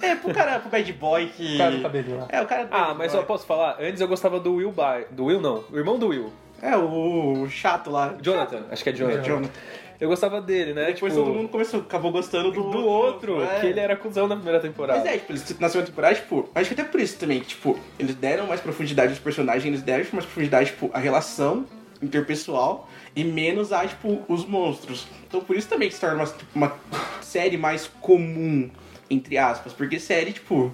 É, 0.00 0.14
pro 0.14 0.32
cara, 0.32 0.60
pro 0.60 0.68
bad 0.68 0.92
boy 0.92 1.26
que. 1.34 1.54
O 1.54 1.58
cara 1.58 1.76
do 1.76 1.82
cabelinho 1.82 2.18
lá. 2.18 2.26
É, 2.28 2.42
o 2.42 2.46
cara 2.46 2.64
do 2.64 2.74
Ah, 2.74 2.94
mas 2.96 3.12
boy. 3.12 3.20
eu 3.22 3.26
posso 3.26 3.46
falar? 3.46 3.78
Antes 3.80 4.00
eu 4.00 4.06
gostava 4.06 4.38
do 4.38 4.56
Will 4.56 4.70
By... 4.70 5.06
Do 5.10 5.24
Will, 5.24 5.40
não. 5.40 5.64
O 5.72 5.76
irmão 5.78 5.98
do 5.98 6.08
Will. 6.08 6.30
É, 6.60 6.76
o, 6.76 7.44
o 7.44 7.50
chato 7.50 7.90
lá. 7.90 8.14
Jonathan. 8.20 8.66
Acho 8.70 8.84
que 8.84 8.90
é 8.90 8.92
Jonathan. 8.92 9.22
Jonathan. 9.22 9.50
Eu 9.98 10.08
gostava 10.08 10.40
dele, 10.40 10.74
né? 10.74 10.92
Depois 10.92 11.12
tipo, 11.12 11.24
todo 11.24 11.34
mundo 11.34 11.48
começou, 11.48 11.80
acabou 11.80 12.12
gostando 12.12 12.52
do, 12.52 12.70
do 12.70 12.86
outro, 12.86 13.42
é. 13.42 13.58
que 13.58 13.66
ele 13.66 13.80
era 13.80 13.96
cuzão 13.96 14.28
na 14.28 14.36
primeira 14.36 14.60
temporada. 14.60 15.00
Mas 15.00 15.08
é, 15.08 15.18
tipo, 15.18 15.32
eles, 15.32 15.58
na 15.58 15.68
segunda 15.68 15.90
temporada, 15.90 16.14
tipo, 16.14 16.48
acho 16.54 16.72
que 16.72 16.80
até 16.80 16.88
por 16.88 17.00
isso 17.00 17.18
também, 17.18 17.40
que, 17.40 17.46
tipo, 17.46 17.76
eles 17.98 18.14
deram 18.14 18.46
mais 18.46 18.60
profundidade 18.60 19.10
aos 19.10 19.18
personagens, 19.18 19.64
eles 19.64 19.82
deram 19.82 20.04
mais 20.12 20.24
profundidade, 20.24 20.70
tipo, 20.70 20.88
a 20.92 20.98
relação 20.98 21.66
interpessoal 22.02 22.88
e 23.14 23.24
menos 23.24 23.72
a, 23.72 23.86
tipo, 23.86 24.22
os 24.28 24.44
monstros. 24.44 25.06
Então 25.26 25.40
por 25.40 25.56
isso 25.56 25.68
também 25.68 25.88
que 25.88 25.94
se 25.94 26.00
torna 26.00 26.22
uma, 26.22 26.34
uma 26.54 26.78
série 27.20 27.56
mais 27.56 27.90
comum, 28.00 28.70
entre 29.10 29.36
aspas, 29.38 29.72
porque 29.72 29.98
série, 29.98 30.32
tipo, 30.32 30.72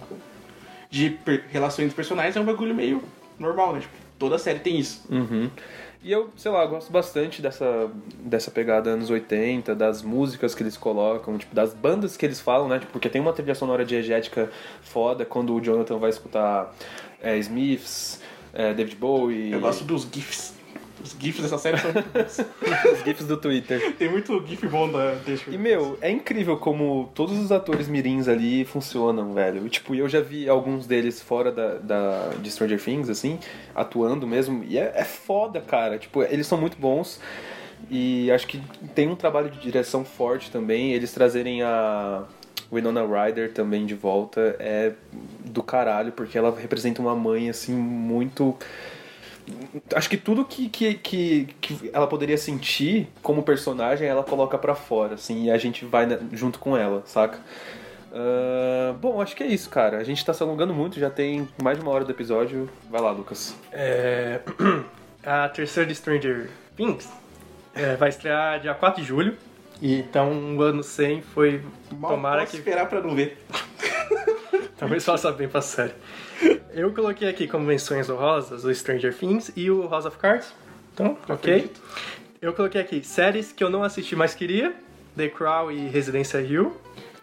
de 0.91 1.18
relações 1.51 1.87
dos 1.87 1.95
personagens 1.95 2.37
é 2.37 2.41
um 2.41 2.45
bagulho 2.45 2.75
meio 2.75 3.03
normal, 3.39 3.75
né? 3.75 3.81
Tipo, 3.81 3.95
toda 4.18 4.39
série 4.39 4.61
tem 4.61 4.79
isso. 4.79 5.05
Uhum. 5.11 5.51
E 6.05 6.12
eu, 6.12 6.29
sei 6.37 6.51
lá, 6.51 6.64
gosto 6.66 6.93
bastante 6.93 7.41
dessa, 7.41 7.91
dessa 8.20 8.51
pegada 8.51 8.91
anos 8.91 9.09
80, 9.09 9.75
das 9.75 10.03
músicas 10.03 10.55
que 10.55 10.62
eles 10.62 10.77
colocam, 10.77 11.39
tipo, 11.39 11.55
das 11.55 11.72
bandas 11.72 12.14
que 12.14 12.27
eles 12.27 12.41
falam, 12.41 12.68
né? 12.68 12.79
Tipo, 12.79 12.93
porque 12.93 13.09
tem 13.09 13.22
uma 13.22 13.33
trilha 13.33 13.55
sonora 13.55 13.87
diegética 13.87 14.51
foda 14.83 15.25
quando 15.25 15.55
o 15.55 15.61
Jonathan 15.62 15.97
vai 15.97 16.11
escutar 16.11 16.75
é, 17.22 17.39
Smiths, 17.39 18.20
é, 18.53 18.75
David 18.75 18.97
Bowie. 18.97 19.51
Eu 19.51 19.61
gosto 19.61 19.83
dos 19.83 20.07
GIFs. 20.12 20.54
Os 21.05 21.15
GIFs 21.21 21.43
dessa 21.43 21.59
série 21.59 21.77
são 21.77 21.93
dos 21.93 23.05
GIFs 23.05 23.27
do 23.27 23.37
Twitter. 23.37 23.95
Tem 23.97 24.11
muito 24.11 24.43
GIF 24.47 24.67
bom 24.67 24.91
da 24.91 25.15
deixa. 25.17 25.51
E, 25.51 25.59
meu, 25.59 25.99
é 26.01 26.11
incrível 26.11 26.57
como 26.57 27.11
todos 27.15 27.39
os 27.39 27.53
atores 27.53 27.87
mirins 27.87 28.27
ali 28.27 28.65
funcionam, 28.65 29.35
velho. 29.35 29.67
E, 29.67 29.71
Tipo, 29.75 29.95
eu 29.95 30.09
já 30.09 30.21
vi 30.21 30.49
alguns 30.49 30.87
deles 30.87 31.21
fora 31.21 31.53
da, 31.53 31.75
da, 31.75 32.31
de 32.41 32.51
Stranger 32.51 32.83
Things, 32.83 33.11
assim, 33.11 33.39
atuando 33.75 34.27
mesmo. 34.27 34.65
E 34.65 34.79
é, 34.79 34.93
é 34.97 35.05
foda, 35.05 35.61
cara. 35.61 35.99
Tipo, 35.99 36.23
eles 36.23 36.47
são 36.47 36.57
muito 36.57 36.79
bons. 36.79 37.21
E 37.91 38.31
acho 38.31 38.47
que 38.47 38.63
tem 38.95 39.09
um 39.09 39.17
trabalho 39.17 39.51
de 39.51 39.61
direção 39.61 40.05
forte 40.05 40.51
também. 40.51 40.95
Eles 40.95 41.13
trazerem 41.13 41.63
a 41.63 42.25
Winona 42.73 43.03
Ryder 43.05 43.53
também 43.53 43.85
de 43.85 43.95
volta 43.95 44.57
é 44.59 44.93
do 45.45 45.63
caralho, 45.63 46.13
porque 46.13 46.37
ela 46.37 46.55
representa 46.59 47.01
uma 47.03 47.15
mãe, 47.15 47.49
assim, 47.49 47.73
muito 47.75 48.57
acho 49.95 50.09
que 50.09 50.17
tudo 50.17 50.45
que, 50.45 50.69
que, 50.69 50.95
que, 50.95 51.49
que 51.61 51.91
ela 51.93 52.07
poderia 52.07 52.39
sentir 52.39 53.09
como 53.23 53.43
personagem, 53.43 54.09
ela 54.09 54.23
coloca 54.23 54.57
pra 54.59 54.75
fora, 54.75 55.15
assim, 55.15 55.45
e 55.45 55.51
a 55.51 55.59
gente 55.59 55.85
vai 55.85 56.07
na- 56.07 56.19
junto 56.33 56.59
com 56.59 56.77
ela, 56.77 57.03
saca? 57.07 57.39
Ah, 58.13 58.95
bom, 59.01 59.21
acho 59.21 59.35
que 59.35 59.43
é 59.43 59.47
isso, 59.47 59.69
cara. 59.69 59.99
A 59.99 60.05
gente 60.05 60.25
tá 60.25 60.33
se 60.33 60.43
alongando 60.43 60.73
muito, 60.73 61.01
já 61.01 61.11
tem 61.11 61.49
mais 61.63 61.77
de 61.77 61.83
uma 61.83 61.93
hora 61.93 62.05
do 62.05 62.11
episódio. 62.13 62.71
Vai 62.89 63.01
lá, 63.01 63.11
Lucas. 63.11 63.57
É, 63.73 64.41
a 65.25 65.49
terceira 65.49 65.89
de 65.89 65.95
Stranger 65.97 66.49
Things 66.77 67.09
é, 67.75 67.97
vai 67.97 68.09
estrear 68.11 68.61
dia 68.61 68.73
4 68.73 69.03
de 69.03 69.09
julho. 69.09 69.37
E 69.83 69.99
então 69.99 70.31
um 70.31 70.61
ano 70.61 70.85
sem 70.85 71.21
foi. 71.21 71.61
Mal 71.99 72.13
tomara 72.13 72.41
posso 72.43 72.53
que. 72.53 72.59
esperar 72.59 72.89
pra 72.89 73.01
não 73.01 73.15
ver. 73.17 73.37
Talvez 74.79 75.05
faça 75.05 75.33
bem 75.33 75.49
pra 75.49 75.61
série. 75.61 75.93
Eu 76.72 76.93
coloquei 76.93 77.28
aqui 77.28 77.47
como 77.47 77.64
menções 77.64 78.11
honrosas 78.11 78.64
o 78.64 78.74
Stranger 78.74 79.14
Things 79.14 79.53
e 79.57 79.70
o 79.70 79.89
House 79.89 80.07
of 80.07 80.18
Cards. 80.18 80.53
Então, 80.93 81.18
ok. 81.28 81.35
acredito. 81.35 81.80
Eu 82.41 82.53
coloquei 82.53 82.80
aqui 82.80 83.03
séries 83.03 83.53
que 83.53 83.62
eu 83.62 83.70
não 83.70 83.82
assisti, 83.82 84.14
mas 84.14 84.35
queria: 84.35 84.74
The 85.16 85.28
Crown 85.28 85.70
e 85.70 85.89
Residência 85.89 86.41
Hill. 86.41 86.76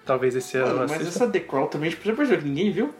Talvez 0.04 0.36
esse 0.36 0.58
ano 0.58 0.66
Mano, 0.68 0.80
mas 0.90 0.94
assista. 1.02 1.24
essa 1.26 1.32
The 1.32 1.40
Crown 1.42 1.68
também, 1.68 1.92
tipo, 1.92 2.04
já 2.04 2.14
percebeu 2.16 2.42
que 2.42 2.48
ninguém 2.50 2.72
viu? 2.72 2.92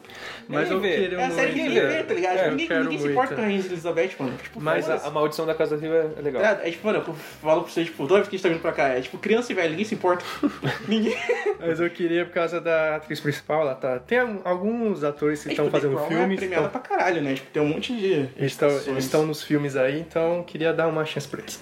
Mas 0.48 0.70
ninguém 0.70 0.72
eu 0.72 0.80
vê. 0.80 1.02
queria 1.04 1.20
É 1.20 1.26
a 1.26 1.32
série 1.32 1.52
que 1.54 1.62
ninguém 1.64 1.82
vê, 1.88 2.04
tá 2.04 2.14
ligado? 2.14 2.32
É, 2.34 2.36
Tipo, 2.38 2.46
eu 2.46 2.52
ninguém 2.52 2.68
quero 2.68 2.84
ninguém 2.84 2.98
se 3.00 3.04
muito. 3.06 3.12
importa 3.14 3.36
com 3.36 3.42
a 3.42 3.44
Rainha 3.44 3.60
Elizabeth, 3.60 4.10
mano. 4.20 4.38
Tipo, 4.38 4.62
Mas 4.62 4.86
foda-se. 4.86 5.06
a, 5.06 5.08
a 5.08 5.12
maldição 5.12 5.46
da 5.48 5.56
Casa 5.56 5.78
Rio 5.78 5.94
é, 5.94 6.10
é 6.18 6.22
legal. 6.22 6.44
É, 6.44 6.68
é 6.68 6.72
tipo, 6.72 6.86
mano, 6.86 7.04
eu 7.08 7.14
falo 7.42 7.64
pra 7.64 7.72
vocês, 7.72 7.88
tipo, 7.88 8.04
toda 8.08 8.16
vez 8.20 8.28
que 8.28 8.36
a 8.36 8.38
gente 8.38 8.44
tá 8.44 8.50
vindo 8.50 8.62
pra 8.62 8.72
cá, 8.72 8.88
é 8.90 9.02
tipo, 9.02 9.18
criança 9.18 9.52
e 9.52 9.56
velho, 9.56 9.70
ninguém 9.72 9.86
se 9.86 9.96
importa. 9.96 10.24
ninguém. 10.88 11.18
Mas 11.60 11.80
eu 11.80 11.90
queria 11.90 12.24
por 12.24 12.34
causa 12.36 12.62
da 12.62 12.98
atriz 12.98 13.20
principal, 13.20 13.62
ela 13.62 13.74
tá. 13.74 13.98
Tem 13.98 14.20
al- 14.20 14.42
alguns 14.46 15.04
atores 15.04 15.42
que 15.42 15.50
É, 15.50 15.52
estão 15.54 15.66
tipo, 15.66 15.78
The 15.78 15.82
fazendo 15.82 15.98
Crown 15.98 16.10
filmes. 16.20 16.38
É 16.38 16.40
premiada 16.40 16.68
estão- 16.68 16.82
pra 16.82 16.98
caralho, 16.98 17.22
né? 17.24 17.34
Tipo, 17.34 17.48
tem 17.52 17.64
um 17.64 17.68
monte 17.68 17.96
de. 17.98 18.06
Eles 18.14 18.32
estão, 18.52 18.68
indicações. 18.70 18.88
eles 18.94 19.06
estão 19.06 19.26
nos 19.26 19.42
filmes 19.44 19.76
aí, 19.76 20.00
então 20.00 20.44
queria 20.44 20.72
dar 20.72 20.88
uma 20.88 21.04
chance 21.04 21.28
pra 21.28 21.40
eles. 21.42 21.60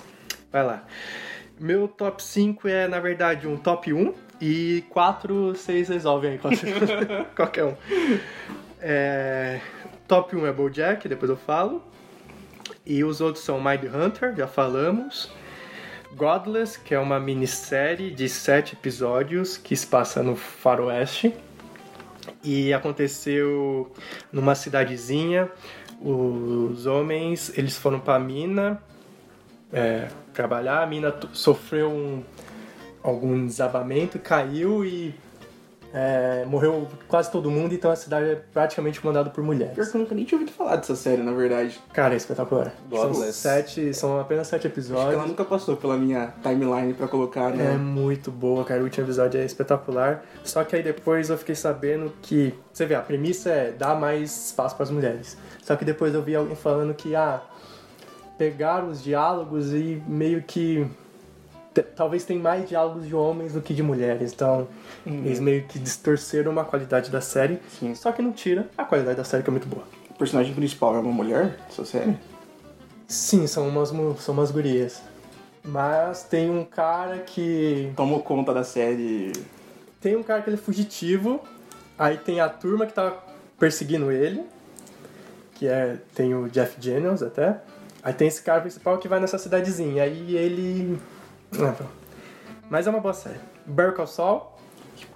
Vai 0.52 0.66
lá. 0.66 0.84
Meu 1.58 1.88
top 1.88 2.22
5 2.22 2.68
é, 2.68 2.88
na 2.90 3.00
verdade, 3.00 3.48
um 3.48 3.56
top 3.58 3.94
1 3.94 4.14
e 4.42 4.84
4 4.90 5.54
vocês 5.54 5.90
resolvem 5.90 6.32
aí 6.32 6.38
qual- 6.38 6.54
qualquer 7.36 7.66
um. 7.66 7.76
É, 8.82 9.60
top 10.08 10.36
1 10.36 10.46
é 10.46 10.52
BoJack, 10.54 11.08
depois 11.08 11.30
eu 11.30 11.38
falo. 11.38 11.84
E 12.86 13.04
os 13.04 13.22
outros 13.22 13.44
são 13.44 13.62
Mind 13.62 13.84
Hunter, 13.94 14.36
já 14.36 14.48
falamos. 14.48 15.30
Godless, 16.16 16.80
que 16.80 16.96
é 16.96 17.00
uma 17.00 17.20
minissérie 17.20 18.10
de 18.12 18.28
7 18.28 18.74
episódios 18.74 19.58
que 19.58 19.76
se 19.76 19.86
passa 19.86 20.24
no 20.24 20.36
faroeste. 20.36 21.34
E 22.44 22.74
aconteceu 22.74 23.92
numa 24.32 24.56
cidadezinha. 24.56 25.50
Os 26.02 26.86
homens, 26.86 27.56
eles 27.58 27.78
foram 27.78 28.00
pra 28.00 28.18
mina 28.18 28.82
é, 29.72 30.08
trabalhar. 30.34 30.82
A 30.82 30.88
mina 30.88 31.14
sofreu 31.34 31.92
um, 31.92 32.24
algum 33.04 33.46
desabamento, 33.46 34.18
caiu 34.20 34.84
e 34.86 35.14
é, 35.92 36.46
morreu 36.46 36.88
quase 37.08 37.32
todo 37.32 37.50
mundo. 37.50 37.74
Então 37.74 37.90
a 37.90 37.96
cidade 37.96 38.30
é 38.30 38.36
praticamente 38.36 39.02
comandada 39.02 39.30
por 39.30 39.36
Pior 39.42 39.46
mulheres. 39.46 39.90
que 39.90 39.98
eu 39.98 40.02
nunca 40.02 40.14
nem 40.14 40.24
tinha 40.24 40.40
ouvido 40.40 40.54
falar 40.56 40.76
dessa 40.76 40.96
série, 40.96 41.24
na 41.24 41.32
verdade. 41.32 41.80
Cara, 41.94 42.14
é 42.14 42.18
espetacular. 42.18 42.74
São 42.92 43.14
sete, 43.32 43.94
são 43.94 44.20
apenas 44.20 44.48
sete 44.48 44.68
Acho 44.68 44.74
que 44.74 44.80
episódios. 44.80 45.14
ela 45.16 45.26
nunca 45.26 45.44
passou 45.44 45.76
pela 45.78 45.98
minha 45.98 46.32
timeline 46.44 46.94
pra 46.94 47.08
colocar, 47.08 47.52
É 47.54 47.56
né? 47.58 47.72
muito 47.78 48.30
boa, 48.30 48.64
cara. 48.64 48.82
O 48.82 48.84
último 48.84 49.06
episódio 49.06 49.40
é 49.42 49.46
espetacular. 49.46 50.24
Só 50.44 50.64
que 50.64 50.76
aí 50.76 50.84
depois 50.84 51.30
eu 51.30 51.38
fiquei 51.38 51.56
sabendo 51.56 52.14
que. 52.22 52.54
Você 52.72 52.86
vê, 52.86 52.94
a 52.94 53.02
premissa 53.02 53.50
é 53.50 53.72
dar 53.72 54.00
mais 54.00 54.48
espaço 54.48 54.76
para 54.76 54.84
as 54.84 54.92
mulheres. 54.92 55.38
Só 55.64 55.76
que 55.76 55.84
depois 55.84 56.14
eu 56.14 56.22
vi 56.22 56.36
alguém 56.36 56.56
falando 56.56 56.94
que, 56.94 57.16
ah, 57.16 57.42
pegaram 58.38 58.90
os 58.90 59.02
diálogos 59.04 59.74
e 59.74 60.02
meio 60.08 60.44
que. 60.44 60.86
Talvez 61.96 62.26
tem 62.26 62.38
mais 62.38 62.68
diálogos 62.68 63.08
de 63.08 63.16
homens 63.16 63.54
do 63.54 63.62
que 63.62 63.74
de 63.74 63.84
mulheres. 63.84 64.34
Então, 64.34 64.68
eles 65.06 65.40
meio 65.40 65.64
que 65.64 65.80
distorceram 65.80 66.52
uma 66.52 66.66
qualidade 66.66 67.10
da 67.10 67.22
série. 67.22 67.60
Sim. 67.80 67.94
Só 67.96 68.12
que 68.12 68.22
não 68.22 68.32
tira 68.32 68.68
a 68.78 68.84
qualidade 68.84 69.18
da 69.18 69.24
série, 69.24 69.44
que 69.44 69.50
é 69.50 69.52
muito 69.52 69.68
boa. 69.68 69.84
O 70.10 70.14
personagem 70.16 70.54
principal 70.54 70.96
é 70.96 71.00
uma 71.00 71.12
mulher 71.12 71.58
dessa 71.68 71.86
série? 71.86 72.18
Sim, 73.08 73.48
são 73.48 73.68
umas, 73.68 73.90
são 74.20 74.34
umas 74.34 74.52
gurias. 74.52 75.02
Mas 75.64 76.24
tem 76.24 76.50
um 76.50 76.64
cara 76.64 77.20
que 77.20 77.92
Tomou 77.96 78.22
conta 78.22 78.54
da 78.54 78.64
série. 78.64 79.32
Tem 80.02 80.16
um 80.16 80.24
cara 80.24 80.42
que 80.42 80.50
ele 80.50 80.58
é 80.58 80.60
fugitivo, 80.60 81.42
aí 81.98 82.18
tem 82.18 82.40
a 82.40 82.48
turma 82.48 82.86
que 82.86 82.94
tá 82.94 83.18
perseguindo 83.60 84.12
ele, 84.12 84.46
que 85.56 85.68
é, 85.68 85.98
tem 86.16 86.34
o 86.34 86.50
Jeff 86.50 86.80
Daniels 86.80 87.22
até. 87.22 87.60
Aí 88.02 88.14
tem 88.14 88.28
esse 88.28 88.42
cara 88.42 88.62
principal 88.62 88.98
que 88.98 89.08
vai 89.08 89.20
nessa 89.20 89.38
cidadezinha. 89.38 90.04
Aí 90.04 90.36
ele. 90.36 90.98
Ah. 91.58 91.76
Mas 92.70 92.86
é 92.86 92.90
uma 92.90 93.00
boa 93.00 93.14
série. 93.14 93.40
Better 93.66 93.94
Call 93.94 94.08
Saul. 94.08 94.42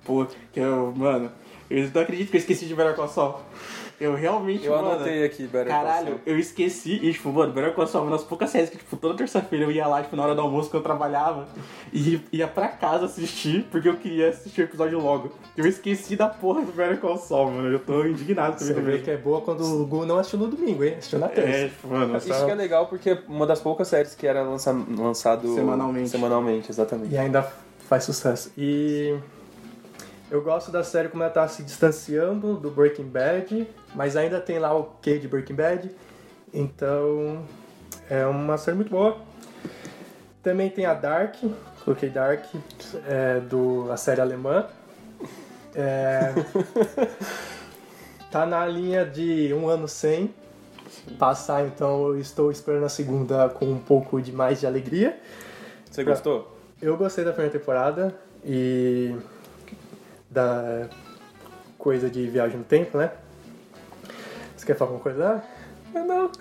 Pô, 0.04 0.26
que 0.52 0.60
eu, 0.60 0.94
mano, 0.96 1.32
eu 1.70 1.90
não 1.94 2.02
acredito 2.02 2.30
que 2.32 2.38
eu 2.38 2.40
esqueci 2.40 2.66
de 2.66 2.76
Better 2.76 2.96
Call 2.96 3.08
Saul. 3.08 3.40
Eu 4.04 4.16
realmente, 4.16 4.66
Eu 4.66 4.76
mano, 4.76 4.92
anotei 4.92 5.24
aqui, 5.24 5.44
Better 5.44 5.68
Call 5.68 5.84
Caralho, 5.84 6.08
Saul. 6.08 6.20
eu 6.26 6.38
esqueci 6.40 7.00
e, 7.02 7.14
tipo, 7.14 7.30
mano, 7.32 7.54
Better 7.54 7.74
Call 7.74 7.88
Saul 7.88 8.04
é 8.04 8.08
uma 8.10 8.18
das 8.18 8.26
poucas 8.26 8.50
séries 8.50 8.70
que, 8.70 8.78
tipo, 8.78 8.98
toda 8.98 9.16
terça-feira 9.16 9.66
eu 9.66 9.72
ia 9.72 9.88
lá, 9.88 10.02
tipo, 10.04 10.16
na 10.16 10.24
hora 10.24 10.36
do 10.36 10.42
almoço 10.42 10.70
que 10.70 10.76
eu 10.76 10.82
trabalhava 10.82 11.48
e 11.94 12.20
ia 12.32 12.48
pra 12.48 12.68
casa 12.68 13.06
assistir 13.06 13.66
porque 13.72 13.88
eu 13.88 13.96
queria 13.96 14.30
assistir 14.30 14.62
o 14.62 14.64
episódio 14.66 15.00
logo. 15.00 15.32
Eu 15.56 15.66
esqueci 15.66 16.16
da 16.16 16.28
porra 16.28 16.62
do 16.62 16.72
Better 16.72 17.00
Call 17.00 17.18
Saul, 17.18 17.52
mano. 17.52 17.70
Eu 17.70 17.80
tô 17.80 18.04
indignado 18.06 18.54
com 18.58 18.60
Você 18.66 18.74
vê 18.74 19.00
que 19.00 19.10
é 19.12 19.18
boa 19.18 19.42
quando 19.42 19.64
o 19.64 19.86
Gu 19.86 20.06
não 20.06 20.18
assistiu 20.18 20.40
no 20.40 20.48
domingo, 20.48 20.84
hein? 20.84 20.96
Assistiu 20.98 21.20
na 21.20 21.30
terça. 21.30 21.50
É, 21.50 21.68
tipo, 21.70 21.88
mano, 21.88 22.18
Isso 22.18 22.46
que 22.46 22.52
é 22.52 22.56
legal 22.56 22.88
porque 22.88 23.10
é 23.12 23.24
uma 23.28 23.46
das 23.48 23.62
poucas 23.62 23.88
séries 23.88 24.14
que 24.16 24.28
era 24.28 24.42
lança, 24.44 24.72
lançado 24.98 25.54
Semanalmente. 25.56 26.10
semanalmente, 26.10 26.70
exatamente. 26.70 27.14
E 27.14 27.18
ainda 27.18 27.48
faz 27.88 28.04
sucesso. 28.04 28.52
E 28.58 29.16
eu 30.34 30.42
gosto 30.42 30.72
da 30.72 30.84
série 30.84 31.10
como 31.10 31.22
ela 31.22 31.32
tá 31.32 31.48
se 31.48 31.62
distanciando 31.62 32.56
do 32.58 32.72
Breaking 32.72 33.08
Bad, 33.08 33.68
mas 33.94 34.18
ainda 34.18 34.42
tem 34.42 34.58
lá 34.58 34.76
o 34.76 34.86
quê 35.00 35.20
de 35.20 35.28
Breaking 35.28 35.54
Bad. 35.54 35.96
Então 36.52 37.46
é 38.10 38.26
uma 38.26 38.58
série 38.58 38.76
muito 38.76 38.90
boa. 38.90 39.16
Também 40.42 40.72
tem 40.72 40.88
a 40.88 40.96
Dark, 40.96 41.36
coloquei 41.86 42.10
Dark, 42.10 42.46
é, 43.08 43.42
do 43.42 43.92
a 43.92 43.96
série 43.96 44.22
alemã. 44.22 44.66
É, 45.76 46.34
tá 48.32 48.44
na 48.48 48.66
linha 48.66 49.06
de 49.06 49.54
um 49.54 49.68
ano 49.70 49.88
sem 49.88 50.34
passar, 51.20 51.64
então 51.68 52.08
eu 52.08 52.20
estou 52.20 52.52
esperando 52.52 52.86
a 52.86 52.90
segunda 52.90 53.50
com 53.50 53.66
um 53.66 53.78
pouco 53.78 54.20
de 54.20 54.32
mais 54.32 54.60
de 54.60 54.66
alegria. 54.66 55.16
Você 55.92 56.04
gostou? 56.04 56.58
Eu 56.82 56.98
gostei 56.98 57.24
da 57.24 57.32
primeira 57.32 57.60
temporada 57.60 58.16
e 58.44 59.16
da 60.34 60.90
coisa 61.78 62.10
de 62.10 62.28
viagem 62.28 62.58
no 62.58 62.64
tempo, 62.64 62.98
né? 62.98 63.12
Você 64.58 64.66
quer 64.66 64.76
falar 64.76 64.92
alguma 64.92 65.04
coisa? 65.04 65.44
Ah, 65.94 66.00
Não. 66.00 66.32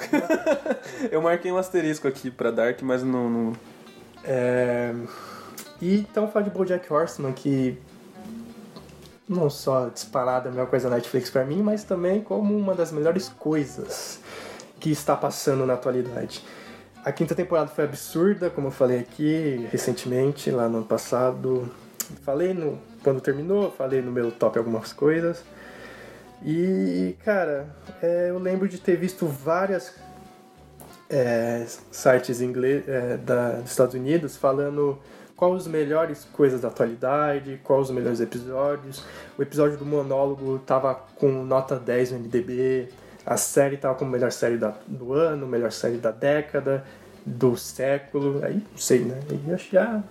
Eu 1.11 1.21
marquei 1.21 1.53
um 1.53 1.57
asterisco 1.59 2.09
aqui 2.09 2.31
pra 2.31 2.51
Dark, 2.51 2.81
mas 2.83 3.03
não. 3.03 3.29
não... 3.29 3.53
É... 4.25 4.95
E 5.81 5.99
então 5.99 6.29
falar 6.29 6.45
de 6.45 6.51
BoJack 6.51 6.91
Horseman, 6.93 7.33
que 7.33 7.77
não 9.29 9.51
só 9.51 9.89
disparada 9.89 10.49
é 10.49 10.51
a 10.51 10.53
melhor 10.53 10.69
coisa 10.69 10.89
da 10.89 10.97
Netflix 10.97 11.29
pra 11.29 11.45
mim, 11.45 11.63
mas 11.63 11.83
também 11.83 12.21
como 12.21 12.57
uma 12.57 12.75
das 12.75 12.93
melhores 12.93 13.29
coisas 13.29 14.21
que 14.79 14.91
está 14.91 15.17
passando 15.17 15.67
na 15.67 15.75
atualidade. 15.75 16.45
A 17.05 17.11
quinta 17.11 17.35
temporada 17.35 17.69
foi 17.69 17.85
absurda, 17.85 18.49
como 18.49 18.69
eu 18.69 18.71
falei 18.71 19.01
aqui 19.01 19.67
recentemente, 19.73 20.51
lá 20.53 20.69
no 20.69 20.79
ano 20.79 20.87
passado. 20.87 21.69
Falei 22.25 22.55
no, 22.55 22.79
quando 23.03 23.21
terminou, 23.21 23.71
falei 23.71 24.01
no 24.03 24.13
meu 24.13 24.31
top 24.31 24.59
algumas 24.59 24.93
coisas. 24.93 25.43
E, 26.45 27.17
cara, 27.25 27.67
é, 28.03 28.31
eu 28.31 28.39
lembro 28.39 28.69
de 28.69 28.79
ter 28.81 28.97
visto 28.97 29.27
várias 29.27 29.95
é, 31.09 31.65
sites 31.91 32.41
inglês, 32.41 32.89
é, 32.89 33.17
da, 33.17 33.53
dos 33.61 33.71
Estados 33.71 33.95
Unidos 33.95 34.37
falando 34.37 34.99
quais 35.37 35.55
os 35.63 35.67
melhores 35.67 36.25
coisas 36.33 36.61
da 36.61 36.69
atualidade, 36.69 37.61
quais 37.63 37.89
os 37.89 37.95
melhores 37.95 38.21
episódios. 38.21 39.05
O 39.39 39.43
episódio 39.43 39.77
do 39.77 39.85
monólogo 39.87 40.59
tava 40.61 40.95
com 41.17 41.29
nota 41.45 41.77
10 41.79 42.13
no 42.13 42.19
MDB, 42.19 42.89
a 43.25 43.37
série 43.37 43.77
tava 43.77 43.95
como 43.95 44.11
melhor 44.11 44.33
série 44.33 44.57
da- 44.57 44.75
do 44.87 45.13
ano, 45.13 45.47
melhor 45.47 45.71
série 45.71 45.99
da 45.99 46.11
década, 46.11 46.85
do 47.25 47.57
século, 47.57 48.45
aí 48.45 48.55
não 48.71 48.79
sei, 48.79 49.01
né? 49.01 49.21
Aí 49.31 49.39
que 49.57 49.73
já 49.73 50.03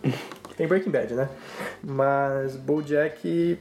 tem 0.56 0.68
Breaking 0.68 0.92
Bad, 0.92 1.14
né? 1.14 1.30
Mas 1.84 2.56
BoJack, 2.56 3.58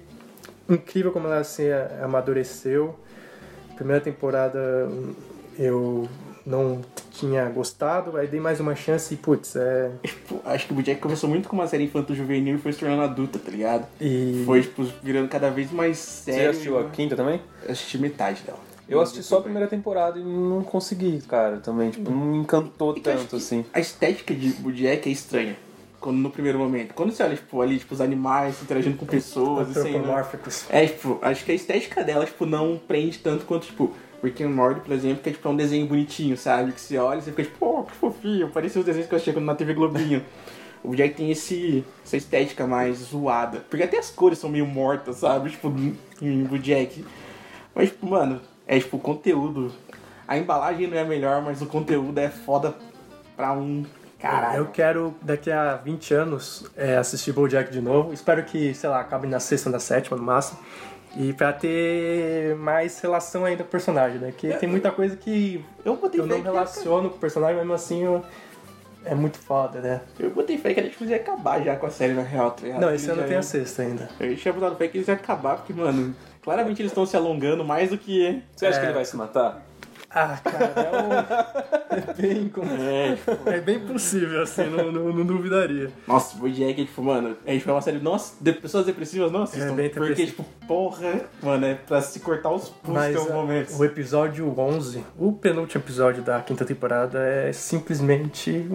incrível 0.69 1.13
como 1.13 1.27
ela 1.27 1.45
se 1.45 1.71
amadureceu. 2.03 2.99
Primeira 3.77 4.03
temporada 4.03 4.89
eu 5.59 6.09
não 6.45 6.81
tinha 7.11 7.45
gostado, 7.51 8.17
aí 8.17 8.27
dei 8.27 8.41
mais 8.41 8.61
uma 8.61 8.75
chance 8.75 9.13
e, 9.13 9.17
putz, 9.17 9.57
é... 9.57 9.91
Acho 10.45 10.67
que 10.67 10.73
o 10.73 10.77
Bojack 10.77 11.01
começou 11.01 11.29
muito 11.29 11.49
com 11.49 11.57
uma 11.57 11.67
série 11.67 11.85
infanto-juvenil 11.85 12.57
e 12.57 12.59
foi 12.59 12.73
se 12.73 12.79
tornando 12.79 13.03
adulta, 13.03 13.39
tá 13.39 13.51
ligado? 13.51 13.87
E... 14.01 14.43
Foi, 14.47 14.63
tipo, 14.63 14.85
virando 15.03 15.29
cada 15.29 15.51
vez 15.51 15.71
mais 15.71 15.99
Você 15.99 16.33
sério. 16.33 16.51
assistiu 16.51 16.79
a 16.79 16.85
quinta 16.85 17.15
também? 17.15 17.41
Eu 17.65 17.73
assisti 17.73 17.99
metade 17.99 18.43
dela. 18.43 18.59
Eu 18.89 19.01
assisti 19.01 19.23
só 19.23 19.39
a 19.39 19.43
primeira 19.43 19.69
temporada 19.69 20.19
e 20.19 20.23
não 20.23 20.65
consegui, 20.65 21.21
cara, 21.29 21.59
também. 21.59 21.91
Tipo, 21.91 22.11
não 22.11 22.19
me 22.19 22.39
encantou 22.39 22.89
E 22.97 22.99
acho 22.99 23.03
tanto, 23.03 23.29
que 23.29 23.37
assim. 23.37 23.65
A 23.73 23.79
estética 23.79 24.35
de 24.35 24.51
Bojack 24.55 25.09
é 25.09 25.13
estranha. 25.13 25.57
Quando, 26.01 26.17
no 26.17 26.31
primeiro 26.31 26.59
momento. 26.59 26.95
Quando 26.95 27.13
você 27.13 27.23
olha, 27.23 27.37
tipo, 27.37 27.61
ali, 27.61 27.79
tipo, 27.79 27.93
os 27.93 28.01
animais 28.01 28.63
interagindo 28.63 28.97
com 28.97 29.05
pessoas, 29.05 29.77
assim, 29.77 29.99
né? 29.99 30.27
É, 30.71 30.87
tipo, 30.87 31.19
acho 31.21 31.45
que 31.45 31.53
a 31.53 31.55
estética 31.55 32.03
dela, 32.03 32.25
tipo, 32.25 32.47
não 32.47 32.79
prende 32.79 33.19
tanto 33.19 33.45
quanto, 33.45 33.67
tipo, 33.67 33.93
Rick 34.23 34.43
and 34.43 34.51
Morty, 34.51 34.81
por 34.81 34.93
exemplo, 34.93 35.23
que 35.23 35.29
é, 35.29 35.33
tipo, 35.33 35.49
um 35.49 35.57
desenho 35.57 35.87
bonitinho, 35.87 36.37
sabe? 36.37 36.73
Que 36.73 36.81
você 36.81 36.97
olha 36.97 37.19
e 37.19 37.23
você 37.23 37.31
fica, 37.31 37.43
tipo, 37.45 37.67
oh, 37.67 37.85
que 37.85 37.93
fofinho, 37.93 38.49
parecia 38.49 38.81
os 38.81 38.87
desenhos 38.87 39.09
que 39.09 39.15
eu 39.15 39.19
achei 39.19 39.35
na 39.35 39.55
TV 39.55 39.75
Globinho. 39.75 40.25
o 40.83 40.89
Bojack 40.89 41.15
tem 41.15 41.31
esse, 41.31 41.85
essa 42.05 42.17
estética 42.17 42.67
mais 42.67 42.99
zoada. 42.99 43.61
Porque 43.69 43.85
até 43.85 43.99
as 43.99 44.11
cores 44.11 44.39
são 44.39 44.49
meio 44.49 44.67
mortas, 44.67 45.17
sabe? 45.17 45.51
Tipo, 45.51 45.73
em 46.23 46.45
Bojack. 46.45 47.05
Mas, 47.75 47.91
tipo, 47.91 48.07
mano, 48.07 48.41
é, 48.67 48.79
tipo, 48.79 48.97
o 48.97 49.01
conteúdo. 49.01 49.73
A 50.27 50.39
embalagem 50.39 50.87
não 50.87 50.97
é 50.97 51.01
a 51.01 51.05
melhor, 51.05 51.43
mas 51.43 51.61
o 51.61 51.67
conteúdo 51.67 52.17
é 52.19 52.29
foda 52.29 52.75
pra 53.37 53.53
um 53.53 53.85
caralho. 54.21 54.59
Eu 54.59 54.67
quero, 54.67 55.15
daqui 55.23 55.51
a 55.51 55.77
20 55.77 56.15
anos, 56.15 56.71
é, 56.77 56.97
assistir 56.97 57.33
BoJack 57.33 57.71
de 57.71 57.81
novo. 57.81 58.13
Espero 58.13 58.43
que, 58.45 58.75
sei 58.75 58.89
lá, 58.91 59.01
acabe 59.01 59.27
na 59.27 59.41
sexta, 59.41 59.71
na 59.71 59.79
sétima, 59.79 60.17
no 60.17 60.23
máximo. 60.23 60.59
E 61.17 61.33
pra 61.33 61.53
ter 61.53 62.55
mais 62.57 63.01
relação 63.01 63.45
ainda 63.45 63.65
com 63.65 63.69
o 63.69 63.71
personagem, 63.73 64.19
né? 64.19 64.33
Que 64.37 64.53
tem 64.55 64.69
muita 64.69 64.93
coisa 64.93 65.17
que 65.17 65.65
Eu 65.85 65.99
eu 66.15 66.27
não 66.27 66.41
relaciono 66.41 67.11
com 67.11 67.17
o 67.17 67.19
personagem, 67.19 67.57
mesmo 67.57 67.73
assim 67.73 68.05
eu- 68.05 68.23
é 69.05 69.15
muito 69.15 69.39
foda, 69.39 69.81
né? 69.81 70.03
Eu 70.21 70.31
botei 70.31 70.57
fé 70.59 70.73
que 70.75 70.79
a 70.79 70.83
Netflix 70.85 71.11
ia 71.11 71.17
acabar 71.17 71.61
já 71.63 71.75
com 71.75 71.87
a 71.87 71.91
série 71.91 72.13
na 72.13 72.23
real, 72.23 72.51
tá 72.53 72.63
ligado? 72.63 72.81
Não, 72.81 72.95
esse 72.95 73.11
ano 73.11 73.23
já 73.23 73.27
tem 73.27 73.37
a 73.39 73.43
sexta 73.43 73.83
ainda. 73.83 74.09
Eu 74.21 74.37
tinha 74.37 74.53
botado 74.55 74.77
fé 74.77 74.87
que 74.87 74.99
eles 74.99 75.09
iam 75.09 75.17
acabar, 75.17 75.57
porque, 75.57 75.73
mano, 75.73 76.15
claramente 76.43 76.81
eles 76.83 76.93
estão 76.93 77.05
se 77.07 77.17
alongando 77.17 77.65
mais 77.65 77.91
do 77.91 77.99
que. 77.99 78.41
Você 78.55 78.67
acha 78.67 78.77
É. 78.77 78.81
que 78.81 78.87
ele 78.87 78.95
vai 78.95 79.05
se 79.05 79.17
matar? 79.17 79.63
Ah, 80.13 80.37
cara, 80.43 80.65
é, 80.65 80.91
um... 81.03 82.11
é 82.11 82.15
bem 82.15 82.49
como... 82.49 82.69
É, 82.83 83.15
tipo, 83.15 83.49
É 83.49 83.61
bem 83.61 83.79
possível, 83.87 84.43
assim, 84.43 84.65
não, 84.65 84.91
não, 84.91 85.13
não 85.13 85.25
duvidaria. 85.25 85.91
nossa, 86.07 86.37
o 86.37 86.41
Bojack, 86.41 86.85
tipo, 86.85 87.03
mano, 87.03 87.37
é, 87.47 87.57
tipo, 87.57 87.71
é 87.71 87.73
uma 87.73 87.81
série. 87.81 87.99
Não, 88.01 88.15
ass- 88.15 88.37
de 88.41 88.53
pessoas 88.53 88.87
depressivas 88.87 89.31
não 89.31 89.45
assistam. 89.45 89.71
É 89.71 89.73
bem 89.73 89.91
porque, 89.91 90.27
tipo, 90.27 90.45
porra, 90.67 91.21
mano, 91.41 91.65
é 91.65 91.75
pra 91.75 92.01
se 92.03 92.19
cortar 92.21 92.51
os 92.51 92.69
pulsos 92.71 93.05
em 93.05 93.15
alguns 93.15 93.31
ah, 93.31 93.35
momentos. 93.35 93.79
o 93.79 93.85
episódio 93.85 94.53
11, 94.59 95.05
o 95.17 95.33
penúltimo 95.33 95.83
episódio 95.83 96.23
da 96.25 96.41
quinta 96.41 96.65
temporada 96.65 97.21
é 97.21 97.53
simplesmente 97.53 98.67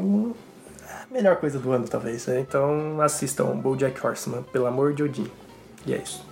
a 0.90 1.14
melhor 1.14 1.36
coisa 1.36 1.60
do 1.60 1.70
ano, 1.72 1.86
talvez. 1.86 2.28
né? 2.28 2.40
Então 2.40 3.02
assistam 3.02 3.58
BoJack 3.58 4.06
Horseman, 4.06 4.44
pelo 4.44 4.68
amor 4.68 4.94
de 4.94 5.04
Odin. 5.04 5.30
E 5.86 5.94
é 5.94 5.98
isso. 5.98 6.26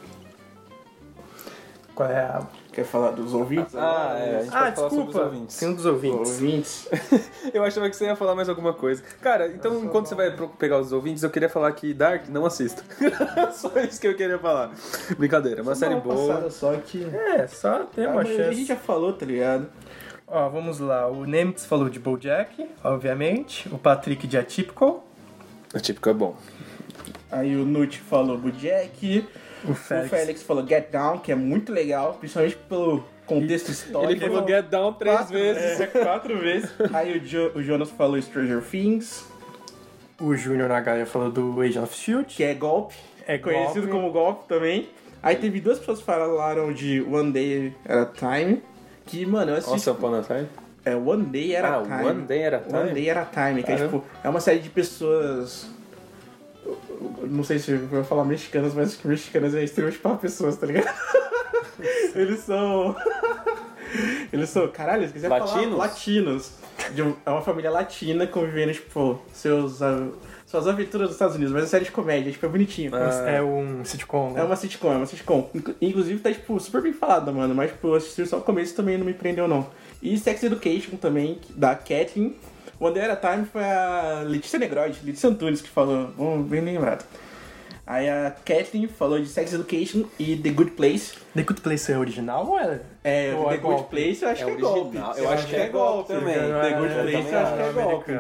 Qual 1.93 2.09
é 2.09 2.19
a... 2.21 2.41
Quer 2.73 2.83
falar 2.85 3.11
dos 3.11 3.33
ouvintes? 3.35 3.75
Ah, 3.75 4.15
é. 4.17 4.37
A 4.37 4.41
gente 4.43 4.55
Ah, 4.55 4.61
vai 4.61 4.71
falar 4.75 4.89
sobre 4.89 5.01
os 5.03 5.05
desculpa. 5.11 5.27
ouvintes. 5.27 5.57
Tem 5.57 5.69
um 5.69 5.73
dos 5.75 5.85
ouvintes. 5.85 6.29
Ouvintes. 6.31 6.89
Eu 7.53 7.63
achava 7.63 7.87
que 7.89 7.95
você 7.95 8.05
ia 8.05 8.15
falar 8.15 8.33
mais 8.33 8.49
alguma 8.49 8.73
coisa. 8.73 9.03
Cara, 9.21 9.47
então 9.47 9.83
enquanto 9.83 10.07
você 10.07 10.15
vai 10.15 10.35
pegar 10.57 10.79
os 10.79 10.91
ouvintes, 10.91 11.21
eu 11.21 11.29
queria 11.29 11.47
falar 11.49 11.71
que 11.73 11.93
Dark 11.93 12.27
não 12.29 12.45
assista. 12.47 12.83
só 13.53 13.71
isso 13.79 14.01
que 14.01 14.07
eu 14.07 14.15
queria 14.15 14.39
falar. 14.39 14.71
Brincadeira, 15.17 15.61
uma 15.61 15.75
série 15.75 15.93
Uma 15.93 16.01
boa. 16.01 16.27
passada 16.27 16.49
só 16.49 16.73
que. 16.77 17.05
É, 17.13 17.45
só 17.47 17.83
tem 17.83 18.05
A 18.05 18.09
uma 18.09 18.23
maioria 18.23 18.47
a 18.47 18.51
gente 18.51 18.55
chance. 18.55 18.65
já 18.69 18.75
falou, 18.75 19.13
tá 19.13 19.25
ligado? 19.25 19.67
Ó, 20.27 20.49
vamos 20.49 20.79
lá. 20.79 21.07
O 21.07 21.25
Nemitz 21.25 21.65
falou 21.65 21.89
de 21.89 21.99
BoJack, 21.99 22.67
obviamente. 22.83 23.69
O 23.71 23.77
Patrick 23.77 24.25
de 24.25 24.35
Atypical. 24.37 25.05
O 25.75 25.79
típico 25.79 26.09
é 26.09 26.13
bom. 26.13 26.35
Aí 27.31 27.55
o 27.55 27.65
Nut 27.65 27.99
falou 27.99 28.35
Bojack. 28.37 29.27
O 29.65 29.71
O 29.71 29.75
Félix. 29.75 30.09
Félix 30.09 30.43
falou 30.43 30.65
Get 30.67 30.89
Down, 30.91 31.19
que 31.19 31.31
é 31.31 31.35
muito 31.35 31.71
legal, 31.71 32.15
principalmente 32.15 32.57
pelo 32.67 33.03
contexto 33.25 33.69
histórico. 33.69 34.11
Ele 34.11 34.19
falou 34.33 34.47
Get 34.47 34.65
Down 34.65 34.93
três 34.93 35.15
Quatro- 35.17 35.33
vezes. 35.33 35.79
É, 35.81 35.87
quatro 35.87 36.37
vezes. 36.39 36.69
Aí 36.93 37.17
o, 37.17 37.19
Jo- 37.21 37.51
o 37.55 37.63
Jonas 37.63 37.89
falou 37.91 38.21
Stranger 38.21 38.61
Things, 38.61 39.25
O 40.19 40.35
Júnior 40.35 40.69
Nagaya 40.69 41.05
falou 41.05 41.31
do 41.31 41.59
Agent 41.61 41.83
of 41.83 41.93
S.H.I.E.L.D. 41.93 42.25
que 42.35 42.43
é 42.43 42.53
golpe. 42.53 42.95
É 43.27 43.37
conhecido 43.37 43.87
golpe. 43.87 43.91
como 43.91 44.11
golpe 44.11 44.47
também. 44.47 44.89
Aí 45.21 45.35
teve 45.37 45.61
duas 45.61 45.79
pessoas 45.79 45.99
que 45.99 46.05
falaram 46.05 46.73
de 46.73 47.01
One 47.01 47.31
Day 47.31 47.73
at 47.87 47.97
a 47.97 48.05
Time. 48.05 48.61
Que, 49.05 49.25
mano, 49.25 49.51
eu 49.51 49.55
assisti. 49.55 49.71
Nossa, 49.71 49.91
Upon 49.93 50.15
a 50.15 50.21
Time. 50.21 50.47
É 50.85 50.93
One 50.95 51.23
Day 51.25 51.55
at 51.55 51.63
a 51.63 51.77
Ah, 51.77 51.81
Time. 51.83 52.09
One 52.09 52.21
Day 52.23 52.43
at 52.45 52.53
a 52.53 52.59
Time? 52.59 52.77
One 52.79 52.91
Day 52.93 53.09
at 53.09 53.17
a 53.17 53.25
Time, 53.25 53.63
que 53.63 53.71
é 53.71 53.75
tipo, 53.77 54.03
é 54.21 54.27
uma 54.29 54.41
série 54.41 54.59
de 54.59 54.69
pessoas. 54.69 55.69
Não 57.23 57.43
sei 57.43 57.59
se 57.59 57.71
eu 57.71 57.87
vou 57.87 58.03
falar 58.03 58.25
mexicanas, 58.25 58.73
mas 58.73 58.89
acho 58.89 58.99
que 58.99 59.07
mexicanas 59.07 59.53
é 59.55 59.63
estereotipar 59.63 60.17
pessoas, 60.17 60.55
tá 60.57 60.65
ligado? 60.67 60.93
Eles 62.15 62.39
são. 62.41 62.95
Eles 64.31 64.49
são, 64.49 64.67
caralho, 64.69 65.05
se 65.07 65.13
quiser 65.13 65.29
falar 65.29 65.45
Latinos? 65.45 65.77
latinos. 65.77 66.51
De 66.95 67.01
um- 67.03 67.15
é 67.25 67.29
uma 67.29 67.41
família 67.41 67.69
latina 67.69 68.25
convivendo, 68.27 68.73
tipo, 68.73 69.19
seus, 69.31 69.81
ah, 69.81 70.07
suas 70.45 70.67
aventuras 70.67 71.07
nos 71.07 71.15
Estados 71.15 71.35
Unidos, 71.35 71.53
mas 71.53 71.63
é 71.63 71.67
série 71.67 71.85
de 71.85 71.91
comédia, 71.91 72.31
tipo, 72.31 72.45
é 72.45 72.49
bonitinho. 72.49 72.91
É 72.95 73.41
um 73.41 73.85
sitcom, 73.85 74.31
né? 74.31 74.41
É 74.41 74.43
uma 74.43 74.55
sitcom, 74.55 74.91
é 74.91 74.97
uma 74.97 75.05
sitcom. 75.05 75.49
Inclu- 75.53 75.75
Inclusive 75.79 76.19
tá, 76.19 76.31
tipo, 76.31 76.59
super 76.59 76.81
bem 76.81 76.93
falada, 76.93 77.31
mano. 77.31 77.53
Mas, 77.53 77.71
tipo, 77.71 77.87
eu 77.89 77.95
assisti 77.95 78.25
só 78.25 78.37
o 78.39 78.41
começo 78.41 78.75
também 78.75 78.97
não 78.97 79.05
me 79.05 79.13
prendeu, 79.13 79.47
não. 79.47 79.67
E 80.01 80.17
Sex 80.17 80.43
Education 80.43 80.97
também, 80.97 81.39
da 81.51 81.75
Kathleen. 81.75 82.35
One 82.83 82.93
Day 82.93 83.03
at 83.03 83.11
a 83.11 83.15
Time 83.31 83.45
foi 83.45 83.63
a 83.63 84.23
Letícia 84.25 84.59
Negroid, 84.59 84.99
Letícia 85.03 85.29
Antunes 85.29 85.61
que 85.61 85.69
falou. 85.69 86.07
Bom, 86.17 86.41
bem 86.41 86.61
lembrado. 86.61 87.05
Aí 87.85 88.09
a 88.09 88.31
Kathleen 88.45 88.87
falou 88.87 89.19
de 89.19 89.27
Sex 89.27 89.53
Education 89.53 90.05
e 90.17 90.37
The 90.37 90.49
Good 90.51 90.71
Place. 90.71 91.15
The 91.35 91.43
Good 91.43 91.61
Place 91.61 91.91
é 91.91 91.97
original 91.97 92.47
ou 92.47 92.57
é? 92.57 92.79
É, 93.03 93.33
Ou 93.35 93.49
The 93.49 93.55
é 93.55 93.57
Good 93.57 93.61
golpe? 93.75 93.89
Place 93.89 94.23
eu 94.23 94.29
acho 94.29 94.41
É 94.41 94.45
que 94.45 94.51
é 94.51 94.55
golpe. 94.55 94.97
Eu 95.17 95.29
acho 95.29 95.47
que 95.47 95.55
é 95.55 95.67
golpe 95.67 96.13
também. 96.13 96.33
The 96.33 96.73
Good 96.79 96.93
É, 96.93 97.01
Place 97.03 97.31
eu 97.33 97.39
acho 97.39 97.53
que 97.55 97.61
é 97.61 97.67
é 97.67 97.71
golpe. 97.83 98.11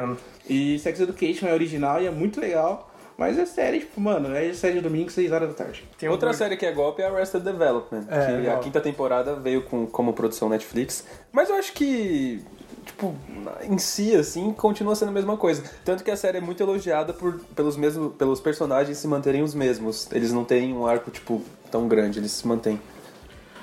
E 0.49 0.79
Sex 0.79 0.99
Education 0.99 1.47
é 1.47 1.53
original 1.53 2.01
e 2.01 2.07
é 2.07 2.11
muito 2.11 2.41
legal. 2.41 2.89
Mas 3.15 3.37
é 3.37 3.45
série, 3.45 3.79
tipo, 3.81 4.01
mano, 4.01 4.35
é 4.35 4.51
série 4.53 4.73
de 4.73 4.81
domingo, 4.81 5.09
6 5.11 5.31
horas 5.31 5.47
da 5.49 5.53
tarde. 5.53 5.83
Tem 5.99 6.09
um 6.09 6.11
Outra 6.11 6.29
good- 6.29 6.37
série 6.39 6.57
que 6.57 6.65
é 6.65 6.71
golpe 6.71 7.01
é 7.03 7.05
Arrested 7.07 7.43
Development, 7.43 8.05
É, 8.09 8.41
que 8.41 8.49
a 8.49 8.57
quinta 8.57 8.81
temporada 8.81 9.35
veio 9.35 9.61
com, 9.61 9.85
como 9.85 10.13
produção 10.13 10.49
Netflix. 10.49 11.05
Mas 11.31 11.47
eu 11.47 11.55
acho 11.55 11.71
que, 11.73 12.43
tipo, 12.85 13.15
em 13.61 13.77
si, 13.77 14.15
assim, 14.15 14.51
continua 14.53 14.95
sendo 14.95 15.09
a 15.09 15.11
mesma 15.11 15.37
coisa. 15.37 15.63
Tanto 15.83 16.03
que 16.03 16.11
a 16.11 16.17
série 16.17 16.37
é 16.37 16.41
muito 16.41 16.61
elogiada 16.61 17.13
por, 17.13 17.39
pelos, 17.55 17.75
mesmos, 17.75 18.13
pelos 18.15 18.39
personagens 18.39 18.97
se 18.97 19.07
manterem 19.07 19.41
os 19.41 19.53
mesmos. 19.53 20.07
Eles 20.11 20.31
não 20.31 20.43
têm 20.43 20.73
um 20.73 20.85
arco, 20.85 21.09
tipo, 21.09 21.41
tão 21.71 21.87
grande, 21.87 22.19
eles 22.19 22.31
se 22.31 22.47
mantêm. 22.47 22.79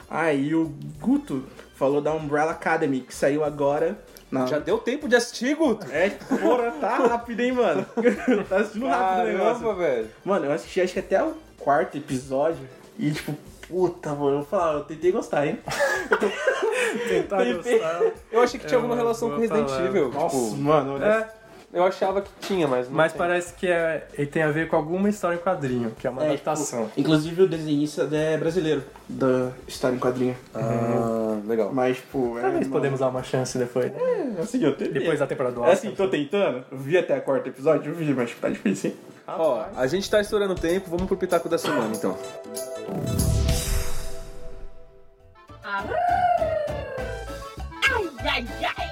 Ah, 0.08 0.32
e 0.32 0.54
o 0.54 0.72
Guto 0.98 1.44
falou 1.76 2.00
da 2.00 2.12
Umbrella 2.12 2.50
Academy, 2.50 3.00
que 3.00 3.14
saiu 3.14 3.44
agora. 3.44 3.98
Na... 4.30 4.46
Já 4.46 4.58
deu 4.58 4.78
tempo 4.78 5.08
de 5.08 5.16
assistir, 5.16 5.56
Guto? 5.56 5.86
É, 5.90 6.10
porra, 6.10 6.70
tá 6.80 6.96
rápido, 6.96 7.40
hein, 7.40 7.52
mano? 7.52 7.86
tá 8.48 8.56
assistindo 8.58 8.86
rápido 8.86 9.22
o 9.22 9.32
negócio. 9.32 9.62
Caramba, 9.62 9.74
velho. 9.74 10.08
Mano, 10.24 10.46
eu 10.46 10.52
assisti 10.52 10.80
acho 10.80 10.92
que 10.92 10.98
até 10.98 11.22
o 11.22 11.34
quarto 11.58 11.96
episódio. 11.96 12.68
E, 12.98 13.10
tipo, 13.10 13.34
puta, 13.70 14.10
mano, 14.10 14.30
eu 14.30 14.36
vou 14.38 14.44
falar, 14.44 14.72
eu 14.74 14.84
tentei 14.84 15.12
gostar, 15.12 15.46
hein? 15.46 15.58
Tentar 17.08 17.38
Tentei. 17.38 17.78
gostar. 17.78 18.02
Eu 18.32 18.42
achei 18.42 18.58
que 18.58 18.66
tinha 18.66 18.76
Eu 18.76 18.80
alguma 18.82 18.96
não 18.96 19.02
relação 19.02 19.30
com 19.30 19.36
Resident 19.38 19.68
falar. 19.68 19.86
Evil. 19.86 20.10
Nossa, 20.10 20.36
Tipo, 20.36 20.56
mano, 20.56 20.94
olha. 20.94 21.04
É, 21.04 21.28
eu 21.72 21.84
achava 21.84 22.20
que 22.20 22.30
tinha, 22.40 22.66
mas 22.66 22.88
não 22.88 22.96
mas 22.96 23.12
tem. 23.12 23.18
parece 23.18 23.54
que 23.54 23.68
é, 23.68 24.08
ele 24.18 24.26
tem 24.26 24.42
a 24.42 24.50
ver 24.50 24.66
com 24.68 24.74
alguma 24.74 25.08
história 25.08 25.36
em 25.36 25.38
quadrinho, 25.38 25.92
que 25.96 26.04
é 26.06 26.10
uma 26.10 26.24
É, 26.24 26.28
adaptação. 26.30 26.86
tipo, 26.88 27.00
inclusive 27.00 27.42
o 27.42 27.48
desenhista 27.48 28.08
é 28.12 28.36
brasileiro 28.36 28.82
da 29.08 29.50
história 29.68 29.94
em 29.94 30.00
quadrinho. 30.00 30.36
Ah, 30.52 31.38
legal. 31.46 31.70
Mas, 31.72 31.98
tipo, 31.98 32.36
é. 32.38 32.42
Talvez 32.42 32.62
mano, 32.62 32.72
podemos 32.72 32.98
dar 32.98 33.08
uma 33.08 33.22
chance 33.22 33.56
depois. 33.56 33.86
É, 33.94 34.40
assim, 34.42 34.64
eu 34.64 34.72
tentei. 34.76 34.94
Depois 34.94 35.20
da 35.20 35.28
temporada 35.28 35.54
do 35.54 35.64
É 35.64 35.70
assim, 35.72 35.92
tô 35.92 36.08
tentando. 36.08 36.64
Eu 36.72 36.78
vi 36.78 36.98
até 36.98 37.16
o 37.18 37.22
quarto 37.22 37.46
episódio, 37.48 37.92
eu 37.92 37.94
vi, 37.94 38.12
mas 38.12 38.34
tá 38.34 38.48
difícil, 38.48 38.90
hein? 38.90 38.96
Ó, 39.28 39.64
a 39.76 39.86
gente 39.86 40.10
tá 40.10 40.20
estourando 40.20 40.54
o 40.54 40.56
tempo, 40.58 40.90
vamos 40.90 41.06
pro 41.06 41.16
pitaco 41.16 41.48
da 41.48 41.56
semana, 41.56 41.94
então. 41.94 42.16
Ai, 45.72 45.86
ai, 48.24 48.44
ai! 48.64 48.90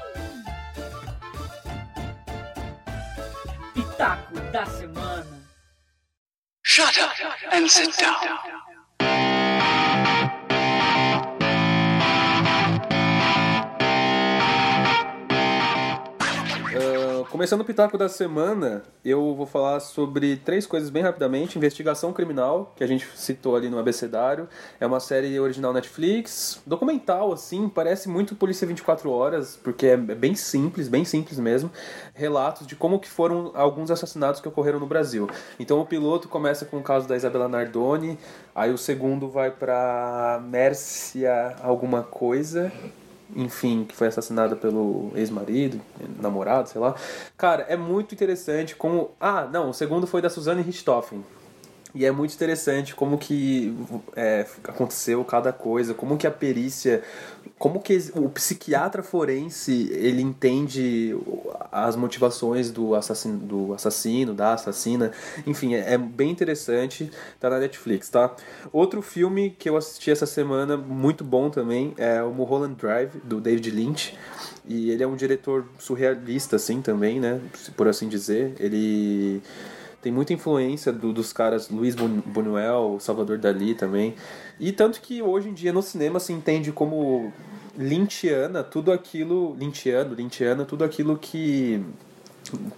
Pitaco 3.75 4.39
da 4.53 4.65
semana. 4.65 5.25
Shut 6.63 6.97
up 6.99 7.11
and 7.51 7.69
sit 7.69 7.97
down. 7.99 8.39
Ah, 17.19 17.24
começando 17.31 17.62
o 17.62 17.65
pitaco 17.65 17.97
da 17.97 18.09
semana, 18.09 18.82
eu 19.05 19.35
vou 19.35 19.47
falar 19.47 19.81
sobre 19.81 20.36
três 20.36 20.66
coisas 20.66 20.90
bem 20.90 21.03
rapidamente. 21.03 21.57
Investigação 21.57 22.12
Criminal, 22.12 22.73
que 22.77 22.85
a 22.85 22.86
gente 22.86 23.07
citou 23.15 23.57
ali 23.57 23.69
no 23.69 23.78
abecedário. 23.78 24.49
É 24.81 24.86
uma 24.86 25.01
série 25.01 25.39
original 25.39 25.73
Netflix, 25.73 26.61
documental, 26.66 27.32
assim, 27.32 27.69
parece 27.69 28.09
muito 28.09 28.35
Polícia 28.35 28.66
24 28.66 29.11
Horas, 29.11 29.59
porque 29.62 29.86
é 29.86 29.97
bem 29.97 30.35
simples, 30.35 30.89
bem 30.89 31.05
simples 31.05 31.39
mesmo. 31.39 31.70
Relatos 32.15 32.66
de 32.66 32.77
como 32.77 32.99
que 32.99 33.09
foram 33.09 33.53
alguns 33.55 33.90
assassinatos 33.90 34.40
que 34.40 34.49
ocorreram 34.49 34.78
no 34.78 34.86
Brasil. 34.86 35.28
Então 35.59 35.81
o 35.81 35.86
piloto 35.86 36.28
começa 36.28 36.65
com 36.65 36.78
o 36.78 36.82
caso 36.82 37.09
da 37.09 37.16
Isabela 37.16 37.49
Nardoni, 37.49 38.19
aí 38.55 38.73
o 38.73 38.78
segundo 38.78 39.28
vai 39.28 39.51
pra 39.51 40.40
Mércia 40.45 41.57
alguma 41.62 42.03
coisa, 42.03 42.73
enfim, 43.35 43.85
que 43.85 43.95
foi 43.95 44.09
assassinada 44.09 44.57
pelo 44.57 45.11
ex-marido, 45.15 45.81
namorado, 46.21 46.69
sei 46.69 46.81
lá. 46.81 46.95
Cara, 47.37 47.67
é 47.69 47.77
muito 47.77 48.15
interessante 48.15 48.75
como. 48.75 49.11
Ah, 49.21 49.49
não, 49.51 49.71
o 49.71 49.75
segundo 49.75 50.07
foi 50.07 50.23
da 50.23 50.31
Suzanne 50.31 50.63
Richthofen. 50.63 51.25
E 51.94 52.05
é 52.05 52.12
muito 52.12 52.35
interessante 52.35 52.94
como 52.94 53.16
que 53.16 53.74
é, 54.15 54.47
aconteceu 54.65 55.24
cada 55.24 55.52
coisa, 55.52 55.94
como 55.94 56.19
que 56.19 56.27
a 56.27 56.31
perícia, 56.31 57.02
como 57.59 57.81
que 57.81 57.98
o 58.15 58.28
psiquiatra 58.28 59.02
forense 59.02 59.90
ele 59.93 60.20
entende 60.20 61.16
as 61.73 61.97
motivações 61.97 62.70
do 62.70 62.94
assassino, 62.94 63.39
do 63.39 63.74
assassino 63.74 64.35
da 64.35 64.52
assassina. 64.52 65.12
Enfim, 65.47 65.74
é, 65.74 65.94
é 65.94 65.98
bem 65.98 66.31
interessante, 66.31 67.10
tá 67.40 67.48
na 67.48 67.59
Netflix, 67.59 68.10
tá? 68.10 68.35
Outro 68.70 69.01
filme 69.01 69.56
que 69.59 69.69
eu 69.69 69.77
assisti 69.77 70.10
essa 70.10 70.27
semana, 70.27 70.77
muito 70.77 71.24
bom 71.24 71.48
também, 71.48 71.94
é 71.97 72.23
o 72.23 72.31
Mulholland 72.31 72.74
Drive, 72.74 73.12
do 73.24 73.40
David 73.40 73.70
Lynch. 73.70 74.16
E 74.66 74.90
ele 74.90 75.02
é 75.02 75.06
um 75.06 75.16
diretor 75.16 75.65
surrealista, 75.78 76.56
assim, 76.56 76.82
também, 76.82 77.19
né? 77.19 77.40
Por 77.74 77.89
assim 77.89 78.09
dizer. 78.09 78.55
Ele 78.60 79.43
tem 80.01 80.12
muita 80.12 80.33
influência 80.33 80.93
do- 80.93 81.12
dos 81.12 81.33
caras 81.33 81.69
Luiz 81.69 81.95
Buñuel, 81.95 82.99
Salvador 83.01 83.39
Dali 83.39 83.75
também. 83.75 84.15
E 84.61 84.73
tanto 84.73 85.01
que 85.01 85.20
hoje 85.23 85.49
em 85.49 85.55
dia 85.55 85.73
no 85.73 85.83
cinema 85.83 86.20
se 86.20 86.33
entende 86.33 86.70
como 86.73 87.33
Lynchiana, 87.77 88.62
tudo 88.62 88.93
aquilo, 88.93 89.55
Lynchiano, 89.59 90.15
Lynchiana, 90.15 90.65
tudo 90.65 90.85
aquilo 90.85 91.16
que 91.16 91.83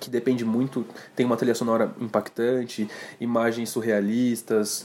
que 0.01 0.11
depende 0.11 0.45
muito, 0.45 0.85
tem 1.15 1.25
uma 1.25 1.37
trilha 1.37 1.55
sonora 1.55 1.95
impactante, 2.01 2.89
imagens 3.21 3.69
surrealistas, 3.71 4.85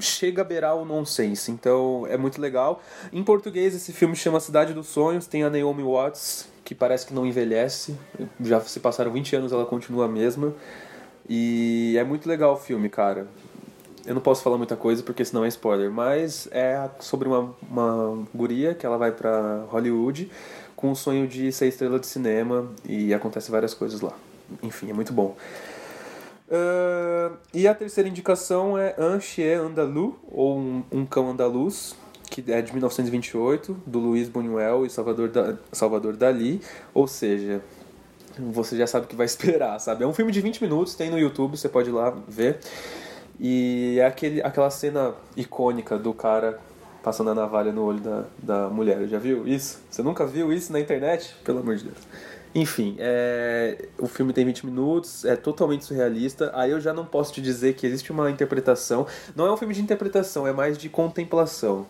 chega 0.00 0.42
a 0.42 0.44
beirar 0.44 0.74
o 0.74 0.84
nonsense, 0.84 1.48
então 1.52 2.04
é 2.08 2.16
muito 2.16 2.40
legal. 2.40 2.82
Em 3.12 3.22
português 3.22 3.72
esse 3.72 3.92
filme 3.92 4.16
chama 4.16 4.40
Cidade 4.40 4.74
dos 4.74 4.88
Sonhos, 4.88 5.28
tem 5.28 5.44
a 5.44 5.50
Naomi 5.50 5.84
Watts, 5.84 6.48
que 6.64 6.74
parece 6.74 7.06
que 7.06 7.14
não 7.14 7.24
envelhece, 7.24 7.94
já 8.40 8.60
se 8.60 8.80
passaram 8.80 9.12
20 9.12 9.36
anos, 9.36 9.52
ela 9.52 9.64
continua 9.64 10.06
a 10.06 10.08
mesma. 10.08 10.52
E 11.28 11.96
é 11.98 12.04
muito 12.04 12.28
legal 12.28 12.54
o 12.54 12.56
filme, 12.56 12.88
cara. 12.88 13.26
Eu 14.04 14.14
não 14.14 14.22
posso 14.22 14.42
falar 14.42 14.56
muita 14.56 14.76
coisa 14.76 15.02
porque 15.02 15.24
senão 15.24 15.44
é 15.44 15.48
spoiler, 15.48 15.90
mas 15.90 16.48
é 16.52 16.88
sobre 17.00 17.28
uma, 17.28 17.54
uma 17.68 18.24
guria 18.32 18.74
que 18.74 18.86
ela 18.86 18.96
vai 18.96 19.10
pra 19.10 19.64
Hollywood 19.68 20.30
com 20.76 20.92
o 20.92 20.96
sonho 20.96 21.26
de 21.26 21.50
ser 21.50 21.66
estrela 21.66 21.98
de 21.98 22.06
cinema 22.06 22.70
e 22.84 23.12
acontece 23.12 23.50
várias 23.50 23.74
coisas 23.74 24.00
lá. 24.00 24.12
Enfim, 24.62 24.90
é 24.90 24.92
muito 24.92 25.12
bom. 25.12 25.36
Ah, 26.50 27.32
e 27.52 27.66
a 27.66 27.74
terceira 27.74 28.08
indicação 28.08 28.78
é 28.78 28.94
Un 28.98 29.20
Chien 29.20 29.56
Andalou, 29.56 30.18
ou 30.30 30.58
um, 30.58 30.84
um 30.92 31.06
Cão 31.06 31.30
Andaluz, 31.30 31.96
que 32.30 32.44
é 32.52 32.60
de 32.60 32.72
1928, 32.72 33.76
do 33.86 33.98
Luiz 33.98 34.28
Buñuel 34.28 34.86
e 34.86 34.90
Salvador, 34.90 35.28
da, 35.28 35.56
Salvador 35.72 36.16
Dali. 36.16 36.60
Ou 36.94 37.06
seja, 37.06 37.60
você 38.38 38.76
já 38.76 38.86
sabe 38.86 39.06
o 39.06 39.08
que 39.08 39.16
vai 39.16 39.26
esperar, 39.26 39.78
sabe? 39.78 40.04
É 40.04 40.06
um 40.06 40.12
filme 40.12 40.32
de 40.32 40.40
20 40.40 40.62
minutos, 40.62 40.94
tem 40.94 41.10
no 41.10 41.18
YouTube, 41.18 41.56
você 41.56 41.68
pode 41.68 41.90
ir 41.90 41.92
lá 41.92 42.14
ver. 42.28 42.58
E 43.38 43.98
é 43.98 44.06
aquele, 44.06 44.42
aquela 44.42 44.70
cena 44.70 45.14
icônica 45.36 45.98
do 45.98 46.12
cara 46.14 46.58
passando 47.02 47.30
a 47.30 47.34
navalha 47.34 47.70
no 47.70 47.84
olho 47.84 48.00
da, 48.00 48.24
da 48.38 48.68
mulher. 48.68 49.06
Já 49.06 49.18
viu 49.18 49.46
isso? 49.46 49.80
Você 49.90 50.02
nunca 50.02 50.26
viu 50.26 50.52
isso 50.52 50.72
na 50.72 50.80
internet? 50.80 51.36
Pelo 51.44 51.60
amor 51.60 51.76
de 51.76 51.84
Deus. 51.84 51.98
Enfim, 52.54 52.96
é, 52.98 53.86
o 53.98 54.08
filme 54.08 54.32
tem 54.32 54.44
20 54.44 54.64
minutos, 54.64 55.24
é 55.26 55.36
totalmente 55.36 55.84
surrealista. 55.84 56.50
Aí 56.54 56.70
eu 56.70 56.80
já 56.80 56.92
não 56.92 57.04
posso 57.04 57.32
te 57.32 57.42
dizer 57.42 57.74
que 57.74 57.86
existe 57.86 58.10
uma 58.10 58.30
interpretação. 58.30 59.06
Não 59.36 59.46
é 59.46 59.52
um 59.52 59.56
filme 59.58 59.74
de 59.74 59.82
interpretação, 59.82 60.46
é 60.46 60.52
mais 60.52 60.78
de 60.78 60.88
contemplação, 60.88 61.86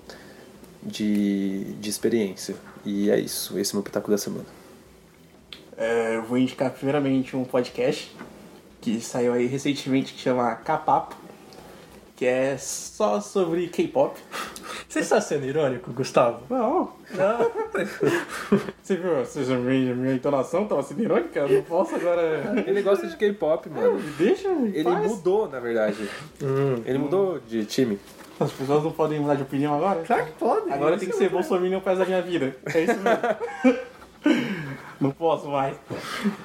de, 0.82 1.72
de 1.74 1.88
experiência. 1.88 2.56
E 2.84 3.08
é 3.08 3.18
isso. 3.18 3.56
Esse 3.58 3.70
é 3.70 3.74
o 3.74 3.76
meu 3.76 3.84
pitaco 3.84 4.10
da 4.10 4.18
semana. 4.18 4.65
É, 5.76 6.16
eu 6.16 6.22
vou 6.22 6.38
indicar 6.38 6.70
primeiramente 6.70 7.36
um 7.36 7.44
podcast 7.44 8.14
que 8.80 9.00
saiu 9.00 9.32
aí 9.32 9.46
recentemente 9.46 10.14
que 10.14 10.20
chama 10.20 10.54
K-Papo, 10.54 11.16
que 12.14 12.24
é 12.24 12.56
só 12.56 13.20
sobre 13.20 13.68
K-pop. 13.68 14.18
Você 14.88 15.00
está 15.00 15.20
sendo 15.20 15.44
irônico, 15.44 15.92
Gustavo? 15.92 16.40
Não. 16.48 16.92
Você 18.82 18.96
viu? 18.96 19.16
Você 19.16 19.44
já 19.44 19.56
minha, 19.58 19.94
minha 19.94 20.14
entonação 20.14 20.66
tava 20.66 20.82
sendo 20.82 21.02
irônica? 21.02 21.40
Eu 21.40 21.48
não 21.56 21.62
posso 21.62 21.94
agora. 21.94 22.64
Ele 22.66 22.80
gosta 22.80 23.06
de 23.06 23.16
K-pop, 23.16 23.68
mano. 23.68 24.00
Deixa, 24.16 24.48
Ele 24.48 24.84
faz. 24.84 25.10
mudou, 25.10 25.48
na 25.48 25.60
verdade. 25.60 26.08
Ele 26.86 26.98
mudou 26.98 27.38
de 27.40 27.66
time. 27.66 27.98
As 28.40 28.52
pessoas 28.52 28.84
não 28.84 28.92
podem 28.92 29.18
mudar 29.18 29.34
de 29.34 29.42
opinião 29.42 29.74
agora? 29.74 30.02
Claro 30.04 30.26
que 30.26 30.32
pode. 30.32 30.70
Agora 30.70 30.96
tem 30.96 31.08
que 31.08 31.16
ser 31.16 31.28
Bolsonaro 31.30 31.76
o 31.76 31.80
peso 31.80 31.98
da 31.98 32.06
minha 32.06 32.22
vida. 32.22 32.56
É 32.74 32.82
isso 32.82 32.96
mesmo. 32.98 33.78
Não 35.00 35.10
posso 35.10 35.48
mais. 35.48 35.76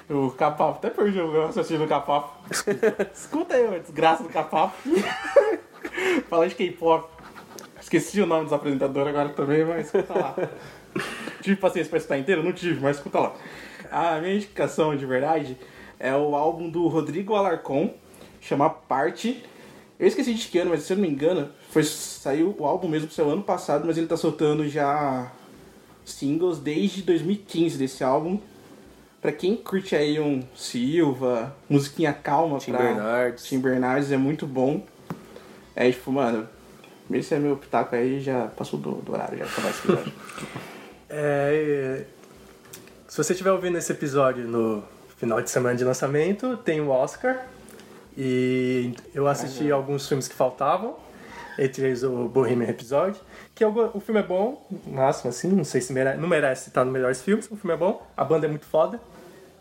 O 0.10 0.32
Capapo, 0.32 0.78
até 0.78 0.90
perdi 0.90 1.20
o 1.20 1.46
raciocínio 1.46 1.84
do 1.84 1.88
Capapo. 1.88 2.32
Escuta 3.14 3.56
aí, 3.56 3.80
desgraça 3.80 4.24
do 4.24 4.30
Capapo. 4.30 4.76
Fala 6.30 6.48
de 6.48 6.56
K-pop. 6.56 7.10
Esqueci 7.80 8.22
o 8.22 8.26
nome 8.26 8.44
dos 8.44 8.54
apresentadores 8.54 9.10
agora 9.10 9.30
também, 9.30 9.66
mas 9.66 9.88
escuta 9.88 10.14
lá. 10.14 10.36
Tive 11.42 11.56
paciência 11.56 11.90
pra 11.90 11.98
escutar 11.98 12.18
inteiro? 12.18 12.44
Não 12.44 12.54
tive, 12.54 12.80
mas 12.82 12.98
escuta 12.98 13.20
lá. 13.20 13.34
A 13.90 14.20
minha 14.20 14.36
indicação 14.36 14.96
de 14.96 15.06
verdade 15.06 15.58
é 16.00 16.16
o 16.16 16.36
álbum 16.36 16.70
do 16.70 16.88
Rodrigo 16.88 17.36
Alarcon, 17.36 17.94
chama 18.40 18.70
Parte. 18.70 19.44
Eu 20.00 20.08
esqueci 20.08 20.34
de 20.34 20.48
que 20.48 20.58
ano, 20.60 20.72
mas 20.72 20.84
se 20.84 20.94
eu 20.94 20.98
não 20.98 21.04
me 21.04 21.10
engano, 21.10 21.50
foi, 21.70 21.84
saiu 21.84 22.56
o 22.58 22.66
álbum 22.66 22.88
mesmo 22.88 23.10
seu 23.12 23.30
ano 23.30 23.44
passado, 23.44 23.86
mas 23.86 23.98
ele 23.98 24.08
tá 24.08 24.18
soltando 24.18 24.68
já 24.68 25.32
singles 26.06 26.60
desde 26.60 27.02
2015 27.02 27.78
desse 27.78 28.04
álbum. 28.04 28.40
Pra 29.22 29.32
quem 29.32 29.56
curte 29.56 29.96
aí 29.96 30.20
um 30.20 30.42
Silva, 30.56 31.56
musiquinha 31.70 32.12
calma 32.12 32.58
Tim 32.58 32.72
pra... 32.72 32.82
Bernardes. 32.82 33.44
Tim 33.44 33.60
Bernardes 33.60 34.12
é 34.12 34.18
muito 34.18 34.48
bom. 34.48 34.84
É 35.76 35.92
tipo, 35.92 36.12
mano, 36.12 36.48
esse 37.12 37.34
é 37.34 37.40
meu 37.40 37.56
pitaco 37.56 37.96
aí, 37.96 38.20
já 38.20 38.48
passou 38.48 38.80
do, 38.80 38.94
do 38.94 39.14
horário, 39.14 39.38
já 39.38 39.46
acabar 39.46 39.70
esse 39.70 39.80
episódio. 39.80 40.14
É, 41.14 42.06
se 43.06 43.18
você 43.18 43.34
estiver 43.34 43.52
ouvindo 43.52 43.78
esse 43.78 43.92
episódio 43.92 44.48
no 44.48 44.82
final 45.18 45.42
de 45.42 45.50
semana 45.50 45.76
de 45.76 45.84
lançamento, 45.84 46.56
tem 46.56 46.80
o 46.80 46.88
Oscar. 46.88 47.46
E 48.18 48.94
eu 49.14 49.28
assisti 49.28 49.70
alguns 49.70 50.08
filmes 50.08 50.30
que 50.30 50.34
faltavam, 50.34 50.96
entre 51.64 51.86
eles 51.86 52.04
o 52.04 52.28
Bohemian 52.28 52.68
Rhapsody. 52.68 53.20
Que 53.54 53.66
go- 53.66 53.92
o 53.94 54.00
filme 54.00 54.20
é 54.20 54.24
bom, 54.24 54.66
máximo 54.88 55.30
assim, 55.30 55.50
não 55.50 55.64
sei 55.64 55.82
se 55.82 55.94
mere- 55.94 56.16
não 56.18 56.28
merece 56.28 56.70
estar 56.70 56.84
nos 56.84 56.94
melhores 56.94 57.22
filmes, 57.22 57.46
o 57.52 57.56
filme 57.56 57.74
é 57.74 57.78
bom, 57.78 58.06
a 58.18 58.24
banda 58.24 58.48
é 58.48 58.50
muito 58.50 58.66
foda, 58.66 59.00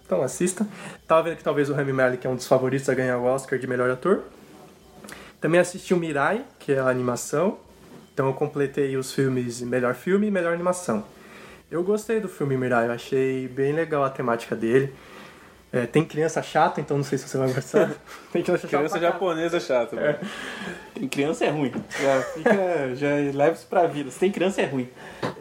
então 0.05 0.23
assista. 0.23 0.67
Tava 1.07 1.23
vendo 1.25 1.37
que 1.37 1.45
talvez 1.45 1.69
o 1.69 1.75
Rami 1.75 1.93
Malek 1.93 2.27
é 2.27 2.31
um 2.31 2.37
dos 2.37 2.47
favoritos 2.47 2.89
a 2.89 2.95
ganhar 2.95 3.19
o 3.19 3.25
Oscar 3.25 3.59
de 3.59 3.67
melhor 3.67 3.91
ator. 3.91 4.23
Também 5.41 5.61
assisti 5.61 5.95
o 5.95 5.97
Mirai, 5.97 6.45
que 6.59 6.73
é 6.73 6.79
a 6.79 6.89
animação. 6.89 7.59
Então 8.13 8.27
eu 8.27 8.35
completei 8.35 8.97
os 8.97 9.13
filmes 9.15 9.61
melhor 9.63 9.95
filme 9.95 10.27
e 10.27 10.31
melhor 10.31 10.53
animação. 10.53 11.05
Eu 11.71 11.83
gostei 11.85 12.21
do 12.21 12.29
filme 12.29 12.57
Mirai, 12.57 12.89
eu 12.89 12.93
achei 12.93 13.47
bem 13.49 13.73
legal 13.73 14.03
a 14.05 14.11
temática 14.11 14.55
dele. 14.57 14.93
É, 15.73 15.87
tem 15.87 16.05
criança 16.05 16.43
chata, 16.43 16.81
então 16.81 16.97
não 16.97 17.05
sei 17.05 17.17
se 17.17 17.29
você 17.29 17.39
vai 17.39 17.53
gostar. 17.53 17.91
tem 18.33 18.43
criança 18.43 18.67
chata. 18.67 18.77
Criança 18.77 18.95
caralho. 18.99 19.13
japonesa 19.13 19.61
chata, 19.61 19.97
mano. 19.97 20.19
Tem 20.95 21.09
criança 21.09 21.45
é 21.45 21.51
ruim. 21.51 21.73
Já 22.01 22.23
fica, 22.23 22.95
já 22.97 23.09
leva 23.33 23.53
isso 23.53 23.67
pra 23.69 23.87
vida. 23.87 24.11
Se 24.11 24.19
tem 24.19 24.33
criança 24.33 24.63
é 24.63 24.67
ruim. 24.67 24.89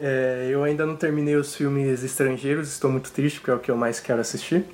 É, 0.00 0.48
eu 0.48 0.62
ainda 0.62 0.86
não 0.86 0.94
terminei 0.94 1.34
os 1.34 1.54
filmes 1.54 2.04
estrangeiros, 2.04 2.68
estou 2.68 2.90
muito 2.90 3.10
triste, 3.10 3.40
porque 3.40 3.50
é 3.50 3.54
o 3.54 3.58
que 3.58 3.70
eu 3.70 3.76
mais 3.76 3.98
quero 3.98 4.20
assistir. 4.20 4.64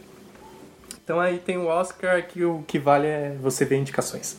Então 1.03 1.19
aí 1.19 1.39
tem 1.39 1.57
o 1.57 1.67
Oscar, 1.67 2.27
que 2.27 2.45
o 2.45 2.63
que 2.67 2.79
vale 2.79 3.07
é 3.07 3.37
você 3.41 3.65
ver 3.65 3.77
indicações. 3.77 4.37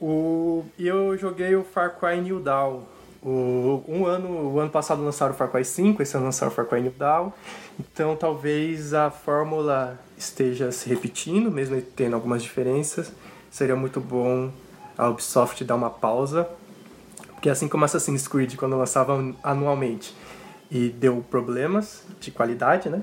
O, 0.00 0.64
e 0.78 0.88
eu 0.88 1.16
joguei 1.16 1.54
o 1.54 1.62
Far 1.62 1.98
Cry 2.00 2.20
New 2.20 2.40
Dawn. 2.40 2.82
O, 3.22 3.82
um 3.86 4.06
ano, 4.06 4.54
o 4.54 4.58
ano 4.58 4.70
passado 4.70 5.02
lançaram 5.02 5.34
o 5.34 5.36
Far 5.36 5.50
Cry 5.50 5.64
5, 5.64 6.02
esse 6.02 6.16
ano 6.16 6.26
lançaram 6.26 6.50
o 6.50 6.54
Far 6.54 6.66
Cry 6.66 6.80
New 6.80 6.94
Dawn. 6.96 7.30
Então 7.78 8.16
talvez 8.16 8.94
a 8.94 9.10
fórmula 9.10 9.98
esteja 10.16 10.72
se 10.72 10.88
repetindo, 10.88 11.50
mesmo 11.50 11.80
tendo 11.80 12.14
algumas 12.14 12.42
diferenças. 12.42 13.12
Seria 13.50 13.76
muito 13.76 14.00
bom 14.00 14.50
a 14.96 15.08
Ubisoft 15.08 15.62
dar 15.64 15.74
uma 15.74 15.90
pausa 15.90 16.48
porque 17.40 17.48
assim 17.48 17.68
como 17.68 17.86
Assassin's 17.86 18.28
Creed, 18.28 18.54
quando 18.56 18.76
lançava 18.76 19.34
anualmente 19.42 20.14
e 20.70 20.90
deu 20.90 21.24
problemas 21.30 22.04
de 22.20 22.30
qualidade, 22.30 22.90
né? 22.90 23.02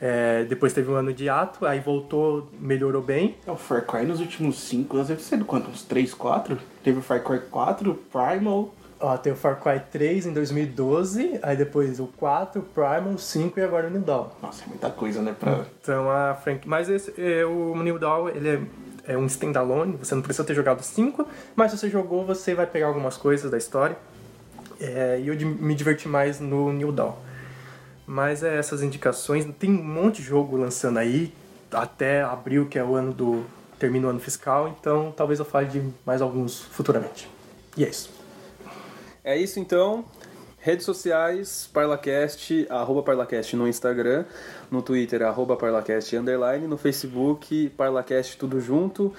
É, 0.00 0.44
depois 0.44 0.72
teve 0.72 0.88
um 0.88 0.94
ano 0.94 1.12
de 1.12 1.28
ato, 1.28 1.66
aí 1.66 1.80
voltou, 1.80 2.48
melhorou 2.60 3.02
bem. 3.02 3.34
É, 3.44 3.50
O 3.50 3.56
Far 3.56 3.84
Cry 3.84 4.06
nos 4.06 4.20
últimos 4.20 4.60
5 4.60 4.94
anos 4.94 5.08
deve 5.08 5.22
ser 5.22 5.38
do 5.38 5.44
quanto? 5.44 5.68
Uns 5.68 5.82
3, 5.82 6.14
4? 6.14 6.56
Teve 6.84 7.00
o 7.00 7.02
Far 7.02 7.20
Cry 7.24 7.40
4, 7.50 7.98
Primal. 8.12 8.72
Ó, 9.02 9.16
tem 9.16 9.32
o 9.32 9.36
Far 9.36 9.60
Cry 9.60 9.82
3 9.90 10.26
em 10.26 10.32
2012, 10.32 11.40
aí 11.42 11.56
depois 11.56 11.98
o 11.98 12.06
4, 12.06 12.62
Primal, 12.62 13.18
5 13.18 13.58
e 13.58 13.62
agora 13.62 13.88
o 13.88 13.90
New 13.90 14.00
Dawn. 14.00 14.28
Nossa, 14.40 14.62
é 14.62 14.68
muita 14.68 14.90
coisa, 14.90 15.20
né? 15.20 15.34
Pra... 15.38 15.64
Então 15.80 16.08
a 16.08 16.36
franquia. 16.36 16.70
Mas 16.70 16.88
esse, 16.88 17.12
é, 17.20 17.44
o 17.44 17.74
New 17.82 17.98
Dawn, 17.98 18.28
ele 18.28 18.48
é, 18.48 19.12
é 19.14 19.18
um 19.18 19.26
standalone, 19.26 19.96
você 19.96 20.14
não 20.14 20.22
precisa 20.22 20.44
ter 20.44 20.54
jogado 20.54 20.82
5, 20.82 21.26
mas 21.56 21.72
se 21.72 21.78
você 21.78 21.90
jogou, 21.90 22.24
você 22.24 22.54
vai 22.54 22.64
pegar 22.64 22.86
algumas 22.86 23.16
coisas 23.16 23.50
da 23.50 23.58
história. 23.58 23.98
É, 24.80 25.20
e 25.20 25.26
eu 25.26 25.34
me 25.48 25.74
diverti 25.74 26.06
mais 26.06 26.38
no 26.38 26.72
New 26.72 26.92
Dawn. 26.92 27.14
Mas 28.06 28.44
é 28.44 28.56
essas 28.56 28.84
indicações. 28.84 29.44
Tem 29.58 29.68
um 29.68 29.82
monte 29.82 30.22
de 30.22 30.28
jogo 30.28 30.56
lançando 30.56 30.98
aí, 30.98 31.34
até 31.72 32.22
abril, 32.22 32.66
que 32.66 32.78
é 32.78 32.84
o 32.84 32.94
ano 32.94 33.12
do. 33.12 33.44
termina 33.80 34.06
o 34.06 34.10
ano 34.10 34.20
fiscal, 34.20 34.68
então 34.68 35.12
talvez 35.16 35.40
eu 35.40 35.44
fale 35.44 35.66
de 35.66 35.82
mais 36.06 36.22
alguns 36.22 36.60
futuramente. 36.60 37.28
E 37.76 37.84
é 37.84 37.88
isso. 37.88 38.21
É 39.24 39.36
isso 39.36 39.60
então. 39.60 40.04
Redes 40.58 40.86
sociais, 40.86 41.68
Parlacast, 41.72 42.66
arroba 42.70 43.02
Parlacast 43.02 43.56
no 43.56 43.66
Instagram, 43.66 44.24
no 44.70 44.80
Twitter, 44.80 45.22
arroba 45.22 45.56
Parlacast 45.56 46.16
underline, 46.16 46.68
no 46.68 46.78
Facebook, 46.78 47.68
Parlacast 47.70 48.36
tudo 48.36 48.60
junto. 48.60 49.12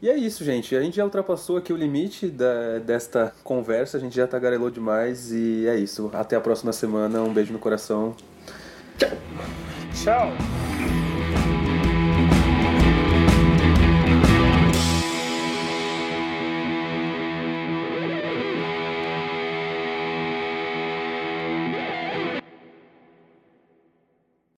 E 0.00 0.08
é 0.08 0.16
isso, 0.16 0.44
gente. 0.44 0.74
A 0.74 0.80
gente 0.80 0.96
já 0.96 1.04
ultrapassou 1.04 1.58
aqui 1.58 1.74
o 1.74 1.76
limite 1.76 2.28
da, 2.28 2.78
desta 2.78 3.34
conversa, 3.44 3.98
a 3.98 4.00
gente 4.00 4.16
já 4.16 4.26
tagarelou 4.26 4.70
demais 4.70 5.30
e 5.30 5.66
é 5.66 5.76
isso. 5.76 6.10
Até 6.14 6.36
a 6.36 6.40
próxima 6.40 6.72
semana, 6.72 7.20
um 7.20 7.34
beijo 7.34 7.52
no 7.52 7.58
coração. 7.58 8.16
Tchau! 9.92 10.32